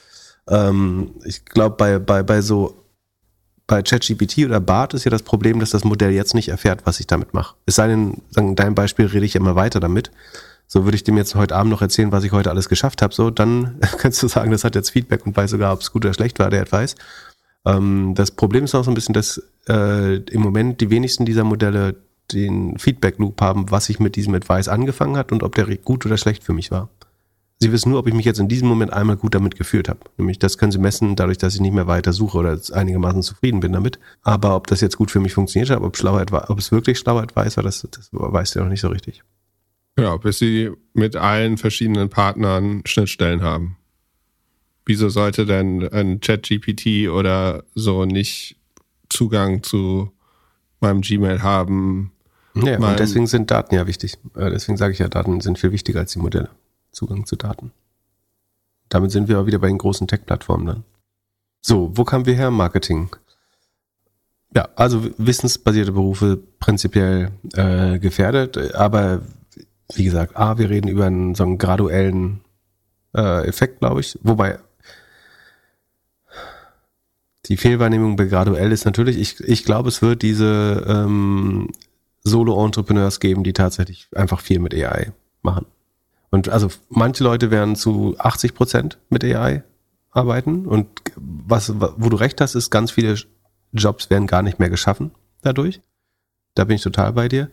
Ähm, 0.49 1.13
ich 1.25 1.45
glaube, 1.45 1.77
bei, 1.77 2.01
bei, 2.01 2.25
bei 2.25 2.41
so 2.41 2.83
bei 3.69 3.83
ChatGPT 3.83 4.39
oder 4.47 4.59
BART 4.59 4.95
ist 4.95 5.05
ja 5.05 5.11
das 5.13 5.23
Problem, 5.23 5.61
dass 5.61 5.71
das 5.71 5.85
Modell 5.85 6.11
jetzt 6.11 6.35
nicht 6.35 6.49
erfährt, 6.49 6.87
was 6.87 6.99
ich 6.99 7.07
damit 7.07 7.35
mache. 7.35 7.55
Es 7.67 7.77
sei 7.77 7.87
denn, 7.87 8.21
sagen, 8.31 8.49
in 8.49 8.57
deinem 8.57 8.75
Beispiel 8.75 9.07
rede 9.07 9.27
ich 9.27 9.37
immer 9.37 9.55
weiter 9.55 9.79
damit. 9.79 10.11
So 10.69 10.85
würde 10.85 10.97
ich 10.97 11.05
dem 11.05 11.17
jetzt 11.17 11.37
heute 11.37 11.55
Abend 11.55 11.71
noch 11.71 11.83
erzählen, 11.83 12.11
was 12.11 12.25
ich 12.25 12.33
heute 12.33 12.51
alles 12.51 12.69
geschafft 12.69 13.01
habe. 13.01 13.15
So, 13.15 13.31
dann 13.31 13.79
kannst 13.99 14.23
du 14.23 14.29
sagen, 14.29 14.51
das 14.51 14.65
hat 14.65 14.75
jetzt 14.75 14.91
Feedback 14.91 15.25
und 15.25 15.37
weiß 15.37 15.53
sogar, 15.53 15.73
ob 15.73 15.81
es 15.81 15.93
gut 15.93 16.05
oder 16.05 16.15
schlecht 16.15 16.39
war, 16.41 16.51
der 16.51 16.63
Advice. 16.63 16.97
Ähm, 17.67 18.15
das 18.15 18.31
Problem 18.31 18.65
ist 18.65 18.75
auch 18.75 18.85
so 18.85 18.91
ein 18.91 18.95
bisschen, 18.95 19.13
dass 19.13 19.43
äh, 19.69 20.17
im 20.17 20.41
Moment 20.41 20.81
die 20.81 20.91
wenigsten 20.91 21.27
dieser 21.27 21.45
Modelle 21.45 21.97
den 22.33 22.79
Feedback 22.79 23.19
Loop 23.19 23.41
haben, 23.41 23.71
was 23.71 23.89
ich 23.89 24.01
mit 24.01 24.17
diesem 24.17 24.35
Advice 24.35 24.69
angefangen 24.69 25.17
hat 25.17 25.33
und 25.33 25.43
ob 25.43 25.55
der 25.55 25.67
gut 25.77 26.07
oder 26.07 26.17
schlecht 26.17 26.43
für 26.45 26.53
mich 26.53 26.71
war. 26.71 26.89
Sie 27.59 27.73
wissen 27.73 27.91
nur, 27.91 28.01
ob 28.01 28.07
ich 28.07 28.15
mich 28.15 28.27
jetzt 28.27 28.39
in 28.39 28.49
diesem 28.49 28.69
Moment 28.69 28.93
einmal 28.93 29.17
gut 29.17 29.35
damit 29.35 29.57
gefühlt 29.57 29.89
habe. 29.89 30.01
Nämlich 30.19 30.39
das 30.39 30.59
können 30.59 30.73
Sie 30.73 30.79
messen, 30.79 31.17
dadurch, 31.17 31.39
dass 31.39 31.55
ich 31.55 31.61
nicht 31.61 31.73
mehr 31.73 31.87
weiter 31.87 32.13
suche 32.13 32.39
oder 32.39 32.59
einigermaßen 32.73 33.23
zufrieden 33.23 33.61
bin 33.61 33.73
damit. 33.73 33.99
Aber 34.23 34.57
ob 34.57 34.67
das 34.67 34.83
jetzt 34.83 34.99
gut 34.99 35.11
für 35.11 35.21
mich 35.21 35.33
funktioniert 35.33 35.71
hat, 35.71 35.81
ob, 35.81 35.97
schlauer, 35.97 36.27
ob 36.49 36.59
es 36.59 36.71
wirklich 36.71 36.99
schlauer 36.99 37.27
weiß, 37.33 37.57
war, 37.57 37.65
das, 37.65 37.87
das 37.91 38.11
weiß 38.13 38.53
der 38.53 38.63
noch 38.63 38.69
nicht 38.69 38.83
so 38.83 38.89
richtig. 38.89 39.23
Ja, 39.99 40.19
bis 40.19 40.39
Sie 40.39 40.71
mit 40.93 41.17
allen 41.17 41.57
verschiedenen 41.57 42.11
Partnern 42.11 42.83
Schnittstellen 42.85 43.41
haben. 43.41 43.79
Wieso 44.87 45.09
sollte 45.09 45.47
denn 45.47 45.87
ein 45.93 46.21
Chat-GPT 46.21 47.11
oder 47.11 47.65
so 47.75 48.05
nicht 48.05 48.57
Zugang 49.09 49.65
zu 49.65 50.13
meinem 50.81 51.01
Gmail 51.01 51.43
haben? 51.43 52.13
Ja, 52.55 52.79
und 52.79 52.99
deswegen 52.99 53.27
sind 53.27 53.51
Daten 53.51 53.75
ja 53.75 53.87
wichtig. 53.87 54.17
Äh, 54.37 54.51
deswegen 54.51 54.79
sage 54.79 54.93
ich 54.93 55.01
ja, 55.01 55.09
Daten 55.09 55.41
sind 55.41 55.59
viel 55.59 55.73
wichtiger 55.73 56.01
als 56.01 56.13
die 56.13 56.21
Modelle. 56.21 56.51
Zugang 56.93 57.27
zu 57.27 57.37
Daten. 57.37 57.73
Damit 58.89 59.11
sind 59.11 59.29
wir 59.29 59.41
auch 59.41 59.47
wieder 59.47 59.59
bei 59.59 59.67
den 59.67 59.79
großen 59.79 60.07
Tech-Plattformen 60.07 60.67
dann. 60.67 60.85
So, 61.61 61.91
wo 61.95 62.05
kamen 62.05 62.25
wir 62.25 62.35
her? 62.35 62.53
Marketing. 62.53 63.11
Ja, 64.55 64.69
also 64.77 65.05
wissensbasierte 65.19 65.93
Berufe 65.93 66.39
prinzipiell 66.61 67.33
äh, 67.55 67.99
gefährdet, 67.99 68.75
aber 68.75 69.23
wie 69.95 70.05
gesagt, 70.05 70.37
A, 70.37 70.59
wir 70.59 70.71
reden 70.71 70.89
über 70.89 71.07
einen 71.07 71.35
so 71.35 71.43
einen 71.43 71.59
graduellen 71.59 72.41
äh, 73.15 73.47
Effekt, 73.47 73.81
glaube 73.81 74.01
ich. 74.01 74.19
Wobei 74.23 74.59
die 77.49 77.57
Fehlwahrnehmung 77.57 78.17
bei 78.17 78.27
graduell 78.27 78.73
ist 78.73 78.85
natürlich, 78.85 79.19
ich, 79.19 79.41
ich 79.41 79.65
glaube, 79.65 79.89
es 79.89 80.03
wird 80.03 80.23
diese 80.23 80.85
ähm, 80.87 81.71
Solo-Entrepreneurs 82.25 83.21
geben, 83.21 83.45
die 83.45 83.53
tatsächlich 83.53 84.09
einfach 84.15 84.41
viel 84.41 84.59
mit 84.59 84.75
AI 84.75 85.13
machen. 85.43 85.67
Und 86.31 86.49
also 86.49 86.69
manche 86.89 87.25
Leute 87.25 87.51
werden 87.51 87.77
zu 87.77 88.17
80 88.19 88.55
Prozent 88.55 88.99
mit 89.09 89.25
AI 89.25 89.63
arbeiten 90.11 90.67
und 90.67 90.89
was, 91.17 91.73
wo 91.79 92.09
du 92.09 92.17
recht 92.17 92.41
hast, 92.41 92.55
ist, 92.55 92.71
ganz 92.71 92.91
viele 92.91 93.17
Jobs 93.73 94.11
werden 94.11 94.27
gar 94.27 94.43
nicht 94.43 94.59
mehr 94.59 94.71
geschaffen 94.71 95.13
dadurch. 95.43 95.81
Da 96.55 96.65
bin 96.65 96.77
ich 96.77 96.83
total 96.83 97.13
bei 97.13 97.29
dir. 97.29 97.51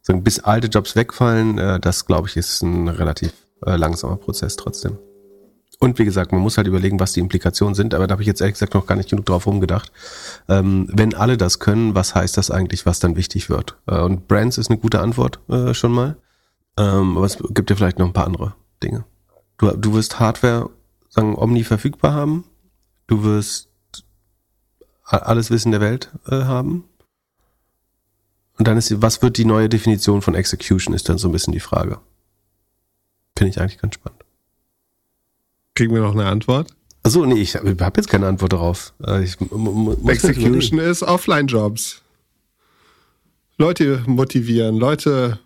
So, 0.00 0.16
bis 0.18 0.40
alte 0.40 0.68
Jobs 0.68 0.96
wegfallen, 0.96 1.58
äh, 1.58 1.80
das 1.80 2.06
glaube 2.06 2.28
ich 2.28 2.36
ist 2.36 2.62
ein 2.62 2.88
relativ 2.88 3.32
äh, 3.66 3.76
langsamer 3.76 4.16
Prozess 4.16 4.56
trotzdem. 4.56 4.98
Und 5.84 5.98
wie 5.98 6.06
gesagt, 6.06 6.32
man 6.32 6.40
muss 6.40 6.56
halt 6.56 6.66
überlegen, 6.66 6.98
was 6.98 7.12
die 7.12 7.20
Implikationen 7.20 7.74
sind, 7.74 7.92
aber 7.92 8.06
da 8.06 8.12
habe 8.12 8.22
ich 8.22 8.26
jetzt 8.26 8.40
ehrlich 8.40 8.54
gesagt 8.54 8.72
noch 8.72 8.86
gar 8.86 8.94
nicht 8.94 9.10
genug 9.10 9.26
drauf 9.26 9.46
rumgedacht. 9.46 9.92
Ähm, 10.48 10.88
wenn 10.90 11.12
alle 11.12 11.36
das 11.36 11.58
können, 11.58 11.94
was 11.94 12.14
heißt 12.14 12.38
das 12.38 12.50
eigentlich, 12.50 12.86
was 12.86 13.00
dann 13.00 13.16
wichtig 13.16 13.50
wird? 13.50 13.76
Äh, 13.84 14.00
und 14.00 14.26
Brands 14.26 14.56
ist 14.56 14.70
eine 14.70 14.78
gute 14.78 15.00
Antwort 15.00 15.40
äh, 15.50 15.74
schon 15.74 15.92
mal. 15.92 16.16
Ähm, 16.78 17.18
aber 17.18 17.26
es 17.26 17.36
gibt 17.50 17.68
ja 17.68 17.76
vielleicht 17.76 17.98
noch 17.98 18.06
ein 18.06 18.14
paar 18.14 18.24
andere 18.24 18.54
Dinge. 18.82 19.04
Du, 19.58 19.72
du 19.72 19.92
wirst 19.92 20.18
Hardware, 20.20 20.70
sagen, 21.10 21.36
omni 21.36 21.64
verfügbar 21.64 22.14
haben. 22.14 22.44
Du 23.06 23.22
wirst 23.22 23.68
alles 25.04 25.50
Wissen 25.50 25.70
der 25.70 25.82
Welt 25.82 26.12
äh, 26.28 26.44
haben. 26.44 26.84
Und 28.56 28.66
dann 28.68 28.78
ist, 28.78 29.02
was 29.02 29.20
wird 29.20 29.36
die 29.36 29.44
neue 29.44 29.68
Definition 29.68 30.22
von 30.22 30.34
Execution, 30.34 30.94
ist 30.94 31.10
dann 31.10 31.18
so 31.18 31.28
ein 31.28 31.32
bisschen 31.32 31.52
die 31.52 31.60
Frage. 31.60 31.98
Finde 33.36 33.50
ich 33.50 33.60
eigentlich 33.60 33.82
ganz 33.82 33.96
spannend. 33.96 34.23
Kriegen 35.74 35.94
wir 35.94 36.02
noch 36.02 36.14
eine 36.14 36.26
Antwort? 36.26 36.74
Also 37.02 37.26
nee, 37.26 37.40
ich 37.40 37.56
habe 37.56 37.92
jetzt 37.96 38.08
keine 38.08 38.26
Antwort 38.26 38.52
darauf. 38.52 38.94
Äh, 39.04 39.24
ich, 39.24 39.36
Execution 40.06 40.78
ist 40.78 41.02
Offline-Jobs. 41.02 42.02
Leute 43.58 44.02
motivieren, 44.06 44.76
Leute 44.76 45.38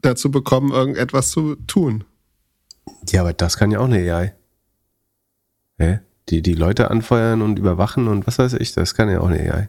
dazu 0.00 0.30
bekommen, 0.30 0.72
irgendetwas 0.72 1.30
zu 1.30 1.56
tun. 1.66 2.04
Ja, 3.10 3.22
aber 3.22 3.32
das 3.32 3.56
kann 3.56 3.70
ja 3.70 3.80
auch 3.80 3.86
eine 3.86 3.98
AI. 3.98 4.34
Hä? 5.78 5.98
Die, 6.28 6.42
die 6.42 6.54
Leute 6.54 6.90
anfeuern 6.90 7.42
und 7.42 7.58
überwachen 7.58 8.06
und 8.06 8.26
was 8.26 8.38
weiß 8.38 8.54
ich, 8.54 8.72
das 8.72 8.94
kann 8.94 9.10
ja 9.10 9.20
auch 9.20 9.28
eine 9.28 9.40
AI. 9.40 9.68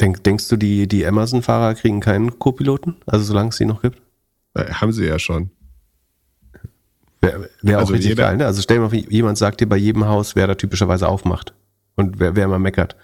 Denk, 0.00 0.22
denkst 0.24 0.48
du, 0.48 0.56
die, 0.56 0.86
die 0.86 1.06
Amazon-Fahrer 1.06 1.74
kriegen 1.74 2.00
keinen 2.00 2.38
Co-Piloten? 2.38 2.96
Also 3.06 3.24
solange 3.24 3.50
es 3.50 3.56
die 3.56 3.66
noch 3.66 3.82
gibt? 3.82 4.00
Äh, 4.54 4.72
haben 4.72 4.92
sie 4.92 5.06
ja 5.06 5.18
schon. 5.18 5.50
Wäre 7.20 7.50
wär 7.62 7.78
also 7.78 7.92
auch 7.92 7.96
richtig 7.96 8.16
geil, 8.16 8.36
ne? 8.36 8.46
Also 8.46 8.62
stell 8.62 8.78
dir 8.78 8.82
mal 8.82 8.90
vor, 8.90 8.98
jemand 8.98 9.38
sagt 9.38 9.60
dir 9.60 9.68
bei 9.68 9.76
jedem 9.76 10.06
Haus, 10.06 10.36
wer 10.36 10.46
da 10.46 10.54
typischerweise 10.54 11.08
aufmacht 11.08 11.54
und 11.96 12.18
wer, 12.18 12.34
wer 12.34 12.46
immer 12.46 12.58
meckert. 12.58 12.96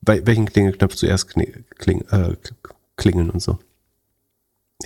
welchen 0.00 0.46
Klingelknopf 0.46 0.94
zuerst 0.94 1.28
kling, 1.28 2.00
äh, 2.10 2.36
klingeln 2.96 3.30
und 3.30 3.40
so. 3.40 3.58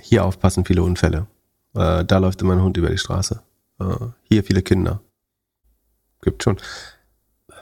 Hier 0.01 0.25
aufpassen, 0.25 0.65
viele 0.65 0.83
Unfälle. 0.83 1.27
Äh, 1.73 2.05
da 2.05 2.17
läuft 2.17 2.41
immer 2.41 2.53
ein 2.53 2.61
Hund 2.61 2.77
über 2.77 2.89
die 2.89 2.97
Straße. 2.97 3.41
Äh, 3.79 3.85
hier 4.23 4.43
viele 4.43 4.61
Kinder. 4.61 5.01
Gibt 6.21 6.43
schon. 6.43 6.57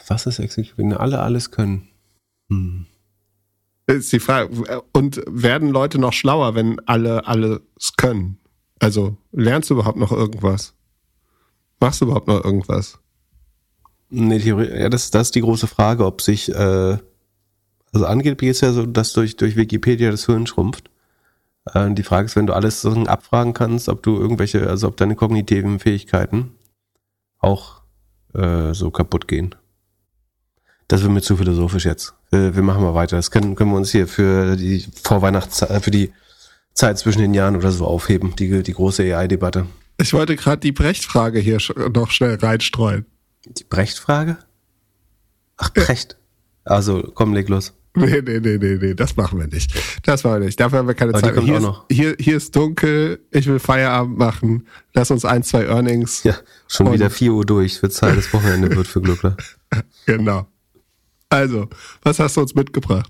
Was 0.08 0.26
ist 0.26 0.40
Executing? 0.40 0.94
Alle 0.94 1.20
alles 1.20 1.52
können. 1.52 1.88
Hm. 2.50 2.86
Ist 3.88 4.12
die 4.12 4.20
Frage. 4.20 4.82
Und 4.92 5.22
werden 5.28 5.70
Leute 5.70 6.00
noch 6.00 6.14
schlauer, 6.14 6.56
wenn 6.56 6.80
alle 6.88 7.28
alles 7.28 7.62
können? 7.98 8.40
Also 8.80 9.18
lernst 9.32 9.70
du 9.70 9.76
überhaupt 9.76 9.98
noch 9.98 10.12
irgendwas? 10.12 10.75
Machst 11.80 12.02
du 12.02 12.06
überhaupt 12.06 12.28
noch 12.28 12.44
irgendwas? 12.44 13.00
Nee, 14.10 14.40
Theorie, 14.40 14.70
ja, 14.80 14.90
das, 14.90 15.12
das 15.12 15.28
ist 15.28 15.36
die 15.36 15.42
große 15.42 15.68
Frage, 15.68 16.06
ob 16.06 16.22
sich, 16.22 16.50
äh, 16.54 16.98
also 17.92 18.06
angeblich 18.06 18.52
ist 18.52 18.62
ja 18.62 18.72
so, 18.72 18.86
dass 18.86 19.14
durch, 19.14 19.36
durch 19.36 19.56
Wikipedia 19.56 20.12
das 20.12 20.26
Hirn 20.26 20.48
schrumpft. 20.48 20.90
Äh, 21.74 21.92
die 21.92 22.04
Frage 22.04 22.26
ist, 22.26 22.36
wenn 22.36 22.48
du 22.48 22.54
alles 22.54 22.82
so 22.82 22.92
abfragen 22.92 23.54
kannst, 23.54 23.90
ob 23.90 24.04
du 24.04 24.18
irgendwelche, 24.18 24.70
also 24.70 24.88
ob 24.88 24.98
deine 24.98 25.16
kognitiven 25.16 25.80
Fähigkeiten 25.80 26.52
auch 27.40 27.82
äh, 28.34 28.74
so 28.74 28.92
kaputt 28.92 29.28
gehen. 29.28 29.56
Das 30.88 31.02
wird 31.02 31.12
mir 31.12 31.22
zu 31.22 31.38
philosophisch 31.38 31.86
jetzt. 31.86 32.14
Wir, 32.30 32.56
wir 32.56 32.64
machen 32.64 32.84
mal 32.84 32.94
weiter. 32.94 33.16
Das 33.16 33.32
können, 33.32 33.56
können 33.56 33.72
wir 33.72 33.78
uns 33.78 33.92
hier 33.92 34.08
für 34.08 34.56
die 34.56 34.86
Vorweihnachtszeit, 35.04 35.84
für 35.84 35.92
die 35.92 36.14
Zeit 36.74 37.00
zwischen 37.00 37.20
den 37.20 37.34
Jahren 37.34 37.56
oder 37.56 37.72
so 37.72 37.86
aufheben, 37.88 38.36
die, 38.36 38.62
die 38.62 38.74
große 38.74 39.04
AI-Debatte. 39.04 39.66
Ich 39.98 40.14
wollte 40.14 40.36
gerade 40.36 40.60
die 40.60 40.72
Brecht-Frage 40.72 41.40
hier 41.40 41.60
noch 41.94 42.12
schnell 42.12 42.36
reinstreuen. 42.36 43.06
Die 43.46 43.64
Brecht-Frage? 43.64 44.38
Ach, 45.58 45.72
Brecht. 45.74 46.18
Also, 46.64 47.12
komm, 47.14 47.34
leg 47.34 47.48
los. 47.48 47.74
Nee, 47.96 48.22
nee, 48.22 48.40
nee, 48.40 48.58
nee, 48.58 48.78
nee, 48.82 48.94
das 48.94 49.16
machen 49.16 49.40
wir 49.40 49.48
nicht. 49.48 49.74
Das 50.04 50.24
machen 50.24 50.42
wir 50.42 50.46
nicht. 50.48 50.60
Dafür 50.60 50.80
haben 50.80 50.88
wir 50.88 50.96
keine 50.96 51.14
Aber 51.14 51.22
Zeit. 51.22 51.40
Hier 51.40 51.58
ist, 51.58 51.68
hier, 51.90 52.16
hier 52.20 52.38
ist 52.38 52.54
dunkel, 52.54 53.22
ich 53.32 53.48
will 53.48 53.60
Feierabend 53.60 54.18
machen. 54.18 54.68
Lass 54.94 55.12
uns 55.12 55.24
ein, 55.24 55.44
zwei 55.44 55.66
Earnings. 55.66 56.24
Ja, 56.24 56.36
schon 56.68 56.92
wieder 56.92 57.10
4 57.10 57.32
Uhr 57.32 57.46
durch. 57.46 57.82
Wird 57.82 57.94
Zeit, 57.94 58.18
das 58.18 58.34
Wochenende 58.34 58.76
wird 58.76 58.88
für 58.88 59.02
Glückler. 59.02 59.38
genau. 60.06 60.48
Also, 61.30 61.70
was 62.02 62.20
hast 62.20 62.36
du 62.36 62.42
uns 62.42 62.54
mitgebracht? 62.54 63.10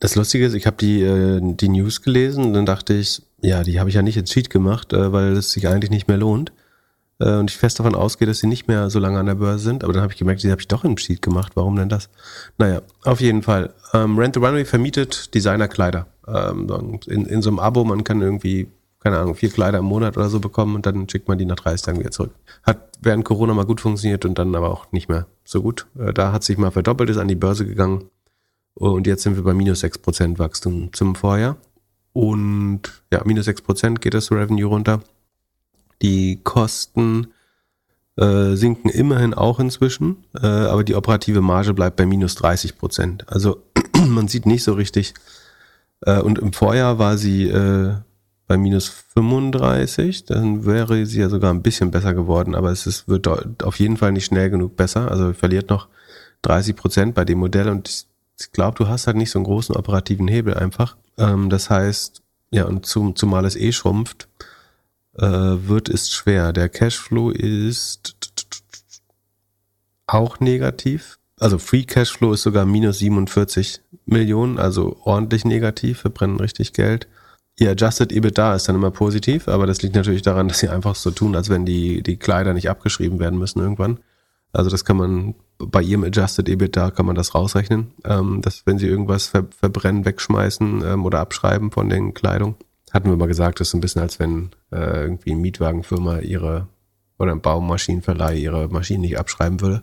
das 0.00 0.14
Lustige 0.14 0.46
ist, 0.46 0.54
ich 0.54 0.66
habe 0.66 0.76
die, 0.76 1.02
äh, 1.02 1.40
die 1.42 1.68
News 1.68 2.02
gelesen 2.02 2.44
und 2.44 2.52
dann 2.52 2.66
dachte 2.66 2.94
ich, 2.94 3.22
ja, 3.40 3.62
die 3.62 3.78
habe 3.78 3.88
ich 3.88 3.96
ja 3.96 4.02
nicht 4.02 4.16
ins 4.16 4.30
Cheat 4.30 4.50
gemacht, 4.50 4.92
äh, 4.92 5.12
weil 5.12 5.32
es 5.32 5.52
sich 5.52 5.68
eigentlich 5.68 5.90
nicht 5.90 6.08
mehr 6.08 6.16
lohnt. 6.16 6.52
Äh, 7.20 7.34
und 7.34 7.50
ich 7.50 7.56
fest 7.56 7.78
davon 7.78 7.94
ausgehe, 7.94 8.26
dass 8.26 8.38
sie 8.38 8.46
nicht 8.46 8.68
mehr 8.68 8.90
so 8.90 8.98
lange 8.98 9.18
an 9.18 9.26
der 9.26 9.34
Börse 9.34 9.64
sind. 9.64 9.84
Aber 9.84 9.92
dann 9.92 10.02
habe 10.02 10.12
ich 10.12 10.18
gemerkt, 10.18 10.42
die 10.42 10.50
habe 10.50 10.60
ich 10.60 10.68
doch 10.68 10.84
im 10.84 10.96
Cheat 10.96 11.22
gemacht. 11.22 11.52
Warum 11.54 11.76
denn 11.76 11.88
das? 11.88 12.08
Naja, 12.58 12.82
auf 13.04 13.20
jeden 13.20 13.42
Fall. 13.42 13.74
Ähm, 13.92 14.18
Rent 14.18 14.34
the 14.34 14.40
Runway 14.40 14.64
vermietet 14.64 15.34
Designerkleider. 15.34 16.06
Ähm, 16.26 17.00
in, 17.06 17.26
in 17.26 17.42
so 17.42 17.50
einem 17.50 17.58
Abo, 17.58 17.84
man 17.84 18.04
kann 18.04 18.20
irgendwie, 18.20 18.68
keine 19.00 19.18
Ahnung, 19.18 19.34
vier 19.34 19.50
Kleider 19.50 19.78
im 19.78 19.86
Monat 19.86 20.16
oder 20.16 20.28
so 20.28 20.40
bekommen 20.40 20.74
und 20.74 20.86
dann 20.86 21.08
schickt 21.08 21.28
man 21.28 21.38
die 21.38 21.46
nach 21.46 21.56
30 21.56 21.82
Tagen 21.82 22.00
wieder 22.00 22.10
zurück. 22.10 22.32
Hat 22.62 22.78
während 23.00 23.24
Corona 23.24 23.54
mal 23.54 23.66
gut 23.66 23.80
funktioniert 23.80 24.24
und 24.24 24.38
dann 24.38 24.54
aber 24.54 24.70
auch 24.70 24.90
nicht 24.92 25.08
mehr 25.08 25.26
so 25.44 25.62
gut. 25.62 25.86
Äh, 25.98 26.12
da 26.12 26.32
hat 26.32 26.44
sich 26.44 26.58
mal 26.58 26.70
verdoppelt, 26.70 27.10
ist 27.10 27.18
an 27.18 27.28
die 27.28 27.34
Börse 27.34 27.66
gegangen. 27.66 28.10
Und 28.78 29.08
jetzt 29.08 29.24
sind 29.24 29.34
wir 29.34 29.42
bei 29.42 29.54
minus 29.54 29.82
6% 29.82 30.38
Wachstum 30.38 30.92
zum 30.92 31.16
Vorjahr. 31.16 31.56
Und 32.12 33.02
ja, 33.12 33.22
minus 33.24 33.48
6% 33.48 33.98
geht 33.98 34.14
das 34.14 34.30
Revenue 34.30 34.66
runter. 34.66 35.00
Die 36.00 36.40
Kosten 36.44 37.28
äh, 38.16 38.54
sinken 38.54 38.88
immerhin 38.88 39.34
auch 39.34 39.58
inzwischen, 39.58 40.18
äh, 40.40 40.46
aber 40.46 40.84
die 40.84 40.94
operative 40.94 41.40
Marge 41.40 41.74
bleibt 41.74 41.96
bei 41.96 42.06
minus 42.06 42.36
30% 42.36 43.26
Also 43.26 43.62
man 44.06 44.28
sieht 44.28 44.46
nicht 44.46 44.62
so 44.62 44.74
richtig. 44.74 45.14
Äh, 46.02 46.20
und 46.20 46.38
im 46.38 46.52
Vorjahr 46.52 47.00
war 47.00 47.18
sie 47.18 47.48
äh, 47.48 47.94
bei 48.46 48.56
minus 48.56 48.88
35, 49.14 50.24
dann 50.24 50.66
wäre 50.66 51.04
sie 51.04 51.20
ja 51.20 51.28
sogar 51.28 51.52
ein 51.52 51.62
bisschen 51.62 51.90
besser 51.90 52.14
geworden, 52.14 52.54
aber 52.54 52.70
es 52.70 52.86
ist, 52.86 53.08
wird 53.08 53.28
auf 53.62 53.78
jeden 53.78 53.96
Fall 53.96 54.12
nicht 54.12 54.26
schnell 54.26 54.50
genug 54.50 54.76
besser. 54.76 55.10
Also 55.10 55.32
verliert 55.32 55.68
noch 55.68 55.88
30% 56.44 57.12
bei 57.12 57.24
dem 57.24 57.38
Modell 57.38 57.68
und 57.68 58.07
ich, 58.38 58.52
glaube, 58.52 58.76
du 58.76 58.88
hast 58.88 59.06
halt 59.06 59.16
nicht 59.16 59.30
so 59.30 59.38
einen 59.38 59.46
großen 59.46 59.74
operativen 59.76 60.28
Hebel 60.28 60.54
einfach. 60.54 60.96
Ähm, 61.16 61.50
das 61.50 61.70
heißt, 61.70 62.22
ja, 62.50 62.64
und 62.64 62.86
zum, 62.86 63.16
zumal 63.16 63.44
es 63.44 63.56
eh 63.56 63.72
schrumpft, 63.72 64.28
äh, 65.16 65.26
wird 65.26 65.88
es 65.88 66.10
schwer. 66.10 66.52
Der 66.52 66.68
Cashflow 66.68 67.30
ist 67.30 68.14
auch 70.06 70.40
negativ. 70.40 71.18
Also 71.38 71.58
Free 71.58 71.84
Cashflow 71.84 72.32
ist 72.32 72.42
sogar 72.42 72.64
minus 72.64 72.98
47 72.98 73.80
Millionen, 74.06 74.58
also 74.58 74.96
ordentlich 75.04 75.44
negativ. 75.44 76.04
Wir 76.04 76.10
brennen 76.10 76.40
richtig 76.40 76.72
Geld. 76.72 77.06
Ihr 77.56 77.70
Adjusted 77.70 78.12
EBITDA 78.12 78.54
ist 78.54 78.68
dann 78.68 78.76
immer 78.76 78.90
positiv, 78.90 79.48
aber 79.48 79.66
das 79.66 79.82
liegt 79.82 79.96
natürlich 79.96 80.22
daran, 80.22 80.48
dass 80.48 80.60
sie 80.60 80.68
einfach 80.68 80.94
so 80.94 81.10
tun, 81.10 81.34
als 81.34 81.48
wenn 81.48 81.66
die, 81.66 82.02
die 82.02 82.16
Kleider 82.16 82.54
nicht 82.54 82.70
abgeschrieben 82.70 83.18
werden 83.18 83.38
müssen 83.38 83.60
irgendwann. 83.60 83.98
Also 84.52 84.70
das 84.70 84.84
kann 84.84 84.96
man 84.96 85.34
bei 85.58 85.82
ihrem 85.82 86.04
Adjusted 86.04 86.48
EBITDA 86.48 86.90
kann 86.92 87.06
man 87.06 87.16
das 87.16 87.34
rausrechnen, 87.34 87.92
ähm, 88.04 88.40
dass 88.42 88.64
wenn 88.66 88.78
sie 88.78 88.86
irgendwas 88.86 89.26
ver 89.26 89.46
verbrennen, 89.50 90.04
wegschmeißen 90.04 90.82
ähm, 90.84 91.04
oder 91.04 91.20
abschreiben 91.20 91.70
von 91.70 91.88
den 91.88 92.14
Kleidung. 92.14 92.54
Hatten 92.92 93.10
wir 93.10 93.16
mal 93.16 93.28
gesagt, 93.28 93.60
das 93.60 93.68
ist 93.68 93.74
ein 93.74 93.80
bisschen 93.80 94.02
als 94.02 94.18
wenn 94.18 94.50
äh, 94.72 95.02
irgendwie 95.02 95.32
eine 95.32 95.40
Mietwagenfirma 95.40 96.20
ihre 96.20 96.68
oder 97.18 97.32
ein 97.32 97.40
Baumaschinenverleih 97.40 98.36
ihre 98.36 98.68
Maschinen 98.68 99.00
nicht 99.00 99.18
abschreiben 99.18 99.60
würde. 99.60 99.82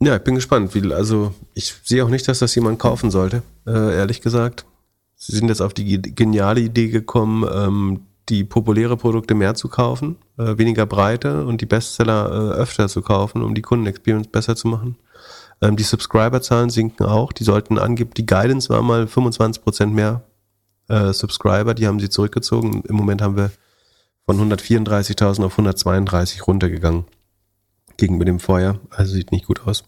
Ja, 0.00 0.16
ich 0.16 0.22
bin 0.22 0.34
gespannt. 0.34 0.74
Wie, 0.74 0.92
also 0.92 1.34
ich 1.54 1.74
sehe 1.84 2.04
auch 2.04 2.08
nicht, 2.08 2.26
dass 2.28 2.38
das 2.38 2.54
jemand 2.54 2.78
kaufen 2.78 3.10
sollte, 3.10 3.42
äh, 3.66 3.96
ehrlich 3.96 4.20
gesagt. 4.20 4.66
Sie 5.14 5.34
sind 5.34 5.48
jetzt 5.48 5.62
auf 5.62 5.72
die 5.72 6.00
geniale 6.00 6.60
Idee 6.60 6.88
gekommen, 6.88 7.48
ähm, 7.50 8.00
die 8.28 8.44
populäre 8.44 8.96
Produkte 8.96 9.34
mehr 9.34 9.54
zu 9.54 9.68
kaufen, 9.68 10.16
äh, 10.38 10.58
weniger 10.58 10.86
Breite 10.86 11.46
und 11.46 11.60
die 11.60 11.66
Bestseller 11.66 12.26
äh, 12.26 12.60
öfter 12.60 12.88
zu 12.88 13.02
kaufen, 13.02 13.42
um 13.42 13.54
die 13.54 13.62
Kundenexperience 13.62 14.28
besser 14.28 14.56
zu 14.56 14.68
machen. 14.68 14.96
Ähm, 15.60 15.76
die 15.76 15.84
Subscriber-Zahlen 15.84 16.70
sinken 16.70 17.06
auch. 17.06 17.32
Die 17.32 17.44
sollten 17.44 17.78
angeben, 17.78 18.10
die 18.16 18.26
Guidance 18.26 18.68
war 18.68 18.82
mal 18.82 19.04
25% 19.04 19.86
mehr 19.86 20.22
äh, 20.88 21.12
Subscriber, 21.12 21.74
die 21.74 21.86
haben 21.86 22.00
sie 22.00 22.10
zurückgezogen. 22.10 22.82
Im 22.88 22.96
Moment 22.96 23.22
haben 23.22 23.36
wir 23.36 23.50
von 24.26 24.38
134.000 24.38 25.44
auf 25.44 25.52
132 25.52 26.46
runtergegangen 26.46 27.04
gegenüber 27.96 28.24
dem 28.24 28.40
Vorjahr. 28.40 28.80
Also 28.90 29.14
sieht 29.14 29.32
nicht 29.32 29.46
gut 29.46 29.66
aus. 29.66 29.84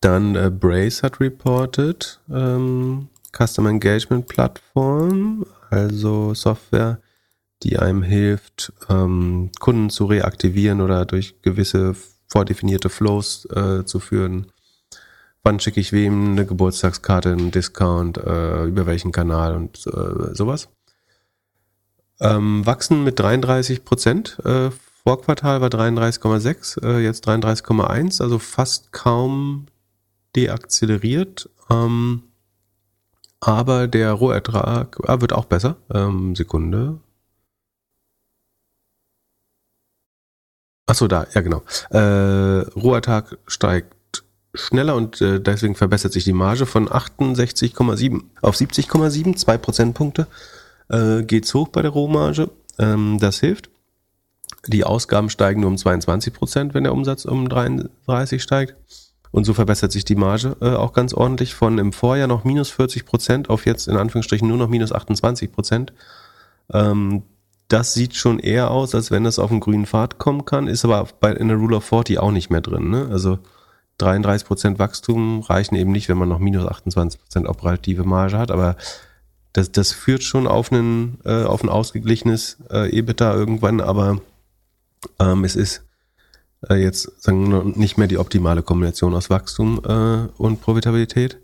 Dann 0.00 0.36
äh, 0.36 0.50
Brace 0.50 1.02
hat 1.02 1.20
reported, 1.20 2.20
ähm, 2.30 3.08
Customer 3.32 3.70
Engagement 3.70 4.26
Plattform, 4.28 5.44
also 5.70 6.34
Software, 6.34 7.00
die 7.62 7.78
einem 7.78 8.02
hilft, 8.02 8.72
ähm, 8.88 9.50
Kunden 9.58 9.90
zu 9.90 10.06
reaktivieren 10.06 10.80
oder 10.80 11.04
durch 11.04 11.40
gewisse 11.42 11.94
vordefinierte 12.28 12.88
Flows 12.88 13.46
äh, 13.46 13.84
zu 13.84 14.00
führen. 14.00 14.46
Wann 15.42 15.60
schicke 15.60 15.80
ich 15.80 15.92
wem 15.92 16.32
eine 16.32 16.46
Geburtstagskarte, 16.46 17.32
einen 17.32 17.50
Discount, 17.50 18.18
äh, 18.18 18.64
über 18.64 18.86
welchen 18.86 19.12
Kanal 19.12 19.56
und 19.56 19.86
äh, 19.86 20.34
sowas. 20.34 20.68
Ähm, 22.20 22.66
wachsen 22.66 23.04
mit 23.04 23.18
33 23.18 23.84
Prozent. 23.84 24.38
Äh, 24.44 24.70
Vorquartal 25.04 25.60
war 25.60 25.68
33,6, 25.68 26.84
äh, 26.84 26.98
jetzt 26.98 27.26
33,1, 27.26 28.20
also 28.20 28.38
fast 28.38 28.92
kaum 28.92 29.66
deakzeleriert. 30.36 31.48
Ähm, 31.70 32.24
aber 33.40 33.86
der 33.86 34.12
Rohertrag 34.12 34.98
ah, 35.08 35.20
wird 35.20 35.32
auch 35.32 35.44
besser. 35.44 35.76
Ähm, 35.94 36.34
Sekunde. 36.34 36.98
Achso, 40.88 41.06
da, 41.06 41.26
ja 41.34 41.42
genau. 41.42 41.62
Äh, 41.90 42.66
Rohertrag 42.70 43.36
steigt 43.46 44.24
schneller 44.54 44.96
und 44.96 45.20
äh, 45.20 45.38
deswegen 45.38 45.74
verbessert 45.74 46.14
sich 46.14 46.24
die 46.24 46.32
Marge 46.32 46.64
von 46.64 46.88
68,7 46.88 48.22
auf 48.40 48.56
70,7, 48.56 49.36
zwei 49.36 49.58
Prozentpunkte 49.58 50.26
äh, 50.88 51.22
geht's 51.24 51.52
hoch 51.52 51.68
bei 51.68 51.82
der 51.82 51.90
Rohmarge. 51.90 52.50
Ähm, 52.78 53.18
das 53.20 53.40
hilft. 53.40 53.68
Die 54.66 54.84
Ausgaben 54.84 55.28
steigen 55.28 55.60
nur 55.60 55.70
um 55.70 55.76
22 55.76 56.32
Prozent, 56.32 56.72
wenn 56.72 56.84
der 56.84 56.94
Umsatz 56.94 57.26
um 57.26 57.50
33 57.50 58.42
steigt. 58.42 58.74
Und 59.30 59.44
so 59.44 59.52
verbessert 59.52 59.92
sich 59.92 60.06
die 60.06 60.16
Marge 60.16 60.56
äh, 60.62 60.70
auch 60.70 60.94
ganz 60.94 61.12
ordentlich 61.12 61.54
von 61.54 61.76
im 61.76 61.92
Vorjahr 61.92 62.28
noch 62.28 62.44
minus 62.44 62.70
40 62.70 63.04
Prozent 63.04 63.50
auf 63.50 63.66
jetzt 63.66 63.88
in 63.88 63.96
Anführungsstrichen 63.98 64.48
nur 64.48 64.56
noch 64.56 64.68
minus 64.68 64.90
28 64.90 65.52
Prozent. 65.52 65.92
Ähm, 66.72 67.24
das 67.68 67.94
sieht 67.94 68.14
schon 68.14 68.38
eher 68.38 68.70
aus, 68.70 68.94
als 68.94 69.10
wenn 69.10 69.24
das 69.24 69.38
auf 69.38 69.50
einen 69.50 69.60
grünen 69.60 69.86
Pfad 69.86 70.18
kommen 70.18 70.44
kann, 70.44 70.68
ist 70.68 70.84
aber 70.84 71.06
bei, 71.20 71.32
in 71.32 71.48
der 71.48 71.58
Rule 71.58 71.76
of 71.76 71.84
40 71.84 72.18
auch 72.18 72.32
nicht 72.32 72.50
mehr 72.50 72.60
drin. 72.60 72.90
Ne? 72.90 73.08
Also 73.10 73.38
33% 74.00 74.78
Wachstum 74.78 75.40
reichen 75.40 75.74
eben 75.74 75.92
nicht, 75.92 76.08
wenn 76.08 76.18
man 76.18 76.28
noch 76.28 76.38
minus 76.38 76.64
28% 76.64 77.46
operative 77.46 78.04
Marge 78.04 78.38
hat, 78.38 78.50
aber 78.50 78.76
das, 79.52 79.72
das 79.72 79.92
führt 79.92 80.22
schon 80.22 80.46
auf, 80.46 80.72
einen, 80.72 81.18
äh, 81.24 81.44
auf 81.44 81.62
ein 81.62 81.68
ausgeglichenes 81.68 82.58
äh, 82.70 82.96
EBITDA 82.96 83.34
irgendwann, 83.34 83.80
aber 83.80 84.20
ähm, 85.18 85.44
es 85.44 85.56
ist 85.56 85.82
äh, 86.68 86.74
jetzt 86.74 87.22
sagen 87.22 87.50
wir, 87.50 87.64
nicht 87.64 87.98
mehr 87.98 88.08
die 88.08 88.18
optimale 88.18 88.62
Kombination 88.62 89.14
aus 89.14 89.30
Wachstum 89.30 89.80
äh, 89.84 90.28
und 90.40 90.60
Profitabilität. 90.60 91.38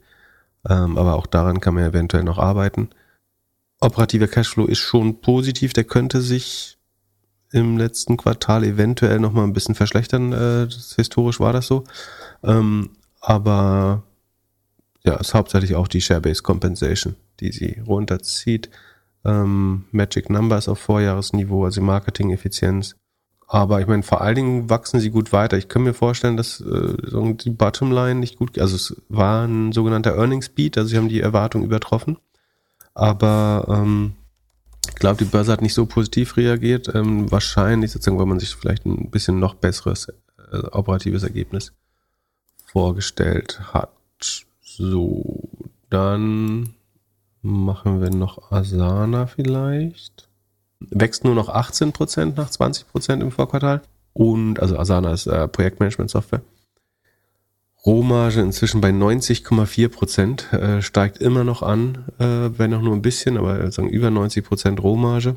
Ähm, 0.69 0.97
aber 0.97 1.15
auch 1.15 1.27
daran 1.27 1.61
kann 1.61 1.75
man 1.75 1.85
eventuell 1.85 2.25
noch 2.25 2.39
arbeiten. 2.39 2.91
Operativer 3.85 4.29
Cashflow 4.29 4.65
ist 4.65 4.79
schon 4.79 5.21
positiv, 5.21 5.75
der 5.75 5.85
könnte 5.85 6.23
sich 6.23 6.79
im 7.53 7.77
letzten 7.77 8.17
Quartal 8.17 8.65
eventuell 8.65 9.21
noch 9.21 9.33
mal 9.33 9.45
ein 9.45 9.53
bisschen 9.53 9.75
verschlechtern. 9.75 10.33
Äh, 10.33 10.67
das, 10.67 10.95
historisch 10.97 11.39
war 11.39 11.53
das 11.53 11.67
so. 11.67 11.85
Ähm, 12.43 12.91
aber 13.21 14.03
ja, 15.05 15.15
ist 15.17 15.35
hauptsächlich 15.35 15.77
auch 15.77 15.87
die 15.87 16.01
Share-Based 16.01 16.43
Compensation, 16.43 17.15
die 17.41 17.53
sie 17.53 17.83
runterzieht. 17.87 18.71
Ähm, 19.25 19.85
Magic 19.93 20.31
Numbers 20.31 20.69
auf 20.69 20.79
Vorjahresniveau, 20.79 21.65
also 21.65 21.83
Marketing-Effizienz. 21.83 22.97
Aber 23.47 23.81
ich 23.81 23.87
meine, 23.87 24.03
vor 24.03 24.23
allen 24.23 24.35
Dingen 24.35 24.71
wachsen 24.71 24.99
sie 24.99 25.11
gut 25.11 25.33
weiter. 25.33 25.59
Ich 25.59 25.69
kann 25.69 25.83
mir 25.83 25.95
vorstellen, 25.95 26.39
dass 26.39 26.61
äh, 26.63 26.95
die 27.35 27.51
Bottomline 27.51 28.19
nicht 28.19 28.39
gut, 28.39 28.59
also 28.59 28.77
es 28.77 28.97
war 29.11 29.47
ein 29.47 29.73
sogenannter 29.73 30.17
Earnings 30.17 30.49
Beat, 30.49 30.79
also 30.79 30.89
sie 30.89 30.97
haben 30.97 31.11
die 31.11 31.21
Erwartung 31.21 31.63
übertroffen. 31.63 32.17
Aber 32.95 33.67
ähm, 33.69 34.15
ich 34.89 34.95
glaube, 34.95 35.25
die 35.25 35.31
Börse 35.31 35.53
hat 35.53 35.63
nicht 35.63 35.75
so 35.75 35.87
positiv 35.87 36.37
reagiert. 36.37 36.95
Ähm, 36.95 37.31
wahrscheinlich 37.31 37.91
sozusagen, 37.91 38.19
weil 38.19 38.27
man 38.27 38.41
sich 38.41 38.55
vielleicht 38.55 38.87
ein 38.87 39.11
bisschen 39.11 39.39
noch 39.39 39.55
besseres 39.55 40.09
äh, 40.53 40.59
operatives 40.71 41.23
Ergebnis 41.23 41.73
vorgestellt 42.67 43.61
hat. 43.73 43.91
So, 44.63 45.49
dann 45.91 46.75
machen 47.43 48.01
wir 48.01 48.11
noch 48.11 48.51
Asana 48.51 49.27
vielleicht. 49.27 50.29
Wächst 50.81 51.25
nur 51.25 51.35
noch 51.35 51.49
18% 51.49 52.35
nach 52.37 52.51
20% 52.51 53.21
im 53.21 53.31
Vorquartal. 53.31 53.83
Und, 54.13 54.61
also 54.61 54.79
Asana 54.79 55.13
ist 55.13 55.27
äh, 55.27 55.49
Projektmanagement-Software. 55.49 56.43
Rohmarge 57.87 58.41
inzwischen 58.41 58.81
bei 58.81 58.91
90,4 58.91 59.89
Prozent, 59.89 60.53
äh, 60.53 60.81
steigt 60.81 61.19
immer 61.19 61.45
noch 61.45 61.63
an, 61.63 62.07
äh, 62.19 62.51
wenn 62.59 62.73
auch 62.73 62.81
nur 62.81 62.95
ein 62.95 63.03
bisschen, 63.03 63.37
aber 63.37 63.71
sagen 63.71 63.89
über 63.89 64.11
90 64.11 64.45
Prozent 64.45 64.83
Rohmarge. 64.83 65.37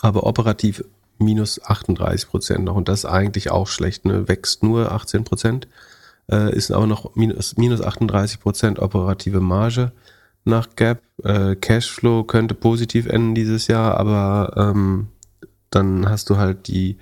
Aber 0.00 0.24
operativ 0.24 0.84
minus 1.18 1.62
38 1.62 2.28
Prozent 2.28 2.64
noch 2.64 2.76
und 2.76 2.88
das 2.88 3.00
ist 3.00 3.04
eigentlich 3.06 3.50
auch 3.50 3.66
schlecht, 3.66 4.04
ne? 4.04 4.28
wächst 4.28 4.62
nur 4.62 4.92
18 4.92 5.24
Prozent, 5.24 5.68
äh, 6.30 6.54
ist 6.54 6.70
aber 6.70 6.86
noch 6.86 7.16
minus, 7.16 7.56
minus 7.56 7.80
38 7.80 8.40
Prozent 8.40 8.78
operative 8.78 9.40
Marge 9.40 9.92
nach 10.44 10.68
Gap. 10.76 11.02
Äh, 11.24 11.56
Cashflow 11.56 12.24
könnte 12.24 12.54
positiv 12.54 13.06
enden 13.06 13.34
dieses 13.34 13.66
Jahr, 13.66 13.96
aber 13.96 14.52
ähm, 14.56 15.08
dann 15.70 16.08
hast 16.08 16.30
du 16.30 16.36
halt 16.36 16.68
die 16.68 16.98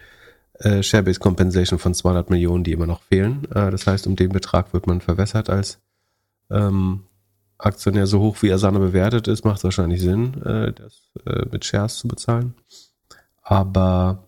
äh, 0.61 0.83
Share-Based 0.83 1.21
Compensation 1.21 1.79
von 1.79 1.95
200 1.95 2.31
Millionen, 2.31 2.65
die 2.65 2.73
immer 2.73 2.87
noch 2.87 3.03
fehlen. 3.03 3.47
Äh, 3.55 3.71
das 3.71 3.87
heißt, 3.87 4.07
um 4.07 4.17
den 4.17 4.31
Betrag 4.31 4.73
wird 4.73 4.87
man 4.87 5.01
verwässert 5.01 5.51
als 5.51 5.79
ähm, 6.51 7.05
Aktionär. 7.59 8.07
So 8.07 8.21
hoch 8.21 8.43
wie 8.43 8.53
Asana 8.53 8.79
bewertet 8.79 9.29
ist, 9.29 9.45
macht 9.45 9.59
es 9.59 9.65
wahrscheinlich 9.65 10.01
Sinn, 10.01 10.43
äh, 10.43 10.73
das 10.73 11.11
äh, 11.27 11.47
mit 11.51 11.65
Shares 11.65 11.99
zu 11.99 12.09
bezahlen. 12.09 12.55
Aber 13.43 14.25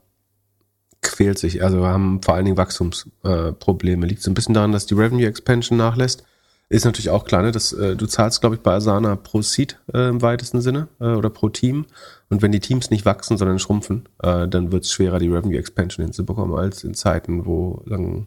quält 1.02 1.38
sich. 1.38 1.62
Also 1.62 1.80
wir 1.80 1.88
haben 1.88 2.22
vor 2.22 2.34
allen 2.34 2.44
Dingen 2.44 2.56
Wachstumsprobleme. 2.56 4.06
Liegt 4.06 4.22
so 4.22 4.30
ein 4.30 4.34
bisschen 4.34 4.54
daran, 4.54 4.72
dass 4.72 4.86
die 4.86 4.94
Revenue 4.94 5.26
Expansion 5.26 5.78
nachlässt. 5.78 6.24
Ist 6.70 6.84
natürlich 6.84 7.08
auch 7.08 7.24
klar, 7.24 7.42
ne? 7.42 7.50
dass, 7.50 7.72
äh, 7.72 7.96
du 7.96 8.06
zahlst, 8.06 8.42
glaube 8.42 8.56
ich, 8.56 8.60
bei 8.60 8.74
Asana 8.74 9.16
pro 9.16 9.40
Seed 9.40 9.78
äh, 9.94 10.08
im 10.08 10.20
weitesten 10.20 10.60
Sinne 10.60 10.88
äh, 11.00 11.06
oder 11.06 11.30
pro 11.30 11.48
Team. 11.48 11.86
Und 12.28 12.42
wenn 12.42 12.52
die 12.52 12.60
Teams 12.60 12.90
nicht 12.90 13.06
wachsen, 13.06 13.38
sondern 13.38 13.58
schrumpfen, 13.58 14.06
äh, 14.22 14.46
dann 14.46 14.70
wird 14.70 14.84
es 14.84 14.92
schwerer, 14.92 15.18
die 15.18 15.28
Revenue 15.28 15.58
Expansion 15.58 16.04
hinzubekommen, 16.04 16.54
als 16.58 16.84
in 16.84 16.92
Zeiten, 16.92 17.46
wo 17.46 17.82
lang 17.86 18.26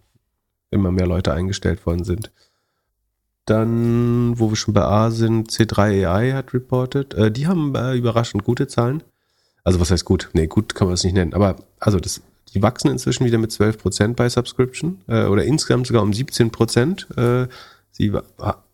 immer 0.71 0.91
mehr 0.91 1.05
Leute 1.05 1.33
eingestellt 1.33 1.85
worden 1.85 2.03
sind. 2.03 2.31
Dann, 3.45 4.39
wo 4.39 4.49
wir 4.49 4.55
schon 4.55 4.73
bei 4.73 4.81
A 4.81 5.11
sind, 5.11 5.51
C3 5.51 6.07
AI 6.07 6.31
hat 6.31 6.53
reported. 6.55 7.13
Äh, 7.13 7.31
die 7.31 7.45
haben 7.45 7.75
äh, 7.75 7.93
überraschend 7.93 8.43
gute 8.43 8.65
Zahlen. 8.65 9.03
Also 9.63 9.79
was 9.79 9.91
heißt 9.91 10.05
gut? 10.05 10.31
Nee, 10.33 10.47
gut 10.47 10.73
kann 10.73 10.87
man 10.87 10.95
es 10.95 11.03
nicht 11.03 11.13
nennen. 11.13 11.35
Aber 11.35 11.57
also 11.79 11.99
das, 11.99 12.21
die 12.55 12.63
wachsen 12.63 12.89
inzwischen 12.89 13.23
wieder 13.23 13.37
mit 13.37 13.51
12% 13.51 14.15
bei 14.15 14.27
Subscription 14.27 15.01
oder 15.05 15.43
insgesamt 15.43 15.85
sogar 15.85 16.01
um 16.01 16.09
17%. 16.09 17.43
Äh, 17.43 17.47
Sie 18.01 18.11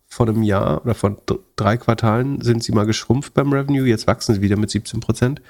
vor 0.06 0.26
einem 0.26 0.42
Jahr 0.42 0.80
oder 0.82 0.94
vor 0.94 1.18
drei 1.56 1.76
Quartalen 1.76 2.40
sind 2.40 2.64
sie 2.64 2.72
mal 2.72 2.86
geschrumpft 2.86 3.34
beim 3.34 3.52
Revenue, 3.52 3.86
jetzt 3.86 4.06
wachsen 4.06 4.34
sie 4.34 4.40
wieder 4.40 4.56
mit 4.56 4.70
17 4.70 5.00
Prozent. 5.00 5.42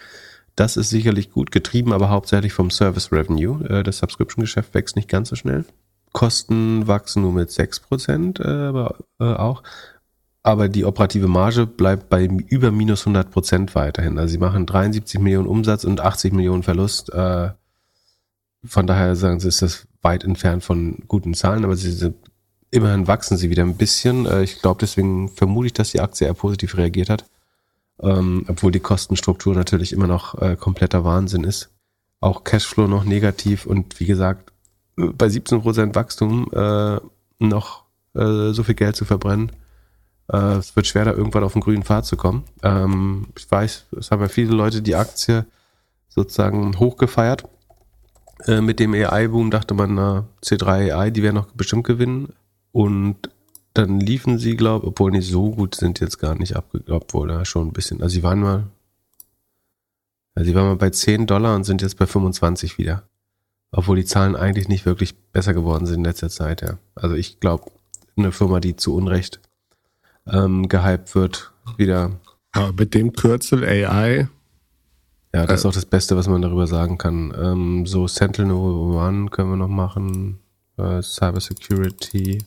Das 0.57 0.77
ist 0.77 0.89
sicherlich 0.89 1.31
gut 1.31 1.53
getrieben, 1.53 1.93
aber 1.93 2.11
hauptsächlich 2.11 2.53
vom 2.53 2.73
Service 2.73 3.13
Revenue. 3.13 3.65
Äh, 3.69 3.85
das 3.85 3.99
Subscription-Geschäft 3.99 4.75
wächst 4.75 4.97
nicht 4.97 5.09
ganz 5.09 5.29
so 5.29 5.37
schnell. 5.37 5.65
Kosten 6.13 6.89
wachsen 6.89 7.23
nur 7.23 7.33
mit 7.33 7.53
6 7.53 7.79
Prozent, 7.79 8.41
äh, 8.41 8.49
aber 8.49 8.97
äh, 9.21 9.25
auch. 9.25 9.63
Aber 10.43 10.69
die 10.69 10.85
operative 10.85 11.29
Marge 11.29 11.65
bleibt 11.65 12.09
bei 12.09 12.25
über 12.25 12.73
minus 12.73 13.03
100 13.03 13.31
Prozent 13.31 13.77
weiterhin. 13.77 14.19
Also 14.19 14.33
sie 14.33 14.39
machen 14.39 14.67
73 14.67 15.21
Millionen 15.21 15.47
Umsatz 15.47 15.85
und 15.85 16.01
80 16.01 16.33
Millionen 16.33 16.65
Verlust. 16.65 17.13
Von 17.13 18.87
daher 18.87 19.15
sagen 19.15 19.41
sie, 19.41 19.49
ist 19.49 19.63
das 19.63 19.87
weit 20.01 20.25
entfernt 20.25 20.65
von 20.65 21.03
guten 21.07 21.35
Zahlen, 21.35 21.65
aber 21.65 21.77
sie 21.77 21.91
sind 21.91 22.17
immerhin 22.71 23.07
wachsen 23.07 23.37
sie 23.37 23.51
wieder 23.51 23.63
ein 23.63 23.77
bisschen. 23.77 24.27
Äh, 24.27 24.43
ich 24.43 24.61
glaube, 24.61 24.79
deswegen 24.81 25.29
vermute 25.29 25.67
ich, 25.67 25.73
dass 25.73 25.91
die 25.91 26.01
Aktie 26.01 26.27
eher 26.27 26.35
positiv 26.35 26.77
reagiert 26.77 27.11
hat. 27.11 27.25
Ähm, 28.01 28.45
obwohl 28.49 28.71
die 28.71 28.81
Kostenstruktur 28.81 29.55
natürlich 29.55 29.93
immer 29.93 30.07
noch 30.07 30.41
äh, 30.41 30.57
kompletter 30.57 31.05
Wahnsinn 31.05 31.45
ist. 31.45 31.71
Auch 32.21 32.45
Cashflow 32.45 32.87
noch 32.87 33.05
negativ 33.05 33.67
und 33.67 33.99
wie 33.99 34.07
gesagt, 34.07 34.53
bei 34.97 35.27
17% 35.27 35.95
Wachstum 35.95 36.49
äh, 36.53 37.01
noch 37.39 37.85
äh, 38.15 38.53
so 38.53 38.63
viel 38.63 38.75
Geld 38.75 38.97
zu 38.97 39.05
verbrennen. 39.05 39.53
Äh, 40.33 40.57
es 40.57 40.77
wird 40.77 40.87
schwer, 40.87 41.05
da 41.05 41.13
irgendwann 41.13 41.45
auf 41.45 41.53
den 41.53 41.63
grünen 41.63 41.85
Pfad 41.85 42.07
zu 42.07 42.17
kommen. 42.17 42.45
Ähm, 42.63 43.29
ich 43.37 43.51
weiß, 43.51 43.87
es 43.99 44.11
haben 44.11 44.21
ja 44.21 44.29
viele 44.29 44.55
Leute 44.55 44.83
die 44.83 44.95
Aktie 44.95 45.47
sozusagen 46.09 46.79
hochgefeiert. 46.79 47.45
Äh, 48.47 48.61
mit 48.61 48.81
dem 48.81 48.95
AI-Boom 48.95 49.51
dachte 49.51 49.75
man, 49.75 49.95
na, 49.95 50.27
C3 50.43 50.95
AI, 50.95 51.11
die 51.11 51.23
werden 51.23 51.37
noch 51.37 51.53
bestimmt 51.53 51.85
gewinnen. 51.85 52.33
Und 52.73 53.31
dann 53.75 54.01
liefen 54.01 54.39
sie, 54.39 54.57
glaube 54.57 54.87
ich, 54.87 54.89
obwohl 54.89 55.13
nicht 55.13 55.31
so 55.31 55.51
gut 55.53 55.75
sind 55.75 56.01
jetzt 56.01 56.19
gar 56.19 56.35
nicht 56.35 56.57
abgeglaubt, 56.57 57.13
ja 57.15 57.45
schon 57.45 57.69
ein 57.69 57.73
bisschen. 57.73 58.03
Also 58.03 58.15
sie 58.15 58.23
waren 58.23 58.41
mal, 58.41 58.65
also 60.35 60.49
sie 60.49 60.55
waren 60.55 60.67
mal 60.67 60.77
bei 60.77 60.91
10 60.91 61.27
Dollar 61.27 61.55
und 61.55 61.65
sind 61.65 61.83
jetzt 61.83 61.97
bei 61.97 62.07
25 62.07 62.79
wieder. 62.79 63.05
Obwohl 63.71 63.97
die 63.97 64.05
Zahlen 64.05 64.35
eigentlich 64.35 64.69
nicht 64.69 64.87
wirklich 64.87 65.15
besser 65.17 65.55
geworden 65.55 65.87
sind 65.87 65.99
in 65.99 66.05
letzter 66.05 66.31
Zeit, 66.31 66.63
ja. 66.63 66.79
Also 66.95 67.15
ich 67.15 67.39
glaube, 67.39 67.71
eine 68.17 68.33
Firma, 68.33 68.61
die 68.61 68.75
zu 68.75 68.95
Unrecht 68.95 69.41
ähm, 70.27 70.69
gehypt 70.69 71.15
wird, 71.15 71.53
wieder. 71.77 72.13
Aber 72.53 72.73
mit 72.73 72.95
dem 72.95 73.13
Kürzel 73.13 73.65
AI. 73.65 74.29
Ja, 75.35 75.47
das 75.47 75.51
äh, 75.51 75.55
ist 75.55 75.67
auch 75.67 75.75
das 75.75 75.87
Beste, 75.87 76.17
was 76.17 76.27
man 76.27 76.43
darüber 76.43 76.67
sagen 76.67 76.99
kann. 76.99 77.33
Ähm, 77.41 77.87
so 77.87 78.09
Sentinel 78.09 78.53
One 78.53 79.29
können 79.29 79.51
wir 79.51 79.57
noch 79.57 79.69
machen. 79.69 80.41
Äh, 80.79 81.03
Cyber 81.03 81.41
Security 81.41 82.39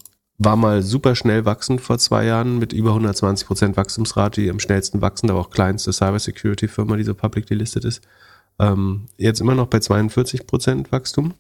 war 0.44 0.56
mal 0.56 0.82
super 0.82 1.16
schnell 1.16 1.46
wachsend 1.46 1.82
vor 1.82 2.00
zwei 2.00 2.26
Jahren 2.26 2.58
mit 2.58 2.74
über 2.74 2.90
120 2.90 3.48
Prozent 3.48 3.78
Wachstumsrate, 3.78 4.42
die 4.42 4.50
am 4.50 4.60
schnellsten 4.60 5.02
wachsen, 5.02 5.30
aber 5.30 5.40
auch 5.40 5.52
kleinste 5.52 5.94
Cybersecurity-Firma, 5.94 6.98
die 6.98 7.04
so 7.04 7.14
public 7.14 7.46
delistet 7.46 7.86
ist. 7.86 8.02
Ähm, 8.58 9.06
jetzt 9.18 9.40
immer 9.40 9.54
noch 9.54 9.68
bei 9.68 9.80
42 9.80 10.48
Prozent 10.48 10.92
Wachstum. 10.92 11.36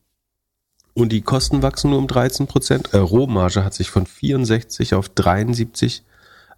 Und 0.93 1.11
die 1.11 1.21
Kosten 1.21 1.63
wachsen 1.63 1.89
nur 1.89 1.99
um 1.99 2.07
13 2.07 2.45
Prozent. 2.45 2.93
Äh, 2.93 2.97
Rohmarge 2.97 3.63
hat 3.63 3.73
sich 3.73 3.89
von 3.89 4.05
64 4.05 4.93
auf 4.93 5.09
73 5.09 6.03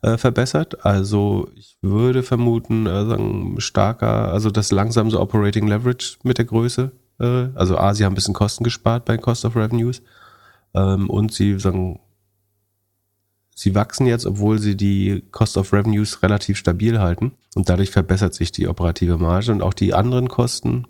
äh, 0.02 0.18
verbessert. 0.18 0.86
Also 0.86 1.50
ich 1.56 1.78
würde 1.82 2.24
vermuten, 2.24 2.88
äh, 2.88 3.06
sagen, 3.06 3.56
starker, 3.60 4.34
also 4.34 4.52
das 4.52 4.72
langsam 4.72 5.10
so 5.10 5.22
Operating 5.22 5.68
Leverage 5.68 6.18
mit 6.24 6.40
der 6.40 6.46
Größe. 6.46 6.92
Äh, 7.20 7.48
also 7.56 7.78
A, 7.78 7.94
sie 7.94 8.04
haben 8.04 8.12
ein 8.12 8.16
bisschen 8.16 8.34
Kosten 8.34 8.66
gespart 8.66 9.06
bei 9.06 9.18
Cost 9.18 9.46
of 9.46 9.56
Revenues. 9.56 10.02
Ähm, 10.74 11.10
und 11.10 11.32
sie 11.32 11.58
sagen, 11.58 12.00
Sie 13.56 13.76
wachsen 13.76 14.08
jetzt, 14.08 14.26
obwohl 14.26 14.60
sie 14.60 14.76
die 14.76 15.24
Cost 15.32 15.58
of 15.58 15.74
Revenues 15.74 16.24
relativ 16.24 16.58
stabil 16.58 17.00
halten 17.00 17.34
und 17.56 17.70
dadurch 17.70 17.92
verbessert 17.92 18.34
sich 18.34 18.52
die 18.52 18.68
operative 18.68 19.18
Marge 19.18 19.52
und 19.52 19.62
auch 19.62 19.74
die 19.74 19.94
anderen 19.94 20.28
Kosten 20.28 20.88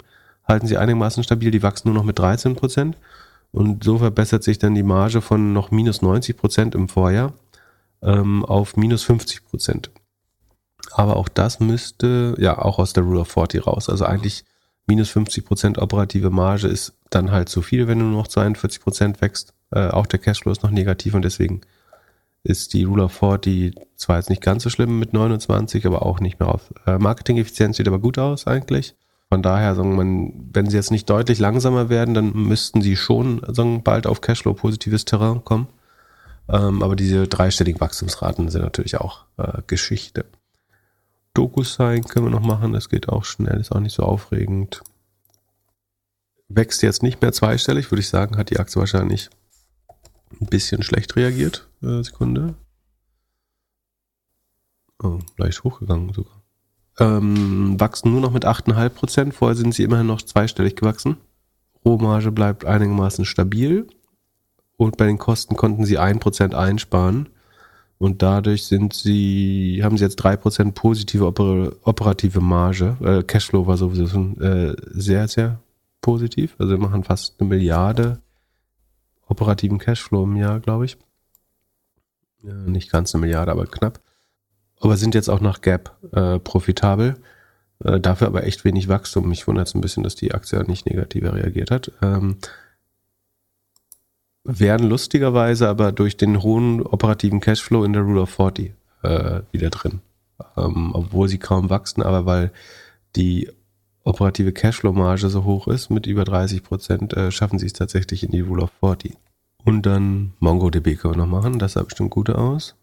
halten 0.48 0.68
sie 0.68 0.78
einigermaßen 0.78 1.24
stabil, 1.24 1.52
die 1.52 1.64
wachsen 1.64 1.90
nur 1.90 1.96
noch 1.96 2.06
mit 2.06 2.20
13 2.20 2.56
Prozent 2.56 2.98
und 3.52 3.84
so 3.84 3.98
verbessert 3.98 4.44
sich 4.44 4.60
dann 4.60 4.76
die 4.76 4.84
Marge 4.84 5.22
von 5.22 5.54
noch 5.54 5.72
minus 5.72 6.02
90 6.02 6.38
Prozent 6.38 6.76
im 6.76 6.90
Vorjahr 6.90 7.34
ähm, 8.02 8.44
auf 8.46 8.78
minus 8.78 9.04
50 9.04 9.46
Prozent. 9.46 9.92
Aber 10.92 11.16
auch 11.18 11.30
das 11.30 11.60
müsste 11.60 12.36
ja 12.38 12.58
auch 12.58 12.80
aus 12.80 12.94
der 12.94 13.04
Rule 13.04 13.22
of 13.22 13.32
40 13.32 13.66
raus. 13.66 13.90
Also 13.90 14.06
eigentlich 14.06 14.44
minus 14.86 15.10
50 15.10 15.46
Prozent 15.46 15.78
operative 15.78 16.30
Marge 16.30 16.68
ist 16.68 16.94
dann 17.10 17.32
halt 17.32 17.50
zu 17.50 17.62
viel, 17.62 17.88
wenn 17.88 18.00
du 18.00 18.06
nur 18.06 18.22
noch 18.22 18.28
42 18.28 18.82
Prozent 18.82 19.22
wächst. 19.22 19.54
Äh, 19.72 19.88
auch 19.90 20.06
der 20.06 20.20
Cashflow 20.20 20.52
ist 20.52 20.64
noch 20.64 20.72
negativ 20.72 21.14
und 21.14 21.24
deswegen 21.24 21.62
ist 22.44 22.74
die 22.74 22.84
Rule 22.84 23.06
of 23.06 23.14
40 23.14 23.76
zwar 23.96 24.18
jetzt 24.18 24.30
nicht 24.30 24.42
ganz 24.42 24.64
so 24.64 24.70
schlimm 24.70 25.00
mit 25.00 25.14
29, 25.14 25.86
aber 25.86 26.06
auch 26.06 26.20
nicht 26.20 26.40
mehr 26.40 26.50
auf. 26.50 26.74
Äh, 26.86 26.98
Marketing-Effizienz 26.98 27.78
sieht 27.78 27.88
aber 27.88 28.00
gut 28.00 28.18
aus 28.18 28.48
eigentlich. 28.48 28.96
Von 29.30 29.42
daher, 29.42 29.74
sagen 29.76 29.96
man, 29.96 30.50
wenn 30.54 30.70
sie 30.70 30.76
jetzt 30.76 30.92
nicht 30.92 31.10
deutlich 31.10 31.40
langsamer 31.40 31.90
werden, 31.90 32.14
dann 32.14 32.34
müssten 32.34 32.82
sie 32.82 32.96
schon 32.96 33.42
sagen, 33.48 33.82
bald 33.82 34.06
auf 34.06 34.22
Cashflow-positives 34.22 35.06
Terrain 35.06 35.44
kommen. 35.44 35.68
Ähm, 36.50 36.84
aber 36.84 36.96
diese 36.96 37.28
dreistelligen 37.28 37.80
Wachstumsraten 37.80 38.50
sind 38.50 38.62
natürlich 38.62 38.98
auch 38.98 39.26
äh, 39.38 39.62
Geschichte. 39.66 40.26
DocuSign 41.34 42.04
können 42.04 42.28
wir 42.28 42.32
noch 42.32 42.46
machen, 42.46 42.74
das 42.74 42.90
geht 42.90 43.10
auch 43.10 43.26
schnell, 43.26 43.60
ist 43.60 43.72
auch 43.72 43.80
nicht 43.80 43.96
so 43.96 44.04
aufregend. 44.04 44.84
Wächst 46.50 46.84
jetzt 46.84 47.02
nicht 47.02 47.22
mehr 47.22 47.32
zweistellig, 47.32 47.90
würde 47.90 48.02
ich 48.02 48.10
sagen, 48.10 48.38
hat 48.38 48.50
die 48.50 48.60
Aktie 48.60 48.80
wahrscheinlich 48.80 49.30
ein 50.40 50.48
bisschen 50.48 50.84
schlecht 50.84 51.16
reagiert. 51.16 51.68
Äh, 51.84 52.04
Sekunde. 52.04 52.56
Oh, 55.02 55.20
leicht 55.38 55.64
hochgegangen 55.64 56.14
sogar. 56.14 56.42
Ähm, 57.00 57.80
wachsen 57.80 58.12
nur 58.12 58.22
noch 58.22 58.32
mit 58.32 58.46
8,5 58.46 58.90
Prozent. 58.90 59.34
Vorher 59.34 59.56
sind 59.56 59.74
sie 59.74 59.84
immerhin 59.84 60.08
noch 60.08 60.22
zweistellig 60.22 60.76
gewachsen. 60.76 61.18
Rohmarge 61.84 62.32
bleibt 62.32 62.66
einigermaßen 62.66 63.26
stabil. 63.26 63.88
Und 64.78 64.98
bei 64.98 65.06
den 65.06 65.18
Kosten 65.18 65.56
konnten 65.56 65.86
sie 65.86 66.00
1% 66.00 66.54
einsparen. 66.54 67.30
Und 67.98 68.22
dadurch 68.22 68.66
sind 68.66 68.94
sie, 68.94 69.82
haben 69.84 69.98
sie 69.98 70.04
jetzt 70.04 70.24
3% 70.24 70.72
positive 70.74 71.26
oper, 71.26 71.74
operative 71.84 72.42
Marge. 72.42 72.98
Äh, 73.02 73.24
Cashflow 73.24 73.68
war 73.68 73.78
sowieso 73.78 74.08
schon, 74.08 74.40
äh, 74.42 74.76
sehr, 74.92 75.28
sehr 75.28 75.60
positiv. 76.02 76.56
Also 76.60 76.74
wir 76.74 76.80
machen 76.80 77.04
fast 77.04 77.40
eine 77.40 77.50
Milliarde 77.50 78.22
operativen 79.28 79.80
Cashflow 79.80 80.24
im 80.26 80.36
Jahr, 80.36 80.60
glaube 80.60 80.86
ich. 80.86 80.98
Nicht 82.44 82.92
ganz 82.92 83.14
eine 83.14 83.22
Milliarde, 83.22 83.52
aber 83.52 83.66
knapp. 83.66 84.00
Aber 84.80 84.98
sind 84.98 85.16
jetzt 85.16 85.30
auch 85.30 85.40
nach 85.40 85.62
Gap 85.62 85.96
äh, 86.12 86.40
profitabel. 86.40 87.16
Äh, 87.84 88.00
dafür 88.00 88.28
aber 88.28 88.44
echt 88.44 88.66
wenig 88.66 88.90
Wachstum. 88.90 89.30
Mich 89.30 89.48
wundert 89.48 89.68
es 89.68 89.76
ein 89.76 89.82
bisschen, 89.82 90.04
dass 90.04 90.16
die 90.16 90.34
Aktie 90.34 90.62
nicht 90.64 90.86
negativer 90.86 91.34
reagiert 91.34 91.72
hat. 91.72 91.92
Ähm, 92.02 92.38
werden 94.44 94.90
lustigerweise 94.90 95.70
aber 95.70 95.92
durch 95.92 96.18
den 96.18 96.44
hohen 96.44 96.82
operativen 96.82 97.40
Cashflow 97.40 97.86
in 97.86 97.94
der 97.94 98.02
Rule 98.02 98.22
of 98.22 98.30
40 98.30 98.74
äh, 99.04 99.42
wieder 99.52 99.70
drin. 99.70 100.02
Ähm, 100.58 100.92
obwohl 100.94 101.30
sie 101.30 101.38
kaum 101.38 101.70
wachsen, 101.70 102.04
aber 102.04 102.26
weil 102.26 102.52
die 103.16 103.50
operative 104.04 104.52
Cashflow-Marge 104.52 105.30
so 105.30 105.46
hoch 105.46 105.68
ist, 105.68 105.90
mit 105.90 106.08
über 106.08 106.26
30 106.26 106.64
Prozent, 106.64 107.14
äh, 107.14 107.32
schaffen 107.32 107.60
sie 107.60 107.68
es 107.68 107.74
tatsächlich 107.74 108.24
in 108.24 108.32
die 108.32 108.42
Rule 108.42 108.64
of 108.64 108.72
40. 108.82 109.16
Und 109.66 109.86
dann 109.86 110.34
MongoDB 110.40 110.96
können 110.96 111.16
wir 111.16 111.18
noch 111.18 111.28
machen, 111.28 111.60
das 111.60 111.74
sah 111.74 111.84
bestimmt 111.84 112.10
gut 112.10 112.30
aus. 112.30 112.76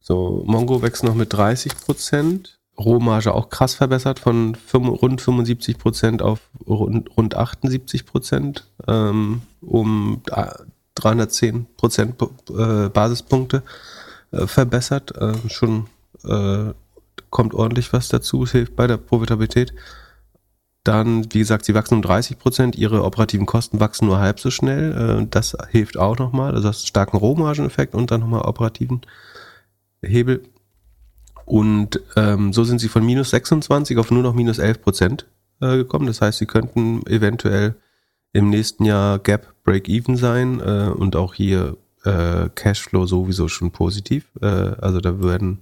So, 0.00 0.42
Mongo 0.46 0.80
wächst 0.82 1.04
noch 1.04 1.14
mit 1.14 1.32
30 1.32 1.76
Prozent. 1.76 2.58
Rohmarge 2.78 3.34
auch 3.34 3.50
krass 3.50 3.74
verbessert 3.74 4.20
von 4.20 4.56
rund 4.72 5.20
75 5.20 5.78
Prozent 5.78 6.22
auf 6.22 6.48
rund, 6.66 7.10
rund 7.16 7.36
78 7.36 8.06
Prozent, 8.06 8.68
ähm, 8.86 9.42
um 9.60 10.22
310 10.94 11.66
Prozent 11.76 12.14
äh, 12.50 12.88
Basispunkte 12.88 13.64
äh, 14.30 14.46
verbessert. 14.46 15.16
Äh, 15.16 15.34
schon 15.48 15.88
äh, 16.24 16.72
kommt 17.30 17.54
ordentlich 17.54 17.92
was 17.92 18.08
dazu, 18.08 18.44
es 18.44 18.52
hilft 18.52 18.76
bei 18.76 18.86
der 18.86 18.96
Profitabilität. 18.96 19.74
Dann, 20.88 21.26
wie 21.34 21.40
gesagt, 21.40 21.66
sie 21.66 21.74
wachsen 21.74 21.96
um 21.96 22.02
30 22.02 22.38
Prozent, 22.38 22.74
ihre 22.74 23.04
operativen 23.04 23.44
Kosten 23.44 23.78
wachsen 23.78 24.06
nur 24.06 24.20
halb 24.20 24.40
so 24.40 24.50
schnell. 24.50 25.20
Äh, 25.20 25.26
das 25.28 25.54
hilft 25.68 25.98
auch 25.98 26.16
nochmal. 26.18 26.54
Also 26.54 26.68
das 26.68 26.86
starken 26.86 27.18
Rohmargeneffekt 27.18 27.94
und 27.94 28.10
dann 28.10 28.20
nochmal 28.20 28.46
operativen 28.46 29.02
Hebel. 30.00 30.44
Und 31.44 32.00
ähm, 32.16 32.54
so 32.54 32.64
sind 32.64 32.78
sie 32.78 32.88
von 32.88 33.04
minus 33.04 33.28
26 33.28 33.98
auf 33.98 34.10
nur 34.10 34.22
noch 34.22 34.32
minus 34.32 34.58
11 34.58 34.80
Prozent 34.80 35.26
äh, 35.60 35.76
gekommen. 35.76 36.06
Das 36.06 36.22
heißt, 36.22 36.38
sie 36.38 36.46
könnten 36.46 37.06
eventuell 37.06 37.74
im 38.32 38.48
nächsten 38.48 38.86
Jahr 38.86 39.18
Gap 39.18 39.52
Break-Even 39.64 40.16
sein 40.16 40.58
äh, 40.60 40.88
und 40.88 41.16
auch 41.16 41.34
hier 41.34 41.76
äh, 42.04 42.48
Cashflow 42.54 43.04
sowieso 43.04 43.48
schon 43.48 43.72
positiv. 43.72 44.24
Äh, 44.40 44.46
also 44.46 45.02
da 45.02 45.18
würden 45.18 45.58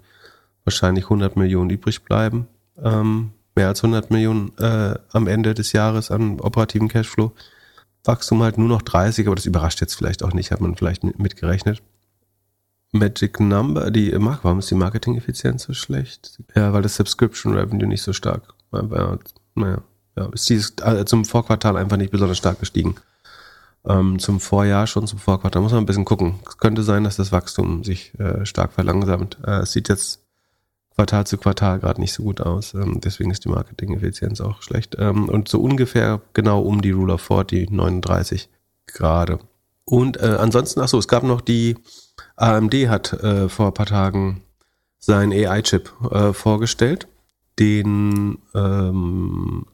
wahrscheinlich 0.63 1.07
100 1.07 1.35
Millionen 1.35 1.71
übrig 1.71 2.05
bleiben. 2.05 2.47
Ähm, 2.81 3.33
mehr 3.57 3.69
als 3.69 3.83
100 3.83 4.11
Millionen 4.11 4.57
äh, 4.59 4.95
am 5.13 5.27
Ende 5.27 5.55
des 5.55 5.73
Jahres 5.73 6.11
an 6.11 6.41
operativen 6.41 6.89
Cashflow. 6.89 7.33
Wachstum 8.05 8.43
halt 8.43 8.59
nur 8.59 8.69
noch 8.69 8.83
30, 8.83 9.27
aber 9.27 9.35
das 9.35 9.47
überrascht 9.47 9.81
jetzt 9.81 9.95
vielleicht 9.95 10.23
auch 10.23 10.33
nicht, 10.33 10.53
hat 10.53 10.61
man 10.61 10.77
vielleicht 10.77 11.03
mitgerechnet. 11.03 11.83
Magic 12.93 13.41
Number, 13.41 13.91
die 13.91 14.13
Mark, 14.13 14.45
warum 14.45 14.61
ist 14.61 14.71
die 14.71 14.77
Marketing-Effizienz 14.77 15.65
so 15.65 15.75
schlecht? 15.75 16.41
Ja, 16.55 16.73
weil 16.73 16.83
das 16.83 16.95
Subscription 16.95 17.55
Revenue 17.55 17.89
nicht 17.89 18.03
so 18.03 18.13
stark 18.13 18.55
war. 18.71 19.19
Naja, 19.55 19.83
ja, 20.17 20.29
ist 20.33 20.51
äh, 20.51 21.05
zum 21.05 21.25
Vorquartal 21.25 21.77
einfach 21.77 21.97
nicht 21.97 22.13
besonders 22.13 22.39
stark 22.39 22.61
gestiegen. 22.61 22.97
Ähm, 23.87 24.19
zum 24.19 24.41
Vorjahr 24.41 24.87
schon, 24.87 25.07
zum 25.07 25.19
Vorquartal 25.19 25.63
muss 25.63 25.73
man 25.73 25.83
ein 25.83 25.87
bisschen 25.87 26.05
gucken. 26.05 26.41
Es 26.49 26.59
könnte 26.59 26.83
sein, 26.83 27.05
dass 27.05 27.17
das 27.17 27.33
Wachstum 27.33 27.85
sich 27.85 28.19
äh, 28.19 28.45
stark 28.45 28.73
verlangsamt. 28.73 29.39
Äh, 29.45 29.61
es 29.61 29.73
sieht 29.73 29.89
jetzt 29.89 30.26
Quartal 30.97 31.27
zu 31.27 31.37
Quartal 31.37 31.79
gerade 31.79 32.01
nicht 32.01 32.15
so 32.15 32.23
gut 32.23 32.41
aus. 32.41 32.75
Ähm, 32.75 33.01
deswegen 33.05 33.31
ist 33.31 33.45
die 33.45 33.51
Marketing-Effizienz 33.51 34.41
auch 34.41 34.63
schlecht. 34.63 34.97
Ähm, 34.99 35.29
und 35.29 35.49
so 35.49 35.61
ungefähr 35.61 36.23
genau 36.33 36.63
um 36.63 36.81
die 36.81 36.91
Rule 36.91 37.15
of 37.15 37.21
40, 37.23 37.71
39 37.71 38.49
gerade. 38.87 39.39
Und 39.85 40.17
äh, 40.17 40.37
ansonsten, 40.41 40.81
ach 40.81 40.89
so, 40.89 40.99
es 40.99 41.07
gab 41.07 41.23
noch 41.23 41.43
die 41.43 41.77
AMD 42.37 42.75
hat 42.89 43.13
äh, 43.13 43.49
vor 43.49 43.69
ein 43.69 43.75
paar 43.75 43.87
Tagen 43.87 44.43
seinen 44.99 45.33
AI-Chip 45.33 45.93
äh, 46.11 46.33
vorgestellt, 46.33 47.07
den 47.59 48.39
ähm, 48.55 49.67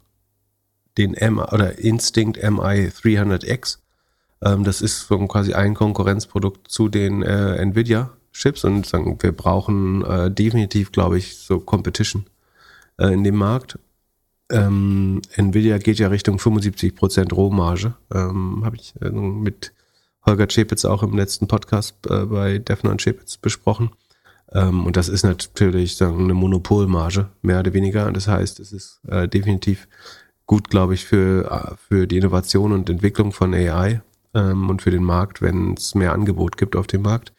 den 0.98 1.14
M 1.14 1.38
oder 1.38 1.78
Instinct 1.78 2.36
MI 2.42 2.88
300X. 2.88 3.78
Ähm, 4.42 4.64
das 4.64 4.82
ist 4.82 5.06
so 5.06 5.18
quasi 5.26 5.54
ein 5.54 5.74
Konkurrenzprodukt 5.74 6.68
zu 6.68 6.88
den 6.88 7.22
äh, 7.22 7.56
Nvidia 7.56 8.10
Chips 8.32 8.64
und 8.64 8.86
sagen, 8.86 9.18
wir 9.20 9.32
brauchen 9.32 10.04
äh, 10.04 10.30
definitiv, 10.30 10.92
glaube 10.92 11.18
ich, 11.18 11.36
so 11.36 11.60
Competition 11.60 12.26
äh, 12.98 13.12
in 13.12 13.24
dem 13.24 13.36
Markt. 13.36 13.78
Ähm, 14.50 15.22
Nvidia 15.36 15.78
geht 15.78 15.98
ja 15.98 16.08
Richtung 16.08 16.38
75% 16.38 17.32
Rohmarge. 17.32 17.94
Ähm, 18.12 18.62
Habe 18.64 18.76
ich 18.76 18.94
äh, 19.00 19.10
mit 19.10 19.72
Holger 20.24 20.46
Chepitz 20.46 20.84
auch 20.84 21.02
im 21.02 21.16
letzten 21.16 21.48
Podcast 21.48 21.96
äh, 22.08 22.26
bei 22.26 22.58
Defner 22.58 22.90
und 22.90 23.02
Chepitz 23.02 23.36
besprochen. 23.36 23.90
Ähm, 24.52 24.86
und 24.86 24.96
das 24.96 25.08
ist 25.08 25.24
natürlich 25.24 25.96
sagen, 25.96 26.24
eine 26.24 26.34
Monopolmarge, 26.34 27.28
mehr 27.42 27.60
oder 27.60 27.72
weniger. 27.72 28.10
Das 28.12 28.28
heißt, 28.28 28.60
es 28.60 28.72
ist 28.72 29.00
äh, 29.08 29.28
definitiv 29.28 29.88
gut, 30.46 30.68
glaube 30.68 30.94
ich, 30.94 31.04
für, 31.04 31.50
äh, 31.50 31.74
für 31.88 32.06
die 32.06 32.18
Innovation 32.18 32.72
und 32.72 32.90
Entwicklung 32.90 33.32
von 33.32 33.54
AI 33.54 34.02
ähm, 34.34 34.68
und 34.70 34.82
für 34.82 34.90
den 34.90 35.04
Markt, 35.04 35.42
wenn 35.42 35.74
es 35.74 35.94
mehr 35.94 36.12
Angebot 36.12 36.56
gibt 36.56 36.76
auf 36.76 36.86
dem 36.86 37.02
Markt. 37.02 37.32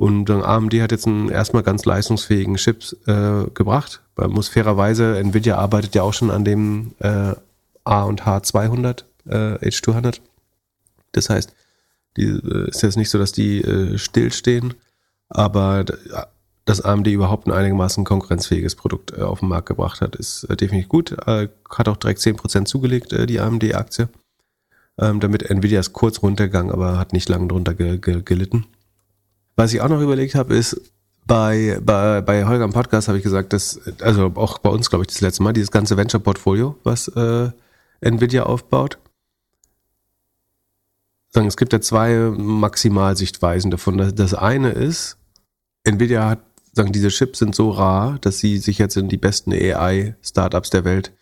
Und 0.00 0.30
AMD 0.30 0.72
hat 0.80 0.92
jetzt 0.92 1.06
einen 1.06 1.28
erstmal 1.28 1.62
ganz 1.62 1.84
leistungsfähigen 1.84 2.56
Chips 2.56 2.94
äh, 3.06 3.44
gebracht. 3.52 4.00
Man 4.16 4.30
muss 4.30 4.48
fairerweise, 4.48 5.18
Nvidia 5.18 5.58
arbeitet 5.58 5.94
ja 5.94 6.04
auch 6.04 6.14
schon 6.14 6.30
an 6.30 6.42
dem 6.42 6.92
äh, 7.00 7.34
A 7.84 8.04
und 8.04 8.22
H200, 8.22 9.04
äh, 9.28 9.68
H200. 9.68 10.20
Das 11.12 11.28
heißt, 11.28 11.54
die 12.16 12.28
äh, 12.28 12.70
ist 12.70 12.82
jetzt 12.82 12.96
nicht 12.96 13.10
so, 13.10 13.18
dass 13.18 13.32
die 13.32 13.60
äh, 13.60 13.98
stillstehen, 13.98 14.72
aber 15.28 15.84
dass 16.64 16.80
AMD 16.80 17.06
überhaupt 17.08 17.46
ein 17.46 17.52
einigermaßen 17.52 18.04
konkurrenzfähiges 18.04 18.76
Produkt 18.76 19.12
äh, 19.12 19.20
auf 19.20 19.40
den 19.40 19.50
Markt 19.50 19.68
gebracht 19.68 20.00
hat, 20.00 20.16
ist 20.16 20.44
äh, 20.44 20.56
definitiv 20.56 20.88
gut. 20.88 21.12
Äh, 21.26 21.48
hat 21.68 21.88
auch 21.90 21.98
direkt 21.98 22.20
10% 22.20 22.64
zugelegt, 22.64 23.12
äh, 23.12 23.26
die 23.26 23.38
AMD-Aktie. 23.38 24.08
Ähm, 24.98 25.20
damit 25.20 25.50
Nvidia 25.50 25.78
ist 25.78 25.92
kurz 25.92 26.22
runtergegangen, 26.22 26.72
aber 26.72 26.98
hat 26.98 27.12
nicht 27.12 27.28
lange 27.28 27.48
drunter 27.48 27.74
ge 27.74 27.98
ge 27.98 28.22
gelitten. 28.22 28.64
Was 29.60 29.74
ich 29.74 29.82
auch 29.82 29.90
noch 29.90 30.00
überlegt 30.00 30.36
habe, 30.36 30.56
ist, 30.56 30.90
bei, 31.26 31.78
bei, 31.84 32.22
bei 32.22 32.46
Holger 32.46 32.64
im 32.64 32.72
Podcast 32.72 33.08
habe 33.08 33.18
ich 33.18 33.24
gesagt, 33.24 33.52
dass, 33.52 33.78
also 34.00 34.32
auch 34.36 34.56
bei 34.56 34.70
uns, 34.70 34.88
glaube 34.88 35.02
ich, 35.02 35.08
das 35.08 35.20
letzte 35.20 35.42
Mal, 35.42 35.52
dieses 35.52 35.70
ganze 35.70 35.98
Venture-Portfolio, 35.98 36.78
was 36.82 37.08
äh, 37.08 37.50
Nvidia 38.00 38.44
aufbaut. 38.44 38.96
Es 41.34 41.58
gibt 41.58 41.74
ja 41.74 41.82
zwei 41.82 42.32
Maximalsichtweisen 42.34 43.70
davon. 43.70 43.98
Das, 43.98 44.14
das 44.14 44.32
eine 44.32 44.70
ist, 44.70 45.18
Nvidia 45.84 46.26
hat, 46.26 46.40
sagen, 46.72 46.92
diese 46.92 47.08
Chips 47.08 47.40
sind 47.40 47.54
so 47.54 47.70
rar, 47.70 48.18
dass 48.22 48.38
sie 48.38 48.56
sich 48.56 48.78
jetzt 48.78 48.96
in 48.96 49.10
die 49.10 49.18
besten 49.18 49.52
AI-Startups 49.52 50.70
der 50.70 50.84
Welt 50.84 51.12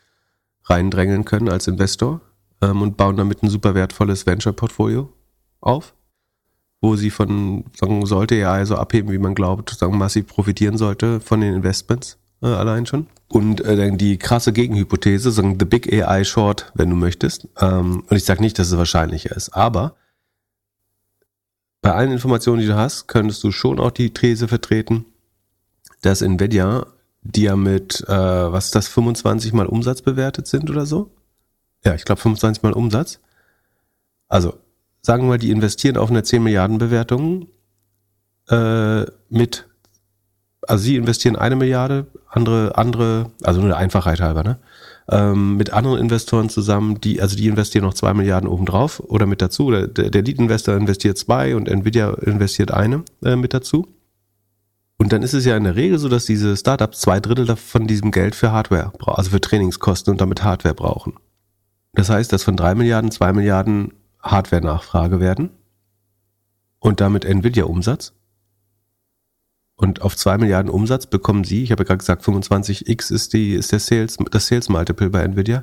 reindrängeln 0.62 1.24
können 1.24 1.48
als 1.48 1.66
Investor 1.66 2.20
ähm, 2.62 2.82
und 2.82 2.96
bauen 2.96 3.16
damit 3.16 3.42
ein 3.42 3.50
super 3.50 3.74
wertvolles 3.74 4.26
Venture-Portfolio 4.26 5.12
auf 5.60 5.92
wo 6.80 6.96
sie 6.96 7.10
von, 7.10 7.64
sagen, 7.76 8.06
sollte 8.06 8.36
ja 8.36 8.52
also 8.52 8.76
abheben, 8.76 9.10
wie 9.12 9.18
man 9.18 9.34
glaubt, 9.34 9.70
sagen, 9.70 9.98
massiv 9.98 10.26
profitieren 10.26 10.78
sollte 10.78 11.20
von 11.20 11.40
den 11.40 11.54
Investments. 11.54 12.18
äh, 12.42 12.46
allein 12.46 12.86
schon. 12.86 13.06
Und 13.28 13.60
äh, 13.60 13.76
dann 13.76 13.98
die 13.98 14.16
krasse 14.16 14.52
Gegenhypothese, 14.52 15.30
sagen 15.30 15.56
The 15.58 15.64
Big 15.64 15.92
AI 15.92 16.24
Short, 16.24 16.70
wenn 16.74 16.90
du 16.90 16.96
möchtest. 16.96 17.48
Ähm, 17.60 18.04
und 18.08 18.16
ich 18.16 18.24
sage 18.24 18.40
nicht, 18.40 18.58
dass 18.58 18.70
es 18.70 18.78
wahrscheinlicher 18.78 19.34
ist, 19.36 19.50
aber 19.50 19.96
bei 21.80 21.94
allen 21.94 22.12
Informationen, 22.12 22.60
die 22.60 22.66
du 22.66 22.76
hast, 22.76 23.06
könntest 23.06 23.42
du 23.44 23.52
schon 23.52 23.78
auch 23.78 23.90
die 23.90 24.12
These 24.12 24.48
vertreten, 24.48 25.04
dass 26.02 26.22
Nvidia, 26.22 26.86
die 27.22 27.42
ja 27.42 27.56
mit, 27.56 28.04
äh, 28.08 28.12
was 28.52 28.66
ist 28.66 28.74
das, 28.74 28.88
25 28.88 29.52
mal 29.52 29.66
Umsatz 29.66 30.02
bewertet 30.02 30.46
sind 30.46 30.70
oder 30.70 30.86
so? 30.86 31.10
Ja, 31.84 31.94
ich 31.94 32.04
glaube 32.04 32.20
25 32.20 32.62
mal 32.62 32.72
Umsatz. 32.72 33.20
Also, 34.28 34.58
sagen 35.02 35.24
wir 35.24 35.28
mal, 35.28 35.38
die 35.38 35.50
investieren 35.50 35.96
auf 35.96 36.10
eine 36.10 36.22
10 36.22 36.42
Milliarden 36.42 36.78
Bewertung 36.78 37.48
äh, 38.48 39.04
mit, 39.28 39.66
also 40.66 40.84
sie 40.84 40.96
investieren 40.96 41.36
eine 41.36 41.56
Milliarde, 41.56 42.06
andere, 42.28 42.76
andere, 42.76 43.30
also 43.42 43.60
nur 43.60 43.70
der 43.70 43.78
Einfachheit 43.78 44.20
halber, 44.20 44.42
ne? 44.42 44.58
Ähm, 45.10 45.56
mit 45.56 45.72
anderen 45.72 45.98
Investoren 45.98 46.50
zusammen, 46.50 47.00
die, 47.00 47.22
also 47.22 47.34
die 47.34 47.46
investieren 47.46 47.84
noch 47.84 47.94
zwei 47.94 48.12
Milliarden 48.12 48.46
obendrauf 48.46 49.00
oder 49.00 49.24
mit 49.24 49.40
dazu. 49.40 49.66
Oder 49.66 49.86
der, 49.86 50.10
der 50.10 50.20
Lead-Investor 50.22 50.76
investiert 50.76 51.16
zwei 51.16 51.56
und 51.56 51.66
Nvidia 51.66 52.10
investiert 52.20 52.70
eine 52.72 53.04
äh, 53.24 53.34
mit 53.34 53.54
dazu. 53.54 53.88
Und 54.98 55.12
dann 55.12 55.22
ist 55.22 55.32
es 55.32 55.46
ja 55.46 55.56
in 55.56 55.64
der 55.64 55.76
Regel 55.76 55.98
so, 55.98 56.10
dass 56.10 56.26
diese 56.26 56.56
Startups 56.56 57.00
zwei 57.00 57.20
Drittel 57.20 57.56
von 57.56 57.86
diesem 57.86 58.10
Geld 58.10 58.34
für 58.34 58.52
Hardware, 58.52 58.92
also 59.06 59.30
für 59.30 59.40
Trainingskosten 59.40 60.10
und 60.10 60.20
damit 60.20 60.42
Hardware 60.42 60.74
brauchen. 60.74 61.14
Das 61.94 62.10
heißt, 62.10 62.30
dass 62.32 62.42
von 62.42 62.56
drei 62.56 62.74
Milliarden 62.74 63.10
zwei 63.10 63.32
Milliarden 63.32 63.92
Hardware-Nachfrage 64.30 65.20
werden 65.20 65.50
und 66.78 67.00
damit 67.00 67.24
Nvidia-Umsatz. 67.24 68.12
Und 69.76 70.02
auf 70.02 70.16
zwei 70.16 70.38
Milliarden 70.38 70.70
Umsatz 70.70 71.06
bekommen 71.06 71.44
Sie, 71.44 71.62
ich 71.62 71.70
habe 71.70 71.82
ja 71.82 71.86
gerade 71.86 71.98
gesagt, 71.98 72.24
25x 72.24 73.12
ist 73.12 73.32
die, 73.32 73.54
ist 73.54 73.70
der 73.70 73.78
Sales, 73.78 74.16
das 74.30 74.48
Sales 74.48 74.68
Multiple 74.68 75.10
bei 75.10 75.22
Nvidia, 75.22 75.62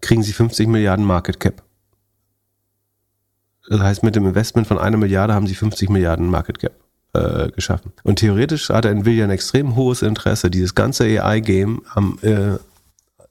kriegen 0.00 0.22
Sie 0.22 0.32
50 0.32 0.66
Milliarden 0.66 1.04
Market 1.04 1.40
Cap. 1.40 1.62
Das 3.68 3.80
heißt, 3.80 4.02
mit 4.02 4.16
dem 4.16 4.26
Investment 4.26 4.66
von 4.66 4.78
einer 4.78 4.96
Milliarde 4.96 5.34
haben 5.34 5.46
Sie 5.46 5.54
50 5.54 5.90
Milliarden 5.90 6.28
Market 6.28 6.58
Cap 6.58 6.72
äh, 7.12 7.50
geschaffen. 7.50 7.92
Und 8.02 8.18
theoretisch 8.18 8.70
hat 8.70 8.84
Nvidia 8.84 9.24
ein 9.24 9.30
extrem 9.30 9.76
hohes 9.76 10.02
Interesse, 10.02 10.50
dieses 10.50 10.74
ganze 10.74 11.04
AI-Game 11.04 11.82
am, 11.94 12.18
äh, 12.22 12.56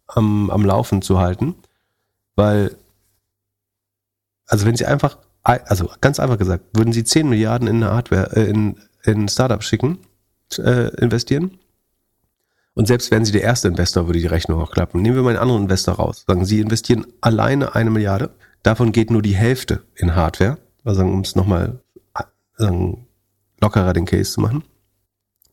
am, 0.08 0.50
am 0.50 0.66
Laufen 0.66 1.02
zu 1.02 1.20
halten, 1.20 1.56
weil, 2.36 2.76
also 4.48 4.66
wenn 4.66 4.76
Sie 4.76 4.86
einfach, 4.86 5.18
also 5.44 5.90
ganz 6.02 6.20
einfach 6.20 6.38
gesagt, 6.38 6.66
würden 6.74 6.94
Sie 6.94 7.04
10 7.04 7.30
Milliarden 7.30 7.68
in 7.68 7.84
Hardware, 7.84 8.36
äh, 8.36 8.50
in 8.50 8.78
in 9.04 9.28
Startups 9.28 9.66
schicken, 9.66 10.00
äh, 10.58 10.90
investieren. 10.96 11.60
Und 12.74 12.88
selbst 12.88 13.12
wenn 13.12 13.26
Sie 13.26 13.32
der 13.32 13.44
erste 13.44 13.68
Investor, 13.68 14.08
würde 14.08 14.20
die 14.20 14.26
Rechnung 14.26 14.60
auch 14.60 14.72
klappen. 14.72 15.02
Nehmen 15.02 15.16
wir 15.16 15.24
mal 15.24 15.32
einen 15.32 15.40
anderen 15.40 15.64
Investor 15.64 15.96
raus. 15.96 16.24
Sagen 16.28 16.46
Sie 16.46 16.60
investieren 16.60 17.06
alleine 17.22 17.76
eine 17.76 17.92
Milliarde. 17.92 18.32
Davon 18.64 18.92
geht 18.92 19.12
nur 19.12 19.22
die 19.22 19.36
Hälfte 19.36 19.84
in 19.96 20.16
Hardware. 20.16 20.58
Also 20.84 21.04
um 21.04 21.22
es 21.22 21.36
nochmal 21.36 21.82
lockerer 23.60 23.94
den 23.94 24.06
Case 24.06 24.32
zu 24.32 24.42
machen. 24.42 24.64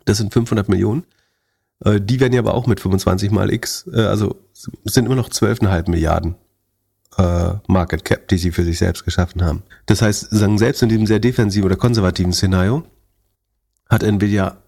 Das 0.04 0.18
sind 0.18 0.32
500 0.32 0.68
Millionen. 0.68 1.04
Äh, 1.84 2.00
die 2.00 2.20
werden 2.20 2.32
ja 2.32 2.40
aber 2.40 2.54
auch 2.54 2.66
mit 2.66 2.80
25 2.80 3.30
mal 3.30 3.52
X, 3.52 3.88
äh, 3.92 4.02
also 4.02 4.36
sind 4.84 5.06
immer 5.06 5.14
noch 5.14 5.30
12,5 5.30 5.90
Milliarden 5.90 6.34
äh, 7.16 7.54
Market 7.66 8.04
Cap, 8.04 8.28
die 8.28 8.38
sie 8.38 8.52
für 8.52 8.64
sich 8.64 8.78
selbst 8.78 9.04
geschaffen 9.04 9.44
haben. 9.44 9.62
Das 9.86 10.02
heißt, 10.02 10.28
sagen 10.30 10.58
selbst 10.58 10.82
in 10.82 10.88
diesem 10.88 11.06
sehr 11.06 11.18
defensiven 11.18 11.66
oder 11.66 11.76
konservativen 11.76 12.32
Szenario 12.32 12.84
hat 13.88 14.02
Nvidia 14.02 14.58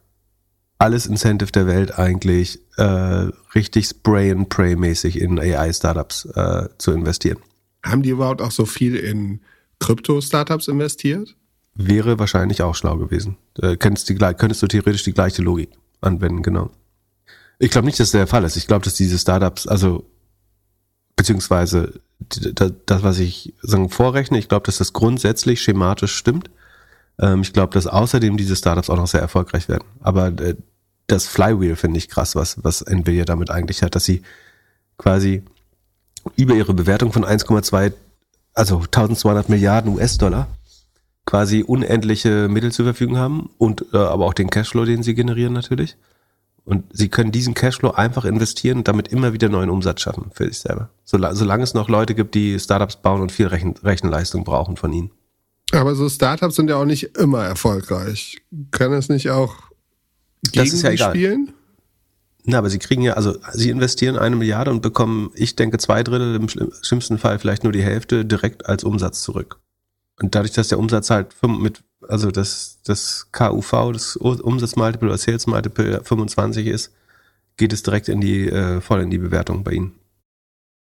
alles 0.78 1.06
Incentive 1.06 1.52
der 1.52 1.66
Welt 1.68 1.96
eigentlich 1.96 2.58
äh, 2.76 3.28
richtig 3.54 3.86
Spray 3.86 4.32
and 4.32 4.48
Pray 4.48 4.74
mäßig 4.74 5.20
in 5.20 5.38
AI-Startups 5.38 6.24
äh, 6.34 6.68
zu 6.78 6.90
investieren. 6.90 7.38
Haben 7.84 8.02
die 8.02 8.10
überhaupt 8.10 8.42
auch 8.42 8.50
so 8.50 8.66
viel 8.66 8.96
in 8.96 9.40
Krypto-Startups 9.78 10.66
investiert? 10.66 11.36
Wäre 11.74 12.18
wahrscheinlich 12.18 12.62
auch 12.62 12.74
schlau 12.74 12.96
gewesen. 12.96 13.36
Äh, 13.60 13.76
könntest, 13.76 14.08
die, 14.08 14.16
könntest 14.16 14.62
du 14.62 14.66
theoretisch 14.66 15.04
die 15.04 15.12
gleiche 15.12 15.42
Logik 15.42 15.70
anwenden, 16.00 16.42
genau. 16.42 16.70
Ich 17.58 17.70
glaube 17.70 17.86
nicht, 17.86 18.00
dass 18.00 18.10
der 18.10 18.26
Fall 18.26 18.42
ist. 18.42 18.56
Ich 18.56 18.66
glaube, 18.66 18.84
dass 18.84 18.94
diese 18.94 19.18
Startups, 19.18 19.68
also 19.68 20.04
beziehungsweise 21.14 22.00
das, 22.28 23.02
was 23.02 23.18
ich 23.18 23.54
sagen 23.62 23.88
vorrechne, 23.88 24.38
ich 24.38 24.48
glaube, 24.48 24.66
dass 24.66 24.78
das 24.78 24.92
grundsätzlich 24.92 25.62
schematisch 25.62 26.14
stimmt 26.14 26.50
ähm, 27.18 27.42
ich 27.42 27.52
glaube, 27.52 27.72
dass 27.74 27.86
außerdem 27.86 28.36
diese 28.36 28.56
Startups 28.56 28.90
auch 28.90 28.96
noch 28.96 29.06
sehr 29.06 29.20
erfolgreich 29.20 29.68
werden. 29.68 29.84
Aber 30.00 30.28
äh, 30.28 30.56
das 31.06 31.26
Flywheel 31.26 31.76
finde 31.76 31.98
ich 31.98 32.08
krass, 32.08 32.34
was, 32.36 32.62
was 32.64 32.82
Nvidia 32.82 33.24
damit 33.24 33.50
eigentlich 33.50 33.82
hat, 33.82 33.94
dass 33.94 34.04
sie 34.04 34.22
quasi 34.98 35.42
über 36.36 36.54
ihre 36.54 36.74
Bewertung 36.74 37.12
von 37.12 37.24
1,2, 37.24 37.92
also 38.54 38.76
1200 38.76 39.48
Milliarden 39.48 39.94
US-Dollar 39.94 40.48
quasi 41.24 41.62
unendliche 41.62 42.48
Mittel 42.48 42.72
zur 42.72 42.84
Verfügung 42.84 43.16
haben 43.16 43.50
und 43.58 43.84
äh, 43.92 43.96
aber 43.96 44.26
auch 44.26 44.34
den 44.34 44.50
Cashflow, 44.50 44.84
den 44.84 45.02
sie 45.02 45.14
generieren 45.14 45.52
natürlich. 45.52 45.96
Und 46.64 46.84
sie 46.92 47.08
können 47.08 47.32
diesen 47.32 47.54
Cashflow 47.54 47.90
einfach 47.90 48.24
investieren 48.24 48.78
und 48.78 48.88
damit 48.88 49.08
immer 49.08 49.32
wieder 49.32 49.48
neuen 49.48 49.70
Umsatz 49.70 50.00
schaffen 50.00 50.30
für 50.32 50.44
sich 50.44 50.60
selber. 50.60 50.90
Solange, 51.04 51.34
solange 51.34 51.64
es 51.64 51.74
noch 51.74 51.88
Leute 51.88 52.14
gibt, 52.14 52.34
die 52.34 52.58
Startups 52.58 52.96
bauen 52.96 53.20
und 53.20 53.32
viel 53.32 53.48
Rechen, 53.48 53.74
Rechenleistung 53.82 54.44
brauchen 54.44 54.76
von 54.76 54.92
ihnen. 54.92 55.10
Aber 55.72 55.94
so 55.94 56.08
Startups 56.08 56.56
sind 56.56 56.70
ja 56.70 56.76
auch 56.76 56.84
nicht 56.84 57.16
immer 57.16 57.44
erfolgreich. 57.44 58.42
Kann 58.70 58.92
es 58.92 59.08
nicht 59.08 59.30
auch 59.30 59.54
gegen 60.42 60.64
das 60.64 60.72
ist 60.72 60.82
ja 60.82 60.90
egal. 60.90 61.10
spielen? 61.10 61.52
Na, 62.44 62.58
aber 62.58 62.70
sie 62.70 62.78
kriegen 62.78 63.02
ja, 63.02 63.14
also 63.14 63.36
sie 63.52 63.70
investieren 63.70 64.16
eine 64.16 64.34
Milliarde 64.34 64.70
und 64.70 64.82
bekommen, 64.82 65.30
ich 65.34 65.54
denke, 65.54 65.78
zwei 65.78 66.02
Drittel, 66.02 66.34
im 66.34 66.48
schlimmsten 66.48 67.18
Fall 67.18 67.38
vielleicht 67.38 67.62
nur 67.62 67.72
die 67.72 67.82
Hälfte 67.82 68.24
direkt 68.24 68.66
als 68.66 68.82
Umsatz 68.82 69.22
zurück. 69.22 69.60
Und 70.20 70.34
dadurch, 70.34 70.52
dass 70.52 70.68
der 70.68 70.78
Umsatz 70.78 71.10
halt 71.10 71.34
mit, 71.42 71.82
also 72.08 72.30
das, 72.30 72.78
das 72.84 73.28
KUV, 73.32 73.92
das 73.92 74.16
Umsatzmultiple 74.16 75.08
oder 75.08 75.18
Sales 75.18 75.46
Multiple 75.46 76.02
25 76.04 76.66
ist, 76.66 76.92
geht 77.56 77.72
es 77.72 77.82
direkt 77.82 78.08
in 78.08 78.20
die, 78.20 78.48
äh, 78.48 78.80
voll 78.80 79.02
in 79.02 79.10
die 79.10 79.18
Bewertung 79.18 79.64
bei 79.64 79.72
ihnen. 79.72 79.92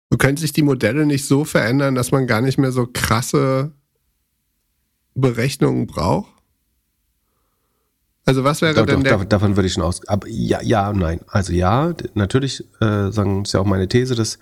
Du 0.10 0.18
könntest 0.18 0.42
sich 0.42 0.54
die 0.54 0.64
Modelle 0.64 1.06
nicht 1.06 1.26
so 1.26 1.46
verändern, 1.46 1.96
dass 1.96 2.12
man 2.12 2.28
gar 2.28 2.42
nicht 2.42 2.58
mehr 2.58 2.72
so 2.72 2.88
krasse 2.92 3.72
Berechnungen 5.14 5.88
braucht? 5.88 6.32
Also 8.26 8.44
was 8.44 8.62
wäre 8.62 8.76
doch, 8.76 8.86
denn 8.86 9.04
doch, 9.04 9.18
der 9.18 9.26
davon 9.26 9.56
würde 9.56 9.68
ich 9.68 9.74
schon 9.74 9.84
aus. 9.84 10.08
Aber 10.08 10.28
ja, 10.28 10.62
ja, 10.62 10.94
nein. 10.94 11.22
Also 11.28 11.52
ja, 11.52 11.94
natürlich 12.14 12.64
äh, 12.80 13.12
sagen 13.12 13.44
ist 13.44 13.54
ja 13.54 13.60
auch 13.60 13.66
meine 13.66 13.88
These, 13.88 14.14
dass 14.14 14.38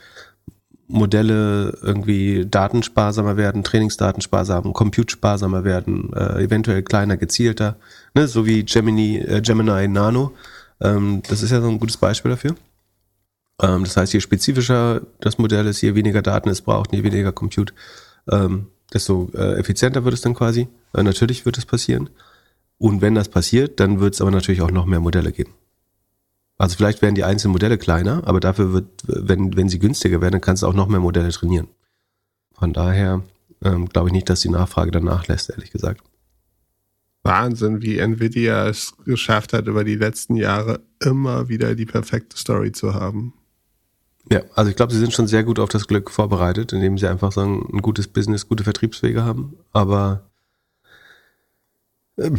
Modelle 0.87 1.77
irgendwie 1.81 2.45
datensparsamer 2.45 3.35
werden, 3.35 3.63
Trainingsdaten 3.63 4.23
compute-sparsamer 4.73 5.63
werden, 5.63 6.13
äh, 6.13 6.43
eventuell 6.43 6.81
kleiner, 6.81 7.17
gezielter, 7.17 7.75
ne, 8.13 8.27
so 8.27 8.45
wie 8.45 8.63
Gemini, 8.63 9.17
äh, 9.17 9.41
Gemini 9.41 9.87
Nano. 9.87 10.33
Ähm, 10.79 11.21
das 11.27 11.43
ist 11.43 11.51
ja 11.51 11.61
so 11.61 11.67
ein 11.67 11.79
gutes 11.79 11.97
Beispiel 11.97 12.31
dafür. 12.31 12.55
Ähm, 13.61 13.83
das 13.83 13.97
heißt, 13.97 14.13
je 14.13 14.21
spezifischer 14.21 15.01
das 15.19 15.37
Modell 15.37 15.67
ist, 15.67 15.81
je 15.81 15.95
weniger 15.95 16.21
Daten 16.21 16.49
es 16.49 16.61
braucht, 16.61 16.93
je 16.93 17.03
weniger 17.03 17.31
Compute, 17.33 17.73
ähm, 18.31 18.67
desto 18.93 19.29
äh, 19.33 19.59
effizienter 19.59 20.05
wird 20.05 20.13
es 20.13 20.21
dann 20.21 20.35
quasi. 20.35 20.67
Äh, 20.93 21.03
natürlich 21.03 21.45
wird 21.45 21.57
es 21.57 21.65
passieren. 21.65 22.09
Und 22.77 23.01
wenn 23.01 23.15
das 23.15 23.27
passiert, 23.27 23.79
dann 23.79 23.99
wird 23.99 24.13
es 24.13 24.21
aber 24.21 24.31
natürlich 24.31 24.61
auch 24.61 24.71
noch 24.71 24.85
mehr 24.85 24.99
Modelle 24.99 25.31
geben. 25.31 25.53
Also 26.57 26.75
vielleicht 26.75 27.01
werden 27.01 27.15
die 27.15 27.23
einzelnen 27.23 27.51
Modelle 27.51 27.77
kleiner, 27.77 28.23
aber 28.25 28.39
dafür 28.39 28.73
wird, 28.73 28.87
wenn, 29.05 29.55
wenn 29.55 29.69
sie 29.69 29.79
günstiger 29.79 30.21
werden, 30.21 30.33
dann 30.33 30.41
kannst 30.41 30.63
du 30.63 30.67
auch 30.67 30.73
noch 30.73 30.87
mehr 30.87 30.99
Modelle 30.99 31.29
trainieren. 31.29 31.67
Von 32.53 32.73
daher 32.73 33.23
ähm, 33.63 33.87
glaube 33.87 34.09
ich 34.09 34.13
nicht, 34.13 34.29
dass 34.29 34.41
die 34.41 34.49
Nachfrage 34.49 34.91
danach 34.91 35.27
lässt, 35.27 35.49
ehrlich 35.49 35.71
gesagt. 35.71 36.01
Wahnsinn, 37.23 37.81
wie 37.81 37.99
Nvidia 37.99 38.67
es 38.67 38.93
geschafft 39.05 39.53
hat, 39.53 39.67
über 39.67 39.83
die 39.83 39.95
letzten 39.95 40.35
Jahre 40.35 40.81
immer 40.99 41.49
wieder 41.49 41.75
die 41.75 41.85
perfekte 41.85 42.37
Story 42.37 42.71
zu 42.71 42.93
haben. 42.93 43.33
Ja, 44.31 44.41
also 44.55 44.69
ich 44.69 44.75
glaube, 44.75 44.93
sie 44.93 44.99
sind 44.99 45.13
schon 45.13 45.27
sehr 45.27 45.43
gut 45.43 45.59
auf 45.59 45.69
das 45.69 45.87
Glück 45.87 46.09
vorbereitet, 46.09 46.73
indem 46.73 46.97
sie 46.97 47.07
einfach 47.07 47.31
sagen, 47.31 47.69
ein 47.71 47.81
gutes 47.81 48.07
Business, 48.07 48.47
gute 48.47 48.63
Vertriebswege 48.63 49.23
haben. 49.23 49.57
Aber 49.71 50.29
äh, 52.17 52.31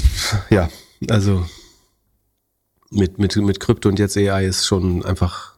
ja, 0.50 0.68
also 1.08 1.46
mit, 2.90 3.18
mit, 3.18 3.36
mit 3.36 3.60
Krypto 3.60 3.88
und 3.88 3.98
jetzt 3.98 4.16
AI 4.16 4.46
ist 4.46 4.66
schon 4.66 5.04
einfach, 5.04 5.56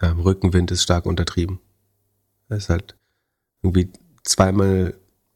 ja, 0.00 0.12
Rückenwind 0.12 0.70
ist 0.70 0.82
stark 0.82 1.06
untertrieben. 1.06 1.60
Das 2.48 2.64
ist 2.64 2.70
halt 2.70 2.96
irgendwie 3.62 3.90
zweimal, 4.24 4.94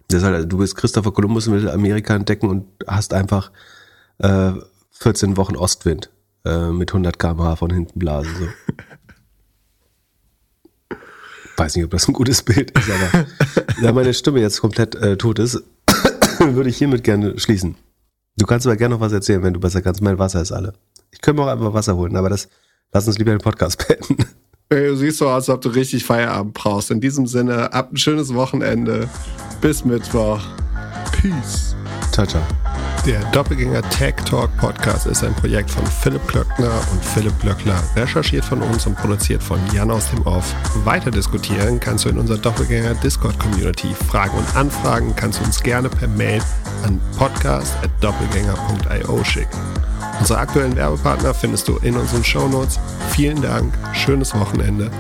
das 0.08 0.22
ist 0.22 0.24
halt, 0.24 0.52
du 0.52 0.58
bist 0.58 0.76
Christopher 0.76 1.12
Columbus 1.12 1.46
und 1.46 1.54
willst 1.54 1.68
Amerika 1.68 2.14
entdecken 2.14 2.48
und 2.48 2.66
hast 2.86 3.14
einfach 3.14 3.50
äh, 4.18 4.52
14 4.92 5.36
Wochen 5.36 5.56
Ostwind 5.56 6.10
äh, 6.44 6.70
mit 6.70 6.90
100 6.90 7.18
km/h 7.18 7.56
von 7.56 7.70
hinten 7.70 7.98
blasen. 7.98 8.34
So. 8.38 8.46
weiß 11.58 11.76
nicht, 11.76 11.84
ob 11.84 11.90
das 11.90 12.08
ein 12.08 12.12
gutes 12.14 12.42
Bild 12.42 12.70
ist, 12.70 12.90
aber 12.90 13.26
da 13.82 13.92
meine 13.92 14.14
Stimme 14.14 14.40
jetzt 14.40 14.60
komplett 14.60 14.94
äh, 14.94 15.16
tot 15.16 15.38
ist, 15.38 15.62
würde 16.38 16.70
ich 16.70 16.78
hiermit 16.78 17.04
gerne 17.04 17.38
schließen. 17.38 17.76
Du 18.36 18.46
kannst 18.46 18.66
aber 18.66 18.76
gerne 18.76 18.94
noch 18.94 19.00
was 19.00 19.12
erzählen, 19.12 19.42
wenn 19.42 19.54
du 19.54 19.60
besser 19.60 19.82
kannst. 19.82 20.00
Mein 20.00 20.18
Wasser 20.18 20.40
ist 20.40 20.52
alle. 20.52 20.74
Ich 21.10 21.20
könnte 21.20 21.40
mir 21.40 21.46
auch 21.48 21.52
einfach 21.52 21.72
Wasser 21.74 21.96
holen, 21.96 22.16
aber 22.16 22.28
das, 22.28 22.48
lass 22.92 23.06
uns 23.06 23.18
lieber 23.18 23.30
den 23.30 23.40
Podcast 23.40 23.86
beenden. 23.88 24.24
Du 24.70 24.96
siehst 24.96 25.18
so 25.18 25.28
aus, 25.28 25.48
als 25.48 25.48
ob 25.48 25.60
du 25.62 25.70
richtig 25.70 26.04
Feierabend 26.04 26.52
brauchst. 26.52 26.90
In 26.90 27.00
diesem 27.00 27.26
Sinne, 27.26 27.72
ab 27.72 27.90
ein 27.92 27.96
schönes 27.96 28.34
Wochenende. 28.34 29.08
Bis 29.62 29.84
Mittwoch. 29.84 30.40
Peace. 31.12 31.74
Ciao, 32.12 32.26
ciao. 32.26 32.42
Der 33.08 33.24
Doppelgänger 33.32 33.82
Tech 33.88 34.14
Talk 34.26 34.54
Podcast 34.58 35.06
ist 35.06 35.24
ein 35.24 35.32
Projekt 35.32 35.70
von 35.70 35.86
Philipp 35.86 36.28
Klöckner 36.28 36.70
und 36.92 37.02
Philipp 37.02 37.40
Glöckler, 37.40 37.82
recherchiert 37.96 38.44
von 38.44 38.60
uns 38.60 38.86
und 38.86 38.98
produziert 38.98 39.42
von 39.42 39.58
Jan 39.72 39.90
aus 39.90 40.10
dem 40.10 40.20
Off. 40.26 40.54
Weiter 40.84 41.10
diskutieren 41.10 41.80
kannst 41.80 42.04
du 42.04 42.10
in 42.10 42.18
unserer 42.18 42.36
Doppelgänger 42.36 42.92
Discord 42.96 43.38
Community. 43.38 43.94
Fragen 44.10 44.36
und 44.36 44.54
Anfragen 44.54 45.16
kannst 45.16 45.40
du 45.40 45.44
uns 45.44 45.62
gerne 45.62 45.88
per 45.88 46.06
Mail 46.06 46.42
an 46.84 47.00
podcast.doppelgänger.io 47.16 49.24
schicken. 49.24 49.58
Unsere 50.20 50.40
aktuellen 50.40 50.76
Werbepartner 50.76 51.32
findest 51.32 51.66
du 51.66 51.78
in 51.78 51.96
unseren 51.96 52.22
Shownotes. 52.22 52.78
Vielen 53.12 53.40
Dank, 53.40 53.72
schönes 53.94 54.34
Wochenende 54.34 54.90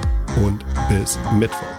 und 0.42 0.64
bis 0.88 1.18
Mittwoch. 1.38 1.77